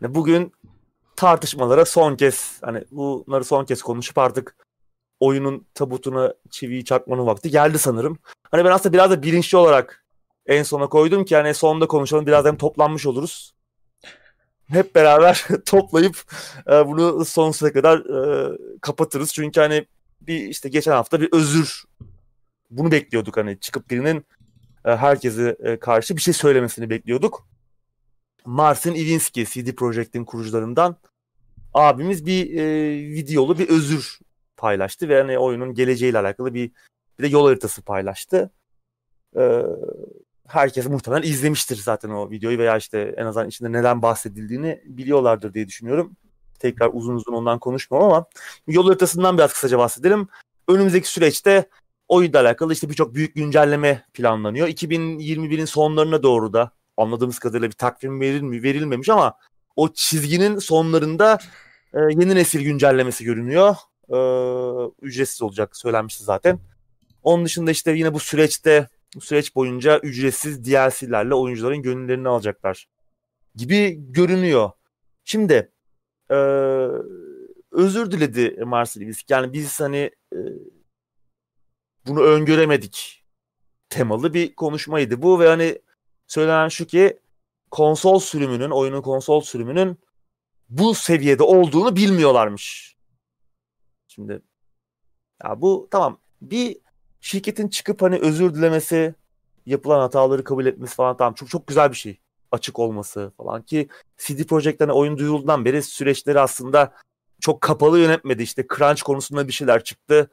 bugün 0.00 0.52
tartışmalara 1.16 1.84
son 1.84 2.16
kez 2.16 2.58
hani 2.62 2.84
bunları 2.90 3.44
son 3.44 3.64
kez 3.64 3.82
konuşup 3.82 4.18
artık 4.18 4.56
oyunun 5.20 5.66
tabutuna 5.74 6.34
çiviyi 6.50 6.84
çakmanın 6.84 7.26
vakti 7.26 7.50
geldi 7.50 7.78
sanırım. 7.78 8.18
Hani 8.50 8.64
ben 8.64 8.70
aslında 8.70 8.92
biraz 8.92 9.10
da 9.10 9.22
bilinçli 9.22 9.58
olarak 9.58 9.99
en 10.50 10.62
sona 10.62 10.86
koydum 10.88 11.24
ki 11.24 11.36
hani 11.36 11.54
sonunda 11.54 11.86
konuşalım 11.86 12.26
biraz 12.26 12.44
hem 12.44 12.56
toplanmış 12.56 13.06
oluruz. 13.06 13.54
Hep 14.66 14.94
beraber 14.94 15.46
toplayıp 15.66 16.16
e, 16.70 16.86
bunu 16.86 17.24
sonsuza 17.24 17.72
kadar 17.72 17.98
e, 17.98 18.56
kapatırız. 18.80 19.32
Çünkü 19.32 19.60
hani 19.60 19.86
bir 20.20 20.40
işte 20.40 20.68
geçen 20.68 20.92
hafta 20.92 21.20
bir 21.20 21.28
özür 21.32 21.84
bunu 22.70 22.92
bekliyorduk 22.92 23.36
hani 23.36 23.60
çıkıp 23.60 23.90
birinin 23.90 24.26
e, 24.84 24.96
herkese 24.96 25.56
e, 25.60 25.78
karşı 25.78 26.16
bir 26.16 26.20
şey 26.20 26.34
söylemesini 26.34 26.90
bekliyorduk. 26.90 27.48
Marcin 28.44 28.94
Iwinski 28.94 29.44
CD 29.44 29.74
Projekt'in 29.74 30.24
kurucularından 30.24 30.96
abimiz 31.74 32.26
bir 32.26 32.58
e, 32.58 32.90
videolu 32.92 33.58
bir 33.58 33.68
özür 33.68 34.18
paylaştı 34.56 35.08
ve 35.08 35.20
hani 35.20 35.38
oyunun 35.38 35.74
geleceğiyle 35.74 36.18
alakalı 36.18 36.54
bir 36.54 36.70
bir 37.18 37.24
de 37.24 37.28
yol 37.28 37.46
haritası 37.46 37.82
paylaştı. 37.82 38.50
Ee, 39.36 39.62
herkes 40.50 40.86
muhtemelen 40.86 41.22
izlemiştir 41.22 41.76
zaten 41.76 42.10
o 42.10 42.30
videoyu 42.30 42.58
veya 42.58 42.76
işte 42.76 43.14
en 43.16 43.26
azından 43.26 43.48
içinde 43.48 43.72
neden 43.72 44.02
bahsedildiğini 44.02 44.80
biliyorlardır 44.84 45.54
diye 45.54 45.68
düşünüyorum. 45.68 46.16
Tekrar 46.58 46.90
uzun 46.92 47.14
uzun 47.14 47.32
ondan 47.32 47.58
konuşmam 47.58 48.02
ama 48.02 48.24
yol 48.66 48.86
haritasından 48.86 49.38
biraz 49.38 49.52
kısaca 49.52 49.78
bahsedelim. 49.78 50.28
Önümüzdeki 50.68 51.08
süreçte 51.08 51.68
oyunla 52.08 52.40
alakalı 52.40 52.72
işte 52.72 52.88
birçok 52.88 53.14
büyük 53.14 53.34
güncelleme 53.34 54.04
planlanıyor. 54.14 54.68
2021'in 54.68 55.64
sonlarına 55.64 56.22
doğru 56.22 56.52
da 56.52 56.70
anladığımız 56.96 57.38
kadarıyla 57.38 57.68
bir 57.68 57.76
takvim 57.76 58.20
verilmi, 58.20 58.62
verilmemiş 58.62 59.08
ama 59.08 59.34
o 59.76 59.92
çizginin 59.92 60.58
sonlarında 60.58 61.38
e, 61.94 61.98
yeni 62.00 62.34
nesil 62.34 62.62
güncellemesi 62.62 63.24
görünüyor. 63.24 63.74
E, 64.08 64.18
ücretsiz 65.02 65.42
olacak 65.42 65.76
söylenmişti 65.76 66.24
zaten. 66.24 66.58
Onun 67.22 67.44
dışında 67.44 67.70
işte 67.70 67.92
yine 67.92 68.14
bu 68.14 68.20
süreçte 68.20 68.88
bu 69.16 69.20
süreç 69.20 69.54
boyunca 69.54 69.98
ücretsiz 69.98 70.64
DLC'lerle 70.64 71.34
oyuncuların 71.34 71.82
gönüllerini 71.82 72.28
alacaklar 72.28 72.88
gibi 73.54 73.96
görünüyor. 74.12 74.70
Şimdi 75.24 75.72
e, 76.30 76.34
özür 77.72 78.10
diledi 78.10 78.64
Marcel 78.64 79.02
Iwisk. 79.02 79.30
Yani 79.30 79.52
biz 79.52 79.80
hani 79.80 80.10
e, 80.32 80.38
bunu 82.06 82.22
öngöremedik 82.22 83.24
temalı 83.88 84.34
bir 84.34 84.54
konuşmaydı 84.54 85.22
bu 85.22 85.40
ve 85.40 85.48
hani 85.48 85.78
söylenen 86.26 86.68
şu 86.68 86.86
ki 86.86 87.20
konsol 87.70 88.18
sürümünün, 88.18 88.70
oyunun 88.70 89.02
konsol 89.02 89.40
sürümünün 89.40 89.98
bu 90.68 90.94
seviyede 90.94 91.42
olduğunu 91.42 91.96
bilmiyorlarmış. 91.96 92.96
Şimdi 94.08 94.42
ya 95.44 95.60
bu 95.60 95.88
tamam 95.90 96.20
bir 96.42 96.76
şirketin 97.20 97.68
çıkıp 97.68 98.02
hani 98.02 98.18
özür 98.18 98.54
dilemesi, 98.54 99.14
yapılan 99.66 100.00
hataları 100.00 100.44
kabul 100.44 100.66
etmesi 100.66 100.94
falan 100.94 101.16
tamam 101.16 101.34
çok 101.34 101.48
çok 101.48 101.66
güzel 101.66 101.90
bir 101.90 101.96
şey. 101.96 102.18
Açık 102.52 102.78
olması 102.78 103.32
falan 103.36 103.62
ki 103.62 103.88
CD 104.18 104.44
Projekt'ten 104.44 104.88
oyun 104.88 105.18
duyurulduğundan 105.18 105.64
beri 105.64 105.82
süreçleri 105.82 106.40
aslında 106.40 106.92
çok 107.40 107.60
kapalı 107.60 107.98
yönetmedi. 107.98 108.42
İşte 108.42 108.66
crunch 108.76 109.02
konusunda 109.02 109.48
bir 109.48 109.52
şeyler 109.52 109.84
çıktı. 109.84 110.30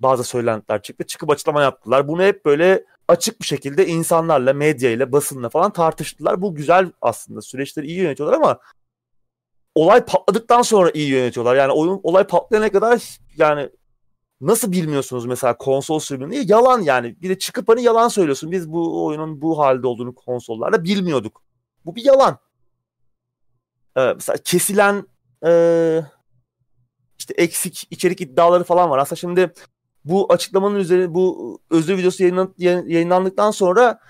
Bazı 0.00 0.24
söylentiler 0.24 0.82
çıktı. 0.82 1.06
Çıkıp 1.06 1.30
açıklama 1.30 1.62
yaptılar. 1.62 2.08
Bunu 2.08 2.22
hep 2.22 2.44
böyle 2.44 2.84
açık 3.08 3.40
bir 3.40 3.46
şekilde 3.46 3.86
insanlarla, 3.86 4.52
medyayla, 4.52 5.12
basınla 5.12 5.48
falan 5.48 5.72
tartıştılar. 5.72 6.42
Bu 6.42 6.54
güzel 6.54 6.92
aslında. 7.00 7.40
Süreçleri 7.40 7.86
iyi 7.86 7.98
yönetiyorlar 7.98 8.36
ama 8.36 8.58
olay 9.74 10.04
patladıktan 10.04 10.62
sonra 10.62 10.90
iyi 10.90 11.10
yönetiyorlar. 11.10 11.56
Yani 11.56 11.72
oyun 11.72 12.00
olay 12.02 12.24
patlayana 12.24 12.72
kadar 12.72 13.18
yani 13.36 13.70
nasıl 14.40 14.72
bilmiyorsunuz 14.72 15.26
mesela 15.26 15.56
konsol 15.56 15.98
sürümünü? 15.98 16.36
Yalan 16.46 16.80
yani. 16.80 17.16
Bir 17.22 17.28
de 17.28 17.38
çıkıp 17.38 17.68
hani 17.68 17.82
yalan 17.82 18.08
söylüyorsun. 18.08 18.52
Biz 18.52 18.72
bu 18.72 19.06
oyunun 19.06 19.42
bu 19.42 19.58
halde 19.58 19.86
olduğunu 19.86 20.14
konsollarda 20.14 20.84
bilmiyorduk. 20.84 21.42
Bu 21.86 21.96
bir 21.96 22.04
yalan. 22.04 22.38
Ee, 23.96 24.12
mesela 24.14 24.36
kesilen 24.44 25.06
e, 25.46 26.02
işte 27.18 27.34
eksik 27.36 27.86
içerik 27.90 28.20
iddiaları 28.20 28.64
falan 28.64 28.90
var. 28.90 28.98
Aslında 28.98 29.20
şimdi 29.20 29.52
bu 30.04 30.32
açıklamanın 30.32 30.76
üzerine 30.76 31.14
bu 31.14 31.58
özür 31.70 31.98
videosu 31.98 32.22
yayınlan, 32.22 32.54
yayınlandıktan 32.58 33.50
sonra 33.50 34.00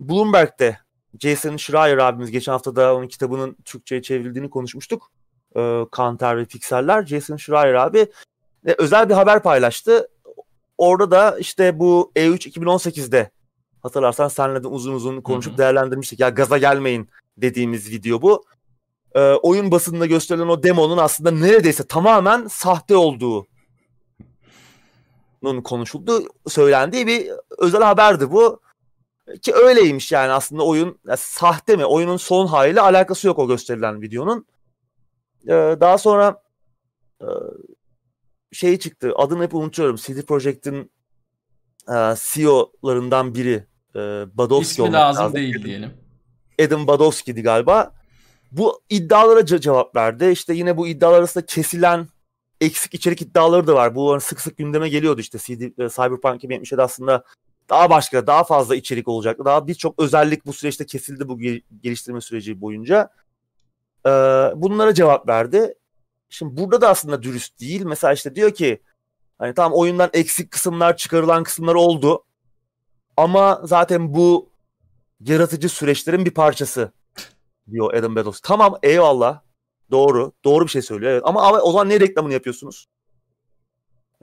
Bloomberg'de 0.00 0.78
Jason 1.20 1.56
Schreier 1.56 1.98
abimiz 1.98 2.30
geçen 2.30 2.52
hafta 2.52 2.76
da 2.76 2.96
onun 2.96 3.08
kitabının 3.08 3.56
Türkçe'ye 3.64 4.02
çevrildiğini 4.02 4.50
konuşmuştuk. 4.50 5.12
Ee, 5.56 5.82
Kanter 5.92 6.36
ve 6.38 6.44
Pikseller. 6.44 7.06
Jason 7.06 7.36
Schreier 7.36 7.74
abi 7.74 8.06
e, 8.66 8.74
özel 8.78 9.08
bir 9.08 9.14
haber 9.14 9.42
paylaştı. 9.42 10.08
Orada 10.78 11.10
da 11.10 11.38
işte 11.38 11.78
bu 11.78 12.12
E3 12.16 12.50
2018'de 12.50 13.30
hatırlarsan 13.82 14.28
senle 14.28 14.62
de 14.62 14.68
uzun 14.68 14.94
uzun 14.94 15.20
konuşup 15.20 15.52
Hı-hı. 15.52 15.58
değerlendirmiştik. 15.58 16.20
Ya 16.20 16.28
gaza 16.28 16.58
gelmeyin 16.58 17.08
dediğimiz 17.36 17.90
video 17.90 18.22
bu. 18.22 18.44
Ee, 19.14 19.20
oyun 19.20 19.70
basınında 19.70 20.06
gösterilen 20.06 20.48
o 20.48 20.62
demonun 20.62 20.98
aslında 20.98 21.30
neredeyse 21.30 21.86
tamamen 21.86 22.46
sahte 22.46 22.96
olduğu 22.96 23.46
konuşuldu, 25.64 26.28
söylendiği 26.48 27.06
bir 27.06 27.30
özel 27.58 27.82
haberdi 27.82 28.30
bu. 28.30 28.60
Ki 29.42 29.54
öyleymiş 29.54 30.12
yani 30.12 30.32
aslında 30.32 30.62
oyun 30.62 30.98
yani 31.06 31.16
sahte 31.16 31.76
mi? 31.76 31.84
Oyunun 31.84 32.16
son 32.16 32.46
haliyle 32.46 32.80
alakası 32.80 33.26
yok 33.26 33.38
o 33.38 33.48
gösterilen 33.48 34.02
videonun. 34.02 34.46
Ee, 35.46 35.76
daha 35.80 35.98
sonra 35.98 36.42
e, 37.20 37.26
şey 38.52 38.78
çıktı. 38.78 39.12
Adını 39.16 39.42
hep 39.42 39.54
unutuyorum. 39.54 39.96
CD 39.96 40.22
Projekt'in 40.22 40.90
e, 41.88 42.14
CEO'larından 42.16 43.34
biri 43.34 43.66
e, 43.94 43.98
Badowski 44.34 44.82
İsmi 44.82 44.92
lazım, 44.92 45.24
lazım 45.24 45.36
değil 45.36 45.64
diyelim. 45.64 45.90
Adam 46.60 46.86
Badowski'di 46.86 47.42
galiba. 47.42 47.92
Bu 48.52 48.80
iddialara 48.90 49.46
cevap 49.46 49.96
verdi. 49.96 50.30
İşte 50.32 50.54
yine 50.54 50.76
bu 50.76 50.88
iddialar 50.88 51.18
arasında 51.18 51.46
kesilen 51.46 52.08
eksik 52.60 52.94
içerik 52.94 53.22
iddiaları 53.22 53.66
da 53.66 53.74
var. 53.74 53.94
Bu 53.94 54.20
sık 54.20 54.40
sık 54.40 54.56
gündeme 54.56 54.88
geliyordu 54.88 55.20
işte 55.20 55.38
CD, 55.38 55.62
e, 55.62 55.88
Cyberpunk 55.88 56.36
2077 56.36 56.82
aslında 56.82 57.24
daha 57.70 57.90
başka, 57.90 58.26
daha 58.26 58.44
fazla 58.44 58.76
içerik 58.76 59.08
olacaktı. 59.08 59.44
Daha 59.44 59.66
birçok 59.66 60.02
özellik 60.02 60.46
bu 60.46 60.52
süreçte 60.52 60.86
kesildi 60.86 61.28
bu 61.28 61.38
geliştirme 61.82 62.20
süreci 62.20 62.60
boyunca. 62.60 63.10
Ee, 64.06 64.10
bunlara 64.56 64.94
cevap 64.94 65.28
verdi. 65.28 65.74
Şimdi 66.32 66.56
burada 66.56 66.80
da 66.80 66.88
aslında 66.88 67.22
dürüst 67.22 67.60
değil. 67.60 67.82
Mesela 67.82 68.12
işte 68.12 68.34
diyor 68.34 68.54
ki 68.54 68.82
hani 69.38 69.54
tamam 69.54 69.78
oyundan 69.78 70.10
eksik 70.12 70.50
kısımlar, 70.50 70.96
çıkarılan 70.96 71.42
kısımlar 71.44 71.74
oldu. 71.74 72.24
Ama 73.16 73.60
zaten 73.64 74.14
bu 74.14 74.50
yaratıcı 75.20 75.68
süreçlerin 75.68 76.24
bir 76.24 76.30
parçası 76.30 76.92
diyor 77.70 77.94
Adam 77.94 78.16
Bedros. 78.16 78.40
Tamam 78.40 78.78
eyvallah. 78.82 79.40
Doğru. 79.90 80.32
Doğru 80.44 80.64
bir 80.64 80.70
şey 80.70 80.82
söylüyor. 80.82 81.12
Evet. 81.12 81.22
Ama 81.24 81.60
o 81.60 81.72
zaman 81.72 81.88
ne 81.88 82.00
reklamını 82.00 82.32
yapıyorsunuz? 82.32 82.86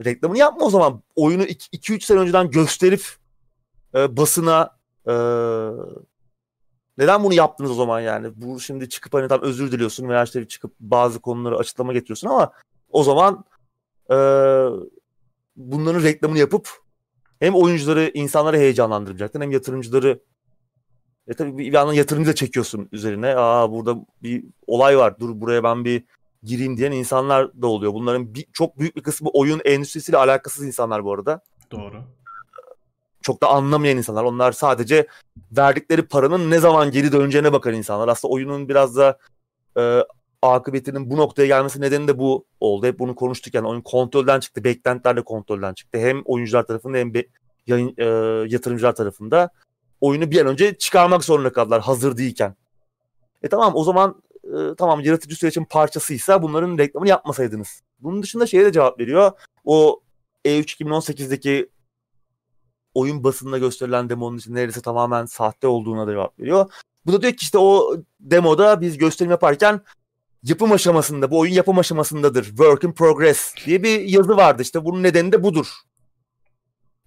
Reklamını 0.04 0.38
yapma 0.38 0.66
o 0.66 0.70
zaman. 0.70 1.02
Oyunu 1.16 1.42
2-3 1.42 2.04
sene 2.04 2.18
önceden 2.18 2.50
gösterip 2.50 3.02
e, 3.94 4.16
basına 4.16 4.78
e, 5.06 5.12
neden 6.98 7.24
bunu 7.24 7.34
yaptınız 7.34 7.70
o 7.70 7.74
zaman 7.74 8.00
yani? 8.00 8.28
Bu 8.36 8.60
şimdi 8.60 8.88
çıkıp 8.88 9.14
hani 9.14 9.28
tam 9.28 9.42
özür 9.42 9.72
diliyorsun 9.72 10.08
veya 10.08 10.24
işte 10.24 10.48
çıkıp 10.48 10.72
bazı 10.80 11.20
konuları 11.20 11.56
açıklama 11.56 11.92
getiriyorsun 11.92 12.28
ama 12.28 12.52
o 12.90 13.02
zaman 13.02 13.44
e, 14.10 14.16
bunların 15.56 16.02
reklamını 16.02 16.38
yapıp 16.38 16.68
hem 17.40 17.54
oyuncuları, 17.54 18.10
insanları 18.14 18.56
heyecanlandıracaktın 18.56 19.40
hem 19.40 19.50
yatırımcıları 19.50 20.20
e 21.28 21.34
tabii 21.34 21.58
bir 21.58 21.72
yandan 21.72 21.92
yatırımcı 21.92 22.30
da 22.30 22.34
çekiyorsun 22.34 22.88
üzerine. 22.92 23.36
Aa 23.36 23.72
burada 23.72 23.96
bir 24.22 24.44
olay 24.66 24.98
var. 24.98 25.20
Dur 25.20 25.40
buraya 25.40 25.64
ben 25.64 25.84
bir 25.84 26.04
gireyim 26.42 26.76
diyen 26.76 26.92
insanlar 26.92 27.62
da 27.62 27.66
oluyor. 27.66 27.94
Bunların 27.94 28.34
bir, 28.34 28.46
çok 28.52 28.78
büyük 28.78 28.96
bir 28.96 29.02
kısmı 29.02 29.30
oyun 29.30 29.60
endüstrisiyle 29.64 30.18
alakasız 30.18 30.66
insanlar 30.66 31.04
bu 31.04 31.12
arada. 31.12 31.40
Doğru. 31.70 32.02
Çok 33.30 33.42
da 33.42 33.48
anlamayan 33.48 33.96
insanlar. 33.96 34.24
Onlar 34.24 34.52
sadece 34.52 35.06
verdikleri 35.52 36.02
paranın 36.02 36.50
ne 36.50 36.58
zaman 36.58 36.90
geri 36.90 37.12
döneceğine 37.12 37.52
bakan 37.52 37.74
insanlar. 37.74 38.08
Aslında 38.08 38.34
oyunun 38.34 38.68
biraz 38.68 38.96
da 38.96 39.18
e, 39.78 40.04
akıbetinin 40.42 41.10
bu 41.10 41.16
noktaya 41.16 41.46
gelmesi 41.46 41.80
nedeni 41.80 42.08
de 42.08 42.18
bu 42.18 42.44
oldu. 42.60 42.86
Hep 42.86 42.98
bunu 42.98 43.14
konuştuk 43.14 43.54
yani 43.54 43.68
oyun 43.68 43.80
kontrolden 43.80 44.40
çıktı. 44.40 44.64
Beklentiler 44.64 45.16
de 45.16 45.22
kontrolden 45.22 45.74
çıktı. 45.74 45.98
Hem 45.98 46.22
oyuncular 46.24 46.62
tarafında 46.62 46.98
hem 46.98 47.14
be, 47.14 47.26
yayın, 47.66 47.94
e, 47.98 48.04
yatırımcılar 48.48 48.94
tarafında 48.94 49.50
oyunu 50.00 50.30
bir 50.30 50.40
an 50.40 50.46
önce 50.46 50.78
çıkarmak 50.78 51.24
zorunda 51.24 51.52
kaldılar 51.52 51.82
hazır 51.82 52.16
değilken. 52.16 52.54
E 53.42 53.48
tamam 53.48 53.72
o 53.76 53.84
zaman 53.84 54.22
e, 54.44 54.74
tamam 54.78 55.00
yaratıcı 55.00 55.36
sürecin 55.36 55.64
parçasıysa 55.64 56.42
bunların 56.42 56.78
reklamını 56.78 57.08
yapmasaydınız. 57.08 57.82
Bunun 58.00 58.22
dışında 58.22 58.46
şeye 58.46 58.64
de 58.64 58.72
cevap 58.72 59.00
veriyor. 59.00 59.32
O 59.64 60.00
E3 60.44 60.82
2018'deki 60.82 61.68
oyun 62.94 63.24
basınında 63.24 63.58
gösterilen 63.58 64.08
demonun 64.08 64.38
için 64.38 64.54
neredeyse 64.54 64.80
tamamen 64.80 65.26
sahte 65.26 65.66
olduğuna 65.66 66.06
da 66.06 66.10
cevap 66.10 66.40
veriyor. 66.40 66.72
Bu 67.06 67.12
da 67.12 67.22
diyor 67.22 67.32
ki 67.32 67.42
işte 67.42 67.58
o 67.58 67.96
demoda 68.20 68.80
biz 68.80 68.98
gösterim 68.98 69.30
yaparken 69.30 69.80
yapım 70.42 70.72
aşamasında, 70.72 71.30
bu 71.30 71.38
oyun 71.38 71.52
yapım 71.52 71.78
aşamasındadır. 71.78 72.44
Work 72.44 72.84
in 72.84 72.92
progress 72.92 73.54
diye 73.66 73.82
bir 73.82 74.00
yazı 74.00 74.36
vardı. 74.36 74.62
İşte 74.62 74.84
bunun 74.84 75.02
nedeni 75.02 75.32
de 75.32 75.42
budur. 75.42 75.66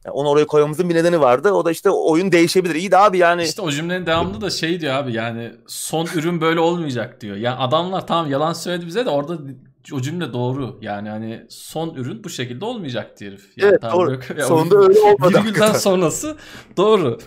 Yani 0.05 0.14
onu 0.14 0.30
oraya 0.30 0.47
koymamızın 0.47 0.89
bir 0.89 0.95
nedeni 0.95 1.22
vardı. 1.22 1.51
O 1.51 1.65
da 1.65 1.72
işte 1.72 1.89
oyun 1.89 2.31
değişebilir. 2.31 2.76
İyi 2.76 2.91
de 2.91 2.97
abi 2.97 3.18
yani. 3.18 3.43
İşte 3.43 3.61
o 3.61 3.72
cümlenin 3.72 4.05
devamında 4.05 4.41
da 4.41 4.49
şey 4.49 4.81
diyor 4.81 4.93
abi 4.93 5.14
yani 5.14 5.51
son 5.68 6.05
ürün 6.15 6.41
böyle 6.41 6.60
olmayacak 6.60 7.22
diyor. 7.22 7.35
Yani 7.35 7.55
adamlar 7.55 8.07
tamam 8.07 8.31
yalan 8.31 8.53
söyledi 8.53 8.88
bize 8.88 9.05
de 9.05 9.10
orada 9.10 9.38
o 9.91 10.01
cümle 10.01 10.34
doğru. 10.34 10.77
Yani 10.81 11.10
hani 11.10 11.45
son 11.49 11.93
ürün 11.93 12.23
bu 12.23 12.30
şekilde 12.30 12.65
olmayacak 12.65 13.19
diyor 13.19 13.31
herif. 13.31 13.57
Yani 13.57 13.69
evet 13.69 13.93
doğru. 13.93 14.10
Böyle, 14.30 14.41
ya 14.41 14.47
Sonunda 14.47 14.77
öyle 14.77 14.99
olmadı. 14.99 15.43
Virgülden 15.45 15.73
sonrası 15.73 16.38
doğru. 16.77 17.19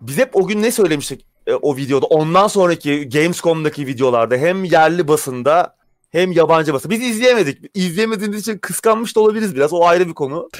Biz 0.00 0.18
hep 0.18 0.36
o 0.36 0.46
gün 0.46 0.62
ne 0.62 0.70
söylemiştik 0.70 1.26
e, 1.46 1.54
o 1.54 1.76
videoda? 1.76 2.06
Ondan 2.06 2.46
sonraki 2.46 3.08
Gamescom'daki 3.08 3.86
videolarda 3.86 4.36
hem 4.36 4.64
yerli 4.64 5.08
basında 5.08 5.76
hem 6.10 6.32
yabancı 6.32 6.74
basında. 6.74 6.94
Biz 6.94 7.02
izleyemedik. 7.02 7.70
İzleyemediğimiz 7.74 8.40
için 8.40 8.58
kıskanmış 8.58 9.16
da 9.16 9.20
olabiliriz 9.20 9.56
biraz. 9.56 9.72
O 9.72 9.84
ayrı 9.84 10.08
bir 10.08 10.14
konu. 10.14 10.48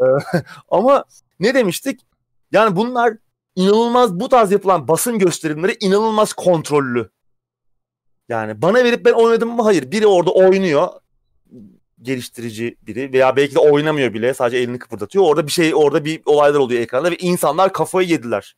E, 0.00 0.06
ama 0.70 1.04
ne 1.40 1.54
demiştik? 1.54 2.00
Yani 2.52 2.76
bunlar 2.76 3.14
inanılmaz 3.56 4.20
bu 4.20 4.28
tarz 4.28 4.52
yapılan 4.52 4.88
basın 4.88 5.18
gösterimleri 5.18 5.76
inanılmaz 5.80 6.32
kontrollü. 6.32 7.10
Yani 8.28 8.62
bana 8.62 8.84
verip 8.84 9.04
ben 9.04 9.12
oynadım 9.12 9.56
mı? 9.56 9.62
Hayır. 9.62 9.90
Biri 9.90 10.06
orada 10.06 10.30
oynuyor. 10.30 10.88
Geliştirici 12.02 12.76
biri 12.82 13.12
veya 13.12 13.36
belki 13.36 13.54
de 13.54 13.58
oynamıyor 13.58 14.14
bile. 14.14 14.34
Sadece 14.34 14.56
elini 14.56 14.78
kıpırdatıyor. 14.78 15.24
Orada 15.24 15.46
bir 15.46 15.52
şey, 15.52 15.74
orada 15.74 16.04
bir 16.04 16.22
olaylar 16.26 16.58
oluyor 16.58 16.80
ekranda 16.80 17.10
ve 17.10 17.16
insanlar 17.16 17.72
kafayı 17.72 18.08
yediler. 18.08 18.56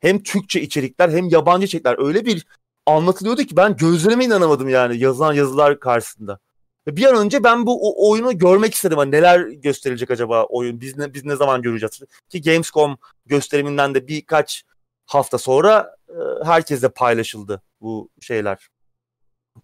Hem 0.00 0.22
Türkçe 0.22 0.60
içerikler 0.60 1.08
hem 1.08 1.28
yabancı 1.28 1.66
içerikler 1.66 2.06
öyle 2.06 2.26
bir 2.26 2.46
anlatılıyordu 2.86 3.42
ki 3.42 3.56
ben 3.56 3.76
gözlerime 3.76 4.24
inanamadım 4.24 4.68
yani 4.68 4.98
yazılan 4.98 5.32
yazılar 5.34 5.80
karşısında. 5.80 6.38
Bir 6.86 7.04
an 7.06 7.16
önce 7.16 7.44
ben 7.44 7.66
bu 7.66 8.10
oyunu 8.10 8.38
görmek 8.38 8.74
istedim. 8.74 8.98
Hani 8.98 9.10
neler 9.10 9.40
gösterilecek 9.40 10.10
acaba 10.10 10.44
oyun? 10.44 10.80
Biz 10.80 10.96
ne, 10.96 11.14
biz 11.14 11.24
ne 11.24 11.36
zaman 11.36 11.62
göreceğiz? 11.62 12.00
Ki 12.28 12.42
Gamescom 12.42 12.98
gösteriminden 13.26 13.94
de 13.94 14.08
birkaç 14.08 14.64
hafta 15.06 15.38
sonra 15.38 15.96
e, 16.08 16.44
herkesle 16.44 16.88
paylaşıldı 16.88 17.62
bu 17.80 18.08
şeyler. 18.20 18.68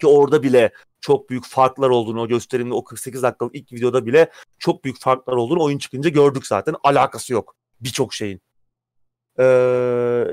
Ki 0.01 0.06
orada 0.06 0.43
bile 0.43 0.73
çok 1.01 1.31
büyük 1.31 1.47
farklar 1.47 1.89
olduğunu 1.90 2.20
o 2.20 2.28
gösterimde 2.28 2.74
o 2.74 2.85
48 2.85 3.23
dakikalık 3.23 3.55
ilk 3.55 3.73
videoda 3.73 4.06
bile 4.06 4.31
çok 4.59 4.85
büyük 4.85 5.01
farklar 5.01 5.35
olduğunu 5.35 5.62
oyun 5.62 5.78
çıkınca 5.78 6.10
gördük 6.10 6.47
zaten. 6.47 6.74
Alakası 6.85 7.32
yok 7.32 7.56
birçok 7.81 8.15
şeyin. 8.15 8.40
Ee, 9.39 9.44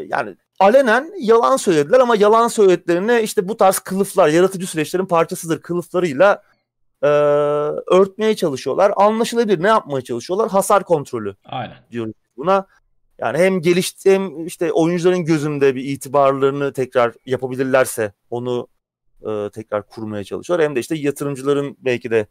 yani 0.08 0.36
alenen 0.60 1.12
yalan 1.20 1.58
söylediler 1.58 2.00
ama 2.00 2.16
yalan 2.16 2.48
söylediklerini 2.48 3.22
işte 3.22 3.48
bu 3.48 3.58
tarz 3.58 3.80
kılıflar, 3.80 4.28
yaratıcı 4.28 4.68
süreçlerin 4.68 5.06
parçasıdır 5.06 5.62
kılıflarıyla 5.62 6.44
e, 7.04 7.08
örtmeye 7.88 8.36
çalışıyorlar. 8.36 8.94
Anlaşılabilir. 8.96 9.64
Ne 9.64 9.68
yapmaya 9.68 10.02
çalışıyorlar? 10.02 10.50
Hasar 10.50 10.84
kontrolü. 10.84 11.36
Aynen. 11.46 11.78
Diyoruz 11.92 12.14
buna. 12.38 12.68
Yani 13.20 13.38
hem 13.38 13.62
gelişti 13.62 14.14
hem 14.14 14.46
işte 14.46 14.72
oyuncuların 14.72 15.26
gözünde 15.26 15.76
bir 15.76 15.84
itibarlarını 15.84 16.74
tekrar 16.74 17.14
yapabilirlerse 17.26 18.14
onu 18.30 18.68
e, 19.22 19.50
tekrar 19.50 19.88
kurmaya 19.88 20.24
çalışıyor. 20.24 20.60
Hem 20.60 20.76
de 20.76 20.80
işte 20.80 20.96
yatırımcıların 20.96 21.78
belki 21.80 22.12
de 22.12 22.28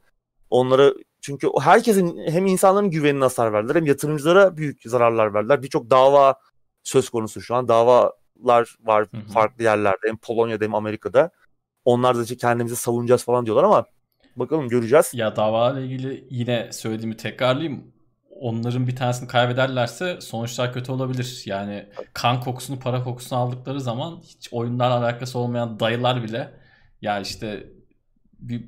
onlara 0.50 0.92
çünkü 1.20 1.48
herkesin 1.60 2.18
hem 2.26 2.46
insanların 2.46 2.90
güvenine 2.90 3.24
hasar 3.24 3.52
verdiler 3.52 3.74
hem 3.74 3.86
yatırımcılara 3.86 4.56
büyük 4.56 4.82
zararlar 4.86 5.34
verdiler. 5.34 5.62
Birçok 5.62 5.90
dava 5.90 6.34
söz 6.82 7.10
konusu 7.10 7.40
şu 7.40 7.54
an. 7.54 7.68
Davalar 7.68 8.76
var 8.80 9.06
hı 9.10 9.16
hı. 9.16 9.32
farklı 9.32 9.64
yerlerde 9.64 10.08
hem 10.08 10.16
Polonya'da 10.16 10.64
hem 10.64 10.74
Amerika'da. 10.74 11.30
Onlar 11.84 12.16
da 12.16 12.22
işte 12.22 12.36
kendimizi 12.36 12.76
savunacağız 12.76 13.24
falan 13.24 13.46
diyorlar 13.46 13.64
ama 13.64 13.86
bakalım 14.36 14.68
göreceğiz. 14.68 15.10
Ya 15.14 15.36
dava 15.36 15.72
ile 15.72 15.86
ilgili 15.86 16.26
yine 16.30 16.72
söylediğimi 16.72 17.16
tekrarlayayım. 17.16 17.94
Onların 18.40 18.86
bir 18.86 18.96
tanesini 18.96 19.28
kaybederlerse 19.28 20.20
sonuçlar 20.20 20.72
kötü 20.72 20.92
olabilir. 20.92 21.42
Yani 21.46 21.88
kan 22.12 22.40
kokusunu, 22.40 22.78
para 22.78 23.04
kokusunu 23.04 23.38
aldıkları 23.38 23.80
zaman 23.80 24.20
hiç 24.22 24.48
oyunlarla 24.52 24.98
alakası 24.98 25.38
olmayan 25.38 25.80
dayılar 25.80 26.22
bile 26.22 26.63
ya 27.04 27.20
işte 27.20 27.66
bir 28.38 28.64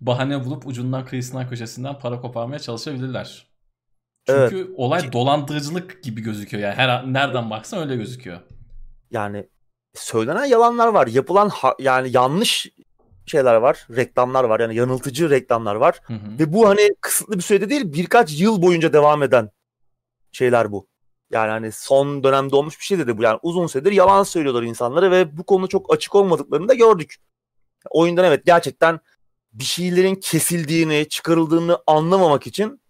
bahane 0.00 0.44
bulup 0.44 0.66
ucundan 0.66 1.06
kıyısından 1.06 1.48
köşesinden 1.48 1.98
para 1.98 2.20
koparmaya 2.20 2.58
çalışabilirler. 2.58 3.46
Çünkü 4.26 4.56
evet. 4.56 4.68
olay 4.76 5.12
dolandırıcılık 5.12 6.02
gibi 6.02 6.22
gözüküyor. 6.22 6.62
Yani 6.62 6.74
her 6.74 7.12
nereden 7.12 7.50
baksan 7.50 7.80
öyle 7.80 7.96
gözüküyor. 7.96 8.40
Yani 9.10 9.48
söylenen 9.94 10.44
yalanlar 10.44 10.88
var. 10.88 11.06
Yapılan 11.06 11.48
ha, 11.48 11.74
yani 11.78 12.08
yanlış 12.12 12.68
şeyler 13.26 13.54
var. 13.54 13.86
Reklamlar 13.96 14.44
var. 14.44 14.60
Yani 14.60 14.74
yanıltıcı 14.74 15.30
reklamlar 15.30 15.74
var. 15.74 16.00
Hı 16.04 16.14
hı. 16.14 16.38
Ve 16.38 16.52
bu 16.52 16.68
hani 16.68 16.88
kısıtlı 17.00 17.36
bir 17.36 17.42
sürede 17.42 17.70
değil 17.70 17.92
birkaç 17.92 18.40
yıl 18.40 18.62
boyunca 18.62 18.92
devam 18.92 19.22
eden 19.22 19.50
şeyler 20.32 20.72
bu. 20.72 20.88
Yani 21.30 21.50
hani 21.50 21.72
son 21.72 22.24
dönemde 22.24 22.56
olmuş 22.56 22.78
bir 22.80 22.84
şey 22.84 22.98
dedi 22.98 23.18
bu. 23.18 23.22
Yani 23.22 23.38
uzun 23.42 23.66
süredir 23.66 23.92
yalan 23.92 24.22
söylüyorlar 24.22 24.62
insanlara 24.62 25.10
ve 25.10 25.36
bu 25.36 25.44
konu 25.44 25.68
çok 25.68 25.94
açık 25.94 26.14
olmadıklarını 26.14 26.68
da 26.68 26.74
gördük. 26.74 27.16
Oyundan 27.90 28.24
evet 28.24 28.46
gerçekten 28.46 29.00
bir 29.52 29.64
şeylerin 29.64 30.14
kesildiğini, 30.14 31.08
çıkarıldığını 31.08 31.78
anlamamak 31.86 32.46
için 32.46 32.80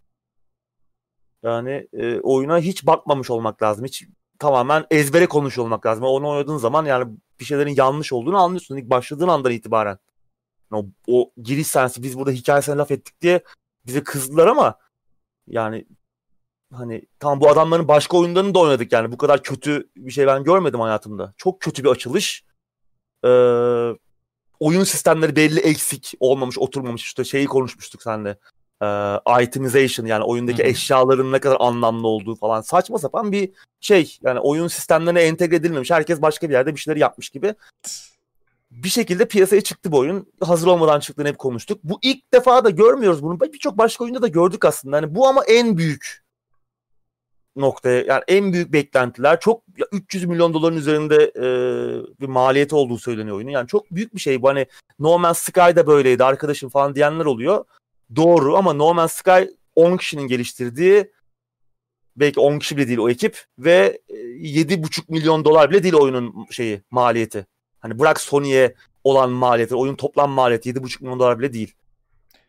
yani 1.43 1.89
e, 1.93 2.21
oyuna 2.21 2.59
hiç 2.59 2.87
bakmamış 2.87 3.31
olmak 3.31 3.62
lazım. 3.62 3.85
Hiç 3.85 4.05
tamamen 4.39 4.87
ezbere 4.91 5.27
konuşuyor 5.27 5.66
olmak 5.66 5.87
lazım. 5.87 6.05
Onu 6.05 6.29
oynadığın 6.29 6.57
zaman 6.57 6.85
yani 6.85 7.16
bir 7.41 7.45
şeylerin 7.45 7.75
yanlış 7.77 8.12
olduğunu 8.12 8.39
anlıyorsun. 8.39 8.77
İlk 8.77 8.91
başladığın 8.91 9.29
andan 9.29 9.53
itibaren. 9.53 9.99
O, 10.73 10.87
o 11.07 11.31
giriş 11.43 11.66
sensi 11.66 12.03
biz 12.03 12.19
burada 12.19 12.31
hikayesine 12.31 12.77
laf 12.77 12.91
ettik 12.91 13.21
diye 13.21 13.41
bize 13.87 14.05
kızdılar 14.05 14.47
ama 14.47 14.79
yani 15.47 15.87
hani 16.73 17.03
tam 17.19 17.41
bu 17.41 17.49
adamların 17.49 17.89
başka 17.89 18.16
oyunlarını 18.16 18.55
da 18.55 18.59
oynadık 18.59 18.93
yani 18.93 19.12
bu 19.12 19.16
kadar 19.16 19.43
kötü 19.43 19.91
bir 19.97 20.11
şey 20.12 20.27
ben 20.27 20.45
görmedim 20.45 20.81
hayatımda. 20.81 21.35
Çok 21.37 21.61
kötü 21.61 21.85
bir 21.85 21.89
açılış. 21.89 22.45
Ee, 23.25 23.29
oyun 24.60 24.85
sistemleri 24.85 25.36
belli 25.36 25.60
eksik 25.60 26.14
olmamış 26.20 26.59
oturmamış 26.59 27.02
işte 27.02 27.24
şeyi 27.24 27.47
konuşmuştuk 27.47 28.02
senle 28.02 28.36
e, 28.82 29.43
itemization 29.43 30.06
yani 30.06 30.24
oyundaki 30.24 30.62
Hı-hı. 30.62 30.70
eşyaların 30.70 31.32
ne 31.32 31.39
kadar 31.39 31.56
anlamlı 31.60 32.09
olduğu 32.09 32.35
falan 32.35 32.60
saçma 32.60 32.98
sapan 32.98 33.32
bir 33.32 33.51
şey. 33.81 34.18
Yani 34.22 34.40
oyun 34.40 34.68
sistemlerine 34.68 35.20
entegre 35.22 35.56
edilmemiş. 35.56 35.90
Herkes 35.90 36.22
başka 36.22 36.48
bir 36.48 36.55
yerde 36.55 36.74
bir 36.74 36.81
şeyler 36.81 37.01
yapmış 37.01 37.31
gibi. 37.31 37.55
Bir 38.70 38.89
şekilde 38.89 39.28
piyasaya 39.28 39.60
çıktı 39.60 39.93
bu 39.93 39.98
oyun. 39.98 40.32
Hazır 40.40 40.66
olmadan 40.66 41.01
çıktığını 41.01 41.28
hep 41.28 41.39
konuştuk. 41.39 41.81
Bu 41.85 41.98
ilk 42.02 42.32
defa 42.35 42.64
da 42.64 42.70
görmüyoruz 42.70 43.22
bunu. 43.22 43.40
Birçok 43.40 43.78
başka 43.78 44.05
oyunda 44.05 44.22
da 44.22 44.28
gördük 44.28 44.64
aslında. 44.64 44.97
Yani 44.97 45.14
bu 45.14 45.28
ama 45.28 45.44
en 45.44 45.76
büyük 45.76 46.23
noktaya 47.56 48.02
yani 48.02 48.22
en 48.28 48.52
büyük 48.52 48.72
beklentiler 48.72 49.40
çok 49.40 49.62
300 49.93 50.24
milyon 50.24 50.55
doların 50.55 50.76
üzerinde 50.76 51.16
e, 51.36 51.44
bir 52.20 52.26
maliyeti 52.26 52.74
olduğu 52.74 52.98
söyleniyor 52.98 53.36
oyunun. 53.36 53.51
Yani 53.51 53.68
çok 53.68 53.90
büyük 53.90 54.14
bir 54.14 54.20
şey 54.20 54.43
bu 54.43 54.48
hani 54.48 54.66
No 54.98 55.18
Man's 55.18 55.39
Sky 55.39 55.60
da 55.60 55.86
böyleydi 55.86 56.24
arkadaşım 56.24 56.68
falan 56.70 56.94
diyenler 56.94 57.24
oluyor. 57.24 57.64
Doğru 58.16 58.56
ama 58.56 58.72
No 58.72 58.94
Man's 58.94 59.12
Sky 59.12 59.43
10 59.76 59.97
kişinin 59.97 60.22
geliştirdiği 60.22 61.10
belki 62.16 62.40
10 62.40 62.59
kişi 62.59 62.76
bile 62.76 62.89
değil 62.89 62.98
o 62.98 63.10
ekip 63.10 63.44
ve 63.59 64.01
7,5 64.09 65.01
e, 65.01 65.05
milyon 65.09 65.44
dolar 65.44 65.70
bile 65.70 65.82
değil 65.82 65.94
oyunun 65.94 66.47
şeyi 66.51 66.82
maliyeti. 66.90 67.47
Hani 67.81 67.98
bırak 67.98 68.20
Sony'ye 68.20 68.74
olan 69.05 69.31
maliyeti, 69.31 69.74
oyun 69.74 69.97
toplam 69.97 70.31
maliyeti 70.31 70.70
7,5 70.70 71.02
milyon 71.02 71.18
dolar 71.18 71.39
bile 71.39 71.52
değil. 71.52 71.74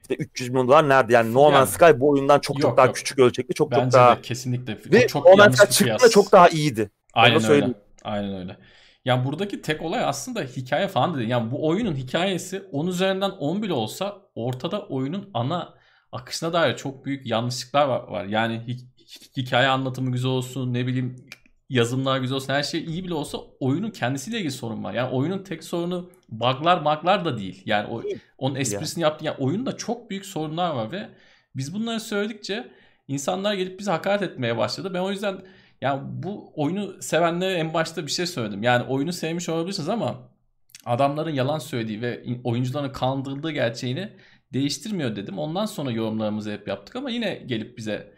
İşte 0.10 0.24
300 0.24 0.50
milyon 0.50 0.68
dolar 0.68 0.90
nerede? 0.90 1.14
Yani 1.14 1.34
No 1.34 1.52
Man's 1.52 1.70
Sky 1.70 1.86
bu 1.96 2.10
oyundan 2.10 2.40
çok 2.40 2.56
yok, 2.56 2.62
çok 2.62 2.78
daha 2.78 2.86
yok. 2.86 2.96
küçük 2.96 3.20
ölçekli, 3.20 3.54
çok 3.54 3.72
Bence 3.72 3.84
çok 3.84 3.94
daha 3.94 4.16
de 4.18 4.22
kesinlikle. 4.22 4.80
Ve 4.86 5.08
çok 5.08 5.26
No 5.26 5.38
Man's 5.38 5.56
Sky 5.56 5.72
çıktığında 5.72 6.10
çok 6.10 6.32
daha 6.32 6.50
iyiydi. 6.50 6.90
Aynen 7.14 7.44
öyle. 7.44 7.74
Aynen 8.04 8.36
öyle. 8.36 8.58
Yani 9.06 9.26
buradaki 9.26 9.62
tek 9.62 9.82
olay 9.82 10.04
aslında 10.04 10.42
hikaye 10.42 10.88
falan 10.88 11.18
değil. 11.18 11.30
Yani 11.30 11.52
bu 11.52 11.68
oyunun 11.68 11.96
hikayesi 11.96 12.64
10 12.72 12.88
üzerinden 12.88 13.30
10 13.30 13.64
bile 13.64 13.74
olsa 13.74 14.18
ortada 14.36 14.82
oyunun 14.82 15.30
ana 15.34 15.74
akışına 16.12 16.54
dair 16.54 16.78
çok 16.78 17.06
büyük 17.06 17.26
yanlışlıklar 17.26 17.88
var. 17.88 18.26
Yani 18.26 18.54
hi- 18.54 19.38
hikaye 19.38 19.68
anlatımı 19.68 20.12
güzel 20.12 20.32
olsun, 20.32 20.74
ne 20.74 20.88
bileyim 20.88 21.16
yazımlar 21.70 22.20
güzel 22.20 22.36
olsun, 22.36 22.54
her 22.54 22.64
şey 22.64 22.84
iyi 22.84 23.04
bile 23.04 23.14
olsa 23.14 23.38
oyunun 23.60 23.92
kendisiyle 23.92 24.38
ilgili 24.38 24.52
sorun 24.52 24.84
var. 24.84 24.94
Yani 24.94 25.10
oyunun 25.12 25.44
tek 25.44 25.64
sorunu 25.64 26.10
bug'lar 26.30 26.86
bug'lar 26.86 27.26
da 27.26 27.38
değil. 27.38 27.64
Yani 27.66 27.88
o, 27.88 28.04
onun 28.38 28.56
esprisini 28.56 29.02
yani. 29.02 29.12
yaptı. 29.12 29.26
Yani 29.26 29.38
oyunda 29.38 29.78
çok 29.78 30.10
büyük 30.10 30.26
sorunlar 30.26 30.76
var 30.76 30.92
ve 30.92 31.10
biz 31.56 31.74
bunları 31.74 32.00
söyledikçe 32.00 32.68
insanlar 33.08 33.54
gelip 33.54 33.80
bize 33.80 33.92
hakaret 33.92 34.22
etmeye 34.22 34.58
başladı. 34.58 34.94
Ben 34.94 35.00
o 35.00 35.12
yüzden 35.12 35.38
yani 35.82 36.02
bu 36.04 36.52
oyunu 36.56 37.02
sevenlere 37.02 37.54
en 37.54 37.74
başta 37.74 38.06
bir 38.06 38.12
şey 38.12 38.26
söyledim. 38.26 38.64
Yani 38.64 38.84
oyunu 38.84 39.14
sevmiş 39.14 39.50
olabilirsiniz 39.50 39.90
ama 39.90 40.30
adamların 40.86 41.34
yalan 41.34 41.60
söylediği 41.60 42.02
ve 42.02 42.24
oyuncuların 42.44 42.92
kandırıldığı 42.92 43.52
gerçeğini 43.52 44.10
değiştirmiyor 44.54 45.16
dedim. 45.16 45.40
Ondan 45.40 45.66
sonra 45.66 45.92
yorumlarımızı 45.92 46.52
hep 46.52 46.68
yaptık 46.68 46.96
ama 46.96 47.10
yine 47.10 47.44
gelip 47.46 47.78
bize 47.78 48.15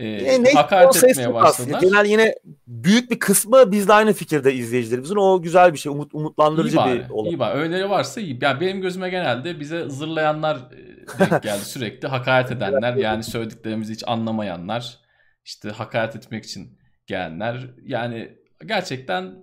e, 0.00 0.06
e, 0.06 0.52
hakaret 0.54 1.04
etmeye 1.04 1.34
başladılar. 1.34 1.80
Genel 1.80 2.04
yine 2.06 2.34
büyük 2.66 3.10
bir 3.10 3.18
kısmı 3.18 3.72
bizle 3.72 3.92
aynı 3.92 4.12
fikirde 4.12 4.54
izleyicilerimizin. 4.54 5.16
O 5.16 5.42
güzel 5.42 5.72
bir 5.72 5.78
şey. 5.78 5.92
Umut, 5.92 6.14
umutlandırıcı 6.14 6.76
iyi 6.76 6.78
bari, 6.78 7.04
bir 7.04 7.10
olay. 7.10 7.32
İyi 7.32 7.38
bari. 7.38 7.58
Öyleleri 7.58 7.90
varsa 7.90 8.20
iyi. 8.20 8.38
Yani 8.42 8.60
benim 8.60 8.80
gözüme 8.80 9.10
genelde 9.10 9.60
bize 9.60 9.88
zırlayanlar 9.88 10.56
e, 10.56 11.18
denk 11.18 11.42
geldi 11.42 11.64
sürekli. 11.64 12.08
Hakaret 12.08 12.52
edenler 12.52 12.94
yani 12.94 13.24
söylediklerimizi 13.24 13.92
hiç 13.92 14.04
anlamayanlar. 14.06 14.98
işte 15.44 15.70
hakaret 15.70 16.16
etmek 16.16 16.44
için 16.44 16.78
gelenler. 17.06 17.70
Yani 17.82 18.38
gerçekten 18.66 19.34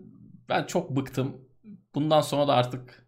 ben 0.50 0.64
çok 0.64 0.96
bıktım. 0.96 1.38
Bundan 1.96 2.22
sonra 2.22 2.48
da 2.48 2.54
artık 2.54 3.07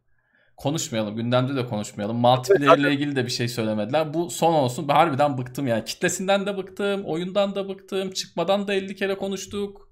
konuşmayalım. 0.60 1.16
Gündemde 1.16 1.56
de 1.56 1.66
konuşmayalım. 1.66 2.18
Multiplayer 2.18 2.78
ile 2.78 2.94
ilgili 2.94 3.16
de 3.16 3.26
bir 3.26 3.32
şey 3.32 3.48
söylemediler. 3.48 4.14
Bu 4.14 4.30
son 4.30 4.54
olsun. 4.54 4.88
Ben 4.88 4.94
harbiden 4.94 5.38
bıktım 5.38 5.68
yani. 5.68 5.86
Kitlesinden 5.86 6.46
de 6.46 6.58
bıktım. 6.58 7.06
Oyundan 7.06 7.56
da 7.56 7.70
bıktım. 7.70 8.12
Çıkmadan 8.12 8.68
da 8.68 8.74
50 8.74 8.96
kere 8.96 9.18
konuştuk. 9.18 9.90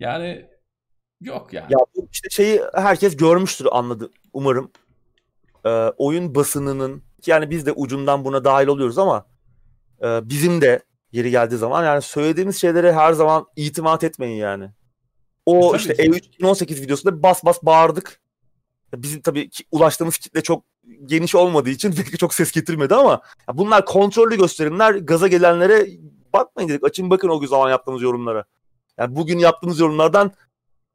Yani 0.00 0.46
yok 1.20 1.52
yani. 1.52 1.72
Ya 1.72 1.78
bu 1.96 2.08
işte 2.12 2.28
şeyi 2.30 2.60
herkes 2.74 3.16
görmüştür 3.16 3.68
anladı 3.72 4.10
umarım. 4.32 4.72
Ee, 5.64 5.68
oyun 5.96 6.34
basınının 6.34 7.02
yani 7.26 7.50
biz 7.50 7.66
de 7.66 7.72
ucundan 7.72 8.24
buna 8.24 8.44
dahil 8.44 8.66
oluyoruz 8.66 8.98
ama 8.98 9.26
e, 10.02 10.28
bizim 10.28 10.60
de 10.60 10.82
yeri 11.12 11.30
geldiği 11.30 11.56
zaman 11.56 11.84
yani 11.84 12.02
söylediğimiz 12.02 12.60
şeylere 12.60 12.92
her 12.92 13.12
zaman 13.12 13.46
itimat 13.56 14.04
etmeyin 14.04 14.36
yani. 14.36 14.70
O 15.46 15.74
e, 15.74 15.78
işte 15.78 15.92
E3 15.92 16.16
2018 16.16 16.82
videosunda 16.82 17.22
bas 17.22 17.44
bas 17.44 17.58
bağırdık. 17.62 18.20
Bizim 19.02 19.20
tabii 19.20 19.50
ulaştığımız 19.72 20.18
kitle 20.18 20.42
çok 20.42 20.64
geniş 21.04 21.34
olmadığı 21.34 21.70
için 21.70 21.92
belki 21.98 22.18
çok 22.18 22.34
ses 22.34 22.52
getirmedi 22.52 22.94
ama 22.94 23.20
bunlar 23.52 23.84
kontrollü 23.84 24.36
gösterimler. 24.36 24.94
Gaza 24.94 25.28
gelenlere 25.28 25.86
bakmayın 26.32 26.68
dedik. 26.68 26.84
Açın 26.84 27.10
bakın 27.10 27.28
o 27.28 27.46
zaman 27.46 27.70
yaptığımız 27.70 28.02
yorumlara. 28.02 28.44
Yani 28.98 29.16
bugün 29.16 29.38
yaptığımız 29.38 29.80
yorumlardan 29.80 30.32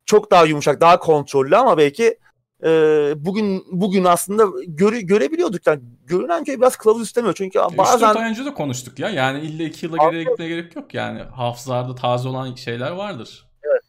çok 0.05 0.31
daha 0.31 0.45
yumuşak, 0.45 0.81
daha 0.81 0.99
kontrollü 0.99 1.57
ama 1.57 1.77
belki 1.77 2.17
e, 2.63 2.69
bugün 3.17 3.65
bugün 3.71 4.03
aslında 4.03 4.45
göre, 4.67 5.01
görebiliyorduk. 5.01 5.67
Yani 5.67 5.81
görünen 6.05 6.43
köy 6.43 6.57
biraz 6.57 6.75
kılavuz 6.75 7.01
istemiyor. 7.01 7.33
Çünkü 7.33 7.59
e 7.59 7.77
bazen... 7.77 8.11
3 8.11 8.17
ay 8.17 8.29
önce 8.29 8.45
de 8.45 8.53
konuştuk 8.53 8.99
ya. 8.99 9.09
Yani 9.09 9.39
illa 9.39 9.63
2 9.63 9.85
yıla 9.85 9.97
geriye 9.97 10.23
gitmeye 10.23 10.47
gerek 10.47 10.75
yok. 10.75 10.93
Yani 10.93 11.21
hafızalarda 11.21 11.95
taze 11.95 12.29
olan 12.29 12.55
şeyler 12.55 12.91
vardır. 12.91 13.47
Evet. 13.63 13.81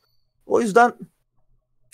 O 0.46 0.60
yüzden 0.60 0.92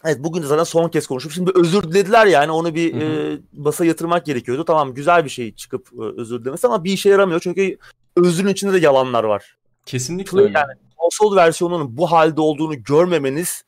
Evet 0.04 0.18
bugün 0.20 0.42
de 0.42 0.46
zaten 0.46 0.64
son 0.64 0.88
kez 0.88 1.06
konuşup 1.06 1.32
şimdi 1.32 1.50
özür 1.54 1.82
dilediler 1.82 2.26
yani 2.26 2.52
onu 2.52 2.74
bir 2.74 2.94
hı 2.94 2.98
hı. 2.98 3.32
e, 3.32 3.38
basa 3.52 3.84
yatırmak 3.84 4.26
gerekiyordu. 4.26 4.64
Tamam 4.64 4.94
güzel 4.94 5.24
bir 5.24 5.30
şey 5.30 5.54
çıkıp 5.54 5.88
e, 5.92 6.20
özür 6.20 6.40
dilemesi 6.40 6.66
ama 6.66 6.84
bir 6.84 6.92
işe 6.92 7.08
yaramıyor 7.10 7.40
çünkü 7.40 7.78
özrün 8.16 8.48
içinde 8.48 8.72
de 8.72 8.78
yalanlar 8.78 9.24
var. 9.24 9.56
Kesinlikle 9.86 10.40
öyle. 10.40 10.58
Yani 10.58 10.72
konsol 10.96 11.36
versiyonunun 11.36 11.96
bu 11.96 12.12
halde 12.12 12.40
olduğunu 12.40 12.82
görmemeniz 12.82 13.64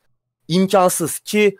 imkansız 0.47 1.19
ki 1.19 1.57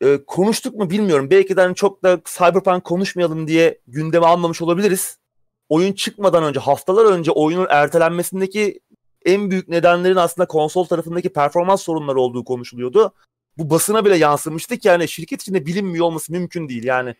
e, 0.00 0.24
konuştuk 0.26 0.74
mu 0.74 0.90
bilmiyorum. 0.90 1.30
Belki 1.30 1.56
de 1.56 1.60
hani 1.60 1.74
çok 1.74 2.02
da 2.02 2.20
Cyberpunk 2.24 2.84
konuşmayalım 2.84 3.48
diye 3.48 3.80
gündeme 3.86 4.26
almamış 4.26 4.62
olabiliriz. 4.62 5.18
Oyun 5.68 5.92
çıkmadan 5.92 6.44
önce 6.44 6.60
haftalar 6.60 7.04
önce 7.04 7.30
oyunun 7.30 7.66
ertelenmesindeki 7.70 8.80
en 9.26 9.50
büyük 9.50 9.68
nedenlerin 9.68 10.16
aslında 10.16 10.46
konsol 10.46 10.84
tarafındaki 10.84 11.28
performans 11.28 11.82
sorunları 11.82 12.20
olduğu 12.20 12.44
konuşuluyordu. 12.44 13.12
Bu 13.58 13.70
basına 13.70 14.04
bile 14.04 14.16
yansımıştı 14.16 14.76
ki 14.76 14.88
yani 14.88 15.08
şirket 15.08 15.42
içinde 15.42 15.66
bilinmiyor 15.66 16.04
olması 16.04 16.32
mümkün 16.32 16.68
değil. 16.68 16.84
Yani 16.84 17.14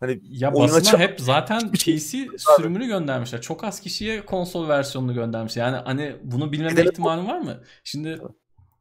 Hani 0.00 0.20
ya 0.22 0.54
basına 0.54 0.82
çok... 0.82 1.00
hep 1.00 1.20
zaten 1.20 1.72
PC 1.72 2.28
sürümünü 2.56 2.86
göndermişler. 2.86 3.40
Çok 3.40 3.64
az 3.64 3.80
kişiye 3.80 4.26
konsol 4.26 4.68
versiyonunu 4.68 5.14
göndermişler. 5.14 5.66
Yani 5.66 5.76
hani 5.76 6.16
bunu 6.22 6.52
bilmeme 6.52 6.82
ihtimalin 6.82 7.26
var 7.26 7.38
mı? 7.38 7.60
Şimdi 7.84 8.18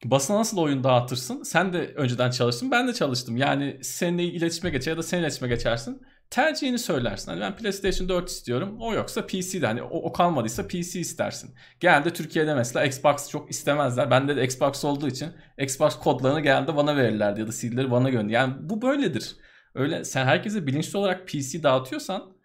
basına 0.05 0.37
nasıl 0.37 0.57
oyun 0.57 0.83
dağıtırsın? 0.83 1.43
Sen 1.43 1.73
de 1.73 1.93
önceden 1.95 2.31
çalıştın, 2.31 2.71
ben 2.71 2.87
de 2.87 2.93
çalıştım. 2.93 3.37
Yani 3.37 3.79
seninle 3.81 4.23
iletişime 4.23 4.69
geçer 4.69 4.91
ya 4.91 4.97
da 4.97 5.03
sen 5.03 5.19
iletişime 5.19 5.47
geçersin 5.47 6.01
tercihini 6.29 6.79
söylersin. 6.79 7.31
Hani 7.31 7.41
ben 7.41 7.55
PlayStation 7.55 8.09
4 8.09 8.29
istiyorum. 8.29 8.77
O 8.79 8.93
yoksa 8.93 9.27
PC'de 9.27 9.65
hani 9.65 9.83
o, 9.83 9.97
o 9.97 10.11
kalmadıysa 10.13 10.67
PC 10.67 10.99
istersin. 10.99 11.55
Genelde 11.79 12.13
Türkiye'de 12.13 12.55
mesela 12.55 12.85
Xbox 12.85 13.29
çok 13.29 13.51
istemezler. 13.51 14.11
Bende 14.11 14.35
de 14.35 14.45
Xbox 14.45 14.85
olduğu 14.85 15.07
için 15.07 15.29
Xbox 15.57 15.99
kodlarını 15.99 16.39
genelde 16.39 16.75
bana 16.75 16.97
verirlerdi 16.97 17.39
ya 17.39 17.47
da 17.47 17.51
CD'leri 17.51 17.91
bana 17.91 18.09
gönder. 18.09 18.33
Yani 18.33 18.53
bu 18.59 18.81
böyledir. 18.81 19.35
Öyle 19.75 20.05
sen 20.05 20.25
herkese 20.25 20.67
bilinçli 20.67 20.97
olarak 20.97 21.27
PC 21.27 21.63
dağıtıyorsan 21.63 22.35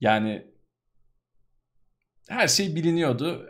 yani 0.00 0.46
her 2.28 2.48
şey 2.48 2.76
biliniyordu. 2.76 3.46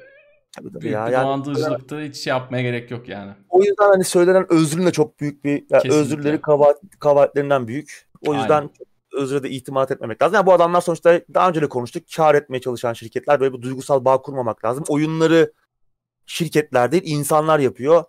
Tabii 0.57 0.69
tabii 0.69 0.81
büyük 0.81 0.95
ya. 0.95 1.07
bir 1.07 1.13
yani, 1.13 1.25
dolandırıcılıktı. 1.25 2.01
Hiç 2.01 2.17
şey 2.17 2.31
yapmaya 2.31 2.63
gerek 2.63 2.91
yok 2.91 3.09
yani. 3.09 3.33
O 3.49 3.63
yüzden 3.63 3.89
hani 3.89 4.05
söylenen 4.05 4.53
özrün 4.53 4.87
de 4.87 4.93
çok 4.93 5.21
büyük 5.21 5.45
bir 5.45 5.65
yani 5.71 5.93
özürleri 5.93 6.41
kabahat, 6.41 6.77
kabahatlerinden 6.99 7.69
büyük. 7.69 8.09
O 8.27 8.35
yüzden 8.35 8.61
Aynen 8.61 8.71
özre 9.21 9.43
de 9.43 9.51
itimat 9.51 9.91
etmemek 9.91 10.23
lazım. 10.23 10.35
Yani 10.35 10.47
bu 10.47 10.53
adamlar 10.53 10.81
sonuçta 10.81 11.21
daha 11.35 11.49
önce 11.49 11.63
de 11.63 11.69
konuştuk. 11.69 12.03
Kar 12.17 12.35
etmeye 12.35 12.61
çalışan 12.61 12.93
şirketler 12.93 13.41
böyle 13.41 13.55
bir 13.55 13.63
duygusal 13.63 14.05
bağ 14.05 14.23
kurmamak 14.23 14.65
lazım. 14.65 14.85
Oyunları 14.89 15.53
şirketler 16.27 16.93
değil 16.93 17.03
insanlar 17.07 17.59
yapıyor. 17.59 18.05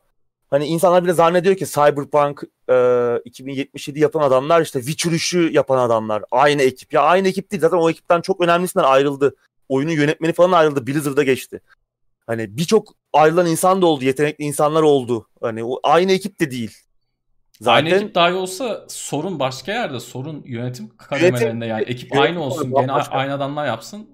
Hani 0.50 0.66
insanlar 0.66 1.04
bile 1.04 1.14
zannediyor 1.14 1.56
ki 1.56 1.66
Cyberpunk 1.66 2.44
e, 2.70 3.18
2077 3.26 4.00
yapan 4.00 4.22
adamlar 4.22 4.62
işte 4.62 4.80
Witcher 4.82 5.12
3'ü 5.12 5.52
yapan 5.52 5.78
adamlar. 5.78 6.24
Aynı 6.32 6.62
ekip. 6.62 6.94
Ya 6.94 7.02
aynı 7.02 7.28
ekip 7.28 7.52
değil 7.52 7.62
zaten 7.62 7.78
o 7.78 7.90
ekipten 7.90 8.22
çok 8.22 8.42
önemlisinden 8.42 8.86
ayrıldı. 8.86 9.36
Oyunun 9.70 9.92
yönetmeni 9.92 10.34
falan 10.34 10.52
ayrıldı. 10.52 10.88
Blizzard'a 10.88 11.24
geçti. 11.24 11.62
Hani 12.28 12.58
birçok 12.58 12.94
ayrılan 13.14 13.48
insan 13.48 13.82
da 13.82 13.86
oldu. 13.86 14.06
Yetenekli 14.06 14.44
insanlar 14.44 14.82
oldu. 14.82 15.28
Hani 15.42 15.64
o 15.64 15.80
aynı 15.84 16.12
ekip 16.12 16.40
de 16.40 16.52
değil. 16.52 16.78
Zaten 17.62 17.86
aynı 17.86 17.96
ekip 17.96 18.16
dahi 18.16 18.34
olsa 18.34 18.86
sorun 18.88 19.40
başka 19.40 19.72
yerde. 19.72 20.00
Sorun 20.00 20.44
yönetim 20.46 20.98
kademelerinde 20.98 21.66
yani 21.66 21.84
ekip 21.84 22.14
yönetim 22.14 22.22
aynı 22.22 22.44
olsun. 22.44 22.74
Gene 22.74 22.94
başka. 22.94 23.16
aynı 23.16 23.34
adamlar 23.34 23.66
yapsın. 23.66 24.10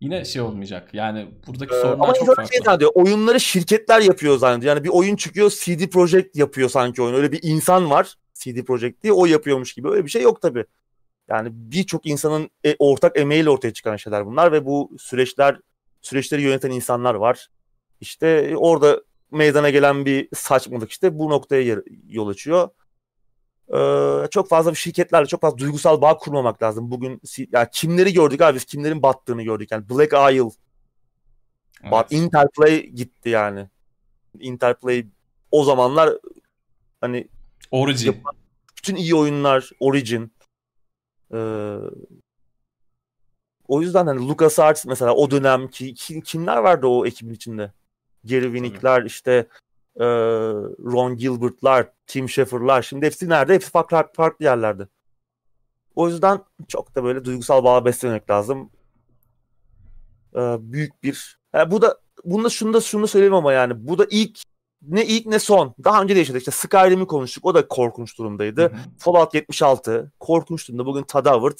Yine 0.00 0.24
şey 0.24 0.42
olmayacak. 0.42 0.94
Yani 0.94 1.28
buradaki 1.46 1.74
ee, 1.74 1.80
sorunlar 1.80 2.14
çok 2.14 2.26
farklı. 2.26 2.52
Şey 2.52 2.60
zannediyor, 2.64 2.90
oyunları 2.94 3.40
şirketler 3.40 4.00
yapıyor 4.00 4.38
zannediyor. 4.38 4.74
Yani 4.76 4.84
bir 4.84 4.88
oyun 4.88 5.16
çıkıyor 5.16 5.50
CD 5.50 5.86
Projekt 5.86 6.36
yapıyor 6.36 6.68
sanki 6.68 7.02
oyun. 7.02 7.14
Öyle 7.14 7.32
bir 7.32 7.40
insan 7.42 7.90
var 7.90 8.14
CD 8.34 8.64
Projekt 8.64 9.02
diye 9.02 9.12
o 9.12 9.26
yapıyormuş 9.26 9.74
gibi. 9.74 9.88
Öyle 9.88 10.04
bir 10.04 10.10
şey 10.10 10.22
yok 10.22 10.42
tabii. 10.42 10.64
Yani 11.28 11.48
birçok 11.52 12.06
insanın 12.06 12.50
e, 12.64 12.76
ortak 12.78 13.18
emeğiyle 13.18 13.50
ortaya 13.50 13.72
çıkan 13.72 13.96
şeyler 13.96 14.26
bunlar 14.26 14.52
ve 14.52 14.64
bu 14.64 14.90
süreçler 14.98 15.56
süreçleri 16.02 16.42
yöneten 16.42 16.70
insanlar 16.70 17.14
var. 17.14 17.48
İşte 18.00 18.54
orada 18.56 19.02
meydana 19.30 19.70
gelen 19.70 20.06
bir 20.06 20.28
saçmalık 20.34 20.90
işte 20.90 21.18
bu 21.18 21.30
noktaya 21.30 21.80
yol 22.08 22.28
açıyor. 22.28 22.68
Ee, 23.74 24.28
çok 24.30 24.48
fazla 24.48 24.70
bir 24.70 24.76
şirketlerle 24.76 25.26
çok 25.26 25.40
fazla 25.40 25.58
duygusal 25.58 26.00
bağ 26.00 26.16
kurmamak 26.16 26.62
lazım. 26.62 26.90
Bugün 26.90 27.20
yani 27.52 27.68
kimleri 27.72 28.12
gördük 28.12 28.40
abi 28.40 28.54
biz 28.54 28.64
kimlerin 28.64 29.02
battığını 29.02 29.42
gördük. 29.42 29.70
Yani 29.70 29.88
Black 29.88 30.12
Isle 30.12 30.50
evet. 31.82 31.92
Bak 31.92 32.12
Interplay 32.12 32.86
gitti 32.86 33.28
yani. 33.28 33.68
Interplay 34.40 35.06
o 35.50 35.64
zamanlar 35.64 36.14
hani 37.00 37.28
Origin. 37.70 38.06
Yapan, 38.06 38.34
bütün 38.78 38.96
iyi 38.96 39.14
oyunlar 39.14 39.70
Origin. 39.80 40.32
Ee, 41.34 41.76
o 43.68 43.82
yüzden 43.82 44.06
hani 44.06 44.28
LucasArts 44.28 44.86
mesela 44.86 45.14
o 45.14 45.30
dönem 45.30 45.68
ki 45.68 45.94
kimler 46.24 46.56
vardı 46.56 46.86
o 46.86 47.06
ekibin 47.06 47.34
içinde? 47.34 47.72
Gary 48.24 48.44
Winnick'ler 48.44 49.02
işte 49.02 49.48
e, 49.96 50.04
Ron 50.84 51.16
Gilbert'lar, 51.16 51.92
Tim 52.06 52.28
Schafer'lar 52.28 52.82
şimdi 52.82 53.06
hepsi 53.06 53.28
nerede? 53.28 53.54
Hepsi 53.54 53.70
farklı, 53.70 54.04
farklı 54.12 54.44
yerlerde. 54.44 54.88
O 55.98 56.08
yüzden 56.08 56.40
çok 56.68 56.94
da 56.94 57.04
böyle 57.04 57.24
duygusal 57.24 57.64
bağ 57.64 57.84
beslemek 57.84 58.30
lazım. 58.30 58.70
Ee, 60.34 60.56
büyük 60.60 61.02
bir 61.02 61.38
yani 61.54 61.70
bu 61.70 61.82
da 61.82 61.98
bunda 62.24 62.48
şunu 62.50 62.74
da 62.74 62.80
şunu 62.80 63.06
söyleyeyim 63.08 63.34
ama 63.34 63.52
yani 63.52 63.88
bu 63.88 63.98
da 63.98 64.06
ilk 64.10 64.38
ne 64.82 65.06
ilk 65.06 65.26
ne 65.26 65.38
son. 65.38 65.74
Daha 65.84 66.02
önce 66.02 66.14
de 66.14 66.18
yaşadık. 66.18 66.40
İşte 66.40 66.50
Skyrim'i 66.50 67.06
konuştuk. 67.06 67.44
O 67.44 67.54
da 67.54 67.68
korkunç 67.68 68.18
durumdaydı. 68.18 68.62
Hı 68.62 68.66
hı. 68.66 68.78
Fallout 68.98 69.34
76 69.34 70.12
korkunç 70.20 70.68
durumda. 70.68 70.86
Bugün 70.86 71.04
Howard 71.12 71.58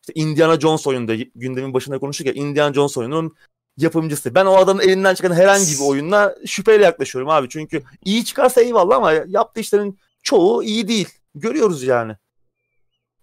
işte 0.00 0.12
Indiana 0.14 0.60
Jones 0.60 0.86
oyunda 0.86 1.14
gündemin 1.34 1.74
başında 1.74 1.98
konuştuk 1.98 2.26
ya 2.26 2.32
Indiana 2.32 2.74
Jones 2.74 2.96
oyunun 2.98 3.36
yapımcısı. 3.82 4.34
Ben 4.34 4.46
o 4.46 4.56
adamın 4.56 4.82
elinden 4.82 5.14
çıkan 5.14 5.32
herhangi 5.32 5.72
bir 5.72 5.88
oyunla 5.88 6.36
şüpheyle 6.46 6.84
yaklaşıyorum 6.84 7.30
abi. 7.30 7.48
Çünkü 7.48 7.82
iyi 8.04 8.24
çıkarsa 8.24 8.60
eyvallah 8.60 8.96
ama 8.96 9.12
yaptığı 9.12 9.60
işlerin 9.60 9.98
çoğu 10.22 10.62
iyi 10.62 10.88
değil. 10.88 11.08
Görüyoruz 11.34 11.82
yani. 11.82 12.16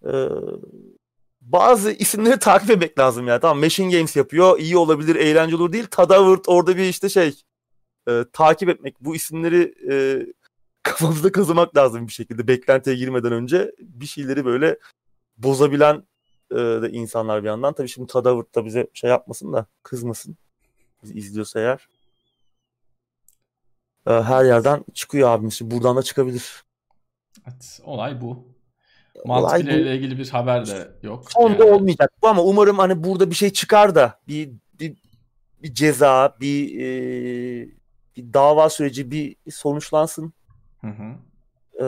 Ee, 0.06 0.28
bazı 1.40 1.90
isimleri 1.90 2.38
takip 2.38 2.70
etmek 2.70 2.98
lazım 2.98 3.26
ya. 3.26 3.40
Tamam 3.40 3.58
Machine 3.58 3.92
Games 3.92 4.16
yapıyor. 4.16 4.58
iyi 4.58 4.76
olabilir, 4.76 5.16
eğlenceli 5.16 5.56
olur 5.56 5.72
değil. 5.72 5.86
Tadavert 5.90 6.48
orada 6.48 6.76
bir 6.76 6.82
işte 6.88 7.08
şey 7.08 7.42
e, 8.08 8.24
takip 8.32 8.68
etmek. 8.68 9.00
Bu 9.00 9.16
isimleri 9.16 9.74
e, 9.90 10.26
kafamızda 10.82 11.32
kazımak 11.32 11.76
lazım 11.76 12.06
bir 12.06 12.12
şekilde. 12.12 12.48
Beklentiye 12.48 12.96
girmeden 12.96 13.32
önce 13.32 13.72
bir 13.78 14.06
şeyleri 14.06 14.44
böyle 14.44 14.78
bozabilen 15.36 16.06
e, 16.50 16.56
de 16.56 16.90
insanlar 16.90 17.42
bir 17.42 17.48
yandan. 17.48 17.74
Tabii 17.74 17.88
şimdi 17.88 18.12
Tadavert 18.12 18.54
da 18.54 18.64
bize 18.64 18.86
şey 18.94 19.10
yapmasın 19.10 19.52
da 19.52 19.66
kızmasın. 19.82 20.36
Bizi 21.02 21.14
izliyorsa 21.14 21.60
eğer. 21.60 21.88
E, 24.06 24.22
her 24.22 24.44
yerden 24.44 24.84
çıkıyor 24.94 25.28
abimiz. 25.28 25.60
Buradan 25.62 25.96
da 25.96 26.02
çıkabilir. 26.02 26.64
Evet, 27.46 27.80
olay 27.84 28.20
bu. 28.20 28.58
Multiplayer 29.24 29.78
ile 29.78 29.96
ilgili 29.96 30.18
bir 30.18 30.28
haber 30.28 30.66
de 30.66 30.90
yok. 31.02 31.32
Sonda 31.32 31.64
yani. 31.64 31.74
olmayacak 31.74 32.12
bu 32.22 32.28
ama 32.28 32.42
umarım 32.42 32.78
hani 32.78 33.04
burada 33.04 33.30
bir 33.30 33.34
şey 33.34 33.50
çıkar 33.50 33.94
da 33.94 34.20
bir 34.28 34.50
bir, 34.80 34.96
bir 35.62 35.74
ceza, 35.74 36.36
bir, 36.40 36.80
e, 36.80 37.68
bir 38.16 38.32
dava 38.32 38.70
süreci 38.70 39.10
bir 39.10 39.36
sonuçlansın. 39.50 40.32
Hı 40.80 40.86
hı. 40.86 41.14
Ee, 41.80 41.84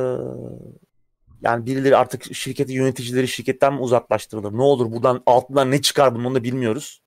yani 1.43 1.67
birileri 1.67 1.97
artık 1.97 2.35
şirketi 2.35 2.73
yöneticileri 2.73 3.29
şirketten 3.29 3.75
mi 3.75 3.81
uzaklaştırılır? 3.81 4.53
Ne 4.53 4.63
olur 4.63 4.93
buradan 4.93 5.23
altından 5.27 5.71
ne 5.71 5.83
çıkar 5.83 6.15
bunu 6.15 6.35
da 6.35 6.43
bilmiyoruz. 6.43 7.00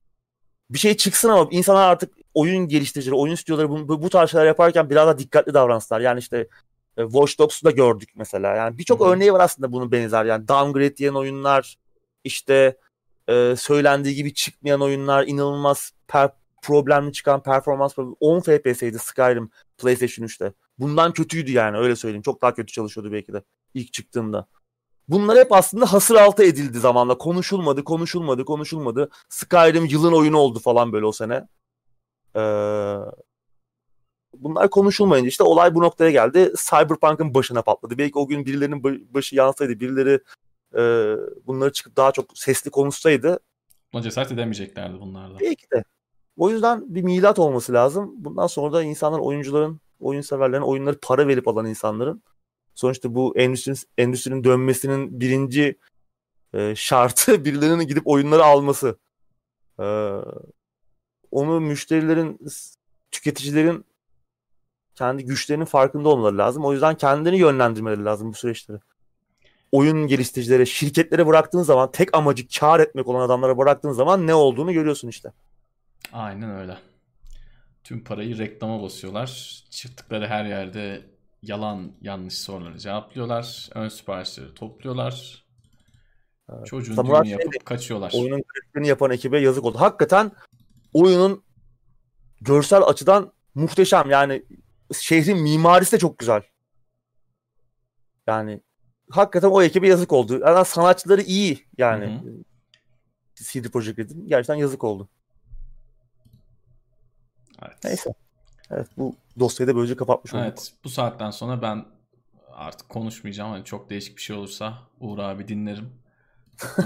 Bir 0.70 0.78
şey 0.78 0.96
çıksın 0.96 1.28
ama 1.28 1.48
insanlar 1.50 1.88
artık 1.88 2.14
oyun 2.34 2.68
geliştiricileri, 2.68 3.16
oyun 3.16 3.34
stüdyoları 3.34 3.70
bu, 3.70 4.02
bu 4.02 4.10
tarz 4.10 4.30
şeyler 4.30 4.46
yaparken 4.46 4.90
biraz 4.90 5.06
daha 5.06 5.18
dikkatli 5.18 5.54
davransınlar. 5.54 6.00
Yani 6.00 6.18
işte 6.18 6.48
e, 6.96 7.02
Watch 7.02 7.38
Dogs'u 7.38 7.66
da 7.66 7.70
gördük 7.70 8.08
mesela. 8.16 8.56
Yani 8.56 8.78
birçok 8.78 9.00
örneği 9.00 9.32
var 9.32 9.40
aslında 9.40 9.72
bunun 9.72 9.92
benzer. 9.92 10.24
Yani 10.24 10.48
downgrade 10.48 10.96
diyen 10.96 11.14
oyunlar, 11.14 11.76
işte 12.24 12.76
e, 13.28 13.54
söylendiği 13.56 14.14
gibi 14.14 14.34
çıkmayan 14.34 14.80
oyunlar, 14.80 15.26
inanılmaz 15.26 15.92
per- 16.08 16.32
problemli 16.62 17.12
çıkan 17.12 17.42
performans 17.42 17.94
problemi. 17.94 18.16
10 18.20 18.40
FPS'ydi 18.40 18.98
Skyrim 18.98 19.50
PlayStation 19.78 20.26
3'te. 20.26 20.52
Bundan 20.78 21.12
kötüydü 21.12 21.52
yani 21.52 21.76
öyle 21.78 21.96
söyleyeyim. 21.96 22.22
Çok 22.22 22.42
daha 22.42 22.54
kötü 22.54 22.72
çalışıyordu 22.72 23.12
belki 23.12 23.32
de 23.32 23.42
ilk 23.74 23.92
çıktığında. 23.92 24.46
Bunlar 25.08 25.38
hep 25.38 25.52
aslında 25.52 25.92
hasır 25.92 26.14
altı 26.14 26.44
edildi 26.44 26.78
zamanla. 26.78 27.18
Konuşulmadı, 27.18 27.84
konuşulmadı, 27.84 28.44
konuşulmadı. 28.44 29.10
Skyrim 29.28 29.84
yılın 29.86 30.12
oyunu 30.12 30.38
oldu 30.38 30.58
falan 30.58 30.92
böyle 30.92 31.06
o 31.06 31.12
sene. 31.12 31.46
Ee, 32.36 32.96
bunlar 34.34 34.70
konuşulmayınca 34.70 35.28
işte 35.28 35.44
olay 35.44 35.74
bu 35.74 35.82
noktaya 35.82 36.10
geldi. 36.10 36.52
Cyberpunk'ın 36.70 37.34
başına 37.34 37.62
patladı. 37.62 37.98
Belki 37.98 38.18
o 38.18 38.26
gün 38.26 38.46
birilerinin 38.46 38.84
başı 39.14 39.36
yansaydı, 39.36 39.80
birileri 39.80 40.20
e, 40.74 40.82
bunları 41.46 41.72
çıkıp 41.72 41.96
daha 41.96 42.12
çok 42.12 42.38
sesli 42.38 42.70
konuşsaydı. 42.70 43.38
Buna 43.92 44.02
cesaret 44.02 44.32
edemeyeceklerdi 44.32 45.00
bunlardan. 45.00 45.40
Belki 45.40 45.70
de. 45.70 45.84
O 46.36 46.50
yüzden 46.50 46.94
bir 46.94 47.02
milat 47.02 47.38
olması 47.38 47.72
lazım. 47.72 48.12
Bundan 48.16 48.46
sonra 48.46 48.72
da 48.72 48.82
insanlar 48.82 49.18
oyuncuların, 49.18 49.80
oyun 50.00 50.20
severlerin, 50.20 50.62
oyunları 50.62 50.98
para 51.02 51.28
verip 51.28 51.48
alan 51.48 51.66
insanların 51.66 52.22
sonuçta 52.74 53.14
bu 53.14 53.38
endüstrinin, 53.38 53.78
endüstrinin 53.98 54.44
dönmesinin 54.44 55.20
birinci 55.20 55.78
e, 56.54 56.74
şartı 56.76 57.44
birilerinin 57.44 57.84
gidip 57.84 58.06
oyunları 58.06 58.44
alması. 58.44 58.98
E, 59.80 59.86
onu 61.30 61.60
müşterilerin, 61.60 62.40
tüketicilerin 63.10 63.84
kendi 64.94 65.24
güçlerinin 65.24 65.64
farkında 65.64 66.08
olmaları 66.08 66.38
lazım. 66.38 66.64
O 66.64 66.72
yüzden 66.72 66.94
kendini 66.94 67.38
yönlendirmeleri 67.38 68.04
lazım 68.04 68.28
bu 68.28 68.34
süreçleri. 68.34 68.78
Oyun 69.72 70.06
geliştiricilere, 70.06 70.66
şirketlere 70.66 71.26
bıraktığın 71.26 71.62
zaman 71.62 71.90
tek 71.90 72.16
amacı 72.16 72.48
kar 72.60 72.80
etmek 72.80 73.08
olan 73.08 73.20
adamlara 73.20 73.58
bıraktığın 73.58 73.92
zaman 73.92 74.26
ne 74.26 74.34
olduğunu 74.34 74.72
görüyorsun 74.72 75.08
işte. 75.08 75.32
Aynen 76.12 76.50
öyle. 76.50 76.78
Tüm 77.84 78.04
parayı 78.04 78.38
reklama 78.38 78.82
basıyorlar. 78.82 79.62
Çıktıkları 79.70 80.26
her 80.26 80.44
yerde 80.44 81.02
yalan 81.44 81.92
yanlış 82.00 82.38
soruları 82.38 82.78
cevaplıyorlar. 82.78 83.68
Ön 83.74 83.88
siparişleri 83.88 84.54
topluyorlar. 84.54 85.44
Evet. 86.52 86.66
Çocuğun 86.66 86.94
Samuray 86.94 87.22
düğünü 87.22 87.32
yapıp 87.32 87.52
şeydi, 87.52 87.64
kaçıyorlar. 87.64 88.12
Oyunun 88.14 88.42
grafiğini 88.42 88.88
yapan 88.88 89.10
ekibe 89.10 89.40
yazık 89.40 89.64
oldu. 89.64 89.80
Hakikaten 89.80 90.32
oyunun 90.92 91.44
görsel 92.40 92.82
açıdan 92.82 93.32
muhteşem. 93.54 94.10
Yani 94.10 94.44
şehrin 95.00 95.38
mimarisi 95.38 95.92
de 95.92 95.98
çok 95.98 96.18
güzel. 96.18 96.42
Yani 98.26 98.60
hakikaten 99.10 99.48
o 99.48 99.62
ekibe 99.62 99.88
yazık 99.88 100.12
oldu. 100.12 100.40
Yani 100.40 100.64
sanatçıları 100.64 101.22
iyi 101.22 101.66
yani. 101.78 102.06
Hı 102.24 102.28
hı. 102.28 102.44
CD 103.34 103.68
Projekt 103.68 103.98
Red'in 103.98 104.28
gerçekten 104.28 104.54
yazık 104.54 104.84
oldu. 104.84 105.08
Evet. 107.62 107.84
Neyse. 107.84 108.14
Evet 108.74 108.88
bu 108.96 109.14
dosyayı 109.38 109.72
da 109.72 109.76
böylece 109.76 109.96
kapatmış 109.96 110.34
olduk. 110.34 110.44
Evet 110.44 110.72
bu 110.84 110.88
saatten 110.88 111.30
sonra 111.30 111.62
ben 111.62 111.84
artık 112.52 112.88
konuşmayacağım. 112.88 113.50
Hani 113.50 113.64
çok 113.64 113.90
değişik 113.90 114.16
bir 114.16 114.22
şey 114.22 114.36
olursa 114.36 114.78
Uğur 115.00 115.18
abi 115.18 115.48
dinlerim. 115.48 115.92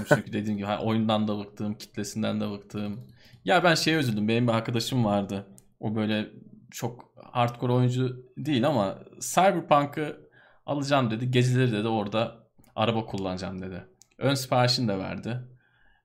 Çünkü 0.07 0.33
dediğim 0.33 0.57
gibi 0.57 0.67
hani 0.67 0.83
oyundan 0.83 1.27
da 1.27 1.39
bıktım, 1.39 1.73
kitlesinden 1.73 2.41
de 2.41 2.51
bıktım. 2.51 3.07
Ya 3.45 3.63
ben 3.63 3.75
şeye 3.75 3.97
üzüldüm. 3.97 4.27
Benim 4.27 4.47
bir 4.47 4.53
arkadaşım 4.53 5.05
vardı. 5.05 5.45
O 5.79 5.95
böyle 5.95 6.29
çok 6.71 7.13
hardcore 7.31 7.71
oyuncu 7.71 8.25
değil 8.37 8.67
ama 8.67 8.99
Cyberpunk'ı 9.19 10.29
alacağım 10.65 11.11
dedi. 11.11 11.31
Geceleri 11.31 11.71
dedi 11.71 11.87
orada 11.87 12.35
araba 12.75 13.05
kullanacağım 13.05 13.61
dedi. 13.61 13.85
Ön 14.17 14.33
siparişini 14.33 14.87
de 14.87 14.97
verdi. 14.97 15.39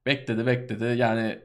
Bekledi 0.06 0.46
bekledi. 0.46 0.98
Yani 0.98 1.40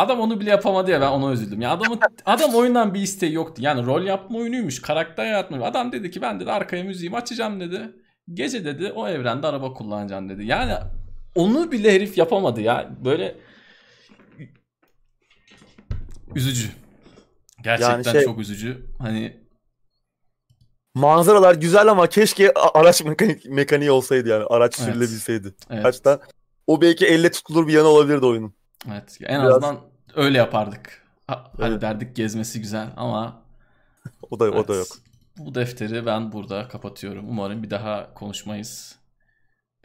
adam 0.00 0.20
onu 0.20 0.40
bile 0.40 0.50
yapamadı 0.50 0.90
ya 0.90 1.00
ben 1.00 1.10
ona 1.10 1.32
üzüldüm. 1.32 1.60
Ya 1.60 1.70
adamın 1.70 2.00
adam 2.24 2.54
oyundan 2.54 2.94
bir 2.94 3.00
isteği 3.00 3.32
yoktu. 3.32 3.62
Yani 3.62 3.86
rol 3.86 4.02
yapma 4.02 4.38
oyunuymuş, 4.38 4.82
karakter 4.82 5.26
yaratma. 5.26 5.66
Adam 5.66 5.92
dedi 5.92 6.10
ki 6.10 6.22
ben 6.22 6.40
dedi 6.40 6.52
arkaya 6.52 6.84
müziğimi 6.84 7.16
açacağım 7.16 7.60
dedi. 7.60 7.92
Gece 8.32 8.64
dedi 8.64 8.92
o 8.92 9.08
evrende 9.08 9.46
araba 9.46 9.74
kullanacağım 9.74 10.28
dedi. 10.28 10.44
Yani 10.44 10.74
onu 11.34 11.72
bile 11.72 11.94
herif 11.94 12.18
yapamadı 12.18 12.60
ya. 12.60 12.90
Böyle 13.04 13.36
üzücü. 16.34 16.68
Gerçekten 17.62 17.92
yani 17.92 18.04
şey, 18.04 18.24
çok 18.24 18.38
üzücü. 18.38 18.86
Hani 18.98 19.40
manzaralar 20.94 21.54
güzel 21.54 21.88
ama 21.88 22.06
keşke 22.06 22.52
araç 22.54 23.04
mekanik, 23.04 23.44
mekaniği 23.44 23.90
olsaydı 23.90 24.28
yani. 24.28 24.44
Araç 24.44 24.80
evet. 24.80 24.88
sürülebilseydi. 24.88 25.54
Evet. 25.70 25.84
Hatta 25.84 26.20
o 26.66 26.80
belki 26.80 27.06
elle 27.06 27.30
tutulur 27.30 27.68
bir 27.68 27.72
yanı 27.72 27.88
olabilirdi 27.88 28.26
oyunun. 28.26 28.54
Evet. 28.90 29.18
En 29.22 29.42
Biraz... 29.42 29.54
azından 29.54 29.89
öyle 30.16 30.38
yapardık. 30.38 31.06
Ha, 31.26 31.52
evet. 31.58 31.70
Hadi 31.70 31.80
derdik 31.80 32.16
gezmesi 32.16 32.60
güzel 32.60 32.92
ama 32.96 33.42
o 34.30 34.40
da 34.40 34.48
evet, 34.48 34.58
o 34.58 34.68
da 34.68 34.74
yok. 34.74 34.86
Bu 35.38 35.54
defteri 35.54 36.06
ben 36.06 36.32
burada 36.32 36.68
kapatıyorum. 36.68 37.28
Umarım 37.28 37.62
bir 37.62 37.70
daha 37.70 38.14
konuşmayız. 38.14 38.98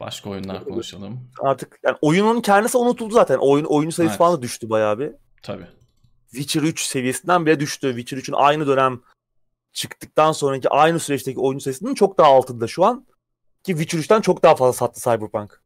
Başka 0.00 0.30
oyunlar 0.30 0.64
konuşalım. 0.64 1.30
Artık 1.40 1.78
yani 1.84 1.96
oyunun 2.00 2.40
kendisi 2.40 2.78
unutuldu 2.78 3.14
zaten. 3.14 3.38
Oyun 3.40 3.64
oyun 3.64 3.90
sayısı 3.90 4.12
evet. 4.12 4.18
falan 4.18 4.38
da 4.38 4.42
düştü 4.42 4.70
bayağı 4.70 4.98
bir. 4.98 5.12
Tabii. 5.42 5.66
Witcher 6.30 6.62
3 6.62 6.80
seviyesinden 6.80 7.46
bile 7.46 7.60
düştü. 7.60 7.88
Witcher 7.96 8.18
3'ün 8.18 8.34
aynı 8.38 8.66
dönem 8.66 9.00
çıktıktan 9.72 10.32
sonraki 10.32 10.68
aynı 10.68 11.00
süreçteki 11.00 11.40
oyuncu 11.40 11.62
sayısının 11.62 11.94
çok 11.94 12.18
daha 12.18 12.28
altında 12.28 12.66
şu 12.66 12.84
an. 12.84 13.06
Ki 13.62 13.72
Witcher 13.72 13.98
3'ten 13.98 14.20
çok 14.20 14.42
daha 14.42 14.56
fazla 14.56 14.72
sattı 14.72 15.00
Cyberpunk. 15.00 15.62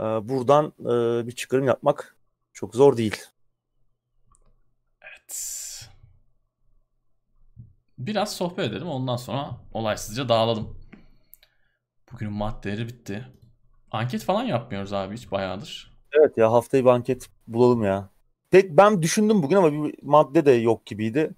Ee, 0.00 0.02
buradan 0.02 0.72
e, 0.80 1.26
bir 1.26 1.32
çıkarım 1.32 1.64
yapmak 1.64 2.15
çok 2.56 2.74
zor 2.74 2.96
değil. 2.96 3.16
Evet. 5.02 5.88
Biraz 7.98 8.36
sohbet 8.36 8.70
edelim 8.70 8.86
ondan 8.86 9.16
sonra 9.16 9.60
olaysızca 9.72 10.28
dağılalım. 10.28 10.80
Bugünün 12.12 12.32
maddeleri 12.32 12.88
bitti. 12.88 13.26
Anket 13.90 14.24
falan 14.24 14.44
yapmıyoruz 14.44 14.92
abi 14.92 15.16
hiç 15.16 15.30
bayağıdır. 15.30 15.96
Evet 16.12 16.38
ya 16.38 16.52
haftayı 16.52 16.84
bir 16.84 16.90
anket 16.90 17.30
bulalım 17.46 17.84
ya. 17.84 18.10
Pek 18.50 18.76
ben 18.76 19.02
düşündüm 19.02 19.42
bugün 19.42 19.56
ama 19.56 19.72
bir 19.72 19.94
madde 20.02 20.46
de 20.46 20.50
yok 20.50 20.86
gibiydi. 20.86 21.34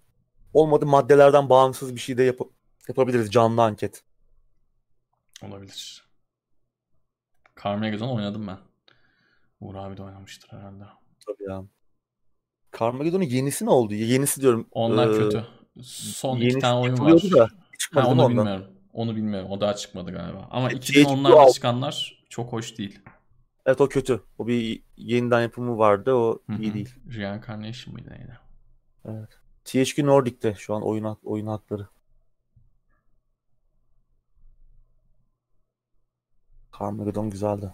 Olmadı 0.55 0.86
maddelerden 0.86 1.51
bağımsız 1.51 1.95
bir 1.95 2.01
şey 2.01 2.19
de 2.19 2.23
yap 2.23 2.39
yapabiliriz 2.89 3.31
canlı 3.31 3.62
anket. 3.62 4.05
Olabilir. 5.43 6.09
Carmageddon 7.65 8.09
oynadım 8.09 8.47
ben. 8.47 8.59
Uğur 9.61 9.74
abi 9.74 9.97
de 9.97 10.03
oynamıştır 10.03 10.53
herhalde. 10.53 10.98
Tabii 11.28 11.50
ya. 11.50 11.64
Carmageddon'un 12.78 13.24
yenisi 13.24 13.66
ne 13.66 13.70
oldu? 13.70 13.94
Yenisi 13.94 14.40
diyorum. 14.40 14.68
Onlar 14.70 15.10
ee... 15.10 15.18
kötü. 15.18 15.46
son 15.82 16.40
iki 16.40 16.59
tane 16.59 16.80
oyun 16.80 16.98
var. 16.98 17.22
da 17.32 17.48
Ha, 17.94 18.09
onu 18.09 18.22
ondan? 18.22 18.30
bilmiyorum. 18.30 18.66
Onu 18.92 19.16
bilmiyorum. 19.16 19.50
O 19.50 19.60
daha 19.60 19.74
çıkmadı 19.74 20.12
galiba. 20.12 20.48
Ama 20.50 20.70
E, 20.70 20.74
2010'larda 20.74 21.44
THQ 21.46 21.55
çıkanlar 21.55 22.24
çok 22.28 22.52
hoş 22.52 22.78
değil. 22.78 23.00
Evet 23.66 23.80
o 23.80 23.88
kötü. 23.88 24.22
O 24.38 24.46
bir 24.46 24.82
yeniden 24.96 25.40
yapımı 25.42 25.78
vardı. 25.78 26.14
O 26.14 26.38
Hı 26.50 26.62
iyi 26.62 26.74
değil. 26.74 26.94
Reincarnation 27.16 27.94
mıydı 27.94 28.10
neydi? 28.10 28.38
THQ 29.64 30.06
Nordic'te 30.06 30.55
şu 30.55 30.74
an 30.74 30.82
oyun 30.82 31.16
oyun 31.24 31.46
hakları. 31.46 31.88
Carmageddon 36.78 37.30
güzeldi. 37.30 37.72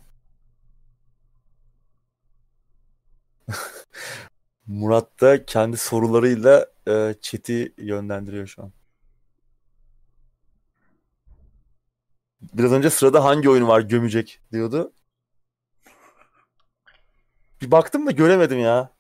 Murat 4.67 5.21
da 5.21 5.45
kendi 5.47 5.77
sorularıyla 5.77 6.67
e, 6.89 7.15
chat'i 7.21 7.75
yönlendiriyor 7.79 8.47
şu 8.47 8.63
an. 8.63 8.73
Biraz 12.55 12.73
önce 12.73 12.91
sırada 12.91 13.25
hangi 13.25 13.51
oyun 13.51 13.69
var 13.69 13.81
gömecek 13.81 14.41
diyordu. 14.53 14.93
Bir 17.63 17.71
baktım 17.71 18.07
da 18.07 18.11
göremedim 18.11 18.59
ya. 18.59 18.95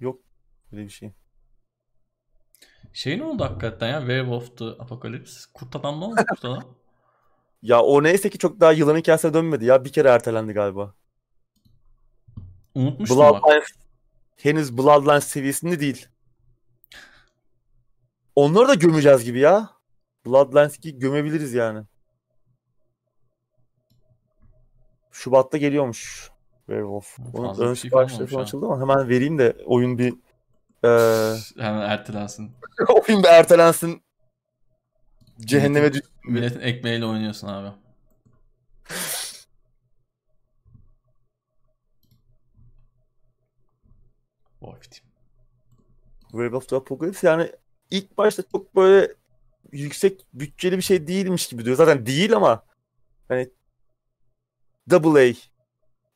Yok 0.00 0.20
böyle 0.72 0.84
bir 0.84 0.90
şey. 0.90 1.12
Şey 2.92 3.18
ne 3.18 3.24
oldu 3.24 3.44
hakikaten 3.44 3.88
ya? 3.88 3.98
Werewolf 4.00 4.56
the 4.56 4.64
Apocalypse. 4.64 5.40
Kurt 5.54 5.76
adam 5.76 6.00
ne 6.00 6.04
oldu 6.04 6.20
kurt 6.28 6.44
adam? 6.44 6.64
Ya 7.62 7.82
o 7.82 8.02
neyse 8.02 8.30
ki 8.30 8.38
çok 8.38 8.60
daha 8.60 8.72
yılanın 8.72 8.98
hikayesine 8.98 9.34
dönmedi 9.34 9.64
ya. 9.64 9.84
Bir 9.84 9.92
kere 9.92 10.08
ertelendi 10.08 10.52
galiba. 10.52 10.94
Unutmuştum 12.76 13.18
bak. 13.18 13.42
Bloodlines 13.44 13.68
henüz 14.36 14.78
Bloodlines 14.78 15.24
seviyesinde 15.24 15.80
değil. 15.80 16.08
Onları 18.34 18.68
da 18.68 18.74
gömeceğiz 18.74 19.24
gibi 19.24 19.38
ya. 19.38 19.70
Bloodlines'i 20.26 20.98
gömebiliriz 20.98 21.54
yani. 21.54 21.84
Şubat'ta 25.10 25.58
geliyormuş 25.58 26.30
Werewolf. 26.66 27.16
Onun 27.34 27.60
ön 27.60 27.74
şey 27.74 27.90
siparişleri 27.90 28.34
ha. 28.34 28.40
açıldı 28.40 28.66
ama 28.66 28.80
hemen 28.80 29.08
vereyim 29.08 29.38
de 29.38 29.56
oyun 29.64 29.98
bir 29.98 30.14
eee 30.84 31.34
Hemen 31.64 31.80
ertelensin. 31.80 32.50
oyun 32.88 33.22
bir 33.22 33.28
ertelensin. 33.28 34.02
Cehenneme 35.40 35.92
düş. 35.92 36.00
Milletin 36.24 36.60
ekmeğiyle 36.60 37.06
oynuyorsun 37.06 37.48
abi. 37.48 37.68
Team. 44.72 45.06
Werewolf 46.30 46.68
the 46.68 46.76
Apocalypse 46.76 47.26
yani 47.26 47.52
ilk 47.90 48.18
başta 48.18 48.42
çok 48.52 48.76
böyle 48.76 49.14
yüksek 49.72 50.26
bütçeli 50.34 50.76
bir 50.76 50.82
şey 50.82 51.06
değilmiş 51.06 51.48
gibi 51.48 51.64
diyor. 51.64 51.76
Zaten 51.76 52.06
değil 52.06 52.36
ama 52.36 52.62
hani 53.28 53.50
AA 54.92 55.32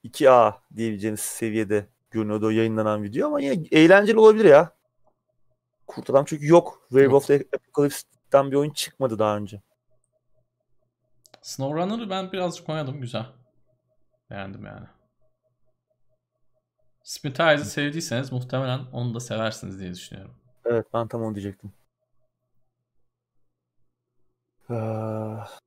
2A 0.05 0.55
diyebileceğimiz 0.77 1.21
seviyede 1.21 1.87
görünüyordu 2.11 2.47
o 2.47 2.51
yayınlanan 2.51 3.03
video 3.03 3.27
ama 3.27 3.41
yine 3.41 3.67
eğlenceli 3.71 4.19
olabilir 4.19 4.45
ya. 4.45 4.73
Kurt 5.87 6.11
Adam 6.11 6.25
çünkü 6.25 6.47
yok. 6.47 6.87
Werewolf 6.89 7.27
the 7.27 7.45
Apocalypse'den 7.57 8.51
bir 8.51 8.57
oyun 8.57 8.71
çıkmadı 8.71 9.19
daha 9.19 9.37
önce. 9.37 9.63
SnowRunner'ı 11.43 12.11
ben 12.11 12.33
birazcık 12.33 12.69
oynadım. 12.69 13.01
Güzel. 13.01 13.27
Beğendim 14.31 14.67
yani. 14.67 14.87
Splinter 17.11 17.49
Eyes'i 17.51 17.71
sevdiyseniz 17.71 18.33
muhtemelen 18.33 18.81
onu 18.93 19.15
da 19.15 19.21
seversiniz 19.21 19.81
diye 19.81 19.93
düşünüyorum. 19.95 20.35
Evet 20.65 20.87
ben 20.95 21.09
tam 21.09 21.23
onu 21.23 21.35
diyecektim. 21.35 21.73
Ah, 24.69 25.59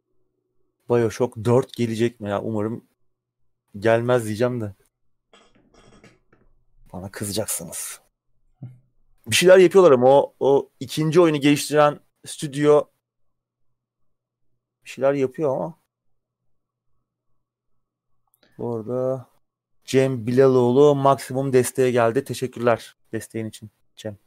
Bioshock 0.89 1.37
4 1.45 1.73
gelecek 1.73 2.19
mi 2.19 2.29
ya? 2.29 2.41
Umarım 2.41 2.85
gelmez 3.79 4.25
diyeceğim 4.25 4.61
de. 4.61 4.73
Bana 6.93 7.11
kızacaksınız. 7.11 8.01
Bir 9.27 9.35
şeyler 9.35 9.57
yapıyorlar 9.57 9.91
ama 9.91 10.07
o, 10.09 10.35
o 10.39 10.69
ikinci 10.79 11.21
oyunu 11.21 11.37
geliştiren 11.37 11.99
stüdyo 12.25 12.83
bir 14.85 14.89
şeyler 14.89 15.13
yapıyor 15.13 15.55
ama. 15.55 15.79
Bu 18.57 18.75
arada 18.75 19.32
Cem 19.85 20.27
Bilaloğlu 20.27 20.95
maksimum 20.95 21.53
desteğe 21.53 21.91
geldi. 21.91 22.23
Teşekkürler 22.23 22.95
desteğin 23.11 23.45
için 23.45 23.69
Cem. 23.95 24.17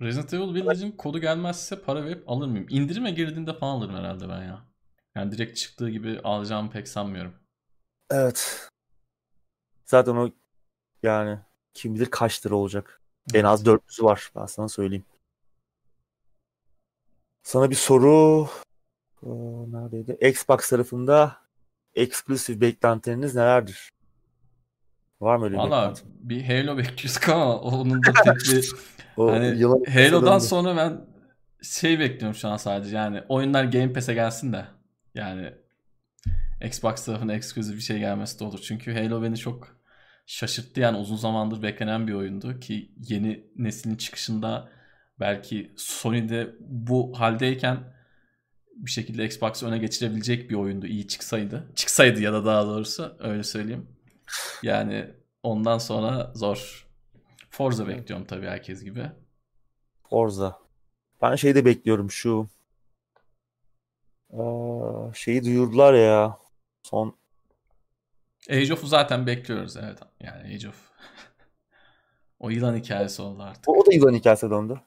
Resident 0.00 0.34
Evil 0.34 0.54
Village'in 0.54 0.92
kodu 0.92 1.20
gelmezse 1.20 1.82
para 1.82 2.04
verip 2.04 2.30
alır 2.30 2.46
mıyım? 2.46 2.66
İndirime 2.70 3.10
girdiğinde 3.10 3.58
falan 3.58 3.76
alırım 3.76 3.94
herhalde 3.94 4.28
ben 4.28 4.42
ya. 4.42 4.64
Yani 5.14 5.32
direkt 5.32 5.56
çıktığı 5.58 5.90
gibi 5.90 6.20
alacağımı 6.24 6.70
pek 6.70 6.88
sanmıyorum. 6.88 7.34
Evet. 8.10 8.68
Zaten 9.84 10.16
o 10.16 10.30
yani 11.02 11.38
kim 11.74 11.94
bilir 11.94 12.06
kaç 12.10 12.46
lira 12.46 12.54
olacak. 12.54 13.00
En 13.34 13.44
az 13.44 13.66
400'ü 13.66 14.04
var 14.04 14.30
ben 14.36 14.46
sana 14.46 14.68
söyleyeyim. 14.68 15.04
Sana 17.42 17.70
bir 17.70 17.74
soru 17.74 18.48
Ee, 19.22 19.28
neredeydi? 19.72 20.18
Xbox 20.28 20.68
tarafında 20.68 21.45
eksklusif 21.96 22.60
beklentileriniz 22.60 23.34
nelerdir? 23.34 23.92
Var 25.20 25.36
mı 25.36 25.44
öyle 25.44 25.54
bir 25.54 25.58
Valla 25.58 25.94
bir 26.04 26.44
Halo 26.44 26.78
bekliyorduk 26.78 27.28
ama 27.28 27.60
onun 27.60 28.02
da 28.02 28.12
tek 28.24 28.34
bir 28.34 28.72
hani 29.16 29.62
Halo'dan 29.94 30.38
sonra 30.38 30.76
ben 30.76 31.06
şey 31.62 31.98
bekliyorum 31.98 32.34
şu 32.34 32.48
an 32.48 32.56
sadece. 32.56 32.96
Yani 32.96 33.22
oyunlar 33.28 33.64
Game 33.64 33.92
Pass'e 33.92 34.14
gelsin 34.14 34.52
de. 34.52 34.64
Yani 35.14 35.52
Xbox 36.64 37.04
tarafına 37.04 37.34
eksklusif 37.34 37.76
bir 37.76 37.80
şey 37.80 37.98
gelmesi 37.98 38.40
de 38.40 38.44
olur. 38.44 38.58
Çünkü 38.58 38.94
Halo 38.94 39.22
beni 39.22 39.36
çok 39.36 39.76
şaşırttı. 40.26 40.80
Yani 40.80 40.96
uzun 40.96 41.16
zamandır 41.16 41.62
beklenen 41.62 42.08
bir 42.08 42.12
oyundu 42.12 42.60
ki 42.60 42.92
yeni 42.96 43.46
neslin 43.56 43.96
çıkışında 43.96 44.68
belki 45.20 45.72
Sony'de 45.76 46.54
bu 46.60 47.20
haldeyken 47.20 47.95
bir 48.76 48.90
şekilde 48.90 49.24
Xbox'ı 49.24 49.66
öne 49.66 49.78
geçirebilecek 49.78 50.50
bir 50.50 50.54
oyundu 50.54 50.86
iyi 50.86 51.08
çıksaydı. 51.08 51.72
Çıksaydı 51.74 52.20
ya 52.20 52.32
da 52.32 52.44
daha 52.44 52.66
doğrusu 52.66 53.16
öyle 53.18 53.42
söyleyeyim. 53.44 53.86
Yani 54.62 55.10
ondan 55.42 55.78
sonra 55.78 56.32
zor. 56.34 56.86
Forza 57.50 57.88
bekliyorum 57.88 58.26
tabii 58.26 58.46
herkes 58.46 58.84
gibi. 58.84 59.10
Forza. 60.10 60.58
Ben 61.22 61.34
şeyi 61.36 61.54
de 61.54 61.64
bekliyorum 61.64 62.10
şu 62.10 62.48
Aa, 64.32 65.14
şeyi 65.14 65.44
duyurdular 65.44 65.94
ya 65.94 66.38
son 66.82 67.16
Age 68.50 68.72
of'u 68.72 68.86
zaten 68.86 69.26
bekliyoruz 69.26 69.76
evet. 69.76 69.98
Yani 70.20 70.54
Age 70.54 70.68
of. 70.68 70.90
o 72.38 72.50
yılan 72.50 72.76
hikayesi 72.76 73.22
oldu 73.22 73.42
artık. 73.42 73.68
o, 73.68 73.72
o 73.72 73.86
da 73.86 73.92
yılan 73.92 74.14
hikayesine 74.14 74.50
döndü. 74.50 74.80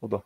O 0.00 0.10
da. 0.10 0.22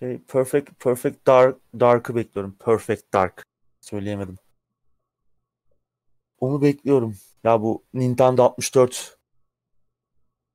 Şey 0.00 0.18
Perfect 0.18 0.70
Perfect 0.80 1.26
Dark 1.26 1.56
Dark'ı 1.80 2.14
bekliyorum. 2.16 2.56
Perfect 2.64 3.12
Dark. 3.12 3.46
Söyleyemedim. 3.80 4.36
Onu 6.38 6.62
bekliyorum. 6.62 7.16
Ya 7.44 7.62
bu 7.62 7.84
Nintendo 7.94 8.42
64 8.44 9.18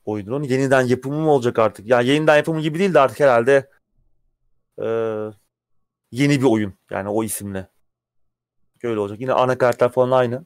oyunun 0.05 0.43
yeniden 0.43 0.81
yapımı 0.81 1.17
mı 1.21 1.31
olacak 1.31 1.59
artık? 1.59 1.87
Ya 1.87 2.01
yeniden 2.01 2.37
yapımı 2.37 2.61
gibi 2.61 2.79
değil 2.79 2.93
de 2.93 2.99
artık 2.99 3.19
herhalde 3.19 3.69
eee, 4.79 5.31
yeni 6.11 6.39
bir 6.39 6.45
oyun. 6.45 6.73
Yani 6.91 7.09
o 7.09 7.23
isimle. 7.23 7.67
Öyle 8.83 8.99
olacak. 8.99 9.21
Yine 9.21 9.33
anakartlar 9.33 9.91
falan 9.91 10.11
aynı. 10.11 10.45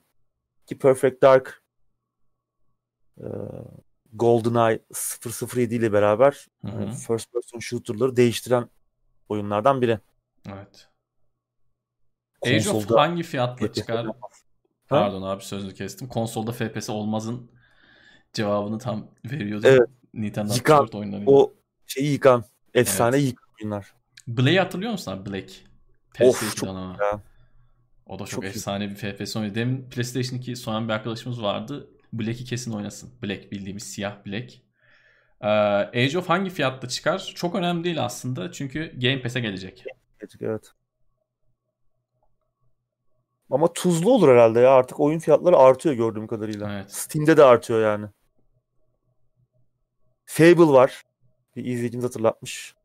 Ki 0.65 0.77
Perfect 0.77 1.21
Dark 1.23 1.63
eee 3.17 3.27
GoldenEye 4.13 4.79
007 5.55 5.75
ile 5.75 5.93
beraber 5.93 6.47
Hı 6.65 6.67
hani 6.71 6.85
hı. 6.85 6.91
first 6.91 7.33
person 7.33 7.59
shooter'ları 7.59 8.15
değiştiren 8.15 8.69
oyunlardan 9.29 9.81
biri. 9.81 9.99
Evet. 10.47 10.87
Age 12.45 12.57
of 12.57 12.65
Konsolda 12.71 13.01
hangi 13.01 13.23
fiyatla 13.23 13.67
FPS 13.67 13.75
çıkar? 13.75 14.03
olmaz. 14.05 14.45
Pardon 14.87 15.21
abi 15.21 15.43
sözünü 15.43 15.73
kestim. 15.73 16.07
Konsolda 16.07 16.51
FPS 16.51 16.89
olmazın 16.89 17.51
cevabını 18.33 18.79
tam 18.79 19.07
veriyordu. 19.25 19.67
Evet. 19.67 19.89
Nintendo 20.13 20.53
Yıkan 20.53 20.73
64 20.77 20.95
oyunlarıyla. 20.95 21.31
O 21.31 21.53
şeyi 21.85 22.11
yıkan, 22.11 22.43
efsane 22.73 23.17
yıkan 23.17 23.47
oyunlar. 23.61 23.93
Black'i 24.27 24.59
hatırlıyor 24.59 24.91
musun 24.91 25.11
abi? 25.11 25.31
Black. 25.31 25.51
Of 26.21 26.55
çok 26.55 26.69
ama. 26.69 26.97
ya. 27.01 27.21
O 28.05 28.19
da 28.19 28.25
çok, 28.25 28.29
Çok 28.29 28.43
iyi. 28.43 28.47
efsane 28.47 28.89
bir 28.89 28.95
FPS 28.95 29.35
oyunu. 29.35 29.55
Demin 29.55 29.89
PlayStation 29.89 30.39
2 30.39 30.55
soyan 30.55 30.87
bir 30.87 30.93
arkadaşımız 30.93 31.41
vardı. 31.43 31.89
Black'i 32.13 32.45
kesin 32.45 32.71
oynasın. 32.73 33.11
Black 33.23 33.51
bildiğimiz 33.51 33.83
siyah 33.83 34.25
Black. 34.25 34.53
Ee, 35.41 35.47
Age 35.47 36.17
of 36.17 36.29
hangi 36.29 36.49
fiyatta 36.49 36.87
çıkar? 36.87 37.33
Çok 37.35 37.55
önemli 37.55 37.83
değil 37.83 38.05
aslında. 38.05 38.51
Çünkü 38.51 38.99
Game 38.99 39.21
Pass'e 39.21 39.39
gelecek. 39.39 39.85
Evet. 40.41 40.73
Ama 43.51 43.73
tuzlu 43.73 44.11
olur 44.11 44.29
herhalde 44.29 44.59
ya. 44.59 44.71
Artık 44.71 44.99
oyun 44.99 45.19
fiyatları 45.19 45.57
artıyor 45.57 45.95
gördüğüm 45.95 46.27
kadarıyla. 46.27 46.73
Evet. 46.73 46.91
Steam'de 46.91 47.37
de 47.37 47.43
artıyor 47.43 47.81
yani. 47.81 48.07
Fable 50.25 50.65
var. 50.73 51.03
Bir 51.55 51.65
izleyicimiz 51.65 52.05
hatırlatmış. 52.05 52.75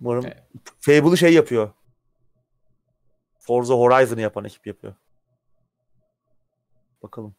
Umarım 0.00 0.26
Evet. 0.26 0.42
Fable'ı 0.80 1.16
şey 1.16 1.34
yapıyor. 1.34 1.70
Forza 3.38 3.74
Horizon'ı 3.74 4.20
yapan 4.20 4.44
ekip 4.44 4.66
yapıyor. 4.66 4.94
Bakalım. 7.02 7.34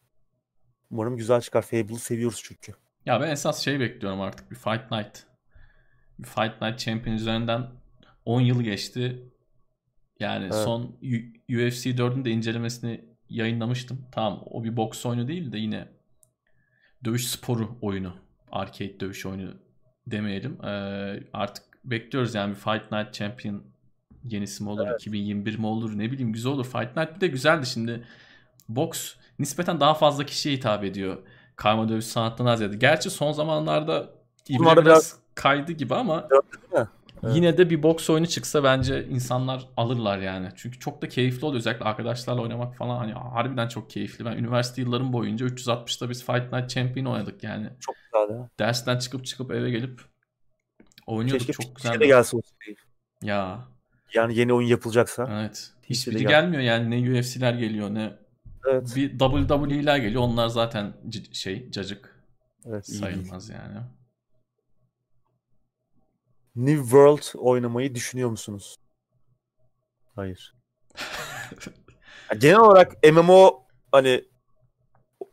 Umarım 0.90 1.16
güzel 1.16 1.40
çıkar. 1.40 1.62
Fable'ı 1.62 1.98
seviyoruz 1.98 2.40
çünkü. 2.44 2.72
Ya 3.06 3.20
ben 3.20 3.30
esas 3.30 3.60
şey 3.64 3.80
bekliyorum 3.80 4.20
artık 4.20 4.50
bir 4.50 4.56
Fight 4.56 4.90
Night. 4.90 5.18
Bir 6.18 6.28
Fight 6.28 6.62
Night 6.62 6.78
Champion 6.78 7.14
üzerinden 7.14 7.66
10 8.24 8.40
yıl 8.40 8.62
geçti. 8.62 9.22
Yani 10.20 10.44
Evet. 10.44 10.54
son 10.54 10.82
UFC 11.50 11.90
4'ün 11.96 12.24
de 12.24 12.30
incelemesini 12.30 13.04
yayınlamıştım. 13.28 14.06
Tamam 14.12 14.42
o 14.46 14.64
bir 14.64 14.76
boks 14.76 15.06
oyunu 15.06 15.28
değil 15.28 15.52
de 15.52 15.58
yine 15.58 15.88
dövüş 17.04 17.26
sporu 17.26 17.78
oyunu. 17.80 18.16
Arcade 18.52 19.00
dövüş 19.00 19.26
oyunu 19.26 19.54
demeyelim. 20.06 20.64
Ee, 20.64 20.68
artık 21.32 21.64
bekliyoruz 21.84 22.34
yani 22.34 22.50
bir 22.50 22.58
Fight 22.60 22.92
Night 22.92 23.12
Champion 23.14 23.64
yenisi 24.24 24.62
mi 24.62 24.70
olur, 24.70 24.86
2021 24.94 25.58
mi 25.58 25.66
olur 25.66 25.98
ne 25.98 26.12
bileyim 26.12 26.32
güzel 26.32 26.52
olur. 26.52 26.64
Fight 26.64 26.96
Night 26.96 27.16
bir 27.16 27.20
de 27.20 27.26
güzeldi 27.26 27.66
şimdi. 27.66 28.04
Boks 28.68 29.14
nispeten 29.38 29.80
daha 29.80 29.94
fazla 29.94 30.24
kişiye 30.26 30.56
hitap 30.56 30.84
ediyor. 30.84 31.16
Karma 31.56 31.88
dövüş 31.88 32.04
sanatından 32.04 32.56
ziyade. 32.56 32.76
Gerçi 32.76 33.10
son 33.10 33.32
zamanlarda 33.32 34.10
ibre 34.48 34.64
biraz, 34.64 34.84
biraz- 34.84 35.16
kaydı 35.34 35.72
gibi 35.72 35.94
ama? 35.94 36.28
Evet. 36.32 36.86
yine 37.34 37.58
de 37.58 37.70
bir 37.70 37.82
boks 37.82 38.10
oyunu 38.10 38.26
çıksa 38.26 38.64
bence 38.64 39.06
insanlar 39.08 39.68
alırlar 39.76 40.18
yani. 40.18 40.48
Çünkü 40.56 40.78
çok 40.78 41.02
da 41.02 41.08
keyifli 41.08 41.46
oluyor. 41.46 41.58
Özellikle 41.60 41.84
arkadaşlarla 41.84 42.42
oynamak 42.42 42.76
falan 42.76 42.98
hani 42.98 43.12
harbiden 43.12 43.68
çok 43.68 43.90
keyifli. 43.90 44.24
Ben 44.24 44.32
üniversite 44.36 44.82
yıllarım 44.82 45.12
boyunca 45.12 45.46
360'da 45.46 46.10
biz 46.10 46.24
Fight 46.26 46.52
Night 46.52 46.70
Champion 46.70 47.04
oynadık 47.04 47.42
yani. 47.44 47.66
Çok 47.80 47.94
güzel 48.04 48.36
ya. 48.38 48.48
Dersten 48.58 48.98
çıkıp 48.98 49.26
çıkıp 49.26 49.50
eve 49.52 49.70
gelip 49.70 50.00
oynuyorduk. 51.06 51.46
Keşke 51.46 51.62
çok 51.64 51.76
güzel. 51.76 52.00
de 52.00 52.06
gelse. 52.06 52.36
Ya 53.22 53.58
Yani 54.14 54.38
yeni 54.38 54.52
oyun 54.52 54.68
yapılacaksa. 54.68 55.28
evet. 55.32 55.70
Hiçbiri 55.82 56.14
Hiçbiri 56.14 56.18
gel- 56.18 56.30
gelmiyor 56.42 56.62
yani. 56.62 56.90
Ne 56.90 57.18
UFC'ler 57.18 57.52
geliyor 57.54 57.94
ne 57.94 58.12
Evet. 58.66 58.92
bir 58.96 59.18
WWE'ler 59.18 59.96
geliyor. 59.96 60.22
Onlar 60.22 60.48
zaten 60.48 60.92
c- 61.08 61.34
şey 61.34 61.70
cacık 61.70 62.24
evet 62.66 62.86
sayılmaz 62.86 63.48
yani. 63.48 63.78
New 66.56 66.82
World 66.82 67.22
oynamayı 67.34 67.94
düşünüyor 67.94 68.30
musunuz? 68.30 68.76
Hayır. 70.14 70.54
Genel 72.38 72.58
olarak 72.58 72.92
MMO 73.12 73.66
hani 73.92 74.24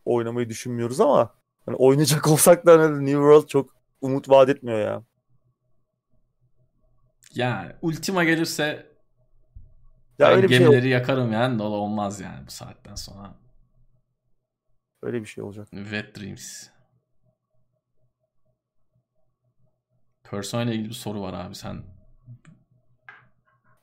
oynamayı 0.04 0.48
düşünmüyoruz 0.48 1.00
ama 1.00 1.34
hani 1.66 1.76
oynayacak 1.76 2.26
olsak 2.30 2.66
da 2.66 2.72
hani 2.72 2.98
New 2.98 3.12
World 3.12 3.46
çok 3.46 3.76
umut 4.00 4.28
vaat 4.28 4.48
etmiyor 4.48 4.78
ya. 4.78 5.02
Yani 7.34 7.72
Ultima 7.82 8.24
gelirse 8.24 8.95
Ya 10.18 10.28
ben 10.28 10.36
öyle 10.36 10.48
bir 10.48 10.48
şey 10.48 10.58
gemileri 10.58 10.88
yakarım 10.88 11.32
yani. 11.32 11.58
Dola 11.58 11.76
olmaz 11.76 12.20
yani 12.20 12.46
bu 12.46 12.50
saatten 12.50 12.94
sonra. 12.94 13.34
öyle 15.02 15.20
bir 15.20 15.26
şey 15.26 15.44
olacak. 15.44 15.68
Wet 15.70 16.18
Dreams. 16.18 16.66
Persona 20.30 20.62
ile 20.62 20.74
ilgili 20.74 20.88
bir 20.88 20.94
soru 20.94 21.22
var 21.22 21.32
abi. 21.32 21.54
Sen 21.54 21.82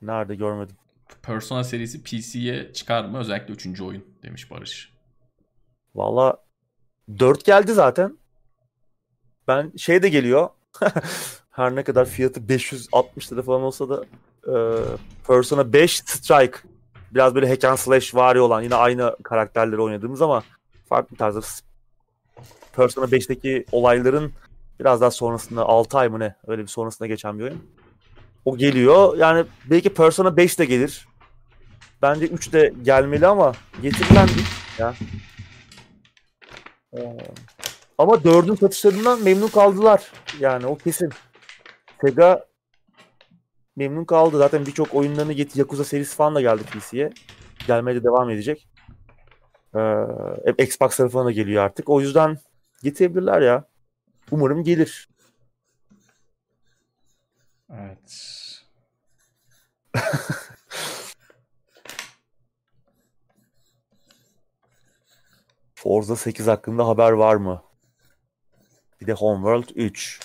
Nerede 0.02 0.34
görmedim. 0.34 0.76
Persona 1.22 1.64
serisi 1.64 2.02
PC'ye 2.02 2.72
çıkar 2.72 3.04
mı? 3.04 3.18
Özellikle 3.18 3.54
3. 3.54 3.80
oyun 3.80 4.04
demiş 4.22 4.50
Barış. 4.50 4.92
Valla 5.94 6.36
4 7.18 7.44
geldi 7.44 7.72
zaten. 7.72 8.18
Ben 9.48 9.72
şey 9.76 10.02
de 10.02 10.08
geliyor. 10.08 10.48
Her 11.50 11.74
ne 11.74 11.84
kadar 11.84 12.04
fiyatı 12.06 12.48
560 12.48 13.32
lira 13.32 13.42
falan 13.42 13.62
olsa 13.62 13.88
da 13.88 14.04
Persona 15.26 15.72
5 15.72 15.96
Strike. 15.96 16.58
Biraz 17.10 17.34
böyle 17.34 17.48
hack 17.48 17.64
and 17.64 17.76
slash 17.76 18.14
vari 18.14 18.40
olan 18.40 18.62
yine 18.62 18.74
aynı 18.74 19.16
karakterleri 19.22 19.80
oynadığımız 19.80 20.22
ama 20.22 20.42
farklı 20.88 21.16
tarzda 21.16 21.40
Persona 22.76 23.04
5'teki 23.04 23.66
olayların 23.72 24.32
biraz 24.80 25.00
daha 25.00 25.10
sonrasında 25.10 25.62
6 25.62 25.98
ay 25.98 26.08
mı 26.08 26.18
ne 26.20 26.34
öyle 26.46 26.62
bir 26.62 26.66
sonrasında 26.66 27.06
geçen 27.08 27.38
bir 27.38 27.44
oyun. 27.44 27.62
O 28.44 28.56
geliyor. 28.56 29.16
Yani 29.16 29.46
belki 29.70 29.94
Persona 29.94 30.36
5 30.36 30.58
de 30.58 30.64
gelir. 30.64 31.08
Bence 32.02 32.26
3 32.26 32.52
de 32.52 32.74
gelmeli 32.82 33.26
ama 33.26 33.52
getirilen 33.82 34.28
değil 34.28 34.46
ya. 34.78 34.94
Ee, 36.96 37.16
ama 37.98 38.24
dördün 38.24 38.54
satışlarından 38.54 39.22
memnun 39.22 39.48
kaldılar. 39.48 40.12
Yani 40.40 40.66
o 40.66 40.76
kesin. 40.76 41.10
Sega 42.00 42.44
memnun 43.76 44.04
kaldı. 44.04 44.38
Zaten 44.38 44.66
birçok 44.66 44.94
oyunlarını 44.94 45.32
get 45.32 45.56
Yakuza 45.56 45.84
serisi 45.84 46.16
falan 46.16 46.34
da 46.34 46.40
geldi 46.40 46.62
PC'ye. 46.62 47.12
Gelmeye 47.66 47.94
de 47.94 48.04
devam 48.04 48.30
edecek. 48.30 48.68
Ee, 49.76 50.64
Xbox 50.64 50.96
tarafına 50.96 51.24
da 51.24 51.30
geliyor 51.30 51.64
artık. 51.64 51.88
O 51.88 52.00
yüzden 52.00 52.38
getirebilirler 52.82 53.40
ya. 53.40 53.64
Umarım 54.30 54.64
gelir. 54.64 55.08
Evet. 57.70 58.40
Forza 65.74 66.16
8 66.16 66.46
hakkında 66.46 66.88
haber 66.88 67.12
var 67.12 67.36
mı? 67.36 67.62
Bir 69.00 69.06
de 69.06 69.12
Homeworld 69.12 69.68
3. 69.74 70.20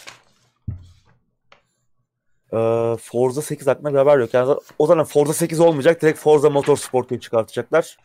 Ee, 2.54 2.98
Forza 3.02 3.42
8 3.42 3.68
hakkında 3.68 3.94
bir 3.94 3.98
haber 3.98 4.18
yok. 4.18 4.34
Yani 4.34 4.56
o 4.80 4.88
zaman 4.88 5.06
Forza 5.06 5.34
8 5.34 5.60
olmayacak. 5.60 6.02
Direkt 6.02 6.20
Forza 6.20 6.50
Motorsport 6.50 7.10
diye 7.10 7.20
çıkartacaklar. 7.20 7.98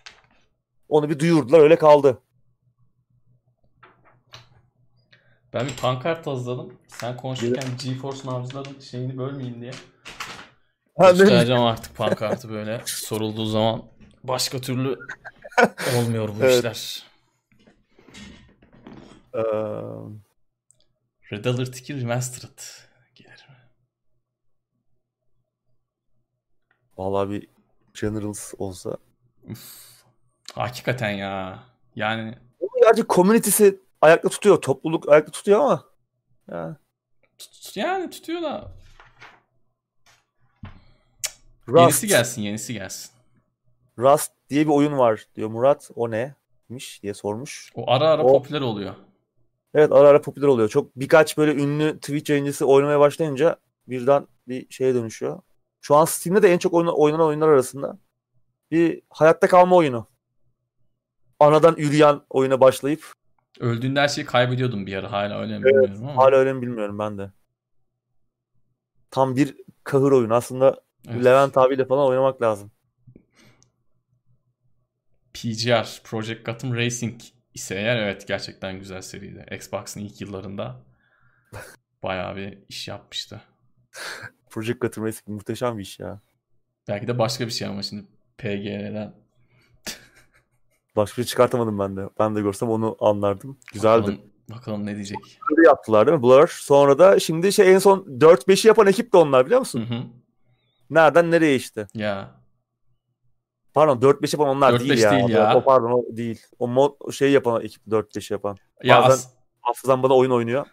Onu 0.88 1.10
bir 1.10 1.18
duyurdular. 1.18 1.58
Öyle 1.60 1.76
kaldı. 1.76 2.18
Ben 5.52 5.66
bir 5.66 5.76
pankart 5.76 6.26
hazırladım. 6.26 6.72
Sen 6.88 7.16
konuşurken 7.16 7.64
GeForce 7.84 8.20
Now'cuların 8.24 8.80
şeyini 8.80 9.18
bölmeyeyim 9.18 9.60
diye. 9.60 9.72
Göstereceğim 10.98 11.62
artık 11.62 11.96
pankartı 11.96 12.50
böyle 12.50 12.82
sorulduğu 12.86 13.46
zaman. 13.46 13.82
Başka 14.24 14.60
türlü 14.60 14.98
olmuyor 15.96 16.28
bu 16.28 16.34
Evet. 16.44 16.58
işler. 16.58 17.04
Ee, 19.34 19.38
Red 21.32 21.44
Alert 21.44 21.76
2 21.78 22.00
Remastered 22.00 22.58
gelir 23.14 23.46
mi? 23.48 23.56
Vallahi 26.98 27.30
bir 27.30 27.48
Generals 28.00 28.54
olsa. 28.58 28.96
Uf. 29.50 29.84
Hakikaten 30.54 31.10
ya. 31.10 31.62
Yani 31.96 32.34
gerçi 32.82 33.04
community'si 33.08 33.80
ayakta 34.00 34.28
tutuyor. 34.28 34.60
Topluluk 34.62 35.08
ayakta 35.08 35.32
tutuyor 35.32 35.60
ama. 35.60 35.84
Ya. 36.50 36.76
tut- 37.38 37.76
yani 37.76 38.10
tutuyor 38.10 38.42
da 38.42 38.72
Rust, 41.68 41.80
yenisi 41.80 42.06
gelsin 42.06 42.42
yenisi 42.42 42.72
gelsin. 42.72 43.10
Rust 43.98 44.32
diye 44.50 44.64
bir 44.66 44.70
oyun 44.70 44.98
var 44.98 45.24
diyor 45.34 45.48
Murat. 45.48 45.90
O 45.94 46.10
neymiş 46.10 47.02
diye 47.02 47.14
sormuş. 47.14 47.72
O 47.74 47.90
ara 47.90 48.08
ara 48.10 48.22
O- 48.24 48.32
popüler 48.42 48.60
oluyor. 48.60 48.94
Evet 49.74 49.92
ara 49.92 50.08
ara 50.08 50.20
popüler 50.20 50.46
oluyor. 50.46 50.68
Çok 50.68 50.96
birkaç 50.96 51.38
böyle 51.38 51.54
ünlü 51.62 51.94
Twitch 52.00 52.30
yayıncısı 52.30 52.66
oynamaya 52.66 53.00
başlayınca 53.00 53.56
birden 53.88 54.26
bir 54.48 54.66
şeye 54.70 54.94
dönüşüyor. 54.94 55.40
Şu 55.86 55.96
an 55.96 56.04
Steam'de 56.04 56.42
de 56.42 56.52
en 56.52 56.58
çok 56.58 56.74
oyna- 56.74 56.92
oynanan 56.92 57.26
oyunlar 57.26 57.48
arasında 57.48 57.98
bir 58.70 59.02
hayatta 59.08 59.48
kalma 59.48 59.76
oyunu. 59.76 60.08
Anadan 61.40 61.76
yürüyen 61.78 62.20
oyuna 62.30 62.60
başlayıp 62.60 63.12
Öldüğünde 63.60 64.00
her 64.00 64.08
şeyi 64.08 64.24
kaybediyordum 64.24 64.86
bir 64.86 64.96
ara. 64.96 65.12
Hala 65.12 65.40
öyle 65.40 65.58
mi 65.58 65.64
bilmiyorum 65.64 66.08
ama. 66.08 66.16
hala 66.16 66.36
öyle 66.36 66.52
mi 66.52 66.62
bilmiyorum 66.62 66.98
ben 66.98 67.18
de. 67.18 67.30
Tam 69.10 69.36
bir 69.36 69.56
kahır 69.84 70.12
oyun. 70.12 70.30
Aslında 70.30 70.80
Evet. 71.08 71.24
Levent 71.24 71.56
abiyle 71.58 71.84
falan 71.86 72.08
oynamak 72.08 72.42
lazım. 72.42 72.70
PGR, 75.34 76.00
Project 76.04 76.46
Gotham 76.46 76.74
Racing 76.76 77.20
ise 77.54 77.74
eğer 77.74 77.96
evet 77.96 78.28
gerçekten 78.28 78.78
güzel 78.78 79.02
seriydi. 79.02 79.46
Xbox'ın 79.56 80.00
ilk 80.00 80.20
yıllarında 80.20 80.82
bayağı 82.02 82.36
bir 82.36 82.58
iş 82.68 82.88
yapmıştı. 82.88 83.42
Project 84.54 84.84
Racing 84.84 85.28
muhteşem 85.28 85.78
bir 85.78 85.82
iş 85.82 85.98
ya. 86.00 86.20
Belki 86.88 87.08
de 87.08 87.18
başka 87.18 87.46
bir 87.46 87.50
şey 87.52 87.68
ama 87.68 87.82
şimdi 87.82 88.04
PGR'den 88.38 89.14
Başka 90.96 91.12
bir 91.22 91.24
şey 91.26 91.30
çıkartamadım 91.30 91.78
ben 91.78 91.96
de. 91.96 92.08
Ben 92.18 92.36
de 92.36 92.40
görsem 92.40 92.70
onu 92.70 92.96
anlardım. 93.00 93.58
Güzeldi. 93.72 94.02
bakalım, 94.02 94.20
bakalım 94.50 94.86
ne 94.86 94.94
diyecek. 94.94 95.18
Blur'ı 95.50 95.64
yaptılar 95.66 96.06
değil 96.06 96.18
mi? 96.18 96.22
Blur. 96.22 96.58
Sonra 96.62 96.98
da 96.98 97.20
şimdi 97.20 97.52
şey 97.52 97.72
en 97.74 97.78
son 97.78 97.98
4-5'i 97.98 98.68
yapan 98.68 98.86
ekip 98.86 99.12
de 99.12 99.16
onlar 99.16 99.46
biliyor 99.46 99.58
Hı 99.58 99.60
musun? 99.60 99.86
hı. 99.88 100.02
Nereden 100.90 101.30
nereye 101.30 101.56
işte. 101.56 101.86
Ya 101.94 102.30
Pardon 103.74 104.00
4-5 104.00 104.36
yapan 104.36 104.48
onlar 104.56 104.72
4-5 104.74 104.78
değil 104.80 104.98
ya. 105.02 105.10
değil 105.10 105.28
ya. 105.28 105.56
O, 105.56 105.64
pardon 105.64 105.90
o 105.90 106.16
değil. 106.16 106.42
O 106.58 106.68
mod 106.68 106.92
o 107.00 107.12
şey 107.12 107.32
yapan 107.32 107.62
ekip 107.62 107.86
4-5 107.86 108.32
yapan. 108.32 108.56
Ya 108.82 108.96
Bazen- 109.02 109.10
as- 109.14 109.34
Hafızam 109.60 110.02
bana 110.02 110.14
oyun 110.16 110.30
oynuyor. 110.30 110.66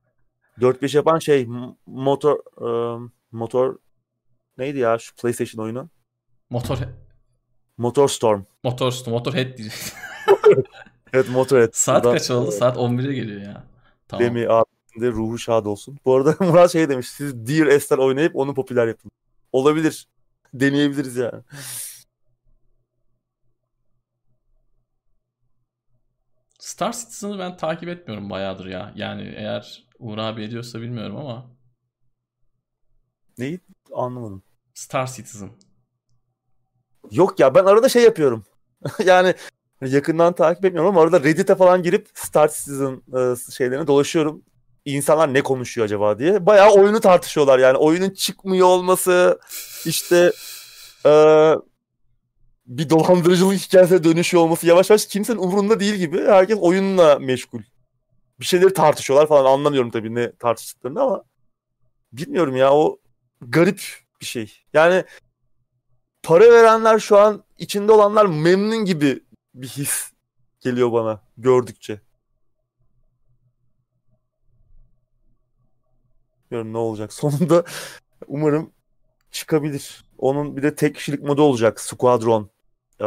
4-5 0.60 0.96
yapan 0.96 1.18
şey 1.18 1.48
motor 1.86 2.38
ıı, 2.60 3.10
motor 3.32 3.76
neydi 4.58 4.78
ya 4.78 4.98
şu 4.98 5.14
PlayStation 5.16 5.64
oyunu? 5.64 5.88
motor 6.50 6.78
Motor 7.78 8.08
Storm. 8.08 8.44
motor 8.64 8.94
motorhead 9.06 9.58
diyecek. 9.58 9.82
Evet 11.12 11.28
Motorhead. 11.28 11.70
Saat 11.72 12.04
Buradan, 12.04 12.18
kaç 12.18 12.30
oldu? 12.30 12.52
Saat 12.52 12.76
11'e 12.76 13.14
geliyor 13.14 13.40
ya. 13.42 13.64
Tamam. 14.08 14.26
Demi 14.26 14.48
abinin 14.48 15.00
de 15.00 15.10
ruhu 15.10 15.38
şad 15.38 15.66
olsun. 15.66 15.98
Bu 16.04 16.16
arada 16.16 16.36
Murat 16.44 16.72
şey 16.72 16.88
demiş. 16.88 17.08
Siz 17.08 17.46
Dear 17.48 17.66
Esther 17.66 17.98
oynayıp 17.98 18.36
onu 18.36 18.54
popüler 18.54 18.86
yapın. 18.86 19.10
Olabilir. 19.52 20.08
Deneyebiliriz 20.54 21.16
yani. 21.16 21.42
Star 26.58 26.92
Citizen'ı 26.92 27.38
ben 27.38 27.56
takip 27.56 27.88
etmiyorum 27.88 28.30
bayağıdır 28.30 28.66
ya. 28.66 28.92
Yani 28.96 29.34
eğer 29.36 29.84
Uğur 29.98 30.18
abi 30.18 30.42
ediyorsa 30.42 30.80
bilmiyorum 30.80 31.16
ama 31.16 31.50
Neyi? 33.40 33.60
Anlamadım. 33.94 34.42
Star 34.74 35.06
Citizen. 35.06 35.50
Yok 37.10 37.40
ya 37.40 37.54
ben 37.54 37.64
arada 37.64 37.88
şey 37.88 38.02
yapıyorum. 38.02 38.44
yani 39.04 39.34
yakından 39.80 40.32
takip 40.32 40.64
etmiyorum 40.64 40.90
ama 40.90 41.02
arada 41.02 41.24
Reddit'e 41.24 41.54
falan 41.54 41.82
girip 41.82 42.08
Star 42.14 42.48
Citizen 42.48 43.02
e, 43.16 43.36
şeylerine 43.52 43.86
dolaşıyorum. 43.86 44.42
İnsanlar 44.84 45.34
ne 45.34 45.42
konuşuyor 45.42 45.84
acaba 45.84 46.18
diye. 46.18 46.46
Bayağı 46.46 46.70
oyunu 46.70 47.00
tartışıyorlar 47.00 47.58
yani. 47.58 47.76
Oyunun 47.76 48.10
çıkmıyor 48.10 48.66
olması 48.66 49.40
işte 49.86 50.32
e, 51.06 51.10
bir 52.66 52.90
dolandırıcılık 52.90 53.58
hikayesine 53.58 54.04
dönüşüyor 54.04 54.42
olması 54.42 54.66
yavaş 54.66 54.90
yavaş 54.90 55.06
kimsenin 55.06 55.38
umurunda 55.38 55.80
değil 55.80 55.94
gibi. 55.94 56.24
Herkes 56.26 56.58
oyunla 56.60 57.18
meşgul. 57.18 57.62
Bir 58.40 58.44
şeyleri 58.44 58.74
tartışıyorlar 58.74 59.28
falan 59.28 59.52
anlamıyorum 59.52 59.90
tabii 59.90 60.14
ne 60.14 60.32
tartıştıklarını 60.32 61.02
ama 61.02 61.22
bilmiyorum 62.12 62.56
ya 62.56 62.72
o 62.74 62.98
garip 63.40 63.82
bir 64.20 64.26
şey. 64.26 64.52
Yani 64.72 65.04
para 66.22 66.44
verenler 66.52 66.98
şu 66.98 67.18
an 67.18 67.44
içinde 67.58 67.92
olanlar 67.92 68.26
memnun 68.26 68.84
gibi 68.84 69.24
bir 69.54 69.68
his 69.68 70.12
geliyor 70.60 70.92
bana 70.92 71.22
gördükçe. 71.38 72.00
Bilmiyorum 76.50 76.72
ne 76.72 76.78
olacak. 76.78 77.12
Sonunda 77.12 77.64
umarım 78.26 78.72
çıkabilir. 79.30 80.04
Onun 80.18 80.56
bir 80.56 80.62
de 80.62 80.74
tek 80.74 80.94
kişilik 80.94 81.22
modu 81.22 81.42
olacak. 81.42 81.80
Squadron. 81.80 82.50
Ee, 83.00 83.04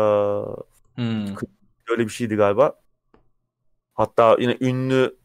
Hmm. 0.95 1.25
öyle 1.89 2.03
bir 2.03 2.09
şeydi 2.09 2.35
galiba. 2.35 2.79
Hatta 3.93 4.37
yine 4.39 4.57
ünlü 4.61 5.17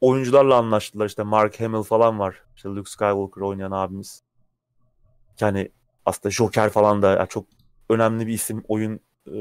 oyuncularla 0.00 0.56
anlaştılar. 0.56 1.06
İşte 1.06 1.22
Mark 1.22 1.60
Hamill 1.60 1.82
falan 1.82 2.18
var. 2.18 2.42
İşte 2.56 2.68
Luke 2.68 2.90
Skywalker 2.90 3.40
oynayan 3.42 3.70
abimiz. 3.70 4.22
Yani 5.42 5.68
aslında 6.06 6.30
Joker 6.30 6.70
falan 6.70 7.02
da 7.02 7.10
yani 7.10 7.28
çok 7.28 7.46
önemli 7.90 8.26
bir 8.26 8.32
isim 8.32 8.64
oyun 8.68 9.00
e, 9.26 9.38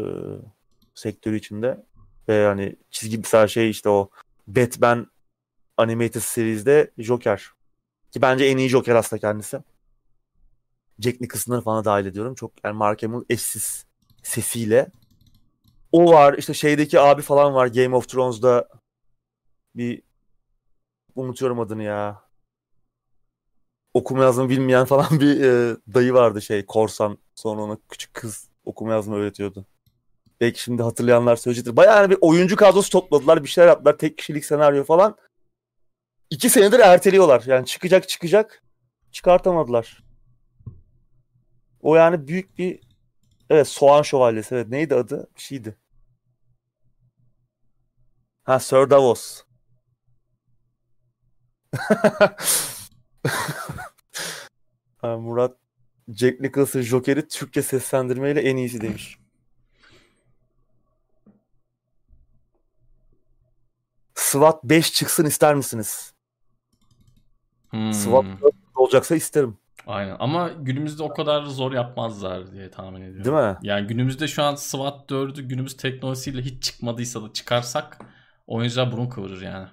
sektörü 0.96 1.38
içinde. 1.38 1.86
Ve 2.28 2.34
yani 2.34 2.76
çizgi 2.92 3.24
bir 3.24 3.48
şey 3.48 3.70
işte 3.70 3.90
o 3.90 4.10
Batman 4.48 5.08
Animated 5.78 6.22
Series'de 6.22 6.92
Joker. 6.98 7.50
Ki 8.12 8.22
bence 8.22 8.46
en 8.46 8.58
iyi 8.58 8.70
Joker 8.70 8.96
aslında 8.96 9.20
kendisi. 9.20 9.60
Jack 11.00 11.22
Nicholson'ları 11.22 11.62
falan 11.62 11.86
dahil 11.86 12.06
ediyorum. 12.06 12.36
Çok 12.36 12.52
yani 12.64 12.78
Mark 12.78 13.04
Hamill 13.04 13.26
eşsiz 13.30 13.86
sesiyle. 14.24 14.92
O 15.92 16.14
var 16.14 16.36
işte 16.38 16.54
şeydeki 16.54 17.00
abi 17.00 17.22
falan 17.22 17.54
var 17.54 17.68
Game 17.68 17.96
of 17.96 18.10
Thrones'da 18.10 18.70
bir 19.76 20.02
unutuyorum 21.16 21.60
adını 21.60 21.84
ya. 21.84 22.22
Okuma 23.94 24.24
yazma 24.24 24.50
bilmeyen 24.50 24.86
falan 24.86 25.08
bir 25.20 25.44
e, 25.44 25.78
dayı 25.94 26.14
vardı 26.14 26.42
şey 26.42 26.66
korsan. 26.66 27.18
Sonra 27.36 27.62
ona 27.62 27.78
küçük 27.90 28.14
kız 28.14 28.50
okuma 28.66 28.92
yazma 28.92 29.16
öğretiyordu. 29.16 29.66
Belki 30.42 30.62
şimdi 30.62 30.84
hatırlayanlar 30.84 31.36
söyleyecektir. 31.36 31.76
Bayağı 31.76 32.02
yani 32.02 32.10
bir 32.12 32.18
oyuncu 32.22 32.56
kadrosu 32.56 32.90
topladılar. 32.90 33.44
Bir 33.44 33.50
şeyler 33.50 33.68
yaptılar. 33.68 33.98
Tek 33.98 34.18
kişilik 34.18 34.46
senaryo 34.46 34.84
falan. 34.84 35.16
İki 36.30 36.50
senedir 36.50 36.80
erteliyorlar. 36.80 37.44
Yani 37.48 37.66
çıkacak 37.66 38.10
çıkacak. 38.10 38.64
Çıkartamadılar. 39.12 40.04
O 41.82 41.96
yani 41.96 42.28
büyük 42.28 42.58
bir 42.58 42.80
evet 43.50 43.68
Soğan 43.68 44.02
Şövalyesi. 44.02 44.56
Evet 44.56 44.68
neydi 44.68 44.96
adı? 44.96 45.28
Bir 45.36 45.42
şeydi. 45.42 45.78
Ha 48.44 48.60
Sir 48.60 48.90
Davos. 48.90 49.44
ha, 55.02 55.18
Murat 55.18 55.58
Jack 56.10 56.40
Nicholson 56.40 56.82
Joker'i 56.82 57.28
Türkçe 57.28 57.62
seslendirmeyle 57.62 58.42
en 58.42 58.58
iyisi 58.58 58.82
demiş. 58.82 59.18
SWAT 64.16 64.64
5 64.64 64.94
çıksın 64.94 65.26
ister 65.26 65.56
misiniz? 65.56 66.14
Hmm. 67.70 67.94
SWAT 67.94 68.26
4 68.26 68.54
olacaksa 68.76 69.16
isterim. 69.16 69.58
Aynen 69.88 70.16
ama 70.20 70.50
günümüzde 70.50 71.04
o 71.04 71.14
kadar 71.14 71.44
zor 71.44 71.72
yapmazlar 71.72 72.52
diye 72.52 72.72
tahmin 72.72 73.02
ediyorum. 73.02 73.26
Değil 73.26 73.48
mi? 73.48 73.58
Yani 73.62 73.88
günümüzde 73.88 74.28
şu 74.28 74.44
an 74.44 74.56
SWAT 74.56 75.12
4'ü 75.12 75.42
günümüz 75.42 75.78
teknolojisiyle 75.78 76.42
hiç 76.42 76.64
çıkmadıysa 76.64 77.24
da 77.24 77.34
çıkarsak 77.34 77.98
oyuncular 78.48 78.92
burun 78.92 79.10
kıvırır 79.10 79.42
yani. 79.42 79.68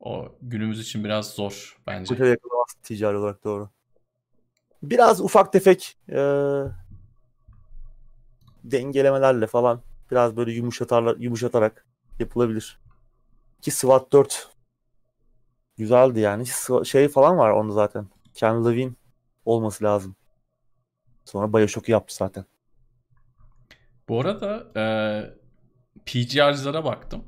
O 0.00 0.38
günümüz 0.42 0.80
için 0.80 1.04
biraz 1.04 1.30
zor 1.30 1.78
bence. 1.86 2.14
Kutaya 2.14 2.30
yakalamaz 2.30 2.74
ticari 2.82 3.16
olarak 3.16 3.44
doğru. 3.44 3.70
Biraz 4.82 5.20
ufak 5.20 5.52
tefek 5.52 5.96
e, 6.08 6.16
dengelemelerle 8.64 9.46
falan 9.46 9.82
biraz 10.10 10.36
böyle 10.36 10.52
yumuşatarlar, 10.52 11.16
yumuşatarak 11.16 11.86
yapılabilir. 12.18 12.80
Ki 13.60 13.70
SWAT 13.70 14.12
4 14.12 14.48
güzeldi 15.76 16.20
yani. 16.20 16.44
Şey 16.84 17.08
falan 17.08 17.38
var 17.38 17.50
onda 17.50 17.72
zaten. 17.72 18.06
Ken 18.34 18.64
Levine 18.64 18.92
olması 19.44 19.84
lazım. 19.84 20.16
Sonra 21.24 21.52
Bioshock'u 21.52 21.92
yaptı 21.92 22.14
zaten. 22.14 22.44
Bu 24.08 24.20
arada 24.20 24.72
e, 24.76 24.84
PGR'lara 26.06 26.84
baktım. 26.84 27.24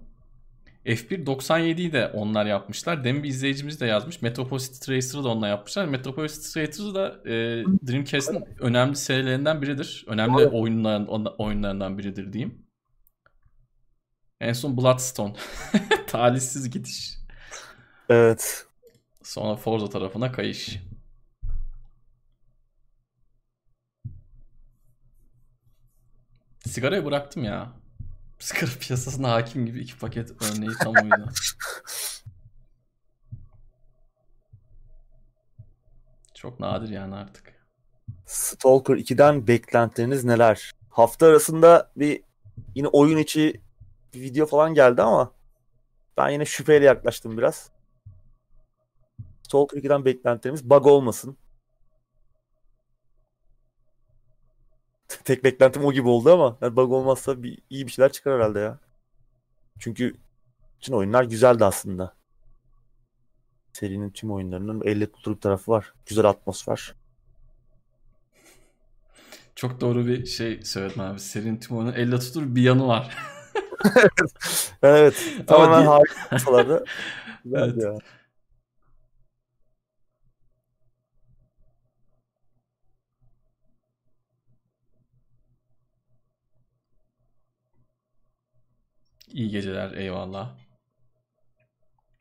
F1 0.86 1.24
97'yi 1.24 1.92
de 1.92 2.06
onlar 2.06 2.46
yapmışlar. 2.46 3.04
Demin 3.04 3.22
bir 3.22 3.28
izleyicimiz 3.28 3.80
de 3.80 3.86
yazmış. 3.86 4.22
Metropolis 4.22 4.80
Tracer'ı 4.80 5.24
da 5.24 5.28
onlar 5.28 5.48
yapmışlar. 5.48 5.84
Metropolis 5.86 6.52
Tracer 6.52 6.94
da 6.94 7.30
e, 7.30 7.64
Dreamcast'in 7.86 8.44
önemli 8.60 8.96
serilerinden 8.96 9.62
biridir. 9.62 10.04
Önemli 10.08 10.42
Evet. 10.42 10.52
oyunların, 10.52 11.26
oyunlarından 11.38 11.98
biridir 11.98 12.32
diyeyim. 12.32 12.66
En 14.40 14.52
son 14.52 14.76
Bloodstone. 14.76 15.34
Talihsiz 16.06 16.70
gidiş. 16.70 17.18
Evet. 18.08 18.66
Sonra 19.22 19.56
Forza 19.56 19.88
tarafına 19.88 20.32
kayış. 20.32 20.78
Sigarayı 26.66 27.04
bıraktım 27.04 27.44
ya. 27.44 27.72
Sigara 28.38 28.70
piyasasına 28.80 29.32
hakim 29.32 29.66
gibi 29.66 29.80
iki 29.80 29.98
paket 29.98 30.30
örneği 30.42 30.70
tam 30.82 30.94
oydu. 30.94 31.30
Çok 36.34 36.60
nadir 36.60 36.88
yani 36.88 37.14
artık. 37.14 37.54
Stalker 38.26 38.94
2'den 38.94 39.46
beklentileriniz 39.46 40.24
neler? 40.24 40.72
Hafta 40.90 41.26
arasında 41.26 41.90
bir 41.96 42.22
yine 42.74 42.88
oyun 42.88 43.18
içi 43.18 43.60
bir 44.14 44.20
video 44.20 44.46
falan 44.46 44.74
geldi 44.74 45.02
ama 45.02 45.32
ben 46.16 46.28
yine 46.28 46.44
şüpheyle 46.44 46.84
yaklaştım 46.84 47.38
biraz. 47.38 47.70
Stalker 49.42 49.78
2'den 49.78 50.04
beklentilerimiz 50.04 50.70
bug 50.70 50.86
olmasın. 50.86 51.36
Tek 55.24 55.44
beklentim 55.44 55.84
o 55.84 55.92
gibi 55.92 56.08
oldu 56.08 56.32
ama 56.32 56.56
yani 56.60 56.76
bug 56.76 56.92
olmazsa 56.92 57.42
bir, 57.42 57.58
iyi 57.70 57.86
bir 57.86 57.92
şeyler 57.92 58.12
çıkar 58.12 58.34
herhalde 58.34 58.58
ya. 58.60 58.78
Çünkü 59.78 60.16
bütün 60.76 60.92
oyunlar 60.92 61.24
güzeldi 61.24 61.64
aslında. 61.64 62.14
Serinin 63.72 64.10
tüm 64.10 64.32
oyunlarının 64.32 64.82
elle 64.84 65.12
tutulur 65.12 65.40
tarafı 65.40 65.70
var. 65.72 65.92
Güzel 66.06 66.24
atmosfer. 66.24 66.94
Çok 69.54 69.80
doğru 69.80 70.06
bir 70.06 70.26
şey 70.26 70.62
söyledin 70.62 71.00
abi. 71.00 71.20
Serinin 71.20 71.56
tüm 71.56 71.76
oyunun 71.76 71.92
elle 71.92 72.18
tutulur 72.18 72.54
bir 72.54 72.62
yanı 72.62 72.86
var. 72.86 73.16
Evet. 74.82 75.14
Ama 75.36 75.46
Tamamen 75.46 75.86
harika 75.86 76.84
Evet. 77.54 77.82
ya. 77.82 77.98
İyi 89.34 89.50
geceler 89.50 89.92
eyvallah. 89.92 90.50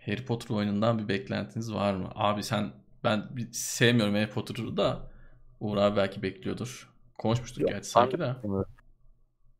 Harry 0.05 0.25
Potter 0.25 0.55
oyunundan 0.55 0.99
bir 0.99 1.07
beklentiniz 1.07 1.73
var 1.73 1.93
mı? 1.93 2.09
Abi 2.15 2.43
sen 2.43 2.73
ben 3.03 3.29
sevmiyorum 3.51 4.15
Harry 4.15 4.29
Potter'ı 4.29 4.77
da 4.77 5.11
Uğur 5.59 5.77
abi 5.77 5.97
belki 5.97 6.21
bekliyordur. 6.21 6.93
Konuşmuştuk 7.17 7.61
Yok, 7.61 7.69
gerçi 7.69 7.89
sanki 7.89 8.19
de. 8.19 8.35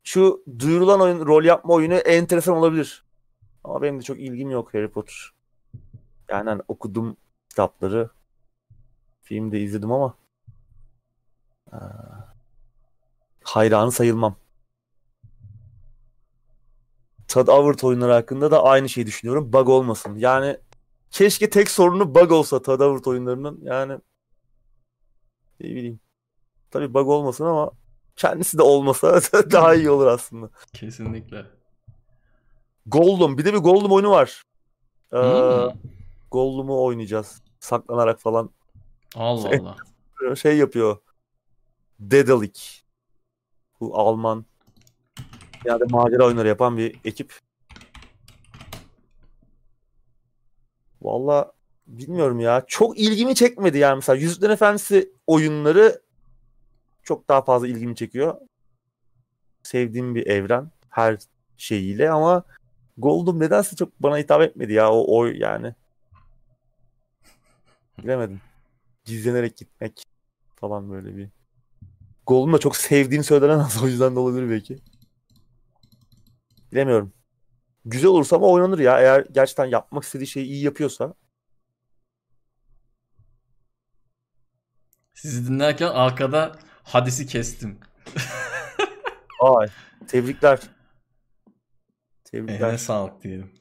Şu 0.04 0.44
duyurulan 0.58 1.00
oyun, 1.00 1.26
rol 1.26 1.44
yapma 1.44 1.74
oyunu 1.74 1.94
enteresan 1.94 2.56
olabilir. 2.56 3.04
Ama 3.64 3.82
benim 3.82 3.98
de 3.98 4.02
çok 4.02 4.18
ilgim 4.20 4.50
yok 4.50 4.74
Harry 4.74 4.90
Potter. 4.90 5.32
Yani 6.28 6.48
hani 6.48 6.62
okudum 6.68 7.16
kitapları. 7.48 8.10
Filmde 9.22 9.60
izledim 9.60 9.92
ama 9.92 10.14
hayranı 13.44 13.92
sayılmam. 13.92 14.36
Todd 17.28 17.48
Howard 17.48 17.80
oyunları 17.80 18.12
hakkında 18.12 18.50
da 18.50 18.64
aynı 18.64 18.88
şeyi 18.88 19.06
düşünüyorum. 19.06 19.52
Bug 19.52 19.68
olmasın. 19.68 20.16
Yani 20.16 20.56
keşke 21.10 21.50
tek 21.50 21.70
sorunu 21.70 22.14
bug 22.14 22.32
olsa 22.32 22.62
Todd 22.62 22.80
Howard 22.80 23.04
oyunlarının. 23.04 23.58
Yani 23.62 23.92
ne 25.60 25.66
bileyim. 25.66 26.00
Tabii 26.70 26.94
bug 26.94 27.08
olmasın 27.08 27.44
ama 27.44 27.70
kendisi 28.16 28.58
de 28.58 28.62
olmasa 28.62 29.20
daha 29.52 29.74
iyi 29.74 29.90
olur 29.90 30.06
aslında. 30.06 30.50
Kesinlikle. 30.72 31.46
Gollum. 32.86 33.38
Bir 33.38 33.44
de 33.44 33.52
bir 33.52 33.58
Gollum 33.58 33.92
oyunu 33.92 34.10
var. 34.10 34.42
Ee, 35.12 35.16
Hmm. 35.16 35.80
Gollum'u 36.30 36.84
oynayacağız. 36.84 37.42
Saklanarak 37.60 38.20
falan. 38.20 38.50
Allah 39.16 39.48
Allah. 39.48 40.36
Şey 40.36 40.56
yapıyor. 40.56 40.96
Daedalic. 42.00 42.60
Bu 43.80 43.98
Alman. 43.98 44.44
Yani 45.64 45.82
macera 45.90 46.26
oyunları 46.26 46.48
yapan 46.48 46.76
bir 46.76 46.96
ekip. 47.04 47.38
Valla 51.02 51.52
bilmiyorum 51.86 52.40
ya. 52.40 52.64
Çok 52.66 52.98
ilgimi 52.98 53.34
çekmedi 53.34 53.78
yani. 53.78 53.96
Mesela 53.96 54.16
Yüzüklerin 54.16 54.52
Efendisi 54.52 55.12
oyunları 55.26 56.02
çok 57.02 57.28
daha 57.28 57.42
fazla 57.42 57.68
ilgimi 57.68 57.96
çekiyor. 57.96 58.34
Sevdiğim 59.62 60.14
bir 60.14 60.26
evren. 60.26 60.70
Her 60.90 61.18
şeyiyle 61.56 62.10
ama 62.10 62.44
Goldum 62.98 63.40
nedense 63.40 63.76
çok 63.76 64.02
bana 64.02 64.18
hitap 64.18 64.42
etmedi 64.42 64.72
ya 64.72 64.92
o 64.92 65.18
oy 65.18 65.38
yani. 65.38 65.74
Bilemedim. 67.98 68.40
Gizlenerek 69.04 69.56
gitmek 69.56 70.02
falan 70.56 70.90
böyle 70.90 71.16
bir. 71.16 71.28
Goldum 72.26 72.52
da 72.52 72.58
çok 72.58 72.76
sevdiğim 72.76 73.24
söylenemez 73.24 73.78
o 73.82 73.86
yüzden 73.86 74.14
de 74.14 74.18
olabilir 74.18 74.50
belki. 74.50 74.78
Bilemiyorum. 76.74 77.12
Güzel 77.84 78.10
olursa 78.10 78.36
ama 78.36 78.46
oynanır 78.46 78.78
ya. 78.78 79.00
Eğer 79.00 79.26
gerçekten 79.32 79.64
yapmak 79.64 80.04
istediği 80.04 80.26
şeyi 80.26 80.46
iyi 80.46 80.64
yapıyorsa. 80.64 81.14
Sizi 85.14 85.48
dinlerken 85.48 85.86
arkada 85.86 86.58
hadisi 86.82 87.26
kestim. 87.26 87.80
Ay, 89.40 89.68
tebrikler. 90.08 90.60
Tebrikler. 92.24 92.66
Eline 92.68 92.78
sağlık 92.78 93.22
diyelim. 93.22 93.52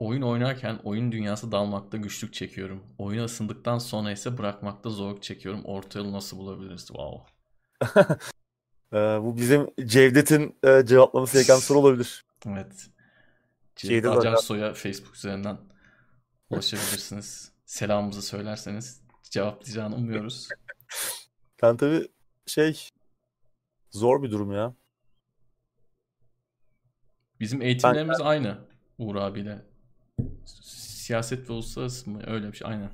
Oyun 0.00 0.22
oynarken 0.22 0.78
oyun 0.84 1.12
dünyası 1.12 1.52
dalmakta 1.52 1.96
güçlük 1.96 2.34
çekiyorum. 2.34 2.84
Oyuna 2.98 3.24
ısındıktan 3.24 3.78
sonra 3.78 4.12
ise 4.12 4.38
bırakmakta 4.38 4.90
zorluk 4.90 5.22
çekiyorum. 5.22 5.64
Orta 5.64 5.98
yolu 5.98 6.12
nasıl 6.12 6.38
bulabiliriz? 6.38 6.86
Wow. 6.86 7.32
Ee, 8.92 8.96
bu 8.96 9.36
bizim 9.36 9.70
Cevdet'in 9.86 10.58
e, 10.62 10.86
cevaplaması 10.86 11.38
gereken 11.38 11.56
soru 11.58 11.78
olabilir. 11.78 12.24
Evet. 12.46 12.86
Cevdet 13.76 14.06
Acarsoy'a 14.10 14.74
Facebook 14.74 15.16
üzerinden 15.16 15.58
ulaşabilirsiniz. 16.50 17.52
Selamımızı 17.64 18.22
söylerseniz 18.22 19.02
cevaplayacağını 19.22 19.96
umuyoruz. 19.96 20.48
Yani 21.62 21.76
tabii 21.76 22.08
şey 22.46 22.88
zor 23.90 24.22
bir 24.22 24.30
durum 24.30 24.52
ya. 24.52 24.74
Bizim 27.40 27.62
eğitimlerimiz 27.62 28.20
aynı 28.20 28.58
Uğur 28.98 29.16
abiyle. 29.16 29.69
Siyaset 30.44 31.50
ve 31.50 31.52
uluslararası 31.52 32.10
mı? 32.10 32.20
Öyle 32.26 32.52
bir 32.52 32.56
şey. 32.56 32.68
Aynen. 32.68 32.90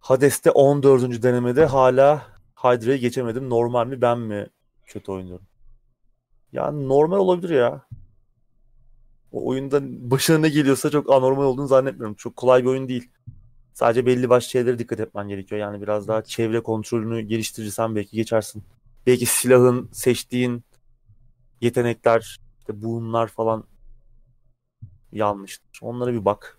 Hades'te 0.00 0.50
14. 0.50 1.22
denemede 1.22 1.64
hala 1.64 2.26
Hydra'yı 2.56 2.98
geçemedim. 2.98 3.50
Normal 3.50 3.86
mi 3.86 4.00
ben 4.00 4.18
mi 4.18 4.46
kötü 4.86 5.12
oynuyorum? 5.12 5.46
Yani 6.52 6.88
normal 6.88 7.18
olabilir 7.18 7.50
ya. 7.50 7.86
O 9.32 9.46
oyunda 9.48 9.80
başına 10.10 10.38
ne 10.38 10.48
geliyorsa 10.48 10.90
çok 10.90 11.12
anormal 11.12 11.44
olduğunu 11.44 11.66
zannetmiyorum. 11.66 12.14
Çok 12.14 12.36
kolay 12.36 12.62
bir 12.62 12.68
oyun 12.68 12.88
değil. 12.88 13.10
Sadece 13.72 14.06
belli 14.06 14.28
başlı 14.28 14.50
şeylere 14.50 14.78
dikkat 14.78 15.00
etmen 15.00 15.28
gerekiyor. 15.28 15.60
Yani 15.60 15.82
biraz 15.82 16.08
daha 16.08 16.22
çevre 16.22 16.62
kontrolünü 16.62 17.20
geliştirirsen 17.20 17.96
belki 17.96 18.16
geçersin. 18.16 18.62
Belki 19.06 19.26
silahın, 19.26 19.88
seçtiğin 19.92 20.64
yetenekler, 21.60 22.40
işte 22.58 22.82
boom'lar 22.82 23.28
falan 23.28 23.64
yanlıştır. 25.12 25.78
Onlara 25.82 26.12
bir 26.12 26.24
bak. 26.24 26.58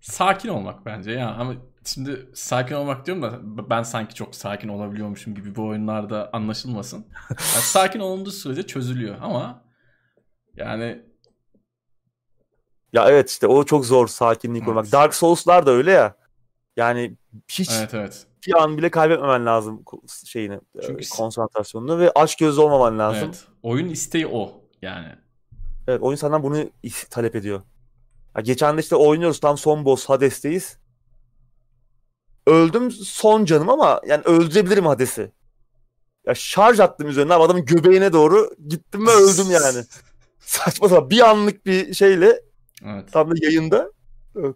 Sakin 0.00 0.48
olmak 0.48 0.86
bence 0.86 1.10
ya. 1.10 1.34
Ama 1.34 1.54
şimdi 1.84 2.28
sakin 2.34 2.74
olmak 2.74 3.06
diyorum 3.06 3.22
da 3.22 3.70
ben 3.70 3.82
sanki 3.82 4.14
çok 4.14 4.34
sakin 4.34 4.68
olabiliyormuşum 4.68 5.34
gibi 5.34 5.54
bu 5.56 5.66
oyunlarda 5.66 6.30
anlaşılmasın. 6.32 7.06
Yani 7.30 7.62
sakin 7.62 8.00
olunduğu 8.00 8.30
sürece 8.30 8.66
çözülüyor 8.66 9.16
ama 9.22 9.64
yani 10.56 11.02
Ya 12.92 13.08
evet 13.08 13.30
işte 13.30 13.46
o 13.46 13.64
çok 13.64 13.86
zor 13.86 14.08
sakinliği 14.08 14.58
Evet. 14.58 14.66
korumak. 14.66 14.92
Dark 14.92 15.14
Souls'lar 15.14 15.66
da 15.66 15.70
öyle 15.70 15.92
ya. 15.92 16.16
Yani 16.76 17.16
hiç 17.50 17.70
evet 17.78 17.94
evet. 17.94 18.26
bir 18.46 18.62
an 18.62 18.78
bile 18.78 18.90
kaybetmemen 18.90 19.46
lazım 19.46 19.84
şeyini, 20.24 20.60
Çünkü- 20.86 21.04
e, 21.04 21.08
konsantrasyonunu 21.16 21.98
ve 21.98 22.12
aç 22.14 22.36
gözlü 22.36 22.60
olmaman 22.60 22.98
lazım. 22.98 23.24
Evet. 23.24 23.44
Evet. 23.44 23.58
Oyun 23.62 23.88
isteği 23.88 24.26
o 24.26 24.64
yani. 24.82 25.08
oyun 26.00 26.16
senden 26.16 26.42
bunu 26.42 26.70
talep 27.10 27.36
ediyor. 27.36 27.62
Ya 28.36 28.42
geçen 28.42 28.76
de 28.76 28.80
işte 28.80 28.96
oynuyoruz 28.96 29.40
tam 29.40 29.58
son 29.58 29.84
boss 29.84 30.06
Hades'teyiz. 30.08 30.78
Öldüm 32.46 32.90
son 32.90 33.44
canım 33.44 33.68
ama 33.70 34.00
yani 34.06 34.22
öldürebilirim 34.24 34.86
Hades'i. 34.86 35.32
Ya 36.26 36.34
şarj 36.34 36.80
attım 36.80 37.08
üzerine 37.08 37.34
abi 37.34 37.42
adamın 37.42 37.64
göbeğine 37.64 38.12
doğru 38.12 38.50
gittim 38.68 39.06
ve 39.06 39.10
öldüm 39.10 39.50
yani. 39.50 39.84
Saçma 40.40 40.88
sapan 40.88 41.10
bir 41.10 41.28
anlık 41.30 41.66
bir 41.66 41.94
şeyle 41.94 42.40
Evet. 42.84 43.12
tam 43.12 43.30
da 43.30 43.34
yayında 43.42 43.92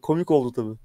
komik 0.03 0.31
oldu 0.31 0.53
tabii. 0.53 0.79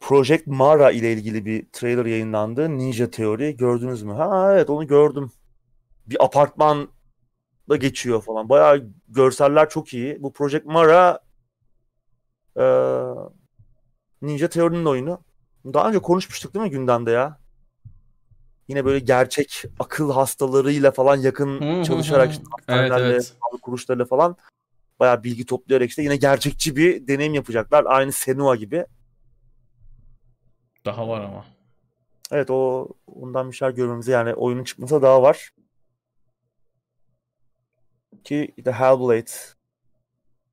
Project 0.00 0.46
Mara 0.46 0.90
ile 0.90 1.12
ilgili 1.12 1.44
bir 1.44 1.66
trailer 1.72 2.06
yayınlandı. 2.06 2.78
Ninja 2.78 3.10
Theory 3.10 3.56
gördünüz 3.56 4.02
mü? 4.02 4.12
Ha 4.12 4.52
evet 4.54 4.70
onu 4.70 4.86
gördüm. 4.86 5.32
Bir 6.06 6.24
apartmanda 7.62 7.76
geçiyor 7.76 8.22
falan. 8.22 8.48
Bayağı 8.48 8.86
görseller 9.08 9.68
çok 9.68 9.94
iyi. 9.94 10.22
Bu 10.22 10.32
Project 10.32 10.66
Mara 10.66 11.20
e, 12.56 12.64
Ninja 14.22 14.48
Theory'nin 14.48 14.84
oyunu. 14.84 15.20
Daha 15.64 15.88
önce 15.88 15.98
konuşmuştuk 15.98 16.54
değil 16.54 16.64
mi 16.64 16.70
gündemde 16.70 17.10
ya? 17.10 17.38
Yine 18.68 18.84
böyle 18.84 18.98
gerçek 18.98 19.64
akıl 19.78 20.10
hastalarıyla 20.12 20.90
falan 20.90 21.16
yakın 21.16 21.82
çalışarak 21.82 22.32
işte 22.32 22.44
Evet 22.68 22.92
evet. 22.96 23.34
kuruluşlarıyla 23.62 24.04
falan 24.06 24.36
bayağı 25.00 25.22
bilgi 25.22 25.46
toplayarak 25.46 25.88
işte 25.88 26.02
yine 26.02 26.16
gerçekçi 26.16 26.76
bir 26.76 27.06
deneyim 27.06 27.34
yapacaklar. 27.34 27.84
Aynı 27.86 28.12
Senua 28.12 28.56
gibi. 28.56 28.86
Daha 30.84 31.08
var 31.08 31.20
ama. 31.20 31.44
Evet 32.30 32.50
o 32.50 32.88
ondan 33.06 33.50
bir 33.50 33.56
şeyler 33.56 33.74
görmemize 33.74 34.12
yani 34.12 34.34
oyunun 34.34 34.64
çıkmasına 34.64 35.02
daha 35.02 35.22
var. 35.22 35.52
Ki 38.24 38.54
The 38.64 38.72
Hellblade 38.72 39.30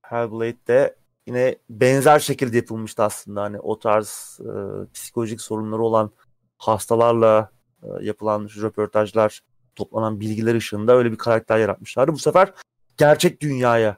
Hellblade 0.01 0.67
de 0.67 0.95
yine 1.27 1.55
benzer 1.69 2.19
şekilde 2.19 2.57
yapılmıştı 2.57 3.03
aslında. 3.03 3.41
Hani 3.41 3.59
o 3.59 3.79
tarz 3.79 4.39
e, 4.41 4.51
psikolojik 4.93 5.41
sorunları 5.41 5.81
olan 5.81 6.11
hastalarla 6.57 7.51
e, 7.83 7.87
yapılan 8.01 8.49
röportajlar, 8.61 9.41
toplanan 9.75 10.19
bilgiler 10.19 10.55
ışığında 10.55 10.93
öyle 10.93 11.11
bir 11.11 11.17
karakter 11.17 11.57
yaratmışlardı. 11.57 12.11
Bu 12.11 12.17
sefer 12.17 12.53
gerçek 12.97 13.41
dünyaya 13.41 13.97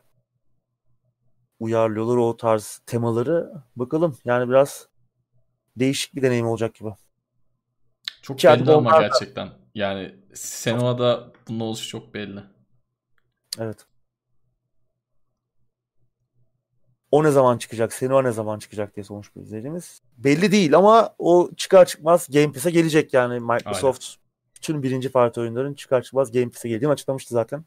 uyarlıyorlar 1.60 2.18
o 2.18 2.38
tarz 2.38 2.82
temaları. 2.86 3.52
Bakalım 3.76 4.18
yani 4.26 4.50
biraz 4.50 4.88
değişik 5.76 6.16
bir 6.16 6.22
deneyim 6.22 6.48
olacak 6.48 6.76
gibi. 6.76 6.90
Çok 8.22 8.40
Ki 8.40 8.48
belli 8.48 8.72
ama 8.72 9.00
gerçekten. 9.00 9.50
Yani 9.76 10.16
Senua'da 10.34 11.32
bunun 11.48 11.60
oluşu 11.60 11.90
çok 11.90 12.14
belli. 12.14 12.40
Evet. 13.60 13.86
O 17.12 17.24
ne 17.24 17.32
zaman 17.32 17.58
çıkacak? 17.58 17.94
Senua 17.94 18.22
ne 18.22 18.32
zaman 18.32 18.60
çıkacak 18.60 18.96
diye 18.96 19.04
sormuş 19.04 19.36
bir 19.36 19.42
izleyicimiz. 19.42 20.02
Belli 20.18 20.52
değil 20.52 20.76
ama 20.76 21.16
o 21.20 21.50
çıkar 21.58 21.86
çıkmaz 21.86 22.28
Game 22.34 22.52
Pass'e 22.52 22.72
gelecek 22.72 23.14
yani 23.14 23.40
Microsoft 23.40 24.04
Aynen. 24.04 24.62
tüm 24.62 24.84
birinci 24.84 25.12
parti 25.12 25.40
oyunların 25.40 25.74
çıkar 25.74 26.02
çıkmaz 26.02 26.32
Game 26.32 26.50
Pass'e 26.50 26.70
geldiğini 26.70 26.92
açıklamıştı 26.92 27.34
zaten. 27.34 27.66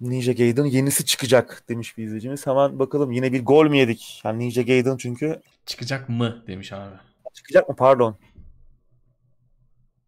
Ninja 0.00 0.32
Gaiden 0.32 0.64
yenisi 0.64 1.04
çıkacak 1.04 1.64
demiş 1.68 1.98
bir 1.98 2.04
izleyicimiz. 2.04 2.46
Hemen 2.46 2.78
bakalım 2.78 3.12
yine 3.12 3.32
bir 3.32 3.44
gol 3.44 3.66
mü 3.66 3.76
yedik? 3.76 4.20
Yani 4.24 4.38
Ninja 4.38 4.62
Gaiden 4.62 4.96
çünkü... 4.96 5.40
Çıkacak 5.66 6.08
mı 6.08 6.44
demiş 6.46 6.72
abi. 6.72 6.94
Çıkacak 7.34 7.68
mı 7.68 7.76
pardon. 7.76 8.16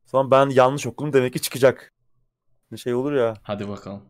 Sonra 0.07 0.31
ben 0.31 0.49
yanlış 0.51 0.87
okudum 0.87 1.13
demek 1.13 1.33
ki 1.33 1.41
çıkacak. 1.43 1.93
Bir 2.73 2.77
şey 2.77 2.95
olur 2.95 3.13
ya. 3.13 3.35
Hadi 3.43 3.69
bakalım. 3.69 4.03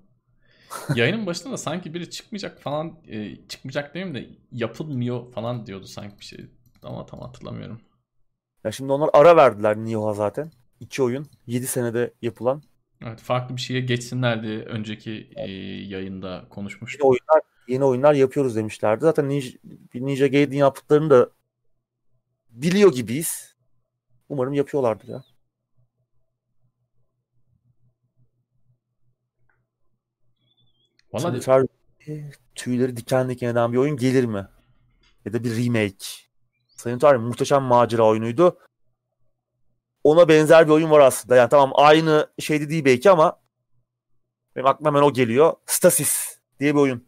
Yayının 0.94 1.26
başında 1.26 1.52
da 1.52 1.58
sanki 1.58 1.94
biri 1.94 2.10
çıkmayacak 2.10 2.60
falan 2.60 2.98
e, 3.08 3.46
çıkmayacak 3.48 3.94
demeyeyim 3.94 4.30
de 4.30 4.38
yapılmıyor 4.52 5.32
falan 5.32 5.66
diyordu 5.66 5.86
sanki 5.86 6.18
bir 6.20 6.24
şey. 6.24 6.46
Ama 6.82 7.06
tam 7.06 7.20
hatırlamıyorum. 7.20 7.80
Ya 8.64 8.72
şimdi 8.72 8.92
onlar 8.92 9.10
ara 9.12 9.36
verdiler 9.36 9.76
Nioh'a 9.76 10.14
zaten. 10.14 10.50
İki 10.80 11.02
oyun. 11.02 11.26
7 11.46 11.66
senede 11.66 12.14
yapılan. 12.22 12.62
Evet 13.02 13.20
farklı 13.20 13.56
bir 13.56 13.60
şeye 13.60 13.80
geçsinler 13.80 14.42
diye 14.42 14.58
önceki 14.58 15.30
e, 15.36 15.50
yayında 15.86 16.44
konuşmuştuk. 16.50 17.00
Yeni 17.00 17.08
oyunlar, 17.08 17.42
yeni 17.68 17.84
oyunlar 17.84 18.14
yapıyoruz 18.14 18.56
demişlerdi. 18.56 19.00
Zaten 19.04 19.28
Ninja, 19.28 19.58
Ninja 19.94 20.26
Gaiden 20.26 20.56
yaptıklarını 20.56 21.10
da 21.10 21.30
biliyor 22.50 22.92
gibiyiz. 22.92 23.54
Umarım 24.28 24.52
yapıyorlardır 24.52 25.08
ya. 25.08 25.24
Valla 31.16 31.34
de... 32.06 32.28
tüyleri 32.54 32.96
diken 32.96 33.28
diken 33.28 33.48
eden 33.48 33.72
bir 33.72 33.78
oyun 33.78 33.96
gelir 33.96 34.24
mi? 34.24 34.48
Ya 35.24 35.32
da 35.32 35.44
bir 35.44 35.64
remake. 35.64 36.06
Sayın 36.68 36.98
Tarih 36.98 37.20
muhteşem 37.20 37.62
macera 37.62 38.02
oyunuydu. 38.02 38.58
Ona 40.04 40.28
benzer 40.28 40.66
bir 40.66 40.72
oyun 40.72 40.90
var 40.90 41.00
aslında. 41.00 41.36
Yani 41.36 41.48
tamam 41.48 41.72
aynı 41.74 42.30
şeyde 42.38 42.68
değil 42.70 42.84
belki 42.84 43.10
ama 43.10 43.40
benim 44.56 44.66
aklıma 44.66 44.90
hemen 44.90 45.02
o 45.02 45.12
geliyor. 45.12 45.52
Stasis 45.66 46.38
diye 46.60 46.74
bir 46.74 46.80
oyun. 46.80 47.06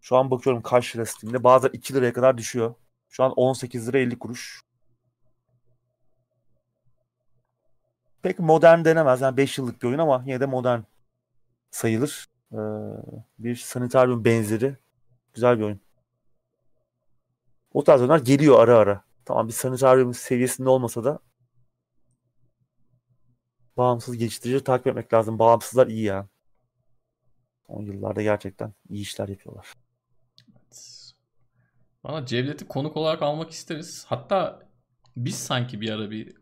Şu 0.00 0.16
an 0.16 0.30
bakıyorum 0.30 0.62
kaç 0.62 0.96
lira 0.96 1.06
Steam'de. 1.06 1.44
Bazen 1.44 1.70
2 1.72 1.94
liraya 1.94 2.12
kadar 2.12 2.38
düşüyor. 2.38 2.74
Şu 3.08 3.24
an 3.24 3.32
18 3.32 3.88
lira 3.88 3.98
50 3.98 4.18
kuruş. 4.18 4.62
Pek 8.22 8.38
modern 8.38 8.84
denemez. 8.84 9.20
Yani 9.20 9.36
5 9.36 9.58
yıllık 9.58 9.82
bir 9.82 9.88
oyun 9.88 9.98
ama 9.98 10.22
yine 10.26 10.40
de 10.40 10.46
modern 10.46 10.80
sayılır. 11.70 12.27
Ee, 12.52 12.56
bir 13.38 13.56
sanitaryum 13.56 14.24
benzeri. 14.24 14.76
Güzel 15.34 15.58
bir 15.58 15.64
oyun. 15.64 15.80
O 17.72 17.84
tarz 17.84 18.00
oyunlar 18.00 18.18
geliyor 18.18 18.60
ara 18.60 18.78
ara. 18.78 19.04
Tamam 19.24 19.48
bir 19.48 19.52
sanitaryum 19.52 20.14
seviyesinde 20.14 20.68
olmasa 20.68 21.04
da 21.04 21.18
bağımsız 23.76 24.16
geliştirici 24.16 24.64
takip 24.64 24.86
etmek 24.86 25.12
lazım. 25.12 25.38
Bağımsızlar 25.38 25.86
iyi 25.86 26.04
ya. 26.04 26.28
Son 27.66 27.82
yıllarda 27.82 28.22
gerçekten 28.22 28.72
iyi 28.88 29.02
işler 29.02 29.28
yapıyorlar. 29.28 29.72
Bana 32.04 32.26
Cevdet'i 32.26 32.68
konuk 32.68 32.96
olarak 32.96 33.22
almak 33.22 33.50
isteriz. 33.50 34.04
Hatta 34.08 34.68
biz 35.16 35.38
sanki 35.38 35.80
bir 35.80 35.90
ara 35.90 36.10
bir 36.10 36.36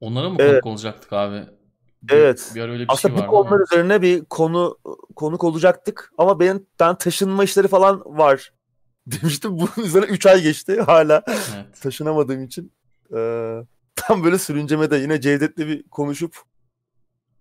onlara 0.00 0.28
mı 0.28 0.36
evet. 0.38 0.50
konuk 0.50 0.66
olacaktık 0.66 1.12
abi? 1.12 1.59
Bir, 2.02 2.12
evet. 2.14 2.52
Bir 2.54 2.60
ara 2.60 2.72
öyle 2.72 2.82
bir 2.82 2.88
Aslında 2.92 3.16
şey 3.18 3.26
bu 3.26 3.30
konular 3.30 3.52
ama. 3.52 3.62
üzerine 3.62 4.02
bir 4.02 4.24
konu 4.24 4.78
konuk 5.16 5.44
olacaktık 5.44 6.12
ama 6.18 6.40
benim 6.40 6.66
ben 6.80 6.94
taşınma 6.94 7.44
işleri 7.44 7.68
falan 7.68 8.02
var 8.06 8.52
demiştim. 9.06 9.58
Bunun 9.58 9.86
üzerine 9.86 10.06
3 10.06 10.26
ay 10.26 10.42
geçti 10.42 10.80
hala 10.80 11.22
evet. 11.28 11.82
taşınamadığım 11.82 12.44
için. 12.44 12.72
Ee, 13.16 13.64
tam 13.96 14.24
böyle 14.24 14.38
sürünceme 14.38 14.90
de 14.90 14.96
yine 14.96 15.20
Cevdet'le 15.20 15.58
bir 15.58 15.88
konuşup 15.88 16.36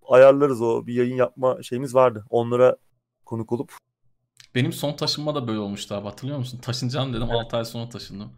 ayarlarız 0.10 0.62
o 0.62 0.88
bir 0.88 0.94
yayın 0.94 1.16
yapma 1.16 1.64
şeyimiz 1.64 1.96
vardı. 1.96 2.26
Onlara 2.30 2.78
konuk 3.26 3.52
olup. 3.52 3.74
Benim 4.56 4.74
son 4.74 4.96
taşınma 4.96 5.36
da 5.36 5.48
böyle 5.48 5.60
olmuştu 5.60 5.96
abi 5.96 6.06
hatırlıyor 6.06 6.38
musun? 6.40 6.58
Taşınacağım 6.62 7.14
dedim 7.14 7.32
6 7.32 7.58
ay 7.58 7.66
sonra 7.66 7.90
taşındım. 7.90 8.32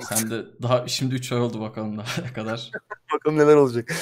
Sen 0.00 0.30
de 0.30 0.44
daha 0.62 0.88
şimdi 0.88 1.14
3 1.14 1.32
ay 1.32 1.40
oldu 1.40 1.60
bakalım 1.60 1.98
daha 1.98 2.22
ne 2.22 2.32
kadar. 2.32 2.70
bakalım 3.12 3.38
neler 3.38 3.56
olacak. 3.56 3.92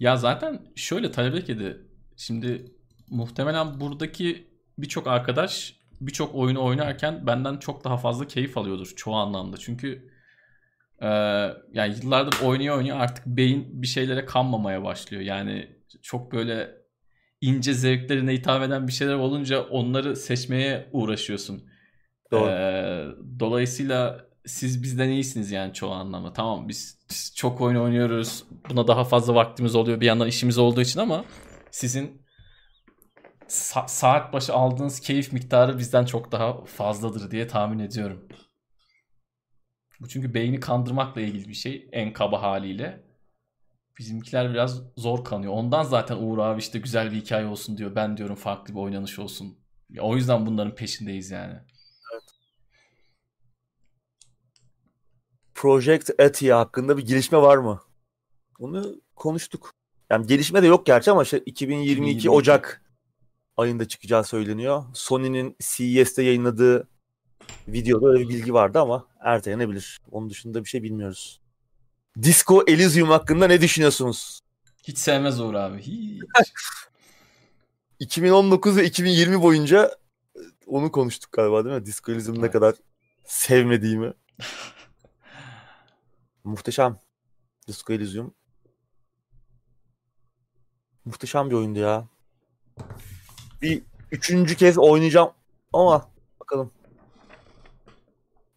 Ya 0.00 0.16
zaten 0.16 0.60
şöyle 0.76 1.10
talep 1.10 1.46
kedi. 1.46 1.86
Şimdi 2.16 2.72
muhtemelen 3.10 3.80
buradaki 3.80 4.48
birçok 4.78 5.06
arkadaş 5.06 5.80
birçok 6.00 6.34
oyunu 6.34 6.64
oynarken 6.64 7.26
benden 7.26 7.56
çok 7.56 7.84
daha 7.84 7.96
fazla 7.96 8.26
keyif 8.26 8.58
alıyordur 8.58 8.92
çoğu 8.96 9.14
anlamda. 9.14 9.56
Çünkü 9.56 10.10
e, 11.02 11.08
yani 11.72 11.94
yıllardır 12.02 12.40
oynuyor 12.40 12.76
oynuyor 12.76 13.00
artık 13.00 13.26
beyin 13.26 13.82
bir 13.82 13.86
şeylere 13.86 14.24
kanmamaya 14.24 14.84
başlıyor. 14.84 15.22
Yani 15.22 15.76
çok 16.02 16.32
böyle 16.32 16.70
ince 17.40 17.74
zevklerine 17.74 18.32
hitap 18.32 18.62
eden 18.62 18.86
bir 18.86 18.92
şeyler 18.92 19.14
olunca 19.14 19.62
onları 19.62 20.16
seçmeye 20.16 20.88
uğraşıyorsun. 20.92 21.64
Doğru. 22.30 22.50
E, 22.50 22.60
dolayısıyla 23.40 24.29
siz 24.46 24.82
bizden 24.82 25.08
iyisiniz 25.08 25.50
yani 25.50 25.74
çoğu 25.74 25.92
anlamda. 25.92 26.32
Tamam 26.32 26.68
biz, 26.68 26.98
biz 27.10 27.32
çok 27.36 27.60
oyun 27.60 27.76
oynuyoruz. 27.76 28.44
Buna 28.70 28.88
daha 28.88 29.04
fazla 29.04 29.34
vaktimiz 29.34 29.74
oluyor 29.74 30.00
bir 30.00 30.06
yandan 30.06 30.28
işimiz 30.28 30.58
olduğu 30.58 30.80
için 30.80 31.00
ama 31.00 31.24
sizin 31.70 32.22
sa- 33.48 33.88
saat 33.88 34.32
başı 34.32 34.54
aldığınız 34.54 35.00
keyif 35.00 35.32
miktarı 35.32 35.78
bizden 35.78 36.04
çok 36.04 36.32
daha 36.32 36.64
fazladır 36.64 37.30
diye 37.30 37.46
tahmin 37.46 37.78
ediyorum. 37.78 38.28
Bu 40.00 40.08
çünkü 40.08 40.34
beyni 40.34 40.60
kandırmakla 40.60 41.20
ilgili 41.20 41.48
bir 41.48 41.54
şey 41.54 41.88
en 41.92 42.12
kaba 42.12 42.42
haliyle. 42.42 43.04
Bizimkiler 43.98 44.50
biraz 44.50 44.82
zor 44.96 45.24
kanıyor. 45.24 45.52
Ondan 45.52 45.82
zaten 45.82 46.16
Uğur 46.16 46.38
abi 46.38 46.58
işte 46.60 46.78
güzel 46.78 47.12
bir 47.12 47.16
hikaye 47.16 47.46
olsun 47.46 47.78
diyor. 47.78 47.94
Ben 47.94 48.16
diyorum 48.16 48.36
farklı 48.36 48.74
bir 48.74 48.78
oynanış 48.80 49.18
olsun. 49.18 49.58
O 49.98 50.16
yüzden 50.16 50.46
bunların 50.46 50.74
peşindeyiz 50.74 51.30
yani. 51.30 51.54
Project 55.60 56.20
Atia 56.20 56.58
hakkında 56.58 56.96
bir 56.96 57.06
gelişme 57.06 57.38
var 57.38 57.56
mı? 57.56 57.80
Onu 58.58 59.00
konuştuk. 59.16 59.74
Yani 60.10 60.26
gelişme 60.26 60.62
de 60.62 60.66
yok 60.66 60.86
gerçi 60.86 61.10
ama 61.10 61.24
şey 61.24 61.42
2022, 61.46 61.92
2022. 61.92 62.30
Ocak 62.30 62.82
ayında 63.56 63.88
çıkacağı 63.88 64.24
söyleniyor. 64.24 64.84
Sony'nin 64.94 65.56
CES'te 65.60 66.22
yayınladığı 66.22 66.88
videoda 67.68 68.08
öyle 68.08 68.24
bir 68.24 68.28
bilgi 68.28 68.54
vardı 68.54 68.80
ama 68.80 69.06
ertelenebilir. 69.20 70.00
Onun 70.10 70.30
dışında 70.30 70.64
bir 70.64 70.68
şey 70.68 70.82
bilmiyoruz. 70.82 71.40
Disco 72.22 72.64
Elysium 72.66 73.08
hakkında 73.08 73.46
ne 73.46 73.60
düşünüyorsunuz? 73.60 74.40
Hiç 74.84 74.98
sevmez 74.98 75.40
Uğur 75.40 75.54
abi. 75.54 75.78
Hiç. 75.82 76.22
2019 77.98 78.76
ve 78.76 78.84
2020 78.84 79.42
boyunca 79.42 79.96
onu 80.66 80.92
konuştuk 80.92 81.32
galiba 81.32 81.64
değil 81.64 81.76
mi? 81.76 81.86
Disco 81.86 82.12
Elysium 82.12 82.34
evet. 82.34 82.44
ne 82.44 82.50
kadar 82.50 82.74
sevmediğimi. 83.24 84.12
Muhteşem. 86.44 86.98
Disco 87.68 87.92
Elysium. 87.92 88.34
Muhteşem 91.04 91.50
bir 91.50 91.54
oyundu 91.54 91.78
ya 91.78 92.08
bir 93.62 93.82
üçüncü 94.12 94.56
kez 94.56 94.78
oynayacağım 94.78 95.30
ama 95.72 96.10
bakalım. 96.40 96.72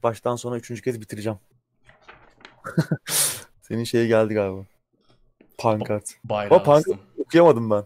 Baştan 0.03 0.35
sona 0.35 0.57
üçüncü 0.57 0.81
kez 0.81 1.01
bitireceğim. 1.01 1.39
Senin 3.61 3.83
şeye 3.83 4.07
geldi 4.07 4.33
galiba. 4.33 4.65
Pankart. 5.57 6.17
Bayrağı 6.23 6.57
Ama 6.57 6.63
pankart 6.63 6.99
okuyamadım 7.17 7.69
ben. 7.69 7.83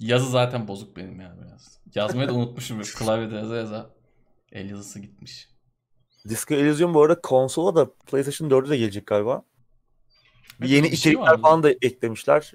Yazı 0.00 0.30
zaten 0.30 0.68
bozuk 0.68 0.96
benim 0.96 1.20
yani 1.20 1.40
biraz. 1.42 1.78
Yazmayı 1.94 2.28
da 2.28 2.32
unutmuşum. 2.32 2.82
Klavyede 2.82 3.34
yaza 3.34 3.56
yaza 3.56 3.90
el 4.52 4.70
yazısı 4.70 5.00
gitmiş. 5.00 5.48
Disco 6.28 6.54
Elysium 6.54 6.94
bu 6.94 7.02
arada 7.02 7.20
konsola 7.20 7.76
da 7.76 7.94
PlayStation 7.94 8.48
4'e 8.48 8.70
de 8.70 8.76
gelecek 8.76 9.06
galiba. 9.06 9.42
Evet, 10.60 10.70
yeni 10.70 10.82
bir 10.84 10.88
şey 10.88 11.12
içerikler 11.12 11.34
şey 11.34 11.42
falan 11.42 11.62
da 11.62 11.70
eklemişler. 11.70 12.52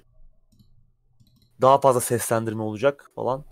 Daha 1.60 1.80
fazla 1.80 2.00
seslendirme 2.00 2.62
olacak 2.62 3.10
falan. 3.14 3.44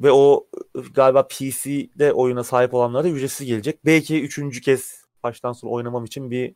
Ve 0.00 0.12
o 0.12 0.46
galiba 0.94 1.26
PC'de 1.28 2.12
oyuna 2.12 2.44
sahip 2.44 2.74
olanlara 2.74 3.04
da 3.04 3.08
ücretsiz 3.08 3.46
gelecek. 3.46 3.84
Belki 3.84 4.22
üçüncü 4.22 4.60
kez 4.60 5.04
baştan 5.22 5.52
sonra 5.52 5.72
oynamam 5.72 6.04
için 6.04 6.30
bir 6.30 6.54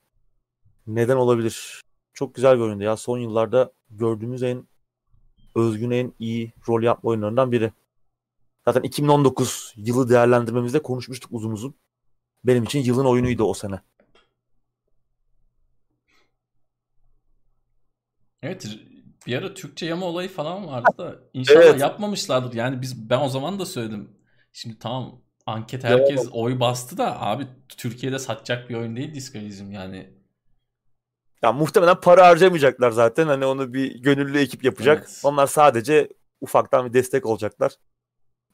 neden 0.87 1.17
olabilir. 1.17 1.83
Çok 2.15 2.35
güzel 2.35 2.57
bir 2.57 2.63
oyundu 2.63 2.85
ya. 2.85 2.97
Son 2.97 3.19
yıllarda 3.19 3.73
gördüğümüz 3.91 4.43
en 4.43 4.69
özgün, 5.55 5.91
en 5.91 6.13
iyi 6.19 6.53
rol 6.69 6.83
yapma 6.83 7.11
oyunlarından 7.11 7.53
biri. 7.53 7.73
Zaten 8.65 8.83
2019 8.83 9.75
yılı 9.77 10.09
değerlendirmemizde 10.09 10.83
konuşmuştuk 10.83 11.31
uzun 11.33 11.53
uzun. 11.53 11.75
Benim 12.45 12.65
için 12.65 12.81
yılın 12.81 13.05
oyunuydu 13.05 13.45
o 13.45 13.55
sene. 13.55 13.81
Evet 18.43 18.67
bir 19.27 19.39
ara 19.39 19.55
Türkçe 19.55 19.87
yama 19.87 20.07
olayı 20.07 20.29
falan 20.29 20.67
vardı 20.67 20.89
da 20.99 21.15
inşallah 21.33 21.65
evet. 21.65 21.81
yapmamışlardır. 21.81 22.55
Yani 22.55 22.83
biz 22.83 23.11
ben 23.11 23.21
o 23.21 23.29
zaman 23.29 23.59
da 23.59 23.67
söyledim. 23.67 24.11
Şimdi 24.53 24.79
tamam 24.79 25.21
anket 25.47 25.85
herkes 25.85 26.21
evet. 26.21 26.29
oy 26.33 26.61
bastı 26.61 26.99
da 26.99 27.23
abi 27.23 27.47
Türkiye'de 27.69 28.19
satacak 28.19 28.71
bir 28.71 28.75
oyun 28.75 28.97
değil 28.97 29.15
diskalizm 29.15 29.71
yani. 29.71 30.11
Ya 31.43 31.53
muhtemelen 31.53 32.01
para 32.01 32.27
harcamayacaklar 32.27 32.91
zaten. 32.91 33.27
Hani 33.27 33.45
onu 33.45 33.75
bir 33.75 34.03
gönüllü 34.03 34.39
ekip 34.39 34.65
yapacak. 34.65 34.99
Evet. 34.99 35.21
Onlar 35.25 35.47
sadece 35.47 36.09
ufaktan 36.41 36.87
bir 36.87 36.93
destek 36.93 37.27
olacaklar. 37.27 37.73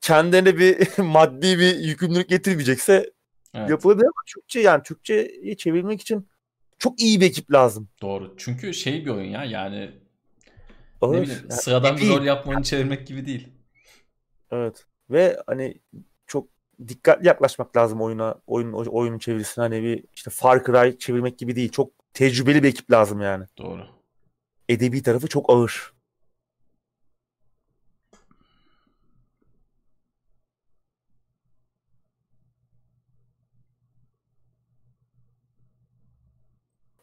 Kendine 0.00 0.58
bir 0.58 0.98
maddi 1.02 1.58
bir 1.58 1.76
yükümlülük 1.78 2.28
getirmeyecekse 2.28 3.12
evet. 3.60 3.70
yapılabilir 3.70 4.04
ama 4.04 4.22
Türkçe 4.26 4.60
yani 4.60 4.82
Türkçe'yi 4.82 5.56
çevirmek 5.56 6.00
için 6.00 6.28
çok 6.78 7.00
iyi 7.00 7.20
bir 7.20 7.26
ekip 7.26 7.52
lazım. 7.52 7.88
Doğru. 8.02 8.34
Çünkü 8.36 8.74
şey 8.74 9.04
bir 9.04 9.10
oyun 9.10 9.30
ya 9.30 9.44
yani 9.44 9.90
Olur. 11.00 11.16
ne 11.16 11.22
bileyim 11.22 11.40
yani, 11.42 11.52
sıradan 11.52 11.96
bir 11.96 12.08
rol 12.08 12.24
yapmanı 12.24 12.62
çevirmek 12.62 13.06
gibi 13.06 13.26
değil. 13.26 13.48
Evet. 14.50 14.86
Ve 15.10 15.36
hani 15.46 15.74
çok 16.26 16.48
dikkatli 16.88 17.26
yaklaşmak 17.26 17.76
lazım 17.76 18.02
oyuna, 18.02 18.34
oyun 18.46 18.72
oyunun 18.72 19.18
çevirisine. 19.18 19.62
Hani 19.62 19.82
bir 19.82 20.04
işte 20.14 20.30
Far 20.30 20.64
Cry 20.64 20.98
çevirmek 20.98 21.38
gibi 21.38 21.56
değil. 21.56 21.68
Çok 21.68 21.90
tecrübeli 22.14 22.62
bir 22.62 22.68
ekip 22.68 22.90
lazım 22.90 23.20
yani. 23.20 23.44
Doğru. 23.58 23.86
Edebi 24.68 25.02
tarafı 25.02 25.28
çok 25.28 25.50
ağır. 25.50 25.92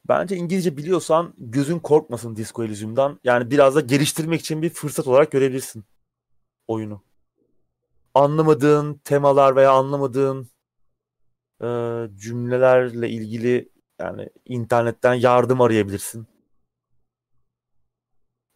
Bence 0.09 0.35
İngilizce 0.35 0.77
biliyorsan 0.77 1.33
gözün 1.37 1.79
korkmasın 1.79 2.35
Disco 2.35 2.63
Elysium'dan. 2.63 3.19
Yani 3.23 3.51
biraz 3.51 3.75
da 3.75 3.81
geliştirmek 3.81 4.41
için 4.41 4.61
bir 4.61 4.69
fırsat 4.69 5.07
olarak 5.07 5.31
görebilirsin 5.31 5.85
oyunu. 6.67 7.03
Anlamadığın 8.13 8.93
temalar 8.93 9.55
veya 9.55 9.71
anlamadığın 9.71 10.49
e, 11.61 11.67
cümlelerle 12.15 13.09
ilgili 13.09 13.69
yani 13.99 14.29
internetten 14.45 15.13
yardım 15.13 15.61
arayabilirsin. 15.61 16.27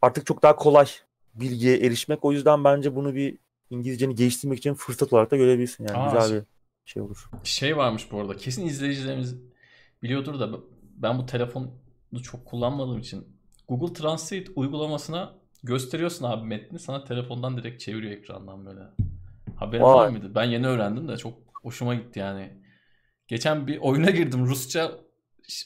Artık 0.01 0.25
çok 0.25 0.43
daha 0.43 0.55
kolay 0.55 0.87
bilgiye 1.33 1.77
erişmek. 1.77 2.25
O 2.25 2.31
yüzden 2.31 2.63
bence 2.63 2.95
bunu 2.95 3.15
bir 3.15 3.37
İngilizceni 3.69 4.15
geliştirmek 4.15 4.57
için 4.57 4.73
fırsat 4.73 5.13
olarak 5.13 5.31
da 5.31 5.37
görebilirsin. 5.37 5.87
Yani 5.87 5.97
Aa, 5.97 6.13
güzel 6.13 6.37
bir 6.37 6.45
şey 6.85 7.01
olur. 7.01 7.29
Şey 7.43 7.77
varmış 7.77 8.11
bu 8.11 8.19
arada. 8.19 8.37
Kesin 8.37 8.65
izleyicilerimiz 8.65 9.35
biliyordur 10.03 10.39
da 10.39 10.59
ben 10.99 11.19
bu 11.19 11.25
telefonu 11.25 11.71
çok 12.23 12.45
kullanmadığım 12.45 12.99
için 12.99 13.27
Google 13.67 13.93
Translate 13.93 14.51
uygulamasına 14.55 15.33
gösteriyorsun 15.63 16.25
abi 16.25 16.47
metni 16.47 16.79
sana 16.79 17.03
telefondan 17.03 17.57
direkt 17.57 17.81
çeviriyor 17.81 18.13
ekrandan 18.13 18.65
böyle. 18.65 18.81
Haberin 19.55 19.83
Vay. 19.83 19.93
var 19.93 20.09
mıydı? 20.09 20.35
Ben 20.35 20.43
yeni 20.43 20.67
öğrendim 20.67 21.07
de 21.07 21.17
çok 21.17 21.33
hoşuma 21.63 21.95
gitti 21.95 22.19
yani. 22.19 22.53
Geçen 23.27 23.67
bir 23.67 23.77
oyuna 23.77 24.09
girdim 24.09 24.45
Rusça 24.45 24.91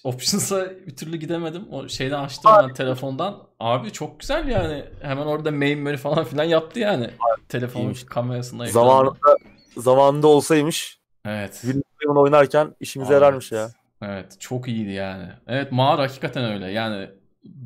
Options'a 0.04 0.70
bir 0.88 0.96
türlü 0.96 1.18
gidemedim. 1.18 1.68
O 1.72 1.88
şeyden 1.88 2.20
açtım 2.20 2.52
abi. 2.52 2.68
ben 2.68 2.74
telefondan. 2.74 3.44
Abi 3.60 3.92
çok 3.92 4.20
güzel 4.20 4.48
yani. 4.48 4.86
Hemen 5.02 5.26
orada 5.26 5.52
main 5.52 5.80
menü 5.80 5.98
falan 5.98 6.24
filan 6.24 6.44
yaptı 6.44 6.80
yani. 6.80 7.10
Telefonun 7.50 7.94
kamerasında. 8.10 8.66
Zamanında, 8.66 9.38
zamanında 9.78 10.28
olsaymış. 10.28 11.00
Evet. 11.26 11.54
Windows 11.54 12.18
oynarken 12.18 12.76
işimize 12.80 13.14
evet. 13.14 13.22
yararmış 13.22 13.52
ya. 13.52 13.70
Evet 14.04 14.40
çok 14.40 14.68
iyiydi 14.68 14.92
yani. 14.92 15.34
Evet 15.48 15.72
mağara 15.72 16.02
hakikaten 16.02 16.44
öyle. 16.46 16.72
Yani 16.72 17.10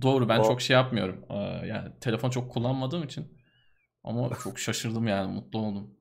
doğru 0.01 0.30
ben 0.30 0.39
o. 0.39 0.43
çok 0.43 0.61
şey 0.61 0.73
yapmıyorum. 0.73 1.26
Yani 1.65 1.99
telefon 2.01 2.30
çok 2.30 2.51
kullanmadığım 2.51 3.03
için. 3.03 3.38
Ama 4.03 4.30
çok 4.43 4.59
şaşırdım 4.59 5.07
yani 5.07 5.34
mutlu 5.34 5.59
oldum. 5.59 5.97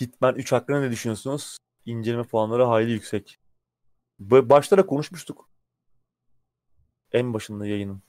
Hitman 0.00 0.34
3 0.34 0.52
hakkında 0.52 0.80
ne 0.80 0.90
düşünüyorsunuz? 0.90 1.56
İnceleme 1.86 2.22
puanları 2.22 2.64
hayli 2.64 2.90
yüksek. 2.90 3.38
Başta 4.18 4.78
da 4.78 4.86
konuşmuştuk. 4.86 5.48
En 7.12 7.34
başında 7.34 7.66
yayının. 7.66 8.02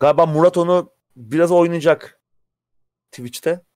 Galiba 0.00 0.26
Murat 0.26 0.56
onu 0.56 0.92
biraz 1.16 1.52
oynayacak 1.52 2.20
Twitch'te. 3.10 3.67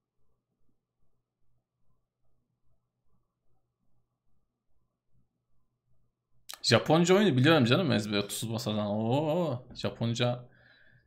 Japonca 6.62 7.14
oyunu 7.14 7.36
biliyorum 7.36 7.64
canım 7.64 7.92
ezber 7.92 8.18
30 8.18 8.50
masadan. 8.50 8.86
Oo, 8.86 9.66
Japonca 9.74 10.48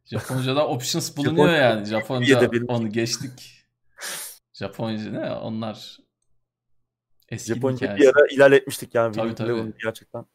Japonca'da 0.06 0.68
options 0.68 1.18
bulunuyor 1.18 1.53
yani. 1.53 1.86
Japonca 1.86 2.49
onu 2.68 2.91
geçtik. 2.91 3.65
Japonca 4.53 5.11
ne? 5.11 5.32
Onlar 5.32 5.98
eski 7.30 7.53
Japonca 7.53 7.98
bir 7.98 8.07
ara 8.07 8.27
ilerletmiştik 8.32 8.95
yani. 8.95 9.15
Tabii 9.15 9.36
tabii. 9.36 9.53
Onu 9.53 9.73
gerçekten. 9.84 10.26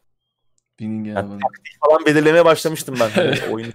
Binin 0.79 1.03
yani 1.03 1.39
falan 1.87 2.05
belirlemeye 2.05 2.45
başlamıştım 2.45 2.95
ben. 2.99 3.09
Hani 3.09 3.41
oyun 3.51 3.73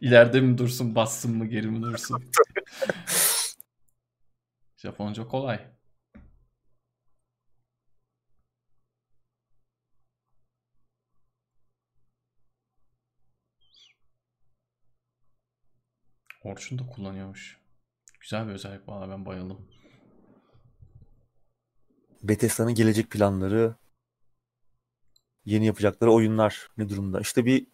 İleride 0.00 0.40
mi 0.40 0.58
dursun, 0.58 0.94
bassın 0.94 1.36
mı, 1.36 1.46
geri 1.46 1.66
mi 1.66 1.82
dursun? 1.82 2.24
Japonca 4.76 5.28
kolay. 5.28 5.60
Orçun 16.40 16.78
da 16.78 16.86
kullanıyormuş. 16.86 17.60
Güzel 18.20 18.48
bir 18.48 18.52
özellik 18.52 18.88
valla 18.88 19.10
ben 19.10 19.26
bayıldım. 19.26 19.68
Bethesda'nın 22.22 22.74
gelecek 22.74 23.10
planları, 23.10 23.74
yeni 25.44 25.66
yapacakları 25.66 26.12
oyunlar 26.12 26.68
ne 26.76 26.88
durumda? 26.88 27.20
İşte 27.20 27.44
bir 27.44 27.66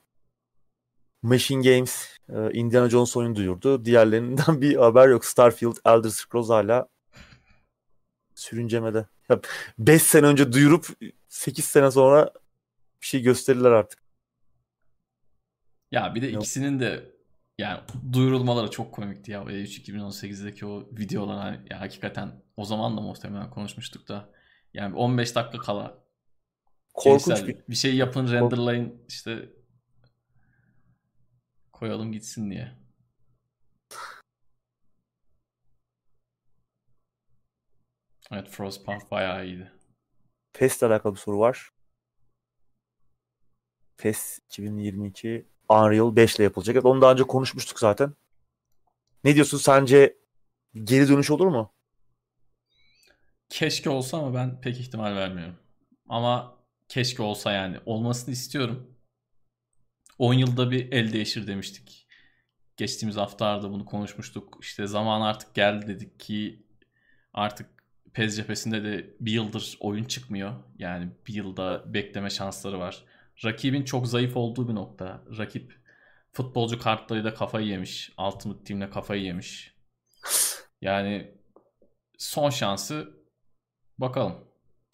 Machine 1.23 1.71
Games 1.71 2.17
e, 2.29 2.53
Indiana 2.53 2.91
Jones 2.91 3.17
oyunu 3.17 3.37
duyurdu. 3.37 3.85
Diğerlerinden 3.85 4.61
bir 4.61 4.77
haber 4.77 5.09
yok. 5.09 5.25
Starfield, 5.25 5.77
Elder 5.85 6.09
Scrolls 6.09 6.49
hala 6.49 6.89
sürüncemede. 8.35 9.07
5 9.79 10.03
sene 10.03 10.27
önce 10.27 10.53
duyurup 10.53 10.87
8 11.29 11.65
sene 11.65 11.91
sonra 11.91 12.33
bir 13.01 13.07
şey 13.07 13.23
gösterirler 13.23 13.71
artık. 13.71 14.03
Ya 15.91 16.15
bir 16.15 16.23
de 16.23 16.31
ikisinin 16.31 16.81
de 16.81 17.16
yani 17.59 17.81
duyurulmaları 18.13 18.71
çok 18.71 18.95
komikti 18.95 19.33
ya. 19.33 19.43
E3 19.43 19.83
2018'deki 19.83 20.67
o 20.67 20.89
videolar 20.93 21.39
hani 21.39 21.61
ya 21.71 21.81
hakikaten 21.81 22.43
o 22.57 22.65
zaman 22.65 22.97
da 22.97 23.01
muhtemelen 23.01 23.51
konuşmuştuk 23.51 24.09
da. 24.09 24.31
Yani 24.75 24.97
15 24.97 25.35
dakika 25.35 25.59
kala 25.59 26.07
Korkunç 26.95 27.47
bir... 27.47 27.59
bir 27.69 27.75
şey 27.75 27.97
yapın 27.97 28.33
renderlayın 28.33 29.05
işte 29.09 29.51
koyalım 31.73 32.13
gitsin 32.13 32.51
diye. 32.51 32.77
Evet 38.33 38.49
Frostpunk 38.49 39.11
bayağı 39.11 39.47
iyiydi. 39.47 39.73
PES'le 40.53 40.83
alakalı 40.83 41.15
bir 41.15 41.19
soru 41.19 41.39
var. 41.39 41.71
PES 43.97 44.39
2022 44.47 45.47
Unreal 45.69 46.17
5 46.17 46.37
ile 46.37 46.43
yapılacak. 46.43 46.85
Onu 46.85 47.03
daha 47.03 47.13
önce 47.13 47.23
konuşmuştuk 47.23 47.81
zaten. 47.81 48.13
Ne 49.25 49.35
diyorsun 49.35 49.59
sence 49.59 50.17
geri 50.85 51.09
dönüş 51.09 51.31
olur 51.31 51.47
mu? 51.47 51.73
Keşke 53.49 53.91
olsa 53.91 54.19
ama 54.19 54.35
ben 54.35 54.61
pek 54.61 54.81
ihtimal 54.81 55.17
vermiyorum. 55.17 55.57
Ama 56.09 56.57
keşke 56.89 57.23
olsa 57.23 57.53
yani. 57.53 57.77
Olmasını 57.87 58.33
istiyorum. 58.33 58.97
10 60.19 60.35
yılda 60.35 60.71
bir 60.71 60.93
el 60.93 61.13
değişir 61.13 61.47
demiştik. 61.47 62.07
Geçtiğimiz 62.77 63.17
haftalarda 63.17 63.73
bunu 63.73 63.85
konuşmuştuk. 63.85 64.59
İşte 64.63 64.87
zaman 64.87 65.21
artık 65.21 65.55
geldi 65.55 65.87
dedik 65.87 66.21
ki 66.21 66.67
artık 67.35 67.71
PES 68.13 68.37
cephesinde 68.37 68.85
de 68.85 69.15
bir 69.21 69.33
yıldır 69.33 69.77
oyun 69.81 70.05
çıkmıyor. 70.05 70.53
Yani 70.79 71.09
bir 71.27 71.35
yılda 71.35 71.95
bekleme 71.95 72.31
şansları 72.31 72.79
var 72.79 73.05
rakibin 73.45 73.85
çok 73.85 74.09
zayıf 74.09 74.37
olduğu 74.37 74.69
bir 74.69 74.75
nokta. 74.75 75.25
Rakip 75.39 75.81
futbolcu 76.33 76.79
kartlarıyla 76.79 77.35
kafayı 77.35 77.67
yemiş. 77.67 78.13
Ultimate 78.19 78.65
Team'le 78.65 78.91
kafayı 78.91 79.23
yemiş. 79.23 79.77
Yani 80.81 81.35
son 82.19 82.51
şansı 82.51 83.11
bakalım. 83.99 84.35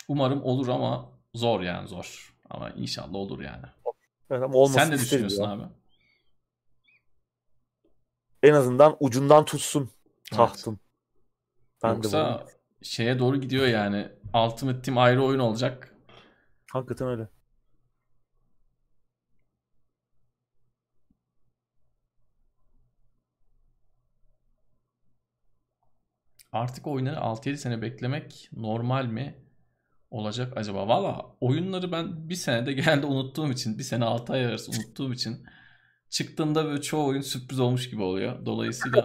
Umarım 0.08 0.42
olur 0.42 0.68
ama 0.68 1.12
zor 1.34 1.60
yani 1.60 1.88
zor. 1.88 2.36
Ama 2.50 2.70
inşallah 2.70 3.14
olur 3.14 3.40
yani. 3.40 3.66
Evet, 4.30 4.50
Sen 4.68 4.90
ne 4.90 4.94
düşünüyorsun 4.94 5.42
ya. 5.42 5.50
abi? 5.50 5.62
En 8.42 8.52
azından 8.52 8.96
ucundan 9.00 9.44
tutsun 9.44 9.90
tahtın. 10.30 10.70
Evet. 10.70 10.80
Ben 11.82 11.94
Yoksa 11.94 12.38
de 12.38 12.52
şeye 12.82 13.18
doğru 13.18 13.40
gidiyor 13.40 13.66
yani. 13.66 14.08
Ultimate 14.34 14.82
Team 14.82 14.98
ayrı 14.98 15.22
oyun 15.22 15.38
olacak. 15.38 15.94
Hakikaten 16.72 17.08
öyle. 17.08 17.28
Artık 26.52 26.86
oyunları 26.86 27.16
6-7 27.16 27.56
sene 27.56 27.82
beklemek 27.82 28.48
normal 28.52 29.06
mi 29.06 29.34
olacak 30.10 30.56
acaba? 30.56 30.88
Valla 30.88 31.36
oyunları 31.40 31.92
ben 31.92 32.28
bir 32.28 32.34
senede 32.34 32.72
genelde 32.72 33.06
unuttuğum 33.06 33.50
için, 33.50 33.78
bir 33.78 33.82
sene 33.82 34.04
6 34.04 34.32
ay 34.32 34.46
arası 34.46 34.70
unuttuğum 34.70 35.12
için 35.12 35.46
çıktığında 36.10 36.64
böyle 36.64 36.82
çoğu 36.82 37.06
oyun 37.06 37.20
sürpriz 37.20 37.60
olmuş 37.60 37.90
gibi 37.90 38.02
oluyor. 38.02 38.46
Dolayısıyla 38.46 39.04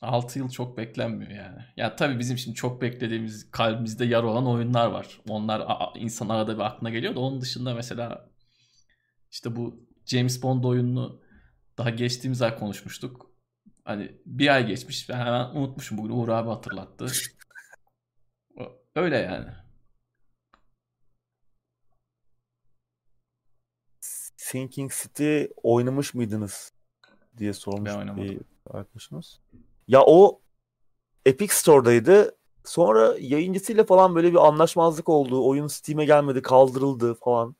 6 0.00 0.38
yıl 0.38 0.50
çok 0.50 0.76
beklenmiyor 0.78 1.30
yani. 1.30 1.58
Ya 1.76 1.96
tabii 1.96 2.18
bizim 2.18 2.38
şimdi 2.38 2.56
çok 2.56 2.82
beklediğimiz 2.82 3.50
kalbimizde 3.50 4.04
yar 4.04 4.22
olan 4.22 4.46
oyunlar 4.46 4.86
var. 4.86 5.20
Onlar 5.28 5.66
insan 5.96 6.28
arada 6.28 6.54
bir 6.54 6.62
aklına 6.62 6.90
geliyor 6.90 7.14
da 7.14 7.20
onun 7.20 7.40
dışında 7.40 7.74
mesela 7.74 8.30
işte 9.30 9.56
bu 9.56 9.86
James 10.06 10.42
Bond 10.42 10.64
oyununu 10.64 11.22
daha 11.78 11.90
geçtiğimiz 11.90 12.42
ay 12.42 12.58
konuşmuştuk. 12.58 13.31
Hani 13.84 14.20
bir 14.26 14.48
ay 14.54 14.66
geçmiş 14.66 15.08
ben 15.08 15.18
hemen 15.18 15.44
unutmuşum 15.54 15.98
bugün 15.98 16.10
Uğur 16.10 16.28
abi 16.28 16.48
hatırlattı. 16.48 17.06
Öyle 18.94 19.16
yani. 19.16 19.50
Sinking 24.36 24.92
City 24.92 25.44
oynamış 25.62 26.14
mıydınız 26.14 26.72
diye 27.38 27.52
sormuş 27.52 27.90
bir 28.16 28.40
arkadaşımız. 28.70 29.40
Ya 29.88 30.02
o 30.06 30.40
Epic 31.26 31.54
Store'daydı. 31.54 32.38
Sonra 32.64 33.16
yayıncısıyla 33.20 33.84
falan 33.84 34.14
böyle 34.14 34.30
bir 34.30 34.46
anlaşmazlık 34.46 35.08
oldu. 35.08 35.48
Oyun 35.48 35.66
Steam'e 35.66 36.04
gelmedi, 36.04 36.42
kaldırıldı 36.42 37.14
falan. 37.14 37.56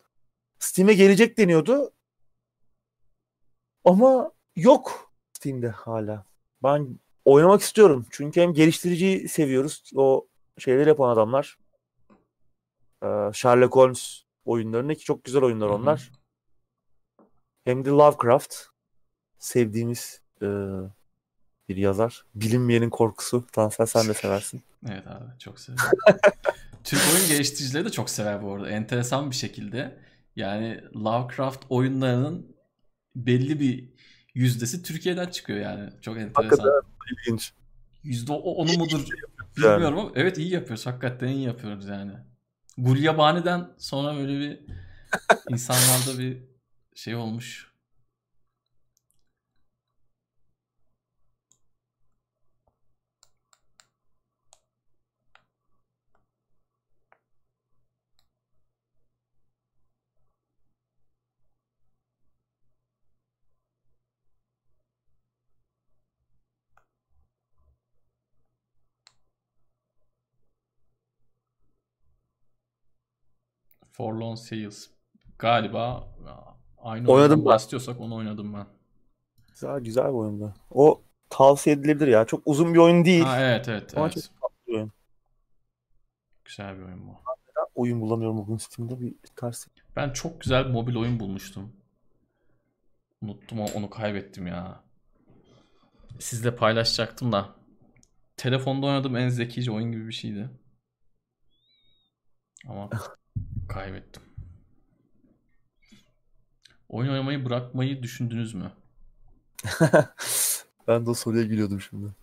Steam'e 0.58 0.94
gelecek 0.94 1.38
deniyordu. 1.38 1.92
Ama 3.84 4.32
yok 4.56 5.11
Steam'de 5.42 5.68
hala. 5.68 6.24
Ben 6.62 6.98
oynamak 7.24 7.60
istiyorum. 7.60 8.06
Çünkü 8.10 8.40
hem 8.40 8.52
geliştiriciyi 8.52 9.28
seviyoruz. 9.28 9.90
O 9.96 10.26
şeyleri 10.58 10.88
yapan 10.88 11.08
adamlar. 11.08 11.58
Ee, 13.04 13.30
Sherlock 13.32 13.76
Holmes 13.76 14.22
oyunlarını 14.44 14.94
ki 14.94 15.04
çok 15.04 15.24
güzel 15.24 15.42
oyunlar 15.42 15.68
onlar. 15.68 16.10
Hem 17.64 17.84
de 17.84 17.90
Lovecraft 17.90 18.54
sevdiğimiz 19.38 20.20
e, 20.42 20.46
bir 21.68 21.76
yazar. 21.76 22.24
Bilinmeyenin 22.34 22.90
korkusu. 22.90 23.46
Tansel 23.52 23.86
sen 23.86 24.08
de 24.08 24.14
seversin. 24.14 24.62
Evet 24.90 25.06
abi 25.06 25.38
çok 25.38 25.60
severim. 25.60 25.84
Türk 26.84 27.00
oyun 27.14 27.28
geliştiricileri 27.28 27.84
de 27.84 27.90
çok 27.90 28.10
sever 28.10 28.42
bu 28.42 28.52
arada. 28.52 28.70
Enteresan 28.70 29.30
bir 29.30 29.36
şekilde. 29.36 29.98
Yani 30.36 30.80
Lovecraft 30.94 31.64
oyunlarının 31.68 32.56
belli 33.16 33.60
bir 33.60 33.92
yüzdesi 34.34 34.82
Türkiye'den 34.82 35.26
çıkıyor 35.26 35.58
yani. 35.60 35.90
Çok 36.00 36.18
enteresan. 36.18 36.42
Hakikaten 36.42 36.72
ilginç. 37.12 37.52
Yüzde 38.02 38.32
onu 38.32 38.72
mudur 38.72 38.98
yani. 38.98 39.74
bilmiyorum 39.74 39.98
ama 39.98 40.10
evet 40.14 40.38
iyi 40.38 40.50
yapıyoruz. 40.50 40.86
Hakikaten 40.86 41.28
iyi 41.28 41.46
yapıyoruz 41.46 41.88
yani. 41.88 42.12
Gulyabani'den 42.78 43.70
sonra 43.78 44.16
böyle 44.16 44.40
bir 44.40 44.60
insanlarda 45.50 46.18
bir 46.18 46.42
şey 46.94 47.14
olmuş. 47.14 47.71
Forlorn 73.92 74.34
Sales. 74.34 74.90
Galiba 75.38 76.08
aynı 76.78 77.08
Oynadım 77.08 77.38
ben. 77.38 77.44
bahsediyorsak 77.44 78.00
onu 78.00 78.14
oynadım 78.14 78.54
ben. 78.54 78.66
Güzel, 79.48 79.80
güzel 79.80 80.04
bir 80.08 80.12
oyundu. 80.12 80.54
O 80.70 81.02
tavsiye 81.30 81.76
edilebilir 81.76 82.08
ya. 82.08 82.24
Çok 82.24 82.42
uzun 82.46 82.74
bir 82.74 82.78
oyun 82.78 83.04
değil. 83.04 83.22
Ha 83.22 83.40
evet 83.40 83.68
evet 83.68 83.96
Ama 83.96 84.06
evet. 84.06 84.14
çok 84.14 84.24
tatlı 84.24 84.56
bir 84.66 84.74
oyun. 84.74 84.92
Güzel 86.44 86.78
bir 86.78 86.82
oyun 86.82 87.06
bu. 87.06 87.12
Ben 87.56 87.64
oyun 87.74 88.00
bulamıyorum 88.00 88.38
bugün 88.38 88.56
Steam'de 88.56 89.00
bir 89.00 89.14
ters. 89.36 89.66
Ben 89.96 90.10
çok 90.10 90.40
güzel 90.40 90.64
bir 90.64 90.70
mobil 90.70 90.96
oyun 90.96 91.20
bulmuştum. 91.20 91.72
Unuttum 93.22 93.60
onu 93.60 93.90
kaybettim 93.90 94.46
ya. 94.46 94.84
Sizle 96.18 96.56
paylaşacaktım 96.56 97.32
da. 97.32 97.48
Telefonda 98.36 98.86
oynadığım 98.86 99.16
en 99.16 99.28
zekice 99.28 99.70
oyun 99.70 99.92
gibi 99.92 100.06
bir 100.08 100.12
şeydi. 100.12 100.50
Ama 102.68 102.90
kaybettim. 103.72 104.22
Oyun 106.88 107.10
oynamayı 107.10 107.44
bırakmayı 107.44 108.02
düşündünüz 108.02 108.54
mü? 108.54 108.72
ben 110.88 111.06
de 111.06 111.10
o 111.10 111.14
soruya 111.14 111.42
gülüyordum 111.42 111.80
şimdi. 111.80 112.14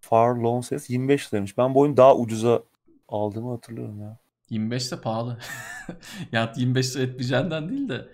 Far 0.00 0.36
Long 0.36 0.64
Says 0.64 0.90
25 0.90 1.28
liraymış. 1.28 1.58
Ben 1.58 1.74
bu 1.74 1.80
oyunu 1.80 1.96
daha 1.96 2.16
ucuza 2.16 2.62
aldığımı 3.08 3.50
hatırlıyorum 3.50 4.00
ya. 4.00 4.18
25 4.50 4.92
de 4.92 5.00
pahalı. 5.00 5.38
ya 6.32 6.52
25 6.56 6.96
lira 6.96 7.02
etmeyeceğinden 7.02 7.68
değil 7.68 7.88
de 7.88 8.08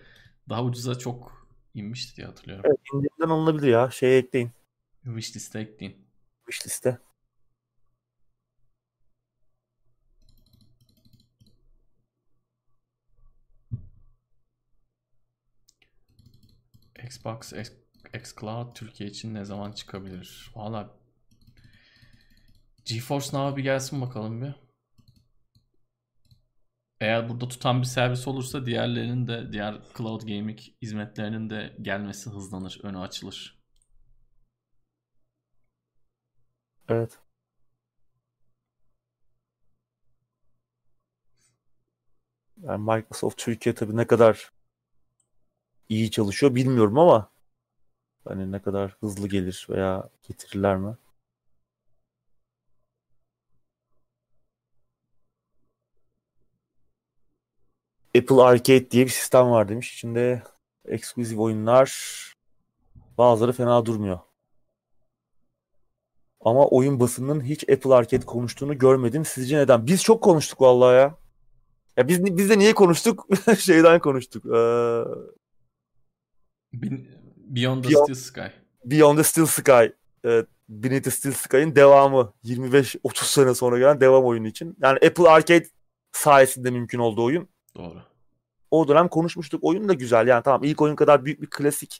daha 0.49 0.65
ucuza 0.65 0.99
çok 0.99 1.47
inmişti 1.75 2.17
diye 2.17 2.27
hatırlıyorum. 2.27 2.65
Evet, 2.67 2.79
indirimden 2.95 3.35
alınabilir 3.35 3.69
ya. 3.69 3.91
Şeye 3.91 4.19
ekleyin. 4.19 4.51
Wishlist'e 5.05 5.61
ekleyin. 5.61 5.97
Wishlist'e. 6.51 6.99
Xbox 17.05 17.53
X, 17.53 17.73
xCloud 18.15 18.75
Türkiye 18.75 19.11
için 19.11 19.35
ne 19.35 19.45
zaman 19.45 19.73
çıkabilir? 19.73 20.53
Valla 20.55 21.01
GeForce 22.85 23.37
Now 23.37 23.57
bir 23.57 23.63
gelsin 23.63 24.01
bakalım 24.01 24.43
bir. 24.43 24.55
Eğer 27.01 27.29
burada 27.29 27.49
tutan 27.49 27.81
bir 27.81 27.87
servis 27.87 28.29
olursa 28.29 28.67
diğerlerinin 28.67 29.27
de 29.29 29.53
diğer 29.53 29.83
cloud 29.97 30.21
gaming 30.21 30.59
hizmetlerinin 30.83 31.51
de 31.51 31.77
gelmesi 31.83 32.31
hızlanır, 32.31 32.81
önü 32.83 32.99
açılır. 32.99 33.61
Evet. 36.89 37.19
Yani 42.57 42.83
Microsoft 42.85 43.39
Türkiye 43.39 43.75
tabii 43.75 43.97
ne 43.97 44.07
kadar 44.07 44.51
iyi 45.91 46.11
çalışıyor 46.11 46.55
bilmiyorum 46.55 46.99
ama 46.99 47.31
hani 48.29 48.53
ne 48.53 48.63
kadar 48.63 48.97
hızlı 49.01 49.29
gelir 49.29 49.67
veya 49.71 50.11
getirirler 50.29 50.77
mi? 50.77 50.97
Apple 58.19 58.43
Arcade 58.43 58.91
diye 58.91 59.05
bir 59.07 59.11
sistem 59.11 59.51
var 59.51 59.69
demiş. 59.69 59.95
İçinde 59.95 60.43
eksklusif 60.85 61.39
oyunlar 61.39 61.91
bazıları 63.19 63.53
fena 63.53 63.87
durmuyor. 63.87 64.19
Ama 66.41 66.67
oyun 66.67 67.01
basınının 67.01 67.41
hiç 67.41 67.69
Apple 67.71 67.95
Arcade 67.95 68.27
konuştuğunu 68.27 68.79
görmedim. 68.79 69.25
Sizce 69.25 69.59
neden? 69.59 69.87
Biz 69.87 70.03
çok 70.03 70.23
konuştuk 70.23 70.61
vallahi 70.61 70.97
ya. 70.97 71.15
Ya 71.97 72.09
biz 72.09 72.25
biz 72.25 72.51
de 72.51 72.59
niye 72.59 72.75
konuştuk? 72.75 73.27
Şeyden 73.59 74.01
konuştuk. 74.01 74.47
Ee, 74.47 75.05
Beyond 76.73 77.85
the 77.85 77.89
Beyond- 77.91 78.03
Steel 78.05 78.15
Sky. 78.15 78.53
Beyond 78.85 79.19
the 79.19 79.25
Steel 79.25 79.47
Sky. 79.47 79.93
Evet, 80.25 80.47
Beneath 80.69 81.05
the 81.05 81.11
Steel 81.11 81.35
Sky'ın 81.35 81.77
devamı. 81.77 82.33
25-30 82.45 83.25
sene 83.25 83.55
sonra 83.55 83.79
gelen 83.79 84.01
devam 84.01 84.25
oyunu 84.25 84.47
için. 84.47 84.77
Yani 84.83 84.99
Apple 85.07 85.29
Arcade 85.29 85.67
sayesinde 86.13 86.71
mümkün 86.71 86.99
oldu 86.99 87.25
oyun. 87.25 87.49
Doğru. 87.77 88.03
O 88.71 88.89
dönem 88.89 89.09
konuşmuştuk. 89.09 89.65
Oyun 89.65 89.89
da 89.89 89.93
güzel. 89.93 90.27
Yani 90.27 90.43
tamam 90.43 90.65
ilk 90.65 90.83
oyun 90.83 90.97
kadar 90.97 91.25
büyük 91.25 91.43
bir 91.43 91.51
klasik. 91.51 91.99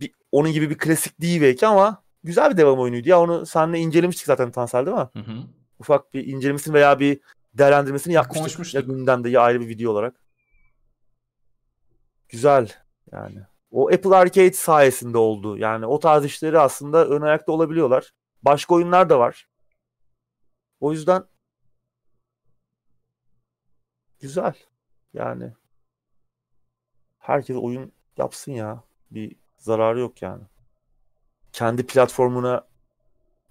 Bir, 0.00 0.12
onun 0.32 0.52
gibi 0.52 0.70
bir 0.70 0.78
klasik 0.78 1.20
değil 1.20 1.40
belki 1.42 1.66
ama 1.66 2.02
güzel 2.24 2.52
bir 2.52 2.56
devam 2.56 2.78
oyunuydu. 2.78 3.08
Ya 3.08 3.20
onu 3.20 3.46
seninle 3.46 3.78
incelemiştik 3.78 4.26
zaten 4.26 4.50
Tansel 4.50 4.86
değil 4.86 4.96
mi? 4.96 5.08
Hı 5.12 5.18
hı. 5.18 5.42
ufak 5.78 6.14
bir 6.14 6.26
incelemesini 6.26 6.74
veya 6.74 7.00
bir 7.00 7.20
değerlendirmesini 7.54 8.14
yapmıştık. 8.14 8.42
konuşmuştuk. 8.42 8.74
Ya 8.74 8.80
gündemde 8.80 9.30
ya 9.30 9.40
ayrı 9.40 9.60
bir 9.60 9.68
video 9.68 9.92
olarak. 9.92 10.20
Güzel 12.28 12.72
yani. 13.12 13.38
O 13.70 13.88
Apple 13.88 14.16
Arcade 14.16 14.52
sayesinde 14.52 15.18
oldu. 15.18 15.58
Yani 15.58 15.86
o 15.86 15.98
tarz 15.98 16.24
işleri 16.24 16.58
aslında 16.58 17.08
ön 17.08 17.20
ayakta 17.22 17.52
olabiliyorlar. 17.52 18.12
Başka 18.42 18.74
oyunlar 18.74 19.10
da 19.10 19.18
var. 19.18 19.48
O 20.80 20.92
yüzden 20.92 21.24
güzel. 24.20 24.54
Yani 25.14 25.52
herkes 27.18 27.56
oyun 27.56 27.92
yapsın 28.16 28.52
ya. 28.52 28.84
Bir 29.10 29.36
zararı 29.58 30.00
yok 30.00 30.22
yani. 30.22 30.42
Kendi 31.52 31.86
platformuna 31.86 32.66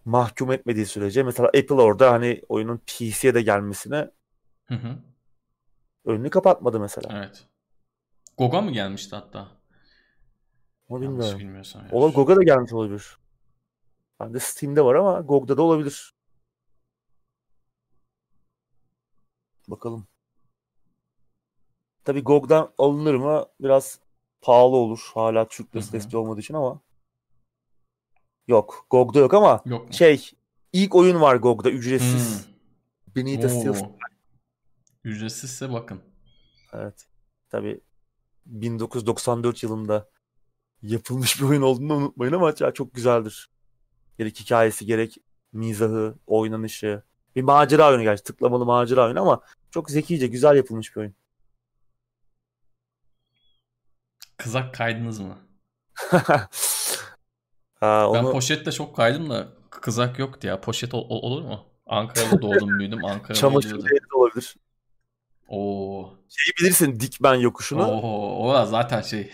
mahkum 0.06 0.52
etmediği 0.52 0.86
sürece 0.86 1.24
mesela 1.24 1.48
Apple 1.48 1.76
orada 1.76 2.12
hani 2.12 2.42
oyunun 2.50 2.78
PC'ye 2.78 3.34
de 3.34 3.42
gelmesine 3.42 4.12
Hı 4.66 4.76
hı. 4.76 4.98
önünü 6.06 6.30
kapatmadı 6.30 6.80
mesela. 6.80 7.10
Evet. 7.18 7.49
GOG'a 8.40 8.62
mı 8.62 8.72
gelmişti 8.72 9.16
hatta? 9.16 9.48
Ama 10.90 11.02
bilmiyorum. 11.02 11.40
bilmiyorsam. 11.40 11.88
GOG'a 11.90 12.36
da 12.36 12.44
gelmiş 12.44 12.74
olabilir. 12.74 13.18
Bende 14.20 14.40
Steam'de 14.40 14.86
var 14.86 14.96
ama 14.96 15.20
GOG'da 15.22 15.58
da 15.58 15.62
olabilir. 15.62 16.14
Bakalım. 19.68 20.08
Tabii 22.06 22.24
GOG'dan 22.24 22.74
alınır 22.78 23.16
mı? 23.16 23.46
Biraz 23.60 24.00
pahalı 24.42 24.76
olur. 24.76 25.12
Hala 25.14 25.48
Türk 25.48 25.74
desteği 25.74 26.18
olmadığı 26.20 26.40
için 26.40 26.54
ama. 26.54 26.82
Yok. 28.48 28.86
GOG'da 28.90 29.20
yok 29.20 29.34
ama 29.34 29.62
Yok 29.66 29.88
mu? 29.88 29.94
şey 29.94 30.32
ilk 30.74 30.96
oyun 30.96 31.22
var 31.22 31.36
GOG'da 31.36 31.70
ücretsiz. 31.72 32.46
Hmm. 32.48 32.54
Beneath 33.16 33.50
Steel 33.50 33.70
Oo. 33.70 33.98
Ücretsizse 35.04 35.74
bakın. 35.74 36.02
Evet. 36.74 37.08
Tabii 37.50 37.82
1994 38.50 39.64
yılında 39.64 40.10
yapılmış 40.82 41.42
bir 41.42 41.46
oyun 41.48 41.62
olduğunu 41.62 41.94
unutmayın 41.94 42.34
ama 42.34 42.54
ya 42.60 42.72
çok 42.72 42.94
güzeldir. 42.94 43.50
Gerek 44.18 44.40
hikayesi 44.40 44.86
gerek 44.86 45.18
mizahı, 45.54 46.16
oynanışı. 46.28 47.04
Bir 47.36 47.42
macera 47.42 47.90
oyunu 47.90 48.04
gerçi. 48.04 48.24
Tıklamalı 48.24 48.66
macera 48.66 49.06
oyunu 49.06 49.22
ama 49.22 49.42
çok 49.72 49.90
zekice, 49.92 50.28
güzel 50.28 50.56
yapılmış 50.56 50.96
bir 50.96 51.02
oyun. 51.02 51.16
Kızak 54.38 54.74
kaydınız 54.74 55.20
mı? 55.20 55.38
ha, 57.80 58.10
Ben 58.14 58.24
onu 58.24 58.32
poşetle 58.32 58.72
çok 58.72 58.96
kaydım 58.96 59.30
da 59.30 59.48
kızak 59.70 60.20
yoktu 60.20 60.48
ya. 60.48 60.62
Poşet 60.62 60.94
ol- 60.94 61.06
ol- 61.10 61.22
olur 61.32 61.42
mu? 61.42 61.66
Ankara'da 61.86 62.42
doğdum 62.42 62.80
büyüdüm. 62.80 63.06
Ankara'da 63.06 63.34
çamaşır 63.40 63.80
olabilir. 64.14 64.56
Oo. 65.50 66.10
Şeyi 66.30 66.54
bilirsin 66.60 67.00
Dikmen 67.00 67.36
yokuşunu. 67.36 67.88
Oo, 67.88 68.48
o 68.50 68.54
da 68.54 68.66
zaten 68.66 69.02
şey. 69.02 69.32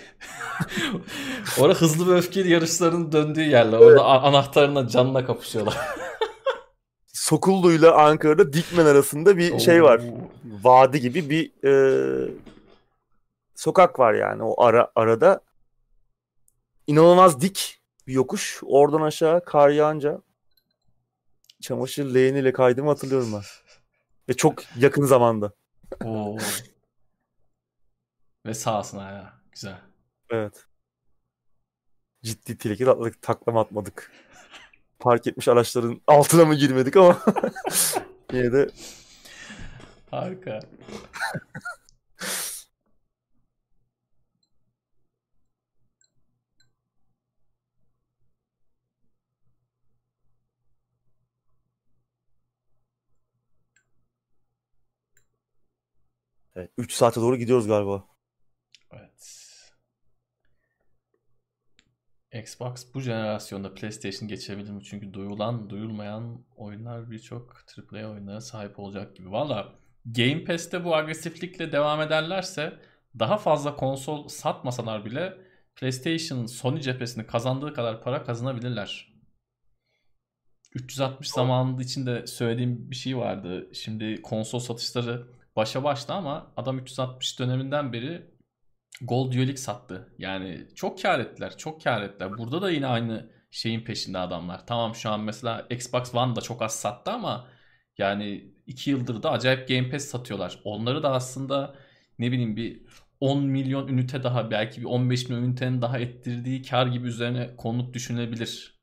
Orada 1.59 1.79
hızlı 1.79 2.13
ve 2.13 2.17
öfkeli 2.17 2.51
yarışların 2.51 3.11
döndüğü 3.11 3.41
yerler. 3.43 3.77
Orada 3.77 4.05
a- 4.05 4.21
anahtarına 4.21 4.87
canla 4.87 5.25
kapışıyorlar. 5.25 5.77
Sokullu'yla 7.13 7.95
Ankara'da 7.95 8.53
Dikmen 8.53 8.85
arasında 8.85 9.37
bir 9.37 9.59
şey 9.59 9.83
var. 9.83 9.97
Oo. 9.99 10.29
Vadi 10.63 11.01
gibi 11.01 11.29
bir 11.29 11.67
e, 11.67 12.29
sokak 13.55 13.99
var 13.99 14.13
yani 14.13 14.43
o 14.43 14.63
ara 14.63 14.91
arada. 14.95 15.41
İnanılmaz 16.87 17.41
dik 17.41 17.79
bir 18.07 18.13
yokuş. 18.13 18.61
Oradan 18.65 19.01
aşağı 19.01 19.45
kar 19.45 19.69
yağınca 19.69 20.21
çamaşır 21.61 22.05
leğeniyle 22.13 22.53
kaydığımı 22.53 22.89
hatırlıyorum 22.89 23.33
ben. 23.33 23.41
Ve 24.29 24.33
çok 24.33 24.63
yakın 24.79 25.05
zamanda. 25.05 25.51
Oo. 26.03 26.37
Ve 28.45 28.53
sahasına 28.53 29.11
ya. 29.11 29.33
Güzel. 29.51 29.77
Evet. 30.29 30.65
Ciddi 32.23 32.57
tileki 32.57 32.89
atladık, 32.89 33.21
taklama 33.21 33.61
atmadık. 33.61 34.11
Park 34.99 35.27
etmiş 35.27 35.47
araçların 35.47 36.01
altına 36.07 36.45
mı 36.45 36.55
girmedik 36.55 36.97
ama 36.97 37.19
yine 38.33 38.53
de 38.53 38.69
Harika. 40.11 40.59
Evet, 56.55 56.71
3 56.77 56.93
saate 56.93 57.21
doğru 57.21 57.37
gidiyoruz 57.37 57.67
galiba. 57.67 58.07
Evet. 58.91 59.45
Xbox 62.33 62.93
bu 62.93 63.01
jenerasyonda 63.01 63.73
PlayStation 63.73 64.27
geçebilir 64.27 64.71
mi? 64.71 64.83
Çünkü 64.83 65.13
duyulan, 65.13 65.69
duyulmayan 65.69 66.45
oyunlar 66.55 67.11
birçok 67.11 67.65
AAA 67.93 68.11
oyunlara 68.11 68.41
sahip 68.41 68.79
olacak 68.79 69.15
gibi. 69.15 69.31
Valla 69.31 69.75
Game 70.05 70.43
Pass'te 70.43 70.83
bu 70.83 70.95
agresiflikle 70.95 71.71
devam 71.71 72.01
ederlerse 72.01 72.79
daha 73.19 73.37
fazla 73.37 73.75
konsol 73.75 74.27
satmasalar 74.27 75.05
bile 75.05 75.37
PlayStation 75.75 76.45
Sony 76.45 76.81
cephesini 76.81 77.27
kazandığı 77.27 77.73
kadar 77.73 78.01
para 78.01 78.23
kazanabilirler. 78.23 79.15
360 80.73 81.29
zamanında 81.29 81.81
içinde 81.81 82.27
söylediğim 82.27 82.91
bir 82.91 82.95
şey 82.95 83.17
vardı. 83.17 83.69
Şimdi 83.73 84.21
konsol 84.21 84.59
satışları 84.59 85.27
başa 85.55 85.83
başta 85.83 86.13
ama 86.15 86.53
adam 86.57 86.79
360 86.79 87.39
döneminden 87.39 87.93
beri 87.93 88.35
Gold 89.01 89.33
Duelix 89.33 89.63
sattı. 89.63 90.13
Yani 90.17 90.67
çok 90.75 91.01
kar 91.01 91.19
ettiler. 91.19 91.57
Çok 91.57 91.83
kar 91.83 92.01
ettiler. 92.01 92.37
Burada 92.37 92.61
da 92.61 92.71
yine 92.71 92.87
aynı 92.87 93.29
şeyin 93.51 93.81
peşinde 93.81 94.17
adamlar. 94.17 94.67
Tamam 94.67 94.95
şu 94.95 95.09
an 95.09 95.19
mesela 95.19 95.67
Xbox 95.69 96.15
One 96.15 96.35
da 96.35 96.41
çok 96.41 96.61
az 96.61 96.75
sattı 96.75 97.11
ama 97.11 97.47
yani 97.97 98.53
2 98.67 98.89
yıldır 98.89 99.23
da 99.23 99.31
acayip 99.31 99.67
Game 99.67 99.89
Pass 99.89 100.05
satıyorlar. 100.05 100.59
Onları 100.63 101.03
da 101.03 101.11
aslında 101.11 101.75
ne 102.19 102.31
bileyim 102.31 102.55
bir 102.55 102.85
10 103.19 103.43
milyon 103.43 103.87
ünite 103.87 104.23
daha 104.23 104.51
belki 104.51 104.81
bir 104.81 104.85
15 104.85 105.29
milyon 105.29 105.43
ünitenin 105.43 105.81
daha 105.81 105.99
ettirdiği 105.99 106.61
kar 106.61 106.87
gibi 106.87 107.07
üzerine 107.07 107.55
konuluk 107.55 107.93
düşünülebilir. 107.93 108.79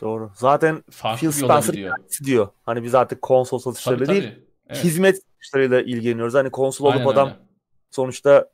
Doğru. 0.00 0.32
Zaten 0.34 0.82
Farklı 0.90 1.30
Phil 1.30 1.44
Spencer 1.44 1.74
kendisi 1.74 2.24
diyor. 2.24 2.48
Hani 2.62 2.82
biz 2.82 2.94
artık 2.94 3.22
konsol 3.22 3.58
Tabii 3.58 3.74
satışlarıyla 3.74 4.14
değil, 4.14 4.22
tabii. 4.22 4.44
Evet. 4.68 4.84
hizmet 4.84 5.16
satışlarıyla 5.44 5.80
ilgileniyoruz. 5.82 6.34
Hani 6.34 6.50
konsol 6.50 6.86
Aynen 6.86 7.06
adam 7.06 7.28
öyle. 7.28 7.38
sonuçta 7.90 8.50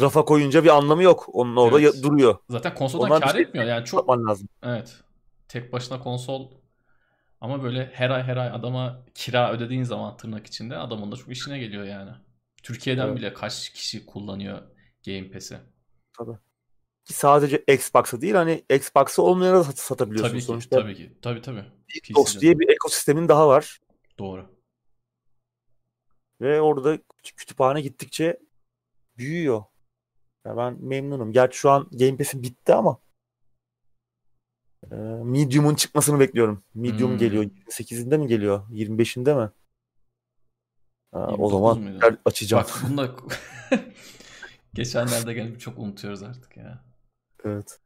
rafa 0.00 0.24
koyunca 0.24 0.64
bir 0.64 0.68
anlamı 0.68 1.02
yok. 1.02 1.28
Onun 1.32 1.56
orada 1.56 1.80
Evet. 1.80 1.94
ya- 1.94 2.02
duruyor. 2.02 2.36
Zaten 2.50 2.74
konsoldan 2.74 3.06
Ondan 3.06 3.20
bir 3.20 3.26
kar 3.26 3.32
şey 3.32 3.42
etmiyor. 3.42 3.66
Yani 3.66 3.84
çok 3.84 4.08
lazım. 4.28 4.48
Evet. 4.62 4.96
Tek 5.48 5.72
başına 5.72 6.00
konsol 6.00 6.50
ama 7.40 7.62
böyle 7.62 7.90
her 7.94 8.10
ay 8.10 8.22
her 8.22 8.36
ay 8.36 8.48
adama 8.48 9.04
kira 9.14 9.52
ödediğin 9.52 9.82
zaman 9.82 10.16
tırnak 10.16 10.46
içinde 10.46 10.76
adamın 10.76 11.12
da 11.12 11.16
çok 11.16 11.28
işine 11.32 11.58
geliyor 11.58 11.84
yani. 11.84 12.10
Türkiye'den 12.62 13.06
Evet. 13.06 13.16
bile 13.16 13.32
kaç 13.32 13.70
kişi 13.70 14.06
kullanıyor 14.06 14.58
Game 15.06 15.30
Pass'i? 15.30 15.56
Ki 17.04 17.12
sadece 17.12 17.64
Xbox'a 17.68 18.20
değil 18.20 18.34
hani 18.34 18.64
Xbox'a 18.70 19.22
olmayana 19.22 19.58
da 19.58 19.64
sat- 19.64 19.78
satabiliyorsun 19.78 20.28
Tabii 20.30 20.40
ki, 20.40 20.44
sonuçta. 20.46 20.80
tabii 20.80 20.94
ki. 20.94 21.18
Tabii 21.22 21.42
tabii. 21.42 21.64
Xbox 21.94 22.40
diye 22.40 22.58
bir 22.58 22.68
ekosistemin 22.68 23.28
daha 23.28 23.48
var. 23.48 23.78
Doğru. 24.18 24.46
Ve 26.42 26.60
orada 26.60 26.96
kütü- 26.96 27.34
kütüphane 27.36 27.80
gittikçe 27.80 28.38
büyüyor. 29.18 29.64
Ya 30.46 30.56
ben 30.56 30.76
memnunum. 30.84 31.32
Gerçi 31.32 31.58
şu 31.58 31.70
an 31.70 31.88
Game 31.92 32.16
Pass'in 32.16 32.42
bitti 32.42 32.74
ama 32.74 32.98
e, 34.92 34.94
Medium'un 35.24 35.74
çıkmasını 35.74 36.20
bekliyorum. 36.20 36.64
Medium 36.74 37.10
Hmm. 37.10 37.18
geliyor. 37.18 37.42
28'inde 37.44 38.16
mi 38.18 38.26
geliyor? 38.26 38.62
25'inde 38.70 39.34
mi? 39.34 39.50
Ha, 41.12 41.26
o 41.26 41.30
29 41.30 41.50
zaman 41.50 41.78
muydu? 41.80 42.18
açacağım. 42.24 42.64
Bak 42.64 42.82
bunu 42.88 42.96
da 42.98 43.10
geçenlerde 44.74 45.32
gelip 45.34 45.60
çok 45.60 45.78
unutuyoruz 45.78 46.22
artık 46.22 46.56
ya. 46.56 46.84
Evet. 47.44 47.78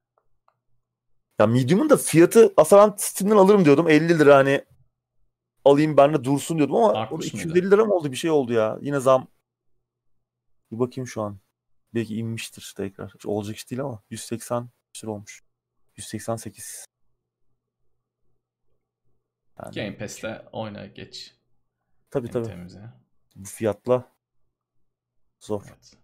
Ya 1.40 1.46
Medium'un 1.46 1.90
da 1.90 1.96
fiyatı 1.96 2.52
aslında 2.56 2.82
ben 2.90 2.94
Steam'den 2.98 3.36
alırım 3.36 3.64
diyordum. 3.64 3.88
50 3.88 4.18
lira 4.18 4.36
hani 4.36 4.64
alayım 5.70 5.96
ben 5.96 6.14
de 6.14 6.24
dursun 6.24 6.56
diyordum 6.58 6.76
ama 6.76 6.92
Artmış 6.92 7.32
mıydı? 7.34 7.48
250 7.48 7.70
lira 7.70 7.84
mı 7.84 7.94
oldu 7.94 8.12
bir 8.12 8.16
şey 8.16 8.30
oldu 8.30 8.52
ya. 8.52 8.78
Yine 8.82 9.00
zam. 9.00 9.28
Bir 10.72 10.78
bakayım 10.78 11.06
şu 11.06 11.22
an. 11.22 11.38
Belki 11.94 12.16
inmiştir 12.16 12.74
tekrar. 12.76 13.10
Hiç 13.14 13.26
olacak 13.26 13.56
iş 13.56 13.70
değil 13.70 13.82
ama 13.82 14.02
180 14.10 14.68
lira 15.02 15.10
olmuş. 15.10 15.42
188. 15.96 16.86
Yani 19.62 19.74
Game 19.74 19.98
Pass'te 19.98 20.48
oyna 20.52 20.86
geç. 20.86 21.34
tabii 22.10 22.26
En 22.26 22.32
tabii. 22.32 22.46
temizi. 22.46 22.80
Bu 23.36 23.48
fiyatla 23.48 24.12
zor. 25.40 25.62
Evet. 25.68 25.96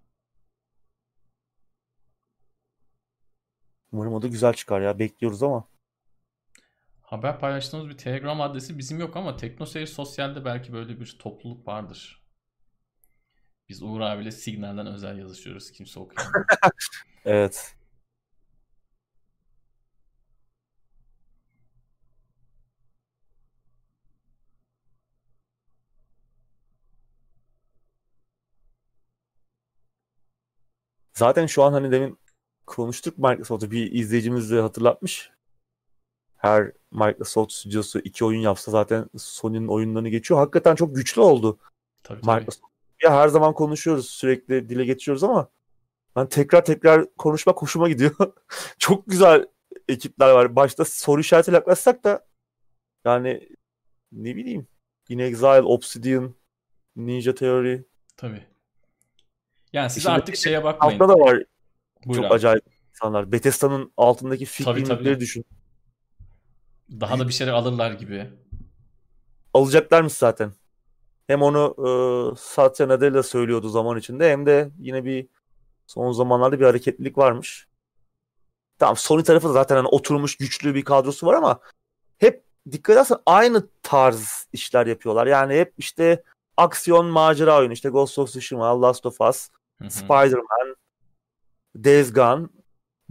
Umarım 3.93 4.15
o 4.15 4.23
da 4.23 4.29
güzel 4.29 4.53
çıkar 4.55 4.81
ya. 4.81 4.99
Bekliyoruz 4.99 5.43
ama. 5.43 5.69
Haber 7.13 7.39
paylaştığımız 7.39 7.89
bir 7.89 7.99
Telegram 7.99 8.41
adresi 8.41 8.79
bizim 8.79 9.01
yok 9.01 9.17
ama 9.17 9.37
TeknoSeyir 9.37 9.87
Sosyal'de 9.87 10.45
belki 10.45 10.73
böyle 10.73 11.01
bir 11.01 11.17
topluluk 11.19 11.67
vardır. 11.67 12.23
Biz 13.69 13.83
Uğur 13.83 14.01
abiyle 14.01 14.31
Signal'den 14.31 14.87
özel 14.87 15.19
yazışıyoruz. 15.19 15.71
Kimse 15.73 16.01
okuyamıyor. 16.01 16.45
Evet. 17.25 17.77
Zaten 31.15 31.47
şu 31.47 31.63
an 31.63 31.73
hani 31.73 31.93
demin 31.93 32.19
konuştuk 32.67 33.19
Microsoft'u. 33.19 33.71
Bir 33.71 33.93
izleyicimiz 33.93 34.51
de 34.51 34.61
hatırlatmış. 34.61 35.31
Her 36.43 36.73
Microsoft 36.91 37.53
stüdyosu 37.53 37.99
iki 37.99 38.25
oyun 38.25 38.41
yapsa 38.41 38.71
zaten 38.71 39.09
Sony'nin 39.17 39.69
oyunlarını 39.69 40.09
geçiyor. 40.09 40.41
Hakikaten 40.41 40.75
çok 40.75 40.97
güçlü 40.97 41.21
oldu. 41.21 41.59
Tabii, 42.03 42.21
tabii. 42.21 42.35
Microsoft. 42.37 42.73
Ya 43.03 43.15
her 43.15 43.29
zaman 43.29 43.55
konuşuyoruz, 43.55 44.11
sürekli 44.11 44.69
dile 44.69 44.85
getiriyoruz 44.85 45.25
ama 45.25 45.49
ben 46.17 46.29
tekrar 46.29 46.65
tekrar 46.65 47.15
konuşmak 47.15 47.63
hoşuma 47.63 47.89
gidiyor. 47.89 48.15
çok 48.79 49.07
güzel 49.07 49.47
ekipler 49.89 50.31
var. 50.31 50.57
Başta 50.57 50.85
soru 50.85 51.21
işaretiyle 51.21 51.57
yaklaşsak 51.57 52.05
da 52.05 52.27
yani 53.05 53.49
ne 54.13 54.37
bileyim 54.37 54.67
In 55.09 55.19
Exile, 55.19 55.63
Obsidian, 55.63 56.35
Ninja 56.97 57.35
Theory. 57.35 57.83
Tabii. 58.17 58.47
Yani 59.73 59.91
siz 59.91 60.03
Şimdi 60.03 60.15
artık 60.15 60.37
şeye 60.37 60.65
bakmayın. 60.65 61.01
Altta 61.01 61.09
da 61.09 61.21
var 61.21 61.43
Buyur 62.07 62.17
çok 62.17 62.25
abi. 62.25 62.35
acayip 62.35 62.65
insanlar. 62.91 63.33
Bethesda'nın 63.33 63.93
altındaki 63.97 64.47
Tabii, 64.47 64.65
tabii. 64.65 64.81
fikirleri 64.81 65.21
düşün. 65.21 65.45
Daha 67.01 67.19
da 67.19 67.29
bir 67.29 67.33
şeyler 67.33 67.53
alırlar 67.53 67.93
gibi. 67.93 68.31
Alacaklarmış 69.55 70.13
zaten. 70.13 70.53
Hem 71.27 71.43
onu 71.43 71.75
e, 71.79 71.89
Satya 72.39 72.89
Nadella 72.89 73.23
söylüyordu 73.23 73.69
zaman 73.69 73.99
içinde 73.99 74.33
hem 74.33 74.47
de 74.47 74.71
yine 74.79 75.05
bir 75.05 75.29
son 75.87 76.13
zamanlarda 76.13 76.61
bir 76.61 76.65
hareketlilik 76.65 77.19
varmış. 77.19 77.67
Tamam 78.79 78.97
Sony 78.97 79.23
tarafı 79.23 79.49
da 79.49 79.53
zaten 79.53 79.77
hani 79.77 79.87
oturmuş 79.87 80.37
güçlü 80.37 80.75
bir 80.75 80.85
kadrosu 80.85 81.27
var 81.27 81.35
ama 81.35 81.61
hep 82.19 82.45
dikkat 82.73 82.97
edersen 82.97 83.19
aynı 83.27 83.69
tarz 83.83 84.47
işler 84.53 84.87
yapıyorlar. 84.87 85.27
Yani 85.27 85.55
hep 85.55 85.75
işte 85.79 86.23
aksiyon 86.57 87.07
macera 87.07 87.59
oyunu 87.59 87.73
işte 87.73 87.89
Ghost 87.89 88.19
of 88.19 88.29
Tsushima, 88.29 88.83
Last 88.83 89.07
of 89.07 89.21
Us, 89.21 89.49
Hı 89.79 89.85
hı. 89.85 89.91
Spider-Man, 89.91 90.77
Days 91.85 92.13
Gone. 92.13 92.49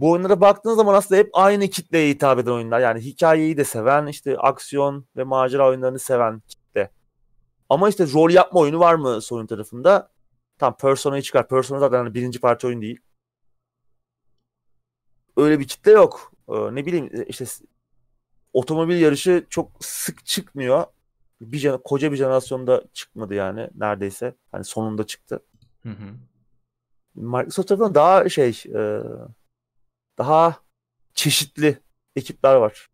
Bu 0.02 0.10
oyunlara 0.10 0.40
baktığın 0.40 0.74
zaman 0.74 0.94
aslında 0.94 1.20
hep 1.20 1.30
aynı 1.32 1.68
kitleye 1.68 2.10
hitap 2.10 2.38
eden 2.38 2.50
oyunlar. 2.50 2.80
Yani 2.80 3.00
hikayeyi 3.00 3.56
de 3.56 3.64
seven, 3.64 4.06
işte 4.06 4.38
aksiyon 4.38 5.06
ve 5.16 5.24
macera 5.24 5.68
oyunlarını 5.68 5.98
seven 5.98 6.40
kitle. 6.40 6.90
Ama 7.68 7.88
işte 7.88 8.04
rol 8.12 8.30
yapma 8.30 8.60
oyunu 8.60 8.78
var 8.80 8.94
mı 8.94 9.22
Sony 9.22 9.46
tarafında? 9.46 10.10
Tam 10.58 10.76
Persona'yı 10.76 11.22
çıkar. 11.22 11.48
Persona 11.48 11.78
zaten 11.78 11.98
hani 11.98 12.14
birinci 12.14 12.40
parça 12.40 12.68
oyun 12.68 12.82
değil. 12.82 13.00
Öyle 15.36 15.60
bir 15.60 15.68
kitle 15.68 15.90
yok. 15.90 16.32
Ee, 16.48 16.74
ne 16.74 16.86
bileyim 16.86 17.10
işte 17.26 17.46
s- 17.46 17.64
otomobil 18.52 19.00
yarışı 19.00 19.46
çok 19.50 19.70
sık 19.80 20.26
çıkmıyor. 20.26 20.84
Bir 21.40 21.78
koca 21.84 22.12
bir 22.12 22.16
jenerasyonda 22.16 22.82
çıkmadı 22.92 23.34
yani 23.34 23.70
neredeyse. 23.74 24.34
Hani 24.52 24.64
sonunda 24.64 25.06
çıktı. 25.06 25.42
Hı 25.82 25.88
hı. 25.88 26.14
Microsoft 27.14 27.68
tarafından 27.68 27.94
daha 27.94 28.28
şey 28.28 28.62
e, 28.74 29.02
daha 30.18 30.56
çeşitli 31.14 31.80
ekipler 32.16 32.54
var. 32.54 32.88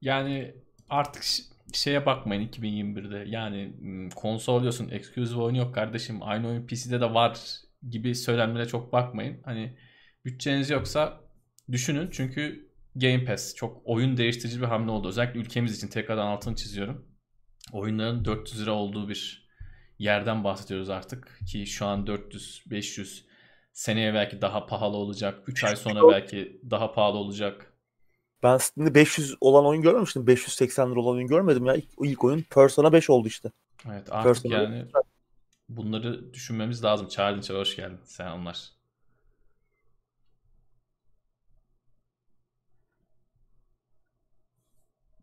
Yani 0.00 0.54
artık 0.90 1.24
şeye 1.72 2.06
bakmayın 2.06 2.48
2021'de. 2.48 3.30
Yani 3.30 3.74
konsol 4.14 4.62
diyorsun, 4.62 4.88
exclusive 4.88 5.40
oyun 5.40 5.54
yok 5.54 5.74
kardeşim. 5.74 6.22
Aynı 6.22 6.48
oyun 6.48 6.66
PC'de 6.66 7.00
de 7.00 7.14
var 7.14 7.38
gibi 7.90 8.14
söylemlere 8.14 8.68
çok 8.68 8.92
bakmayın. 8.92 9.42
Hani 9.44 9.78
bütçeniz 10.24 10.70
yoksa 10.70 11.20
düşünün 11.72 12.08
çünkü 12.12 12.70
Game 12.94 13.24
Pass 13.24 13.54
çok 13.54 13.82
oyun 13.84 14.16
değiştirici 14.16 14.60
bir 14.60 14.66
hamle 14.66 14.90
oldu. 14.90 15.08
Özellikle 15.08 15.40
ülkemiz 15.40 15.76
için 15.76 15.88
tekrardan 15.88 16.26
altını 16.26 16.56
çiziyorum. 16.56 17.08
Oyunların 17.72 18.24
400 18.24 18.62
lira 18.62 18.72
olduğu 18.72 19.08
bir 19.08 19.48
yerden 19.98 20.44
bahsediyoruz 20.44 20.90
artık 20.90 21.40
ki 21.46 21.66
şu 21.66 21.86
an 21.86 22.06
400 22.06 22.64
500 22.70 23.25
seneye 23.76 24.14
belki 24.14 24.42
daha 24.42 24.66
pahalı 24.66 24.96
olacak. 24.96 25.42
3 25.46 25.64
ay 25.64 25.76
sonra 25.76 26.12
belki 26.12 26.60
daha 26.70 26.92
pahalı 26.92 27.18
olacak. 27.18 27.72
Ben 28.42 28.56
Steam'de 28.56 28.94
500 28.94 29.36
olan 29.40 29.66
oyun 29.66 29.82
görmemiştim. 29.82 30.26
580 30.26 30.90
lira 30.90 31.00
olan 31.00 31.16
oyun 31.16 31.28
görmedim 31.28 31.66
ya. 31.66 31.74
İlk, 31.74 31.88
ilk 32.02 32.24
oyun 32.24 32.42
Persona 32.42 32.92
5 32.92 33.10
oldu 33.10 33.28
işte. 33.28 33.50
Evet 33.86 34.12
artık 34.12 34.42
Persona 34.42 34.54
yani 34.62 34.86
bunları 35.68 36.34
düşünmemiz 36.34 36.84
lazım. 36.84 37.08
Çağrı 37.08 37.58
hoş 37.58 37.76
geldin. 37.76 38.00
Sen 38.04 38.30
onlar. 38.30 38.70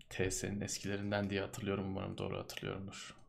TS'nin 0.09 0.61
eskilerinden 0.61 1.29
diye 1.29 1.41
hatırlıyorum. 1.41 1.85
Umarım 1.85 2.17
doğru 2.17 2.37
hatırlıyorumdur. 2.37 3.22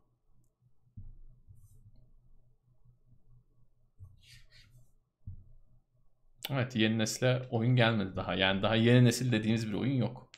Evet 6.51 6.75
yeni 6.75 6.97
nesile 6.97 7.41
oyun 7.51 7.75
gelmedi 7.75 8.15
daha. 8.15 8.35
Yani 8.35 8.61
daha 8.61 8.75
yeni 8.75 9.05
nesil 9.05 9.31
dediğimiz 9.31 9.67
bir 9.67 9.73
oyun 9.73 9.95
yok. 9.95 10.29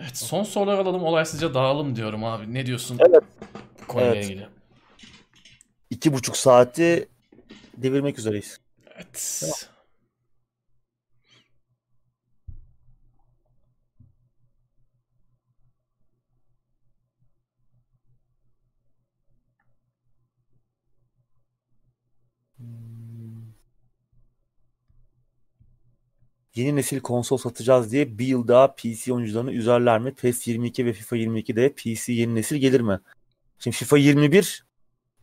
Evet 0.00 0.16
son 0.16 0.42
sorular 0.44 0.78
alalım 0.78 1.02
olaysızca 1.04 1.54
dağılım 1.54 1.96
diyorum 1.96 2.24
abi. 2.24 2.54
Ne 2.54 2.66
diyorsun? 2.66 2.98
Evet. 3.08 3.22
Konuyla 3.88 4.14
Evet. 4.14 4.24
ilgili. 4.24 4.46
İki 5.90 6.12
buçuk 6.12 6.36
saati 6.36 7.08
devirmek 7.76 8.18
üzereyiz. 8.18 8.60
Evet. 8.94 9.68
Yeni 26.56 26.76
nesil 26.76 27.00
konsol 27.00 27.36
satacağız 27.36 27.92
diye 27.92 28.18
bir 28.18 28.26
yıl 28.26 28.48
daha 28.48 28.74
PC 28.74 29.12
oyuncularını 29.12 29.52
üzerler 29.52 29.98
mi? 29.98 30.14
PES 30.14 30.48
22 30.48 30.86
ve 30.86 30.92
FIFA 30.92 31.16
22'de 31.16 31.72
PC 31.72 32.12
yeni 32.12 32.34
nesil 32.34 32.56
gelir 32.56 32.80
mi? 32.80 33.00
Şimdi 33.58 33.76
FIFA 33.76 33.98
21 33.98 34.64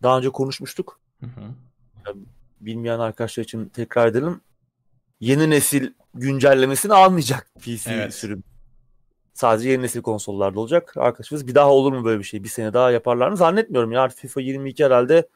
daha 0.02 0.18
önce 0.18 0.30
konuşmuştuk. 0.30 1.00
Hı 1.20 1.26
hı. 1.26 2.14
Bilmeyen 2.62 3.00
arkadaşlar 3.00 3.44
için 3.44 3.70
tekrar 3.70 4.08
edelim. 4.08 4.42
Yeni 5.20 5.50
nesil 5.50 5.94
güncellemesini 6.14 6.94
almayacak 6.94 7.52
PC 7.56 7.92
Evet. 7.92 8.14
sürüm. 8.14 8.44
Sadece 9.34 9.70
yeni 9.70 9.84
nesil 9.84 10.02
konsollarda 10.02 10.60
olacak. 10.60 10.94
Arkadaşımız 10.98 11.48
bir 11.48 11.56
daha 11.56 11.72
olur 11.72 11.94
mu 11.94 12.06
böyle 12.06 12.20
bir 12.20 12.24
şey? 12.24 12.44
Bir 12.44 12.50
sene 12.50 12.74
daha 12.74 12.92
yaparlar 12.92 13.30
mı? 13.30 13.38
Zannetmiyorum 13.38 13.92
ya. 13.92 14.08
FIFA 14.08 14.42
22 14.42 14.86
herhalde 14.86 15.30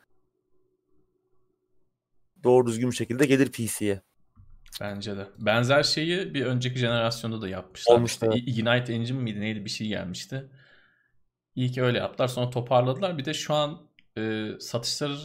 doğru 2.44 2.68
düzgün 2.68 2.92
bir 2.92 2.96
şekilde 2.96 3.26
gelir 3.26 3.52
PC'ye. 3.52 4.02
Bence 4.82 5.18
de. 5.18 5.28
Benzer 5.40 5.84
şeyi 5.84 6.34
bir 6.34 6.46
önceki 6.46 6.80
jenerasyonda 6.80 7.42
da 7.42 7.50
yapmışlar. 7.50 7.96
Olmuştu, 7.96 8.30
İşte. 8.36 8.52
Ignite 8.52 8.94
Engine 8.94 9.18
miydi 9.18 9.42
neydi 9.42 9.66
bir 9.66 9.70
şey 9.70 9.88
gelmişti. 9.88 10.50
İyi 11.56 11.72
ki 11.72 11.84
öyle 11.84 11.98
yaptılar. 11.98 12.28
Sonra 12.28 12.50
toparladılar. 12.50 13.18
Bir 13.18 13.26
de 13.26 13.34
şu 13.34 13.54
an 13.54 13.82
e, 14.18 14.48
satışları 14.60 15.18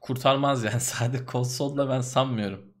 kurtarmaz 0.00 0.64
yani. 0.64 0.80
Sadece 0.80 1.24
konsolla 1.26 1.88
ben 1.88 2.00
sanmıyorum. 2.00 2.74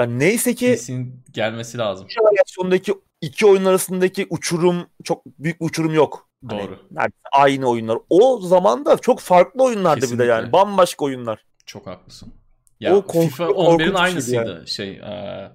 Yani 0.00 0.18
neyse 0.18 0.54
ki 0.54 0.74
PC'nin 0.76 1.24
gelmesi 1.32 1.78
lazım. 1.78 2.06
jenerasyondaki 2.10 2.94
iki 3.20 3.46
oyun 3.46 3.64
arasındaki 3.64 4.26
uçurum 4.30 4.86
çok 5.04 5.26
büyük 5.26 5.56
uçurum 5.60 5.94
yok. 5.94 6.28
Hani 6.48 6.60
Doğru. 6.62 6.86
neredeyse 6.90 7.28
aynı 7.32 7.66
oyunlar. 7.70 7.98
O 8.10 8.40
zaman 8.40 8.84
da 8.84 8.98
çok 8.98 9.20
farklı 9.20 9.62
oyunlardı 9.64 9.96
bir 9.96 10.00
de 10.02 10.06
Kesinlikle. 10.06 10.24
yani. 10.32 10.52
Bambaşka 10.52 11.04
oyunlar. 11.04 11.44
Çok 11.66 11.86
haklısın. 11.86 12.34
Ya 12.80 12.96
O 12.96 13.02
FIFA 13.02 13.46
korkunç 13.46 13.80
bir 13.80 13.84
11'in 13.84 13.86
şeydi 13.86 13.98
aynısıydı. 13.98 14.66
Şey, 14.66 14.90
e, 14.90 15.52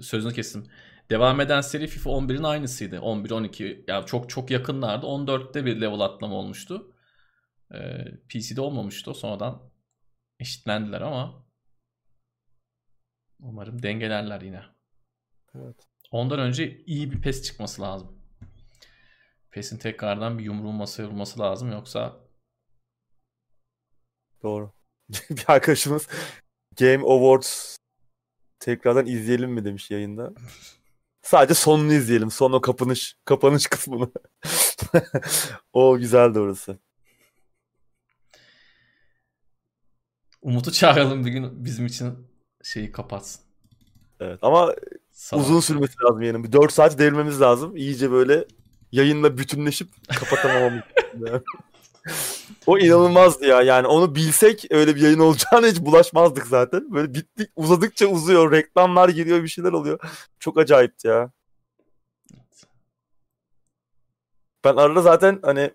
sözünü 0.00 0.32
kestim. 0.32 0.66
Devam 1.10 1.40
eden 1.40 1.60
seri 1.60 1.86
FIFA 1.86 2.10
11'in 2.10 2.42
aynısıydı. 2.42 3.00
11 3.00 3.30
12 3.30 3.84
ya 3.88 4.02
çok 4.02 4.30
çok 4.30 4.50
yakınlardı. 4.50 5.06
14'te 5.06 5.66
bir 5.66 5.80
level 5.80 6.00
atlama 6.00 6.34
olmuştu. 6.34 6.94
E, 7.74 8.04
PC'de 8.28 8.60
olmamıştı 8.60 9.10
o. 9.10 9.14
Sonradan 9.14 9.70
eşitlendiler 10.40 11.00
ama 11.00 11.46
umarım 13.40 13.82
dengelerler 13.82 14.40
yine. 14.40 14.62
Evet. 15.54 15.76
Ondan 16.10 16.38
önce 16.38 16.84
iyi 16.86 17.12
bir 17.12 17.20
PES 17.20 17.42
çıkması 17.42 17.82
lazım. 17.82 18.18
PES'in 19.50 19.78
tekrardan 19.78 20.38
bir 20.38 20.44
yumruğun 20.44 20.74
masaya 20.74 21.06
vurması 21.06 21.40
lazım 21.40 21.72
yoksa 21.72 22.24
Doğru. 24.42 24.72
bir 25.30 25.44
arkadaşımız 25.46 26.08
Game 26.78 27.04
Awards 27.04 27.76
tekrardan 28.60 29.06
izleyelim 29.06 29.50
mi 29.50 29.64
demiş 29.64 29.90
yayında. 29.90 30.32
Sadece 31.22 31.54
sonunu 31.54 31.92
izleyelim. 31.92 32.30
Son 32.30 32.52
o 32.52 32.60
kapanış 32.60 33.16
kapanış 33.24 33.66
kısmını. 33.66 34.10
o 35.72 35.98
güzeldi 35.98 36.38
orası. 36.38 36.78
Umut'u 40.42 40.72
çağıralım 40.72 41.26
bir 41.26 41.30
gün 41.30 41.64
bizim 41.64 41.86
için 41.86 42.26
şeyi 42.62 42.92
kapatsın. 42.92 43.42
Evet 44.20 44.38
ama 44.42 44.74
Sabah. 45.12 45.42
uzun 45.42 45.60
sürmesi 45.60 45.94
lazım 46.04 46.22
yayının. 46.22 46.44
Bir 46.44 46.52
4 46.52 46.72
saat 46.72 46.98
devirmemiz 46.98 47.40
lazım. 47.40 47.76
İyice 47.76 48.10
böyle 48.10 48.44
yayınla 48.92 49.38
bütünleşip 49.38 49.88
kapatamamamız. 50.08 50.82
Yani. 51.26 51.42
o 52.66 52.78
inanılmazdı 52.78 53.46
ya. 53.46 53.62
Yani 53.62 53.86
onu 53.86 54.14
bilsek 54.14 54.66
öyle 54.70 54.96
bir 54.96 55.00
yayın 55.00 55.18
olacağını 55.18 55.66
hiç 55.66 55.80
bulaşmazdık 55.80 56.46
zaten. 56.46 56.92
Böyle 56.92 57.14
bittik 57.14 57.50
uzadıkça 57.56 58.06
uzuyor. 58.06 58.52
Reklamlar 58.52 59.08
geliyor 59.08 59.42
bir 59.42 59.48
şeyler 59.48 59.72
oluyor. 59.72 59.98
Çok 60.40 60.58
acayipti 60.58 61.08
ya. 61.08 61.30
Ben 64.64 64.76
arada 64.76 65.02
zaten 65.02 65.38
hani 65.42 65.70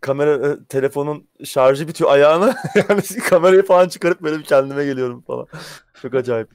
kamera 0.00 0.48
e, 0.48 0.64
telefonun 0.64 1.28
şarjı 1.44 1.88
bitiyor 1.88 2.10
ayağına. 2.10 2.56
yani 2.74 3.02
kamerayı 3.02 3.62
falan 3.62 3.88
çıkarıp 3.88 4.20
böyle 4.20 4.38
bir 4.38 4.44
kendime 4.44 4.84
geliyorum 4.84 5.22
falan. 5.22 5.46
Çok 6.02 6.14
acayip. 6.14 6.50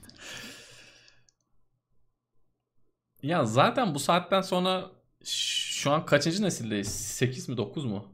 Ya 3.24 3.46
zaten 3.46 3.96
bu 3.96 4.00
saatten 4.00 4.42
sonra 4.42 4.92
şu 5.26 5.92
an 5.92 6.06
kaçıncı 6.06 6.44
nesildeyiz? 6.44 6.88
8 6.88 7.50
mi 7.50 7.58
9 7.58 7.86
mu? 7.86 8.13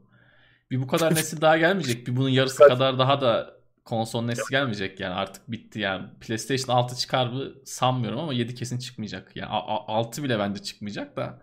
Bir 0.72 0.82
bu 0.82 0.88
kadar 0.88 1.16
nesil 1.16 1.42
daha 1.42 1.58
gelmeyecek. 1.58 2.08
Bir 2.08 2.16
bunun 2.16 2.30
yarısı 2.30 2.68
kadar 2.68 3.00
daha 3.00 3.22
da 3.22 3.60
konsol 3.86 4.22
nesli 4.22 4.52
gelmeyecek 4.52 5.00
yani 5.00 5.14
artık 5.14 5.52
bitti 5.52 5.80
yani. 5.80 6.08
PlayStation 6.22 6.76
6 6.76 6.96
çıkar 6.96 7.28
mı 7.28 7.54
sanmıyorum 7.66 8.20
ama 8.20 8.34
7 8.34 8.56
kesin 8.56 8.80
çıkmayacak. 8.80 9.36
Yani 9.36 9.50
6 9.50 10.24
bile 10.24 10.40
bence 10.40 10.64
çıkmayacak 10.64 11.16
da 11.18 11.42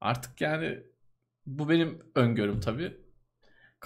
artık 0.00 0.40
yani 0.40 0.82
bu 1.46 1.68
benim 1.68 2.02
öngörüm 2.14 2.60
tabii. 2.60 2.96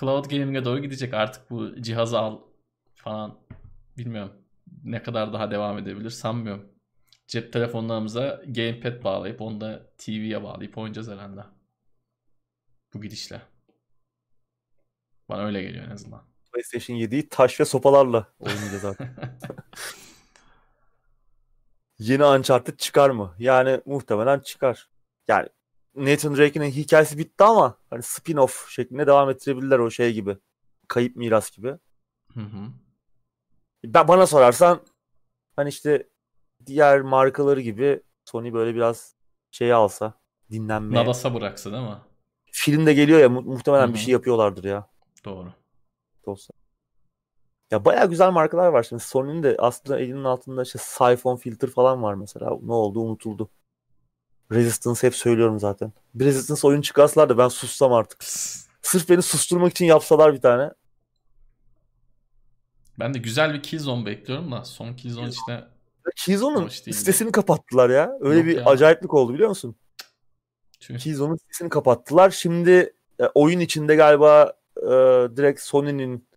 Cloud 0.00 0.24
gaming'e 0.30 0.64
doğru 0.64 0.78
gidecek 0.78 1.14
artık 1.14 1.50
bu 1.50 1.82
cihazı 1.82 2.18
al 2.18 2.40
falan 2.94 3.38
bilmiyorum. 3.98 4.32
Ne 4.84 5.02
kadar 5.02 5.32
daha 5.32 5.50
devam 5.50 5.78
edebilir 5.78 6.10
sanmıyorum. 6.10 6.68
Cep 7.28 7.52
telefonlarımıza 7.52 8.42
gamepad 8.46 9.04
bağlayıp 9.04 9.40
onu 9.40 9.60
da 9.60 9.90
TV'ye 9.98 10.42
bağlayıp 10.42 10.78
oynayacağız 10.78 11.08
herhalde. 11.08 11.40
Bu 12.94 13.00
gidişle. 13.02 13.53
Bana 15.28 15.46
öyle 15.46 15.62
geliyor 15.62 15.84
en 15.84 15.90
azından. 15.90 16.22
PlayStation 16.52 16.96
7'yi 16.96 17.28
taş 17.28 17.60
ve 17.60 17.64
sopalarla 17.64 18.26
oynayacağız 18.40 18.82
zaten. 18.82 19.14
Yeni 21.98 22.24
Uncharted 22.24 22.78
çıkar 22.78 23.10
mı? 23.10 23.34
Yani 23.38 23.80
muhtemelen 23.86 24.40
çıkar. 24.40 24.88
Yani 25.28 25.48
Nathan 25.96 26.36
Drake'in 26.36 26.64
hikayesi 26.64 27.18
bitti 27.18 27.44
ama 27.44 27.78
hani 27.90 28.02
spin-off 28.02 28.70
şeklinde 28.70 29.06
devam 29.06 29.30
ettirebilirler 29.30 29.78
o 29.78 29.90
şey 29.90 30.12
gibi. 30.12 30.36
Kayıp 30.88 31.16
miras 31.16 31.50
gibi. 31.50 31.68
Hı 32.34 32.40
hı. 32.40 32.66
Ben 33.84 34.08
bana 34.08 34.26
sorarsan 34.26 34.80
hani 35.56 35.68
işte 35.68 36.08
diğer 36.66 37.00
markaları 37.00 37.60
gibi 37.60 38.02
Sony 38.24 38.52
böyle 38.52 38.74
biraz 38.74 39.14
şey 39.50 39.72
alsa 39.72 40.14
dinlenmeye. 40.50 41.02
Nadas'a 41.02 41.34
bıraksa 41.34 41.72
değil 41.72 41.82
mi? 41.82 41.96
Film 42.52 42.86
de 42.86 42.94
geliyor 42.94 43.20
ya 43.20 43.28
mu- 43.28 43.42
muhtemelen 43.42 43.86
Hı-hı. 43.86 43.94
bir 43.94 43.98
şey 43.98 44.12
yapıyorlardır 44.12 44.64
ya. 44.64 44.90
Doğru. 45.24 45.52
Olsa. 46.26 46.54
Ya 47.70 47.84
baya 47.84 48.04
güzel 48.04 48.30
markalar 48.30 48.68
var 48.68 48.82
şimdi. 48.82 49.02
Sony'nin 49.02 49.42
de 49.42 49.56
aslında 49.58 50.00
elinin 50.00 50.24
altında 50.24 50.62
işte 50.62 50.78
Siphon 50.78 51.36
Filter 51.36 51.70
falan 51.70 52.02
var 52.02 52.14
mesela. 52.14 52.58
Ne 52.62 52.72
oldu 52.72 53.00
unutuldu. 53.00 53.50
Resistance 54.52 55.06
hep 55.06 55.14
söylüyorum 55.14 55.60
zaten. 55.60 55.92
Bir 56.14 56.24
Resistance 56.24 56.66
oyun 56.66 56.80
çıkarsalar 56.80 57.28
da 57.28 57.38
ben 57.38 57.48
sussam 57.48 57.92
artık. 57.92 58.24
Sırf 58.82 59.08
beni 59.08 59.22
susturmak 59.22 59.70
için 59.70 59.84
yapsalar 59.84 60.34
bir 60.34 60.40
tane. 60.40 60.70
Ben 62.98 63.14
de 63.14 63.18
güzel 63.18 63.54
bir 63.54 63.62
Killzone 63.62 64.06
bekliyorum 64.06 64.52
da 64.52 64.64
son 64.64 64.94
Killzone 64.94 65.28
işte 65.28 65.64
Killzone'un 66.16 66.68
sitesini 66.68 67.32
kapattılar 67.32 67.90
ya. 67.90 68.12
Öyle 68.20 68.38
Yok 68.38 68.46
bir 68.46 68.56
ya. 68.56 68.64
acayiplik 68.64 69.14
oldu 69.14 69.34
biliyor 69.34 69.48
musun? 69.48 69.76
Killzone'un 70.80 71.36
sitesini 71.36 71.68
kapattılar. 71.68 72.30
Şimdi 72.30 72.94
e, 73.20 73.24
oyun 73.34 73.60
içinde 73.60 73.96
galiba 73.96 74.52
e, 74.84 75.36
direkt 75.36 75.60
Sony'nin 75.60 76.28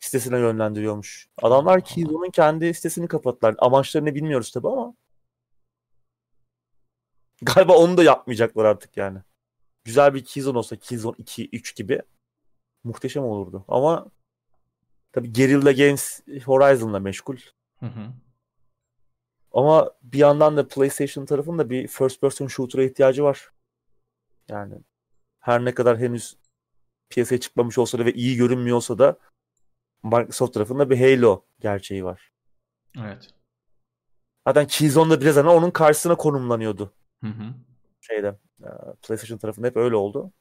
sitesine 0.00 0.38
yönlendiriyormuş. 0.38 1.28
Adamlar 1.42 1.84
Killzone'un 1.84 2.30
kendi 2.30 2.74
sitesini 2.74 3.08
kapattılar. 3.08 3.54
Amaçlarını 3.58 4.14
bilmiyoruz 4.14 4.50
tabi 4.50 4.68
ama 4.68 4.94
galiba 7.42 7.76
onu 7.76 7.96
da 7.96 8.02
yapmayacaklar 8.02 8.64
artık 8.64 8.96
yani. 8.96 9.18
Güzel 9.84 10.14
bir 10.14 10.24
Killzone 10.24 10.58
olsa 10.58 10.76
Killzone 10.76 11.14
2, 11.18 11.48
3 11.52 11.76
gibi 11.76 12.02
muhteşem 12.84 13.24
olurdu. 13.24 13.64
Ama 13.68 14.06
tabi 15.12 15.32
Guerrilla 15.32 15.72
Games 15.72 16.20
Horizon'la 16.44 16.98
meşgul. 17.00 17.36
Hı 17.80 17.86
hı. 17.86 18.12
Ama 19.52 19.90
bir 20.02 20.18
yandan 20.18 20.56
da 20.56 20.68
PlayStation 20.68 21.26
tarafında 21.26 21.70
bir 21.70 21.86
first 21.86 22.20
person 22.20 22.46
shooter'a 22.46 22.82
ihtiyacı 22.82 23.24
var. 23.24 23.50
Yani 24.48 24.74
her 25.40 25.64
ne 25.64 25.74
kadar 25.74 25.98
henüz 25.98 26.36
piyasaya 27.10 27.40
çıkmamış 27.40 27.78
olsa 27.78 27.98
da 27.98 28.04
ve 28.04 28.12
iyi 28.12 28.36
görünmüyorsa 28.36 28.98
da 28.98 29.18
Microsoft 30.02 30.54
tarafında 30.54 30.90
bir 30.90 31.00
Halo 31.00 31.44
gerçeği 31.60 32.04
var. 32.04 32.32
Evet. 32.98 33.30
Zaten 34.46 34.66
Killzone'da 34.66 35.20
biraz 35.20 35.36
hani 35.36 35.48
onun 35.48 35.70
karşısına 35.70 36.14
konumlanıyordu. 36.16 36.92
Hı 37.24 37.30
hı. 37.30 37.54
Şeyde 38.00 38.38
e, 38.62 38.68
PlayStation 39.06 39.38
tarafında 39.38 39.66
hep 39.66 39.76
öyle 39.76 39.96
oldu. 39.96 40.32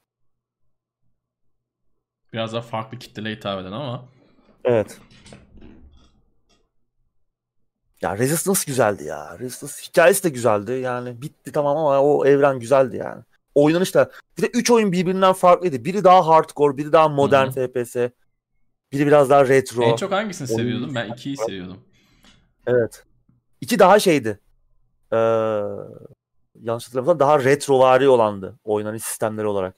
Biraz 2.34 2.54
daha 2.54 2.62
farklı 2.62 3.00
kitleye 3.00 3.36
hitap 3.36 3.62
eden 3.62 3.72
ama. 3.72 4.06
Evet. 4.64 5.00
Ya 8.02 8.18
Resistance 8.18 8.60
güzeldi 8.68 9.04
ya. 9.04 9.40
Resistance 9.40 9.74
hikayesi 9.90 10.24
de 10.24 10.30
güzeldi. 10.30 10.72
Yani 10.72 11.22
bitti 11.22 11.52
tamam 11.52 11.78
ama 11.78 12.02
o 12.02 12.26
evren 12.26 12.60
güzeldi 12.60 12.98
yani. 12.98 13.24
Oynanış 13.58 13.96
da 13.96 14.12
bir 14.38 14.44
de 14.44 14.48
3 14.48 14.72
oyun 14.72 14.92
birbirinden 14.92 15.34
farklıydı. 15.34 15.86
Biri 15.86 16.04
daha 16.04 16.28
hardcore, 16.28 16.78
biri 16.78 16.92
daha 16.92 17.10
modern 17.10 17.48
Hı-hı. 17.48 17.68
FPS. 17.68 17.96
Biri 18.92 19.08
biraz 19.08 19.30
daha 19.30 19.48
retro. 19.48 19.84
En 19.84 19.96
çok 19.96 20.12
hangisini 20.12 20.48
Oyun... 20.48 20.58
seviyordun? 20.58 20.96
Ben 20.96 21.10
2'yi 21.10 21.38
seviyordum. 21.38 21.78
Evet. 22.68 23.04
2 23.62 23.80
daha 23.80 24.00
şeydi. 24.00 24.40
Ee, 25.14 25.18
yanlış 26.62 26.86
hatırlamıyorsam 26.86 27.20
daha 27.20 27.44
retrovari 27.44 28.10
olandı 28.10 28.60
oynanış 28.64 29.04
sistemleri 29.04 29.48
olarak. 29.48 29.76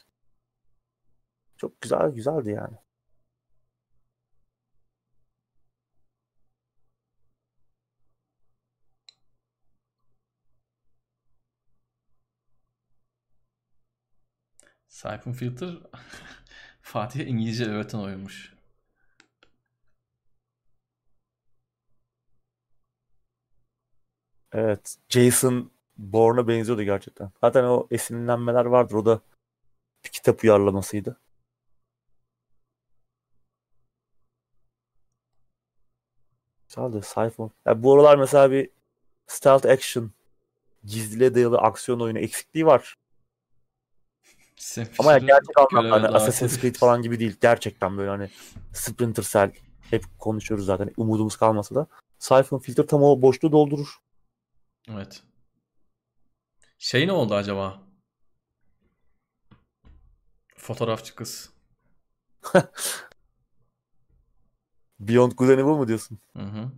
Çok 1.58 1.82
güzel 1.82 2.10
güzeldi 2.10 2.50
yani. 2.50 2.78
Siphon 15.00 15.32
Filter 15.34 15.70
Fatih'e 16.82 17.26
İngilizce 17.26 17.66
öğreten 17.66 18.00
oyunmuş. 18.00 18.54
Evet. 24.54 24.98
Jason 25.10 25.72
Bourne'a 25.98 26.48
benziyordu 26.48 26.84
gerçekten. 26.84 27.32
Zaten 27.42 27.64
o 27.64 27.88
esinlenmeler 27.92 28.66
vardır. 28.66 28.96
O 28.96 29.06
da 29.06 29.22
bir 30.06 30.10
kitap 30.10 30.44
uyarlamasıydı. 30.44 31.18
Güzeldi. 36.68 37.02
Siphon. 37.04 37.52
Yani 37.66 37.84
bu 37.84 37.94
aralar 37.94 38.18
mesela 38.18 38.52
bir 38.52 38.70
stealth 39.28 39.66
action 39.66 40.12
gizliliğe 40.84 41.36
dayalı 41.36 41.58
aksiyon 41.58 42.00
oyunu 42.00 42.20
eksikliği 42.20 42.66
var. 42.66 42.96
Ama 45.00 45.12
yani 45.12 45.26
gerçek 45.26 45.58
anlamda 45.58 45.96
hani 45.96 46.08
Assassin's 46.08 46.62
Creed 46.62 46.76
falan 46.76 47.02
gibi 47.02 47.20
değil. 47.20 47.38
Gerçekten 47.42 47.98
böyle 47.98 48.10
hani 48.10 48.30
Splinter 48.74 49.24
Cell 49.24 49.52
hep 49.82 50.06
konuşuyoruz 50.20 50.66
zaten. 50.66 50.92
Umudumuz 50.98 51.38
kalmasa 51.38 51.76
da. 51.76 51.88
Siphon 52.20 52.60
Filter 52.60 52.84
tam 52.84 53.04
o 53.04 53.22
boşluğu 53.22 53.52
doldurur. 53.52 53.98
Evet. 54.90 55.24
Şey 56.78 57.08
ne 57.08 57.12
oldu 57.12 57.36
acaba? 57.36 57.82
Fotoğrafçı 60.58 61.16
kız. 61.16 61.50
Beyond 65.00 65.32
Good 65.32 65.50
and 65.50 65.60
Evil 65.60 65.64
mu 65.64 65.88
diyorsun? 65.88 66.20
Hı 66.38 66.44
hı. 66.44 66.72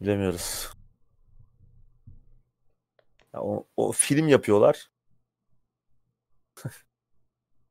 Bilemiyoruz. 0.00 0.79
Ya 3.40 3.44
o, 3.46 3.66
o 3.76 3.92
film 3.92 4.28
yapıyorlar. 4.28 4.90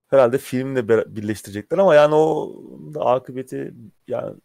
Herhalde 0.10 0.38
filmle 0.38 0.88
birleştirecekler 1.16 1.78
ama 1.78 1.96
yani 1.96 2.16
o 2.16 2.56
da 2.94 3.06
akıbeti 3.06 3.74
yani 4.08 4.36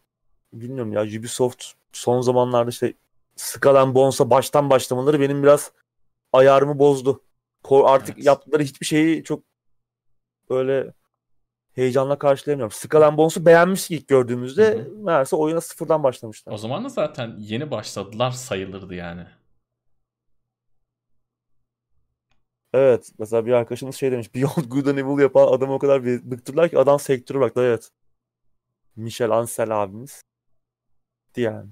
bilmiyorum 0.53 0.93
ya 0.93 1.03
Ubisoft 1.03 1.65
son 1.93 2.21
zamanlarda 2.21 2.71
işte 2.71 2.95
Skull 3.37 3.75
and 3.75 3.95
Bones'a 3.95 4.31
baştan 4.31 4.71
başlamaları 4.71 5.21
benim 5.21 5.43
biraz 5.43 5.73
ayarımı 6.33 6.79
bozdu. 6.79 7.23
Artık 7.71 8.17
evet. 8.17 8.27
yaptıkları 8.27 8.63
hiçbir 8.63 8.87
şeyi 8.87 9.25
çok 9.25 9.43
böyle 10.51 10.93
heyecanla 11.73 12.19
karşılayamıyorum. 12.19 12.73
Skull 12.73 13.03
and 13.03 13.19
Bones'u 13.19 13.47
beğenmiştik 13.47 14.01
ilk 14.01 14.09
gördüğümüzde. 14.09 14.75
Hı 14.75 14.79
hı. 14.79 14.91
Meğerse 14.91 15.37
oyuna 15.37 15.61
sıfırdan 15.61 16.03
başlamışlar. 16.03 16.53
O 16.53 16.59
zaman 16.59 16.85
da 16.85 16.89
zaten 16.89 17.37
yeni 17.39 17.71
başladılar 17.71 18.31
sayılırdı 18.31 18.95
yani. 18.95 19.27
Evet. 22.75 23.13
Mesela 23.19 23.47
bir 23.47 23.53
arkadaşımız 23.53 23.97
şey 23.97 24.13
demiş. 24.13 24.29
Beyond 24.35 24.65
Good 24.69 24.87
and 24.87 24.99
Evil 24.99 25.23
yapan 25.23 25.47
adamı 25.53 25.75
o 25.75 25.79
kadar 25.79 26.05
bir 26.05 26.31
bıktırdılar 26.31 26.69
ki 26.69 26.79
adam 26.79 27.01
sektörü 27.01 27.39
bıraktı. 27.39 27.61
Evet. 27.63 27.91
Michel 28.97 29.31
Ancel 29.31 29.83
abimiz. 29.83 30.23
Yani. 31.37 31.71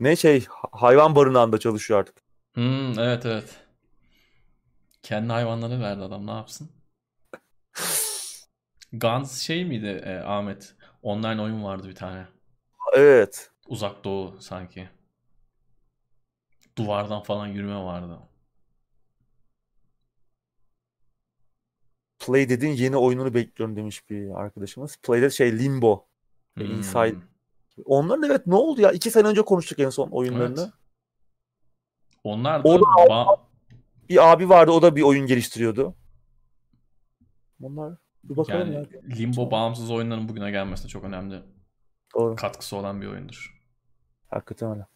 Ne 0.00 0.16
şey 0.16 0.46
hayvan 0.72 1.16
barınağında 1.16 1.58
çalışıyor 1.58 2.00
artık. 2.00 2.16
Hmm, 2.54 2.98
evet 2.98 3.26
evet. 3.26 3.60
Kendi 5.02 5.32
hayvanları 5.32 5.80
verdi 5.80 6.02
adam 6.02 6.26
ne 6.26 6.30
yapsın? 6.30 6.70
Guns 8.92 9.40
şey 9.40 9.64
miydi 9.64 10.02
e, 10.04 10.18
Ahmet? 10.18 10.74
Online 11.02 11.42
oyun 11.42 11.64
vardı 11.64 11.88
bir 11.88 11.94
tane. 11.94 12.26
Evet. 12.94 13.50
Uzak 13.68 14.04
Doğu 14.04 14.40
sanki. 14.40 14.88
Duvardan 16.76 17.22
falan 17.22 17.46
yürüme 17.46 17.84
vardı. 17.84 18.18
Playdead'in 22.26 22.68
yeni 22.72 22.96
oyununu 22.96 23.34
bekliyorum 23.34 23.76
demiş 23.76 24.10
bir 24.10 24.40
arkadaşımız. 24.40 24.96
Playdead 25.02 25.30
şey 25.30 25.58
Limbo. 25.58 26.06
Hmm. 26.56 26.64
Inside. 26.66 27.16
Onların 27.84 28.22
evet 28.22 28.46
ne 28.46 28.54
oldu 28.54 28.80
ya? 28.80 28.92
İki 28.92 29.10
sene 29.10 29.28
önce 29.28 29.42
konuştuk 29.42 29.78
en 29.78 29.90
son 29.90 30.08
oyunlarını. 30.10 30.60
Evet. 30.60 30.72
Onlar 32.24 32.64
da 32.64 32.68
O 32.68 32.78
da 32.78 32.82
ba- 32.84 33.38
Bir 34.08 34.32
abi 34.32 34.48
vardı 34.48 34.70
o 34.72 34.82
da 34.82 34.96
bir 34.96 35.02
oyun 35.02 35.26
geliştiriyordu. 35.26 35.94
Bunlar 37.60 37.94
bir 38.24 38.36
bakalım 38.36 38.72
yani 38.72 38.88
ya. 38.92 39.00
Limbo 39.16 39.50
bağımsız 39.50 39.90
oyunların 39.90 40.28
bugüne 40.28 40.50
gelmesine 40.50 40.88
çok 40.88 41.04
önemli 41.04 41.42
Doğru. 42.14 42.36
katkısı 42.36 42.76
olan 42.76 43.00
bir 43.00 43.06
oyundur. 43.06 43.60
Hakikaten 44.30 44.70
öyle. 44.70 44.86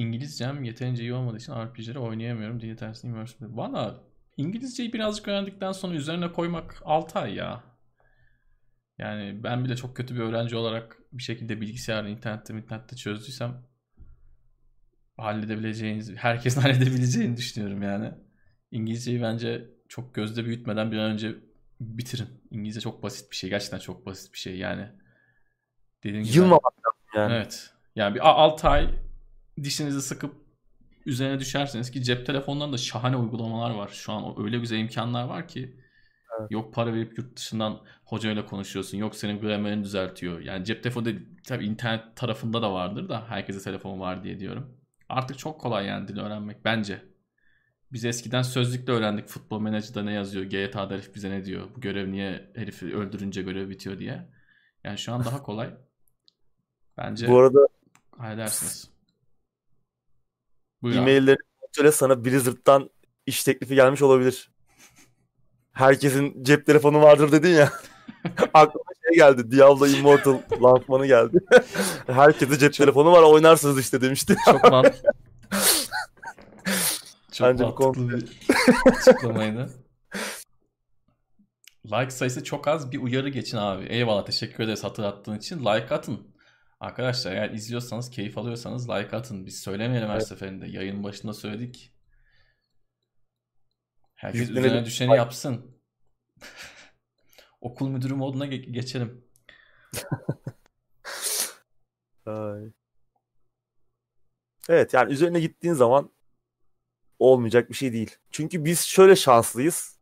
İngilizcem 0.00 0.64
yeterince 0.64 1.02
iyi 1.02 1.14
olmadığı 1.14 1.36
için 1.36 1.52
RPG'leri 1.52 1.98
oynayamıyorum 1.98 2.60
diye 2.60 2.76
tersine 2.76 3.10
immersive. 3.10 3.48
Valla 3.56 4.00
İngilizceyi 4.36 4.92
birazcık 4.92 5.28
öğrendikten 5.28 5.72
sonra 5.72 5.94
üzerine 5.94 6.32
koymak 6.32 6.82
6 6.84 7.18
ay 7.18 7.34
ya. 7.34 7.64
Yani 8.98 9.44
ben 9.44 9.64
bile 9.64 9.76
çok 9.76 9.96
kötü 9.96 10.14
bir 10.14 10.20
öğrenci 10.20 10.56
olarak 10.56 10.98
bir 11.12 11.22
şekilde 11.22 11.60
bilgisayarla 11.60 12.08
internette 12.08 12.54
internette 12.54 12.96
çözdüysem 12.96 13.62
halledebileceğiniz, 15.16 16.16
herkesin 16.16 16.60
halledebileceğini 16.60 17.36
düşünüyorum 17.36 17.82
yani. 17.82 18.12
İngilizceyi 18.70 19.22
bence 19.22 19.68
çok 19.88 20.14
gözde 20.14 20.44
büyütmeden 20.44 20.92
bir 20.92 20.98
an 20.98 21.10
önce 21.10 21.34
bitirin. 21.80 22.28
İngilizce 22.50 22.80
çok 22.80 23.02
basit 23.02 23.30
bir 23.30 23.36
şey. 23.36 23.50
Gerçekten 23.50 23.78
çok 23.78 24.06
basit 24.06 24.32
bir 24.32 24.38
şey 24.38 24.56
yani. 24.56 24.88
Dediğim 26.04 26.24
gibi 26.24 26.36
Yılmamak 26.36 26.64
lazım 26.64 27.00
yani. 27.14 27.32
Evet. 27.34 27.70
Yani 27.96 28.14
bir 28.14 28.28
6 28.28 28.68
ay 28.68 29.09
dişinizi 29.64 30.02
sıkıp 30.02 30.34
üzerine 31.06 31.40
düşerseniz 31.40 31.90
ki 31.90 32.02
cep 32.02 32.26
telefonlarında 32.26 32.76
şahane 32.76 33.16
uygulamalar 33.16 33.70
var. 33.70 33.88
Şu 33.88 34.12
an 34.12 34.44
öyle 34.44 34.58
güzel 34.58 34.78
imkanlar 34.78 35.24
var 35.24 35.48
ki 35.48 35.76
Evet. 36.40 36.50
yok 36.50 36.74
para 36.74 36.94
verip 36.94 37.18
yurt 37.18 37.36
dışından 37.36 37.80
hocayla 38.04 38.46
konuşuyorsun. 38.46 38.98
Yok 38.98 39.16
senin 39.16 39.40
gramerini 39.40 39.84
düzeltiyor. 39.84 40.40
Yani 40.40 40.64
cep 40.64 40.82
telefonu 40.82 41.04
değil, 41.04 41.20
tabii 41.46 41.66
internet 41.66 42.16
tarafında 42.16 42.62
da 42.62 42.72
vardır 42.72 43.08
da 43.08 43.24
herkese 43.28 43.60
telefon 43.60 44.00
var 44.00 44.24
diye 44.24 44.40
diyorum. 44.40 44.76
Artık 45.08 45.38
çok 45.38 45.60
kolay 45.60 45.86
yani 45.86 46.08
dil 46.08 46.18
öğrenmek 46.18 46.64
bence. 46.64 47.02
Biz 47.92 48.04
eskiden 48.04 48.42
sözlükle 48.42 48.92
öğrendik 48.92 49.28
futbol 49.28 49.60
menajerde 49.60 50.06
ne 50.06 50.12
yazıyor, 50.12 50.44
GTA'da 50.44 50.94
herif 50.94 51.14
bize 51.14 51.30
ne 51.30 51.44
diyor, 51.44 51.68
bu 51.76 51.80
görev 51.80 52.12
niye 52.12 52.50
herifi 52.54 52.96
öldürünce 52.96 53.42
görev 53.42 53.70
bitiyor 53.70 53.98
diye. 53.98 54.28
Yani 54.84 54.98
şu 54.98 55.12
an 55.12 55.24
daha 55.24 55.42
kolay. 55.42 55.74
Bence 56.98 57.28
Bu 57.28 57.38
arada 57.38 57.58
halledersiniz. 58.18 58.90
Buyur 60.82 60.94
abi. 60.94 61.00
e-maillerini 61.00 61.38
kontrole 61.60 61.92
sana 61.92 62.24
Blizzard'dan 62.24 62.90
iş 63.26 63.44
teklifi 63.44 63.74
gelmiş 63.74 64.02
olabilir. 64.02 64.50
Herkesin 65.72 66.44
cep 66.44 66.66
telefonu 66.66 67.02
vardır 67.02 67.32
dedin 67.32 67.50
ya. 67.50 67.72
Aklıma 68.54 68.84
şey 69.06 69.16
geldi. 69.16 69.50
Diablo 69.50 69.86
Immortal 69.86 70.38
lansmanı 70.62 71.06
geldi. 71.06 71.38
Herkesin 72.06 72.58
cep 72.58 72.74
telefonu 72.74 73.12
var 73.12 73.22
oynarsınız 73.22 73.80
işte 73.80 74.00
demişti. 74.00 74.36
Çok 74.44 74.70
mantıklı. 74.70 75.10
Çok 77.32 77.48
Bence 77.48 77.64
mantıklı 77.64 78.08
bir 78.08 78.38
açıklamaydı. 78.86 79.70
Like 81.86 82.10
sayısı 82.10 82.44
çok 82.44 82.68
az 82.68 82.92
bir 82.92 82.98
uyarı 82.98 83.28
geçin 83.28 83.56
abi. 83.56 83.84
Eyvallah 83.84 84.24
teşekkür 84.24 84.64
ederiz 84.64 84.84
hatırlattığın 84.84 85.38
için. 85.38 85.58
Like 85.58 85.94
atın. 85.94 86.18
Arkadaşlar 86.80 87.32
eğer 87.32 87.50
izliyorsanız, 87.50 88.10
keyif 88.10 88.38
alıyorsanız 88.38 88.88
like 88.88 89.16
atın. 89.16 89.46
Biz 89.46 89.60
söylemeyelim 89.60 90.08
her 90.08 90.14
Evet. 90.14 90.28
seferinde. 90.28 90.66
Yayın 90.66 91.04
başında 91.04 91.34
söyledik. 91.34 91.92
Herkes 94.14 94.40
Yüklenelim. 94.40 94.64
üzerine 94.64 94.86
düşeni 94.86 95.16
yapsın. 95.16 95.76
Okul 97.60 97.88
müdürü 97.88 98.14
moduna 98.14 98.46
ge- 98.46 98.70
geçelim. 98.70 99.24
Ay. 102.26 102.72
Evet 104.68 104.94
yani 104.94 105.12
üzerine 105.12 105.40
gittiğin 105.40 105.74
zaman 105.74 106.10
olmayacak 107.18 107.70
bir 107.70 107.74
şey 107.74 107.92
değil. 107.92 108.16
Çünkü 108.30 108.64
biz 108.64 108.80
şöyle 108.80 109.16
şanslıyız. 109.16 109.98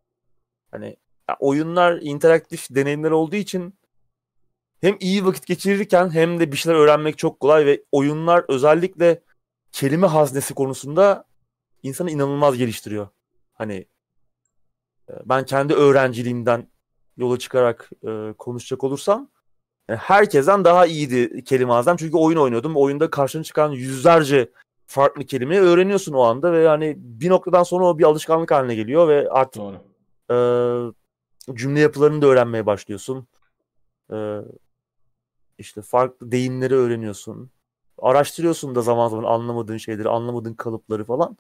Hani 0.70 0.96
oyunlar 1.40 1.98
interaktif 2.02 2.66
deneyimler 2.70 3.10
olduğu 3.10 3.36
için 3.36 3.77
hem 4.80 4.96
iyi 5.00 5.26
vakit 5.26 5.46
geçirirken 5.46 6.10
hem 6.10 6.40
de 6.40 6.52
bir 6.52 6.56
şeyler 6.56 6.78
öğrenmek 6.78 7.18
çok 7.18 7.40
kolay 7.40 7.66
ve 7.66 7.84
oyunlar 7.92 8.44
özellikle 8.48 9.22
kelime 9.72 10.06
haznesi 10.06 10.54
konusunda 10.54 11.24
insanı 11.82 12.10
inanılmaz 12.10 12.56
geliştiriyor. 12.56 13.08
Hani 13.52 13.86
e, 15.10 15.12
ben 15.24 15.44
kendi 15.44 15.74
öğrenciliğimden 15.74 16.68
yola 17.16 17.38
çıkarak 17.38 17.90
e, 18.06 18.32
konuşacak 18.38 18.84
olursam 18.84 19.28
yani 19.88 19.98
herkesten 19.98 20.64
daha 20.64 20.86
iyiydi 20.86 21.44
kelime 21.44 21.72
haznem. 21.72 21.96
Çünkü 21.96 22.16
oyun 22.16 22.38
oynuyordum. 22.38 22.76
Oyunda 22.76 23.10
karşına 23.10 23.42
çıkan 23.42 23.70
yüzlerce 23.70 24.50
farklı 24.86 25.24
kelimeyi 25.24 25.60
öğreniyorsun 25.60 26.12
o 26.12 26.22
anda 26.22 26.52
ve 26.52 26.58
yani 26.58 26.94
bir 26.98 27.30
noktadan 27.30 27.62
sonra 27.62 27.84
o 27.84 27.98
bir 27.98 28.04
alışkanlık 28.04 28.50
haline 28.50 28.74
geliyor 28.74 29.08
ve 29.08 29.30
artık 29.30 29.62
Doğru. 29.62 30.92
e, 31.50 31.54
cümle 31.54 31.80
yapılarını 31.80 32.22
da 32.22 32.26
öğrenmeye 32.26 32.66
başlıyorsun. 32.66 33.26
E, 34.12 34.16
işte 35.58 35.82
farklı 35.82 36.32
deyimleri 36.32 36.74
öğreniyorsun. 36.74 37.50
Araştırıyorsun 37.98 38.74
da 38.74 38.82
zaman 38.82 39.08
zaman 39.08 39.24
anlamadığın 39.24 39.76
şeyleri, 39.76 40.08
anlamadığın 40.08 40.54
kalıpları 40.54 41.04
falan. 41.04 41.36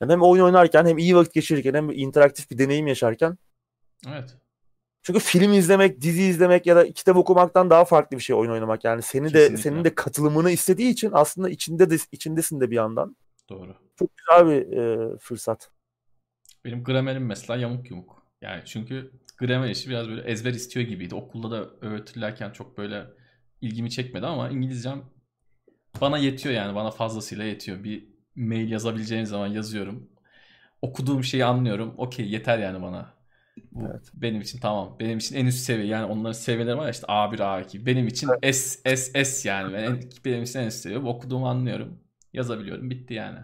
Yani 0.00 0.12
hem 0.12 0.22
oyun 0.22 0.44
oynarken 0.44 0.86
hem 0.86 0.98
iyi 0.98 1.16
vakit 1.16 1.34
geçirirken 1.34 1.74
hem 1.74 1.90
interaktif 1.90 2.50
bir 2.50 2.58
deneyim 2.58 2.86
yaşarken 2.86 3.38
Evet. 4.08 4.36
çünkü 5.02 5.20
film 5.20 5.52
izlemek, 5.52 6.00
dizi 6.00 6.22
izlemek 6.22 6.66
ya 6.66 6.76
da 6.76 6.92
kitap 6.92 7.16
okumaktan 7.16 7.70
daha 7.70 7.84
farklı 7.84 8.16
bir 8.16 8.22
şey 8.22 8.36
oyun 8.36 8.50
oynamak. 8.50 8.84
Yani 8.84 9.02
seni 9.02 9.24
de 9.24 9.32
Kesinlikle. 9.32 9.62
senin 9.62 9.84
de 9.84 9.94
katılımını 9.94 10.50
istediği 10.50 10.90
için 10.90 11.10
aslında 11.12 11.50
içinde 11.50 11.90
de 11.90 11.96
içindesin 12.12 12.60
de 12.60 12.70
bir 12.70 12.76
yandan. 12.76 13.16
Doğru. 13.48 13.74
Çok 13.96 14.10
güzel 14.16 14.46
bir 14.46 14.76
e, 14.76 15.18
fırsat. 15.18 15.70
Benim 16.64 16.84
gramerim 16.84 17.26
mesela 17.26 17.56
yamuk 17.56 17.90
yumuk. 17.90 18.22
Yani 18.40 18.62
çünkü 18.64 19.12
gramer 19.38 19.70
işi 19.70 19.90
biraz 19.90 20.08
böyle 20.08 20.22
ezber 20.22 20.50
istiyor 20.54 20.86
gibiydi. 20.86 21.14
Okulda 21.14 21.50
da 21.50 21.70
öğretirlerken 21.80 22.50
çok 22.50 22.78
böyle 22.78 23.06
ilgimi 23.60 23.90
çekmedi 23.90 24.26
ama 24.26 24.50
İngilizcem 24.50 25.02
bana 26.00 26.18
yetiyor 26.18 26.54
yani. 26.54 26.74
Bana 26.74 26.90
fazlasıyla 26.90 27.44
yetiyor. 27.44 27.84
Bir 27.84 28.04
mail 28.36 28.70
yazabileceğim 28.70 29.26
zaman 29.26 29.46
yazıyorum. 29.46 30.10
Okuduğum 30.82 31.24
şeyi 31.24 31.44
anlıyorum. 31.44 31.94
Okey 31.96 32.28
yeter 32.30 32.58
yani 32.58 32.82
bana. 32.82 33.18
Bu 33.72 33.86
Evet. 33.90 34.10
benim 34.14 34.40
için 34.40 34.58
tamam. 34.58 34.96
Benim 35.00 35.18
için 35.18 35.36
en 35.36 35.46
üst 35.46 35.58
seviye. 35.58 35.86
Yani 35.86 36.04
onların 36.12 36.32
seviyeleri 36.32 36.76
var 36.76 36.84
ya 36.84 36.90
işte 36.90 37.06
A1, 37.06 37.38
A2. 37.38 37.86
Benim 37.86 38.06
için 38.06 38.30
S, 38.42 38.96
S, 38.96 39.24
S 39.24 39.48
yani. 39.48 39.72
Ben- 39.74 40.00
benim 40.24 40.42
için 40.42 40.58
en 40.58 40.66
üst 40.66 40.78
seviye. 40.78 40.98
Okuduğumu 40.98 41.48
anlıyorum. 41.48 41.98
Yazabiliyorum. 42.32 42.90
Bitti 42.90 43.14
yani. 43.14 43.38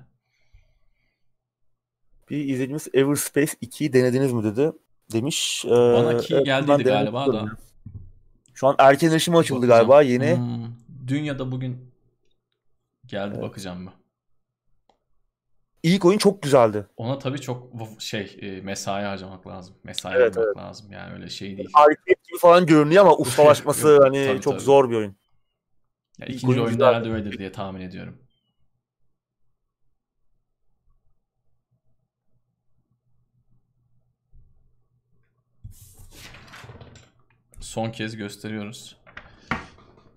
Bir 2.31 2.37
izleyicimiz 2.37 2.89
Everspace 2.95 3.53
2'yi 3.63 3.93
denediniz 3.93 4.33
mi 4.33 4.45
dedi. 4.45 4.73
Demiş. 5.13 5.65
Ee, 5.65 5.71
Bana 5.71 6.17
ki 6.17 6.35
evet, 6.35 6.47
geldiydi 6.47 6.83
galiba 6.83 7.33
da. 7.33 7.57
Şu 8.55 8.67
an 8.67 8.75
erken 8.79 9.11
erişim 9.11 9.37
açıldı 9.37 9.59
Bakacağım. 9.69 9.79
galiba 9.89 10.03
yeni. 10.03 10.37
Hmm, 10.37 10.75
Dünyada 11.07 11.53
bugün 11.53 11.91
geldi 13.07 13.33
Evet. 13.35 13.43
bakacağım 13.43 13.83
mı? 13.83 13.93
İlk 15.83 16.05
oyun 16.05 16.19
çok 16.19 16.43
güzeldi. 16.43 16.87
Ona 16.97 17.19
tabii 17.19 17.41
çok 17.41 17.69
şey 17.99 18.39
e, 18.43 18.61
mesai 18.61 19.05
harcamak 19.05 19.47
lazım. 19.47 19.75
Mesai 19.85 20.15
Evet, 20.17 20.37
harcamak 20.37 20.57
lazım. 20.57 20.93
Yani 20.93 21.13
öyle 21.15 21.29
şey 21.29 21.57
değil. 21.57 21.69
Arcade 21.75 22.21
gibi 22.29 22.39
falan 22.41 22.67
görünüyor 22.67 23.03
ama 23.05 23.17
ustalaşması 23.19 23.99
hani 24.03 24.27
tabii, 24.27 24.41
çok 24.41 24.53
tabii. 24.53 24.63
zor 24.65 24.91
bir 24.91 24.95
oyun. 24.97 25.17
Ya 26.19 26.27
ilk 26.27 26.37
ikinci 26.37 26.53
oyun 26.61 26.67
oyunda 26.67 26.89
herhalde 26.89 27.11
öyledir 27.11 27.39
diye 27.39 27.53
tahmin 27.53 27.81
ediyorum. 27.81 28.19
Son 37.75 37.91
kez 37.91 38.17
gösteriyoruz. 38.17 38.97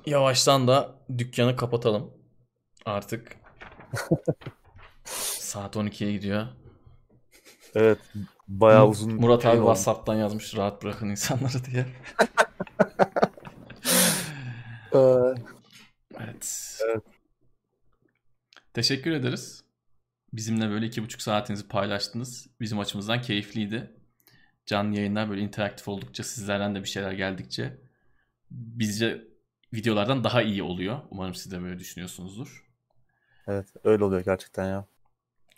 yavaştan 0.06 0.68
da 0.68 0.95
dükkanı 1.18 1.56
kapatalım. 1.56 2.14
Artık 2.86 3.36
saat 5.40 5.76
12'ye 5.76 6.11
gidiyor. 6.11 6.48
Evet. 7.76 7.98
Bayağı 8.48 8.88
uzun. 8.88 9.14
Murat 9.14 9.42
şey 9.42 9.52
abi. 9.52 9.58
WhatsApp'tan 9.58 10.16
yazmış 10.16 10.56
rahat 10.58 10.84
bırakın 10.84 11.10
insanları 11.10 11.66
diye. 11.66 11.86
Ee, 14.94 14.98
Evet. 16.19 16.77
Evet. 16.90 17.03
Teşekkür 18.74 19.11
ederiz. 19.11 19.64
Bizimle 20.34 20.69
böyle 20.69 20.86
iki 20.86 21.03
buçuk 21.03 21.22
saatinizi 21.22 21.68
paylaştınız. 21.68 22.48
Bizim 22.61 22.80
açımızdan 22.80 23.22
keyifliydi. 23.22 23.92
Canlı 24.68 24.98
yayınlar 24.98 25.30
böyle 25.30 25.42
interaktif 25.42 25.88
oldukça 25.88 26.24
sizlerden 26.24 26.76
de 26.76 26.84
bir 26.84 26.88
şeyler 26.90 27.12
geldikçe 27.12 27.78
bizce 28.52 29.24
videolardan 29.74 30.24
daha 30.24 30.42
iyi 30.42 30.64
oluyor. 30.64 31.00
Umarım 31.12 31.36
siz 31.36 31.52
de 31.52 31.62
böyle 31.62 31.80
düşünüyorsunuzdur. 31.80 32.68
evet 33.48 33.68
öyle 33.84 34.04
oluyor 34.04 34.22
gerçekten 34.26 34.66
ya. 34.70 34.86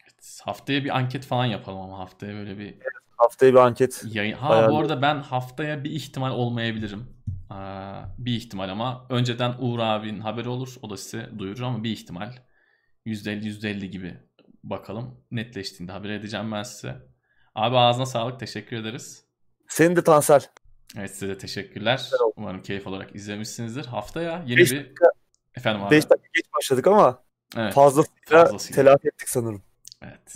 Evet, 0.03 0.39
haftaya 0.43 0.83
bir 0.83 0.97
anket 0.97 1.25
falan 1.25 1.45
yapalım 1.45 1.79
ama 1.81 1.99
haftaya 1.99 2.33
böyle 2.33 2.57
bir 2.57 2.77
Haftaya 3.17 3.51
bir 3.51 3.57
anket. 3.57 4.03
yayın. 4.13 4.35
Ha 4.37 4.49
Bayağı 4.49 4.71
bu 4.71 4.77
arada 4.79 5.01
ben 5.01 5.15
haftaya 5.21 5.83
bir 5.83 5.91
ihtimal 5.91 6.31
olmayabilirim. 6.31 7.07
Aa, 7.49 8.03
bir 8.17 8.33
ihtimal 8.35 8.69
ama 8.69 9.05
önceden 9.09 9.55
Uğur 9.59 9.79
abinin 9.79 10.19
haberi 10.19 10.49
olur. 10.49 10.75
O 10.81 10.89
da 10.89 10.97
size 10.97 11.29
duyurur 11.39 11.61
ama 11.61 11.83
bir 11.83 11.91
ihtimal. 11.91 12.33
%50 13.05 13.45
%50 13.47 13.85
gibi 13.89 14.17
bakalım. 14.63 15.23
Netleştiğinde 15.31 15.91
haber 15.91 16.09
edeceğim 16.09 16.51
ben 16.51 16.63
size. 16.63 17.08
Abi 17.55 17.77
ağzına 17.77 18.05
sağlık. 18.05 18.39
Teşekkür 18.39 18.77
ederiz. 18.77 19.23
Senin 19.67 19.95
de 19.95 20.03
Tansel. 20.03 20.41
Evet 20.97 21.11
size 21.11 21.27
de 21.27 21.37
teşekkürler. 21.37 22.09
Umarım 22.35 22.61
keyif 22.61 22.87
olarak 22.87 23.15
izlemişsinizdir. 23.15 23.85
Haftaya 23.85 24.43
yeni 24.47 24.57
Beş 24.59 24.71
bir... 24.71 24.91
Efendim 25.55 25.83
abi. 25.83 25.91
5 25.91 26.09
dakika 26.09 26.27
geç 26.35 26.45
başladık 26.57 26.87
ama 26.87 27.23
Evet. 27.57 27.73
fazlasıyla, 27.73 28.43
fazlasıyla. 28.45 28.83
telafi 28.83 29.07
ettik 29.07 29.29
sanırım. 29.29 29.63
Evet. 30.01 30.33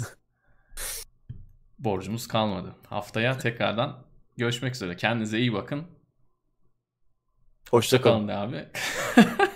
Borcumuz 1.79 2.27
kalmadı. 2.27 2.75
Haftaya 2.87 3.37
tekrardan 3.37 4.03
görüşmek 4.37 4.75
üzere. 4.75 4.95
Kendinize 4.97 5.39
iyi 5.39 5.53
bakın. 5.53 5.85
Hoşçakalın. 7.71 8.27
Hoşçakalın 8.27 8.27
de 8.27 8.33
abi. 8.33 8.67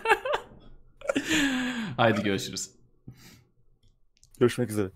Haydi 1.97 2.23
görüşürüz. 2.23 2.71
Görüşmek 4.39 4.69
üzere. 4.69 4.89